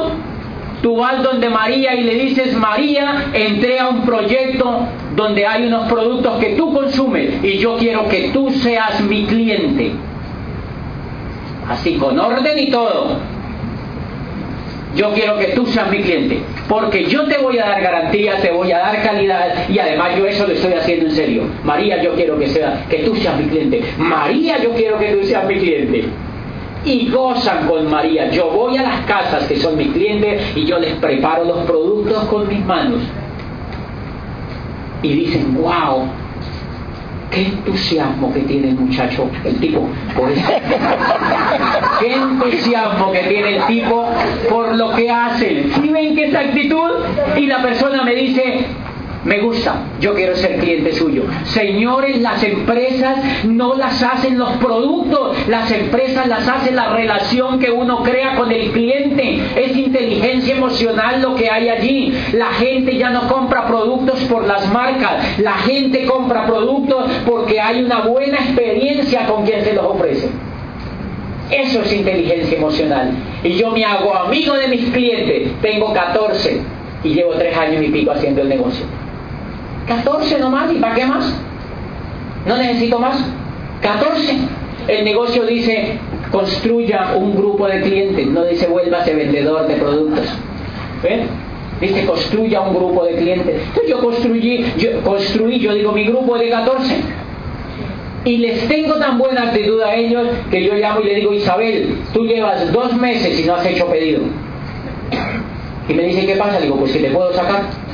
tú 0.82 0.98
vas 0.98 1.22
donde 1.22 1.50
María 1.50 1.94
y 1.96 2.04
le 2.04 2.16
dices, 2.16 2.56
María, 2.56 3.26
entré 3.34 3.80
a 3.80 3.90
un 3.90 4.02
proyecto 4.04 4.88
donde 5.16 5.46
hay 5.46 5.66
unos 5.68 5.92
productos 5.92 6.38
que 6.40 6.56
tú 6.56 6.74
consumes 6.74 7.44
y 7.44 7.58
yo 7.58 7.76
quiero 7.78 8.08
que 8.08 8.30
tú 8.32 8.52
seas 8.52 9.02
mi 9.02 9.26
cliente. 9.26 9.92
Así 11.68 11.96
con 11.96 12.18
orden 12.20 12.58
y 12.58 12.70
todo. 12.70 13.35
Yo 14.96 15.12
quiero 15.14 15.38
que 15.38 15.48
tú 15.48 15.66
seas 15.66 15.92
mi 15.92 16.00
cliente, 16.00 16.40
porque 16.70 17.06
yo 17.06 17.26
te 17.26 17.38
voy 17.38 17.60
a 17.60 17.66
dar 17.66 17.82
garantía, 17.82 18.38
te 18.38 18.52
voy 18.52 18.72
a 18.72 18.80
dar 18.80 19.04
calidad 19.04 19.68
y 19.70 19.78
además 19.78 20.16
yo 20.18 20.26
eso 20.26 20.48
lo 20.48 20.54
estoy 20.54 20.74
haciendo 20.74 21.08
en 21.08 21.12
serio. 21.12 21.44
María, 21.64 22.02
yo 22.02 22.16
quiero 22.16 22.40
que, 22.40 22.48
sea, 22.48 22.86
que 22.90 23.00
tú 23.00 23.14
seas 23.16 23.38
mi 23.38 23.48
cliente. 23.48 23.84
María, 23.98 24.58
yo 24.62 24.72
quiero 24.72 24.98
que 24.98 25.14
tú 25.14 25.26
seas 25.26 25.46
mi 25.48 25.58
cliente 25.58 26.06
y 26.86 27.10
gozan 27.10 27.68
con 27.68 27.90
María. 27.90 28.30
Yo 28.32 28.50
voy 28.52 28.78
a 28.78 28.84
las 28.84 29.02
casas 29.02 29.46
que 29.48 29.58
son 29.58 29.76
mis 29.76 29.92
clientes 29.92 30.42
y 30.56 30.66
yo 30.66 30.80
les 30.80 30.94
preparo 30.94 31.44
los 31.44 31.66
productos 31.66 32.24
con 32.26 32.48
mis 32.48 32.64
manos. 32.64 33.02
Y 35.02 35.14
dicen, 35.14 35.56
wow, 35.56 36.08
qué 37.32 37.42
entusiasmo 37.42 38.34
que 38.34 38.42
tiene 38.42 38.70
el 38.70 38.76
muchacho, 38.76 39.30
el 39.44 39.56
tipo, 39.60 39.88
por 40.16 40.32
eso. 40.32 40.48
qué 42.00 42.14
entusiasmo 42.14 43.12
que 43.12 43.20
tiene 43.20 43.58
el 43.58 43.66
tipo 43.66 44.10
por 44.50 44.76
lo 44.76 44.92
que 44.96 45.10
hacen. 45.10 45.72
¿Sí 45.82 45.90
ven 45.90 46.16
que 46.16 46.26
esa 46.26 46.40
actitud? 46.40 46.92
Y 47.38 47.48
la 47.48 47.62
persona 47.62 48.04
me 48.04 48.16
dice, 48.16 48.66
me 49.26 49.40
gusta, 49.40 49.88
yo 50.00 50.14
quiero 50.14 50.36
ser 50.36 50.60
cliente 50.60 50.94
suyo. 50.94 51.24
Señores, 51.46 52.22
las 52.22 52.44
empresas 52.44 53.46
no 53.46 53.74
las 53.74 54.04
hacen 54.04 54.38
los 54.38 54.52
productos, 54.58 55.36
las 55.48 55.72
empresas 55.72 56.28
las 56.28 56.48
hace 56.48 56.72
la 56.72 56.94
relación 56.94 57.58
que 57.58 57.72
uno 57.72 58.04
crea 58.04 58.36
con 58.36 58.52
el 58.52 58.70
cliente. 58.70 59.42
Es 59.56 59.76
inteligencia 59.76 60.56
emocional 60.56 61.24
lo 61.24 61.34
que 61.34 61.50
hay 61.50 61.70
allí. 61.70 62.14
La 62.34 62.54
gente 62.54 62.98
ya 62.98 63.10
no 63.10 63.28
compra 63.28 63.66
productos 63.66 64.20
por 64.26 64.46
las 64.46 64.72
marcas, 64.72 65.40
la 65.40 65.54
gente 65.54 66.06
compra 66.06 66.46
productos 66.46 67.10
porque 67.26 67.60
hay 67.60 67.84
una 67.84 68.02
buena 68.02 68.38
experiencia 68.38 69.26
con 69.26 69.44
quien 69.44 69.64
se 69.64 69.74
los 69.74 69.86
ofrece. 69.86 70.30
Eso 71.50 71.82
es 71.82 71.94
inteligencia 71.94 72.60
emocional. 72.60 73.12
Y 73.44 73.56
yo 73.56 73.72
me 73.72 73.84
hago 73.86 74.16
amigo 74.16 74.54
de 74.54 74.68
mis 74.68 74.86
clientes. 74.92 75.50
Tengo 75.64 75.92
14 75.94 76.62
y 77.04 77.10
llevo 77.10 77.34
3 77.34 77.58
años 77.58 77.84
y 77.84 77.88
pico 77.90 78.12
haciendo 78.12 78.42
el 78.44 78.50
negocio. 78.50 78.86
14 79.88 80.40
nomás, 80.40 80.72
¿y 80.74 80.80
para 80.80 80.96
qué 80.96 81.06
más? 81.06 81.34
No 82.46 82.58
necesito 82.58 83.00
más. 83.00 83.18
14. 83.82 84.38
El 84.88 85.06
negocio 85.06 85.46
dice, 85.46 85.98
construya 86.32 87.14
un 87.16 87.36
grupo 87.36 87.68
de 87.68 87.82
clientes, 87.82 88.28
no 88.28 88.44
dice 88.46 88.68
vuélvase 88.68 89.14
vendedor 89.14 89.68
de 89.68 89.76
productos. 89.76 90.28
¿Ven? 91.04 91.28
Dice, 91.82 92.06
construya 92.06 92.62
un 92.62 92.76
grupo 92.76 93.04
de 93.06 93.16
clientes. 93.16 93.62
Entonces 93.68 93.90
yo 93.90 94.00
construí, 94.00 94.66
yo 94.78 95.02
construí, 95.02 95.60
yo 95.60 95.74
digo, 95.74 95.92
mi 95.92 96.06
grupo 96.06 96.38
de 96.38 96.50
14. 96.50 96.96
Y 98.26 98.38
les 98.38 98.68
tengo 98.68 98.96
tan 98.96 99.18
buena 99.18 99.44
actitud 99.44 99.82
a 99.82 99.94
ellos 99.94 100.28
que 100.50 100.64
yo 100.64 100.74
llamo 100.74 101.02
y 101.02 101.06
le 101.06 101.16
digo, 101.16 101.34
Isabel, 101.34 101.96
tú 102.14 102.26
llevas 102.26 102.72
dos 102.72 102.96
meses 102.96 103.40
y 103.40 103.44
no 103.44 103.56
has 103.56 103.66
hecho 103.66 103.86
pedido. 103.88 104.22
Y 105.88 105.94
me 105.94 106.04
dice, 106.04 106.26
¿qué 106.26 106.36
pasa? 106.36 106.60
Digo, 106.60 106.78
pues 106.78 106.92
si 106.92 107.00
te 107.00 107.10
puedo 107.10 107.32
sacar. 107.34 107.85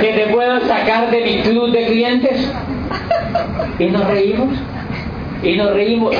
Que 0.00 0.12
te 0.12 0.26
puedo 0.32 0.60
sacar 0.66 1.10
de 1.10 1.22
mi 1.22 1.42
club 1.42 1.70
de 1.70 1.86
clientes. 1.86 2.52
Y 3.78 3.86
nos 3.86 4.06
reímos. 4.06 4.48
Y 5.42 5.56
nos 5.56 5.72
reímos. 5.72 6.14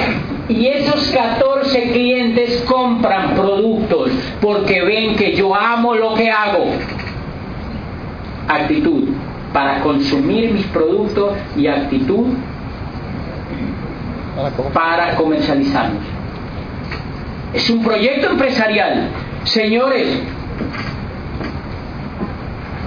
Y 0.48 0.66
esos 0.66 1.10
14 1.12 1.92
clientes 1.92 2.64
compran 2.66 3.34
productos 3.34 4.10
porque 4.40 4.82
ven 4.82 5.16
que 5.16 5.34
yo 5.34 5.54
amo 5.54 5.94
lo 5.94 6.14
que 6.14 6.30
hago. 6.30 6.64
Actitud 8.48 9.08
para 9.52 9.80
consumir 9.80 10.52
mis 10.52 10.66
productos 10.66 11.32
y 11.56 11.66
actitud 11.66 12.26
para 14.72 15.14
comercializarlos. 15.14 16.11
Es 17.54 17.68
un 17.68 17.82
proyecto 17.82 18.30
empresarial. 18.30 19.08
Señores, 19.44 20.06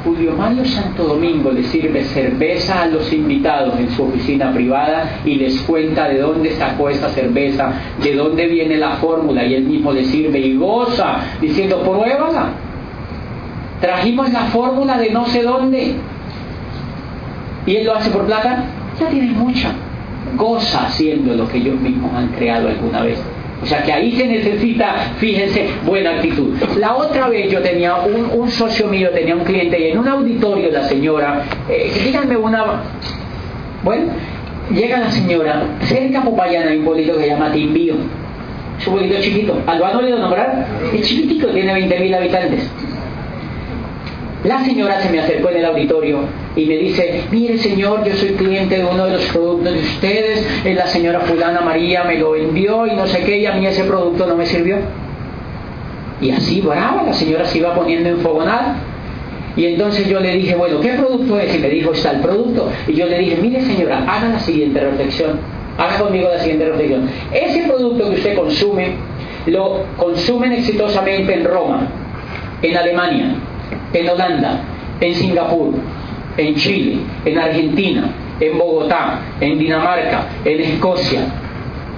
Julio 0.03 0.33
Mario 0.33 0.65
Santo 0.65 1.03
Domingo 1.03 1.51
le 1.51 1.63
sirve 1.63 2.03
cerveza 2.03 2.83
a 2.83 2.85
los 2.85 3.11
invitados 3.11 3.79
en 3.79 3.89
su 3.89 4.03
oficina 4.03 4.51
privada 4.53 5.19
y 5.25 5.35
les 5.35 5.59
cuenta 5.61 6.07
de 6.07 6.19
dónde 6.19 6.51
sacó 6.51 6.89
esa 6.89 7.09
cerveza, 7.09 7.73
de 8.01 8.13
dónde 8.13 8.47
viene 8.47 8.77
la 8.77 8.91
fórmula 8.97 9.43
y 9.43 9.55
él 9.55 9.63
mismo 9.63 9.91
le 9.91 10.05
sirve 10.05 10.39
y 10.39 10.55
goza 10.55 11.17
diciendo, 11.41 11.81
pruébala. 11.81 12.49
Trajimos 13.81 14.31
la 14.31 14.45
fórmula 14.45 14.97
de 14.97 15.09
no 15.09 15.25
sé 15.25 15.41
dónde. 15.41 15.95
Y 17.65 17.75
él 17.75 17.85
lo 17.85 17.95
hace 17.95 18.09
por 18.11 18.25
plata, 18.25 18.63
ya 18.99 19.09
tiene 19.09 19.31
mucha. 19.31 19.71
Goza 20.35 20.85
haciendo 20.85 21.33
lo 21.33 21.47
que 21.47 21.57
ellos 21.57 21.79
mismos 21.79 22.13
han 22.13 22.27
creado 22.29 22.67
alguna 22.67 23.01
vez. 23.01 23.19
O 23.65 23.67
sea 23.67 23.81
que 23.81 23.91
ahí 23.91 24.11
se 24.11 24.27
necesita, 24.27 24.93
fíjense, 25.17 25.65
buena 25.87 26.11
actitud. 26.11 26.53
La 26.77 26.95
otra 26.95 27.29
vez 27.29 27.51
yo 27.51 27.63
tenía 27.63 27.95
un, 27.95 28.51
socio 28.51 28.85
mío, 28.85 29.09
tenía 29.09 29.35
un 29.35 29.43
cliente 29.43 29.79
y 29.79 29.91
en 29.91 29.97
un 29.97 30.07
auditorio 30.07 30.69
la 30.71 30.83
señora, 30.83 31.41
eh, 31.67 31.91
díganme 32.03 32.37
una, 32.37 32.83
bueno, 33.83 34.03
llega 34.71 34.99
la 34.99 35.09
señora, 35.09 35.63
cerca 35.81 36.19
a 36.19 36.23
Popayana 36.23 36.69
hay 36.69 36.77
un 36.77 36.85
pueblito 36.85 37.13
que 37.15 37.23
se 37.23 37.27
llama 37.29 37.51
Timbío, 37.51 37.95
es 38.79 38.85
un 38.85 38.93
pueblito 38.93 39.19
chiquito, 39.19 39.59
¿lo 39.65 39.85
han 39.87 39.95
oído 39.95 40.19
nombrar? 40.19 40.67
Es 40.93 41.01
chiquitico, 41.01 41.47
tiene 41.47 41.73
20.000 41.73 42.15
habitantes. 42.15 42.69
La 44.45 44.63
señora 44.63 45.01
se 45.01 45.09
me 45.09 45.19
acercó 45.19 45.49
en 45.49 45.57
el 45.57 45.65
auditorio 45.65 46.19
y 46.55 46.65
me 46.65 46.77
dice, 46.77 47.23
mire 47.31 47.57
señor, 47.57 48.03
yo 48.03 48.13
soy 48.15 48.29
cliente 48.33 48.77
de 48.77 48.85
uno 48.85 49.05
de 49.05 49.13
los 49.13 49.25
productos 49.25 49.73
de 49.73 49.79
ustedes, 49.79 50.47
eh, 50.63 50.75
la 50.75 50.85
señora 50.85 51.21
fulana 51.21 51.61
María 51.61 52.03
me 52.03 52.19
lo 52.19 52.35
envió 52.35 52.85
y 52.85 52.95
no 52.95 53.07
sé 53.07 53.23
qué, 53.23 53.39
y 53.39 53.47
a 53.47 53.53
mí 53.53 53.65
ese 53.65 53.85
producto 53.85 54.27
no 54.27 54.35
me 54.35 54.45
sirvió. 54.45 54.77
Y 56.21 56.29
así, 56.29 56.61
brava, 56.61 57.01
la 57.01 57.13
señora 57.13 57.45
se 57.45 57.57
iba 57.57 57.73
poniendo 57.73 58.07
enfogonada. 58.07 58.75
Y 59.57 59.65
entonces 59.65 60.07
yo 60.07 60.19
le 60.19 60.35
dije, 60.35 60.53
bueno, 60.55 60.79
¿qué 60.79 60.89
producto 60.93 61.39
es? 61.39 61.55
Y 61.55 61.57
me 61.57 61.69
dijo, 61.69 61.91
está 61.91 62.11
el 62.11 62.19
producto. 62.19 62.69
Y 62.87 62.93
yo 62.93 63.07
le 63.07 63.17
dije, 63.17 63.37
mire 63.41 63.61
señora, 63.61 64.03
haga 64.07 64.29
la 64.29 64.39
siguiente 64.39 64.79
reflexión. 64.79 65.39
Haga 65.77 65.97
conmigo 65.97 66.29
la 66.29 66.39
siguiente 66.39 66.65
reflexión. 66.65 67.09
Ese 67.33 67.63
producto 67.63 68.09
que 68.11 68.15
usted 68.15 68.35
consume, 68.35 68.91
lo 69.47 69.85
consumen 69.97 70.51
exitosamente 70.51 71.33
en 71.33 71.45
Roma, 71.45 71.87
en 72.61 72.77
Alemania, 72.77 73.35
en 73.95 74.09
Holanda, 74.09 74.59
en 74.99 75.15
Singapur, 75.15 75.73
en 76.37 76.55
Chile, 76.55 76.97
en 77.23 77.39
Argentina, 77.39 78.09
en 78.39 78.57
Bogotá, 78.57 79.19
en 79.39 79.57
Dinamarca, 79.57 80.25
en 80.43 80.59
Escocia. 80.59 81.21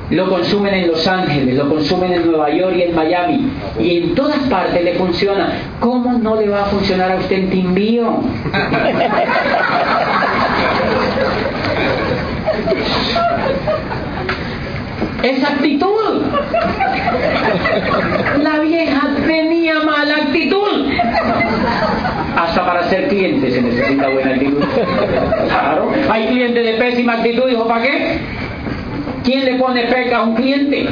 Lo 0.09 0.29
consumen 0.29 0.73
en 0.73 0.87
Los 0.87 1.05
Ángeles, 1.05 1.55
lo 1.55 1.67
consumen 1.67 2.13
en 2.13 2.27
Nueva 2.27 2.49
York 2.49 2.75
y 2.77 2.83
en 2.83 2.95
Miami. 2.95 3.51
Y 3.77 3.97
en 3.97 4.15
todas 4.15 4.37
partes 4.49 4.81
le 4.81 4.93
funciona. 4.93 5.51
¿Cómo 5.81 6.17
no 6.17 6.37
le 6.37 6.47
va 6.47 6.61
a 6.61 6.65
funcionar 6.65 7.11
a 7.11 7.17
usted 7.17 7.39
en 7.39 7.49
Timbío? 7.49 8.21
Esa 15.23 15.47
actitud. 15.47 16.21
La 18.41 18.59
vieja 18.59 19.01
tenía 19.25 19.81
mala 19.81 20.15
actitud. 20.15 20.85
Para 22.65 22.83
ser 22.89 23.07
cliente 23.07 23.51
se 23.51 23.61
necesita 23.61 24.09
buena 24.09 24.31
actitud. 24.31 24.63
Claro. 25.47 25.91
Hay 26.09 26.27
clientes 26.27 26.63
de 26.65 26.73
pésima 26.73 27.13
actitud, 27.13 27.47
dijo, 27.47 27.67
¿para 27.67 27.81
qué? 27.83 28.19
¿Quién 29.23 29.45
le 29.45 29.55
pone 29.55 29.83
peca 29.83 30.17
a 30.17 30.23
un 30.23 30.35
cliente? 30.35 30.87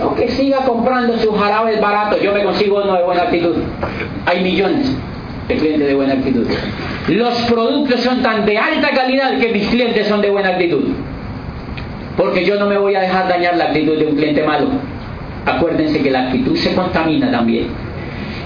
Aunque 0.00 0.28
siga 0.30 0.58
comprando 0.58 1.16
sus 1.18 1.38
jarabes 1.38 1.80
baratos, 1.80 2.20
yo 2.20 2.32
me 2.32 2.42
consigo 2.42 2.82
uno 2.82 2.94
de 2.94 3.04
buena 3.04 3.22
actitud. 3.22 3.56
Hay 4.26 4.42
millones. 4.42 4.96
de 5.48 5.56
clientes 5.56 5.88
de 5.88 5.94
buena 5.94 6.14
actitud. 6.14 6.46
Los 7.08 7.34
productos 7.42 8.00
son 8.00 8.22
tan 8.22 8.46
de 8.46 8.58
alta 8.58 8.90
calidad 8.90 9.38
que 9.38 9.48
mis 9.52 9.66
clientes 9.68 10.06
son 10.06 10.20
de 10.20 10.30
buena 10.30 10.50
actitud. 10.50 10.84
Porque 12.16 12.44
yo 12.44 12.56
no 12.58 12.66
me 12.66 12.78
voy 12.78 12.94
a 12.94 13.00
dejar 13.00 13.28
dañar 13.28 13.56
la 13.56 13.64
actitud 13.64 13.98
de 13.98 14.06
un 14.06 14.16
cliente 14.16 14.42
malo. 14.44 14.68
Acuérdense 15.46 16.00
que 16.02 16.10
la 16.10 16.26
actitud 16.26 16.56
se 16.56 16.74
contamina 16.74 17.30
también. 17.30 17.66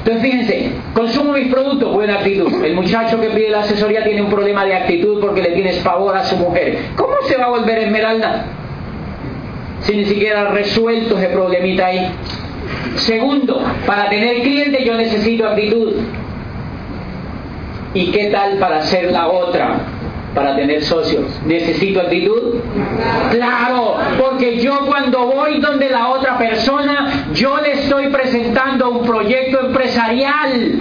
Entonces 0.07 0.23
fíjense, 0.23 0.71
consumo 0.95 1.33
mis 1.33 1.49
productos, 1.49 1.93
buena 1.93 2.15
actitud. 2.15 2.65
El 2.65 2.77
muchacho 2.77 3.21
que 3.21 3.29
pide 3.31 3.51
la 3.51 3.63
asesoría 3.63 4.05
tiene 4.05 4.23
un 4.23 4.31
problema 4.31 4.65
de 4.65 4.73
actitud 4.73 5.21
porque 5.21 5.43
le 5.43 5.51
tienes 5.51 5.81
favor 5.81 6.17
a 6.17 6.23
su 6.23 6.37
mujer. 6.37 6.79
¿Cómo 6.95 7.15
se 7.27 7.37
va 7.37 7.47
a 7.47 7.49
volver 7.49 7.79
esmeralda? 7.79 8.45
Si 9.81 9.97
ni 9.97 10.05
siquiera 10.05 10.43
ha 10.43 10.53
resuelto 10.53 11.19
ese 11.19 11.31
problemita 11.31 11.87
ahí. 11.87 12.09
Segundo, 12.95 13.61
para 13.85 14.09
tener 14.09 14.43
cliente 14.43 14.85
yo 14.85 14.95
necesito 14.95 15.49
actitud. 15.49 15.95
¿Y 17.93 18.13
qué 18.13 18.27
tal 18.27 18.59
para 18.59 18.83
ser 18.83 19.11
la 19.11 19.27
otra? 19.27 19.81
Para 20.37 20.55
tener 20.55 20.85
socios. 20.85 21.25
¿Necesito 21.45 22.01
actitud? 22.01 22.61
Claro, 23.33 23.97
porque 24.21 24.59
yo 24.59 24.87
cuando 24.87 25.27
voy 25.27 25.59
donde 25.61 25.89
la 25.89 26.11
otra 26.11 26.39
persona, 26.39 27.27
yo 27.33 27.57
le 27.61 27.76
estoy 27.87 28.09
presentando 28.09 28.91
un 28.91 29.07
proyecto 29.07 29.61
empresarial. 29.67 30.79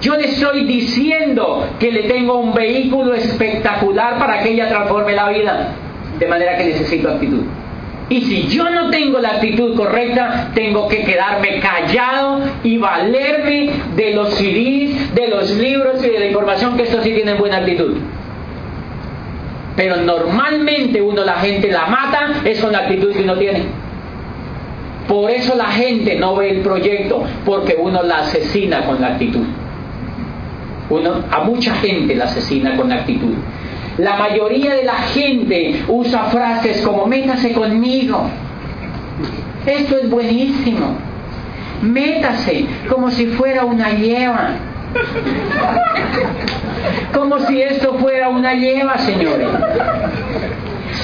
Yo 0.00 0.16
le 0.16 0.26
estoy 0.26 0.64
diciendo 0.64 1.68
que 1.80 1.90
le 1.90 2.04
tengo 2.04 2.38
un 2.38 2.54
vehículo 2.54 3.14
espectacular 3.14 4.18
para 4.18 4.42
que 4.42 4.52
ella 4.52 4.68
transforme 4.68 5.14
la 5.14 5.28
vida. 5.28 5.72
De 6.18 6.26
manera 6.28 6.56
que 6.56 6.64
necesito 6.64 7.10
actitud. 7.10 7.42
Y 8.08 8.20
si 8.22 8.46
yo 8.46 8.70
no 8.70 8.88
tengo 8.88 9.18
la 9.18 9.30
actitud 9.30 9.74
correcta, 9.74 10.52
tengo 10.54 10.86
que 10.86 11.02
quedarme 11.02 11.58
callado 11.58 12.40
y 12.62 12.78
valerme 12.78 13.70
de 13.96 14.14
los 14.14 14.34
CDs, 14.34 15.12
de 15.12 15.28
los 15.28 15.50
libros 15.50 16.04
y 16.04 16.10
de 16.10 16.20
la 16.20 16.26
información 16.26 16.76
que 16.76 16.84
estos 16.84 17.02
sí 17.02 17.12
tienen 17.12 17.36
buena 17.36 17.58
actitud. 17.58 17.96
Pero 19.74 19.96
normalmente 19.96 21.02
uno 21.02 21.24
la 21.24 21.34
gente 21.34 21.68
la 21.68 21.86
mata 21.86 22.42
es 22.44 22.60
con 22.60 22.70
la 22.70 22.78
actitud 22.78 23.12
que 23.12 23.24
uno 23.24 23.36
tiene. 23.36 23.85
Por 25.08 25.30
eso 25.30 25.54
la 25.54 25.66
gente 25.66 26.16
no 26.16 26.34
ve 26.34 26.50
el 26.50 26.60
proyecto, 26.60 27.22
porque 27.44 27.76
uno 27.78 28.02
la 28.02 28.18
asesina 28.18 28.84
con 28.84 29.00
la 29.00 29.08
actitud. 29.08 29.44
Uno, 30.90 31.24
a 31.30 31.40
mucha 31.44 31.74
gente 31.76 32.14
la 32.14 32.24
asesina 32.24 32.76
con 32.76 32.88
la 32.88 32.96
actitud. 32.96 33.34
La 33.98 34.16
mayoría 34.16 34.74
de 34.74 34.84
la 34.84 34.94
gente 34.94 35.82
usa 35.88 36.24
frases 36.24 36.82
como 36.82 37.06
métase 37.06 37.52
conmigo. 37.52 38.28
Esto 39.64 39.96
es 39.96 40.10
buenísimo. 40.10 40.96
Métase 41.82 42.66
como 42.88 43.10
si 43.10 43.26
fuera 43.26 43.64
una 43.64 43.90
lleva. 43.90 44.50
Como 47.14 47.38
si 47.40 47.62
esto 47.62 47.94
fuera 47.94 48.28
una 48.28 48.54
lleva, 48.54 48.98
señores. 48.98 49.48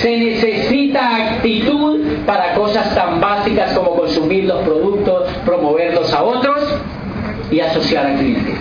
Se 0.00 0.16
necesita 0.16 1.34
actitud 1.34 2.00
para 2.26 2.54
cosas 2.54 2.94
tan 2.94 3.20
básicas 3.20 3.72
como 3.72 3.94
consumir 3.94 4.44
los 4.44 4.62
productos, 4.62 5.30
promoverlos 5.44 6.12
a 6.12 6.22
otros 6.22 6.60
y 7.50 7.60
asociar 7.60 8.06
al 8.06 8.18
cliente. 8.18 8.54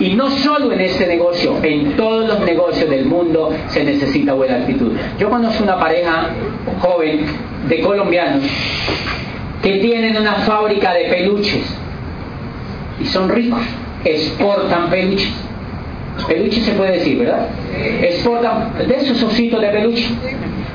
Y 0.00 0.14
no 0.14 0.30
solo 0.30 0.72
en 0.72 0.80
este 0.80 1.06
negocio, 1.06 1.58
en 1.62 1.96
todos 1.96 2.26
los 2.26 2.40
negocios 2.40 2.90
del 2.90 3.04
mundo 3.04 3.50
se 3.68 3.84
necesita 3.84 4.32
buena 4.34 4.56
actitud. 4.56 4.92
Yo 5.18 5.30
conozco 5.30 5.62
una 5.62 5.78
pareja 5.78 6.30
joven 6.80 7.26
de 7.68 7.80
colombianos 7.80 8.42
que 9.62 9.78
tienen 9.78 10.16
una 10.16 10.34
fábrica 10.34 10.92
de 10.92 11.04
peluches 11.04 11.62
y 13.00 13.06
son 13.06 13.28
ricos, 13.28 13.60
exportan 14.04 14.90
peluches. 14.90 15.32
Peluches 16.28 16.64
se 16.64 16.72
puede 16.72 16.92
decir, 16.98 17.18
¿verdad? 17.18 17.48
Exportan 18.02 18.72
de 18.86 18.94
esos 18.94 19.22
ositos 19.22 19.60
de 19.60 19.68
peluche. 19.68 20.08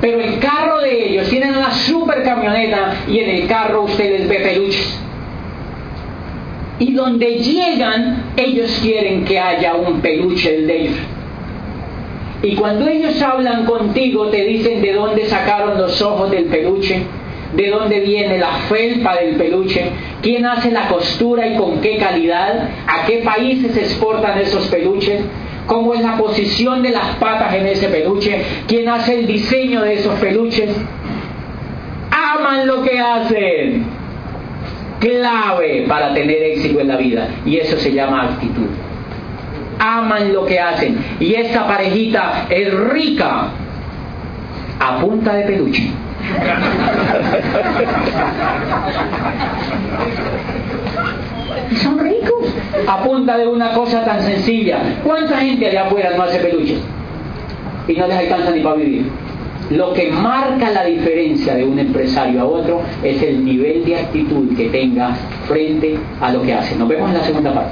Pero 0.02 0.20
el 0.20 0.40
carro 0.40 0.82
de 0.82 1.10
ellos 1.10 1.30
tienen 1.30 1.56
una 1.56 1.72
super 1.72 2.24
camioneta 2.24 2.94
y 3.08 3.20
en 3.20 3.30
el 3.30 3.48
carro 3.48 3.84
ustedes 3.84 4.28
ve 4.28 4.40
peluches. 4.40 5.00
Y 6.80 6.94
donde 6.94 7.36
llegan, 7.36 8.34
ellos 8.36 8.80
quieren 8.84 9.26
que 9.26 9.40
haya 9.40 9.76
un 9.76 10.00
peluche 10.00 10.52
del 10.52 10.68
de 10.68 10.82
ellos. 10.82 10.98
Y 12.44 12.56
cuando 12.56 12.88
ellos 12.88 13.20
hablan 13.22 13.66
contigo, 13.66 14.28
te 14.28 14.44
dicen 14.46 14.82
de 14.82 14.94
dónde 14.94 15.26
sacaron 15.26 15.78
los 15.80 16.00
ojos 16.04 16.30
del 16.30 16.46
peluche, 16.46 17.02
de 17.54 17.70
dónde 17.70 18.00
viene 18.02 18.38
la 18.38 18.52
felpa 18.70 19.16
del 19.16 19.36
peluche, 19.36 19.90
quién 20.22 20.46
hace 20.46 20.72
la 20.72 20.88
costura 20.88 21.48
y 21.48 21.56
con 21.56 21.80
qué 21.82 21.98
calidad, 21.98 22.70
a 22.88 23.06
qué 23.06 23.20
países 23.20 23.76
exportan 23.78 24.38
esos 24.40 24.68
peluches, 24.68 25.22
cómo 25.66 25.94
es 25.94 26.02
la 26.02 26.18
posición 26.18 26.82
de 26.82 26.90
las 26.90 27.16
patas 27.16 27.54
en 27.54 27.68
ese 27.68 27.88
peluche, 27.90 28.42
quién 28.68 28.90
hace 28.90 29.20
el 29.20 29.28
diseño 29.28 29.82
de 29.82 29.94
esos 29.94 30.20
peluches. 30.20 30.70
Aman 32.12 32.66
lo 32.68 32.82
que 32.82 33.00
hacen. 33.00 33.86
Clave 35.00 35.86
para 35.88 36.14
tener 36.14 36.42
éxito 36.42 36.80
en 36.80 36.88
la 36.88 36.98
vida. 36.98 37.28
Y 37.46 37.58
eso 37.58 37.78
se 37.78 37.92
llama 37.92 38.24
actitud. 38.24 38.68
Aman 39.78 40.34
lo 40.34 40.46
que 40.46 40.60
hacen. 40.60 40.98
Y 41.20 41.36
esta 41.36 41.68
parejita 41.68 42.48
es 42.50 42.74
rica 42.74 43.50
a 44.80 45.00
punta 45.00 45.34
de 45.34 45.44
peluche. 45.44 45.92
Son 51.82 52.00
ricos 52.00 52.54
a 52.88 53.04
punta 53.04 53.38
de 53.38 53.48
una 53.48 53.74
cosa 53.74 54.04
tan 54.06 54.22
sencilla. 54.22 54.80
¿Cuánta 55.04 55.40
gente 55.40 55.68
allá 55.68 55.86
afuera 55.86 56.12
no 56.16 56.24
hace 56.24 56.40
peluches? 56.40 56.80
Y 57.88 57.94
no 57.94 58.08
les 58.08 58.18
alcanza 58.18 58.52
ni 58.52 58.62
para 58.62 58.76
vivir. 58.76 59.10
Lo 59.70 59.94
que 59.94 60.10
marca 60.12 60.70
la 60.72 60.86
diferencia 60.86 61.56
de 61.56 61.66
un 61.66 61.78
empresario 61.78 62.42
a 62.42 62.46
otro 62.46 62.82
es 63.04 63.22
el 63.22 63.44
nivel 63.44 63.84
de 63.84 63.98
actitud 63.98 64.56
que 64.56 64.70
tenga 64.70 65.14
frente 65.46 65.98
a 66.22 66.32
lo 66.32 66.42
que 66.42 66.54
hace. 66.54 66.76
Nos 66.78 66.88
vemos 66.88 67.10
en 67.10 67.18
la 67.18 67.24
segunda 67.24 67.54
parte. 67.54 67.72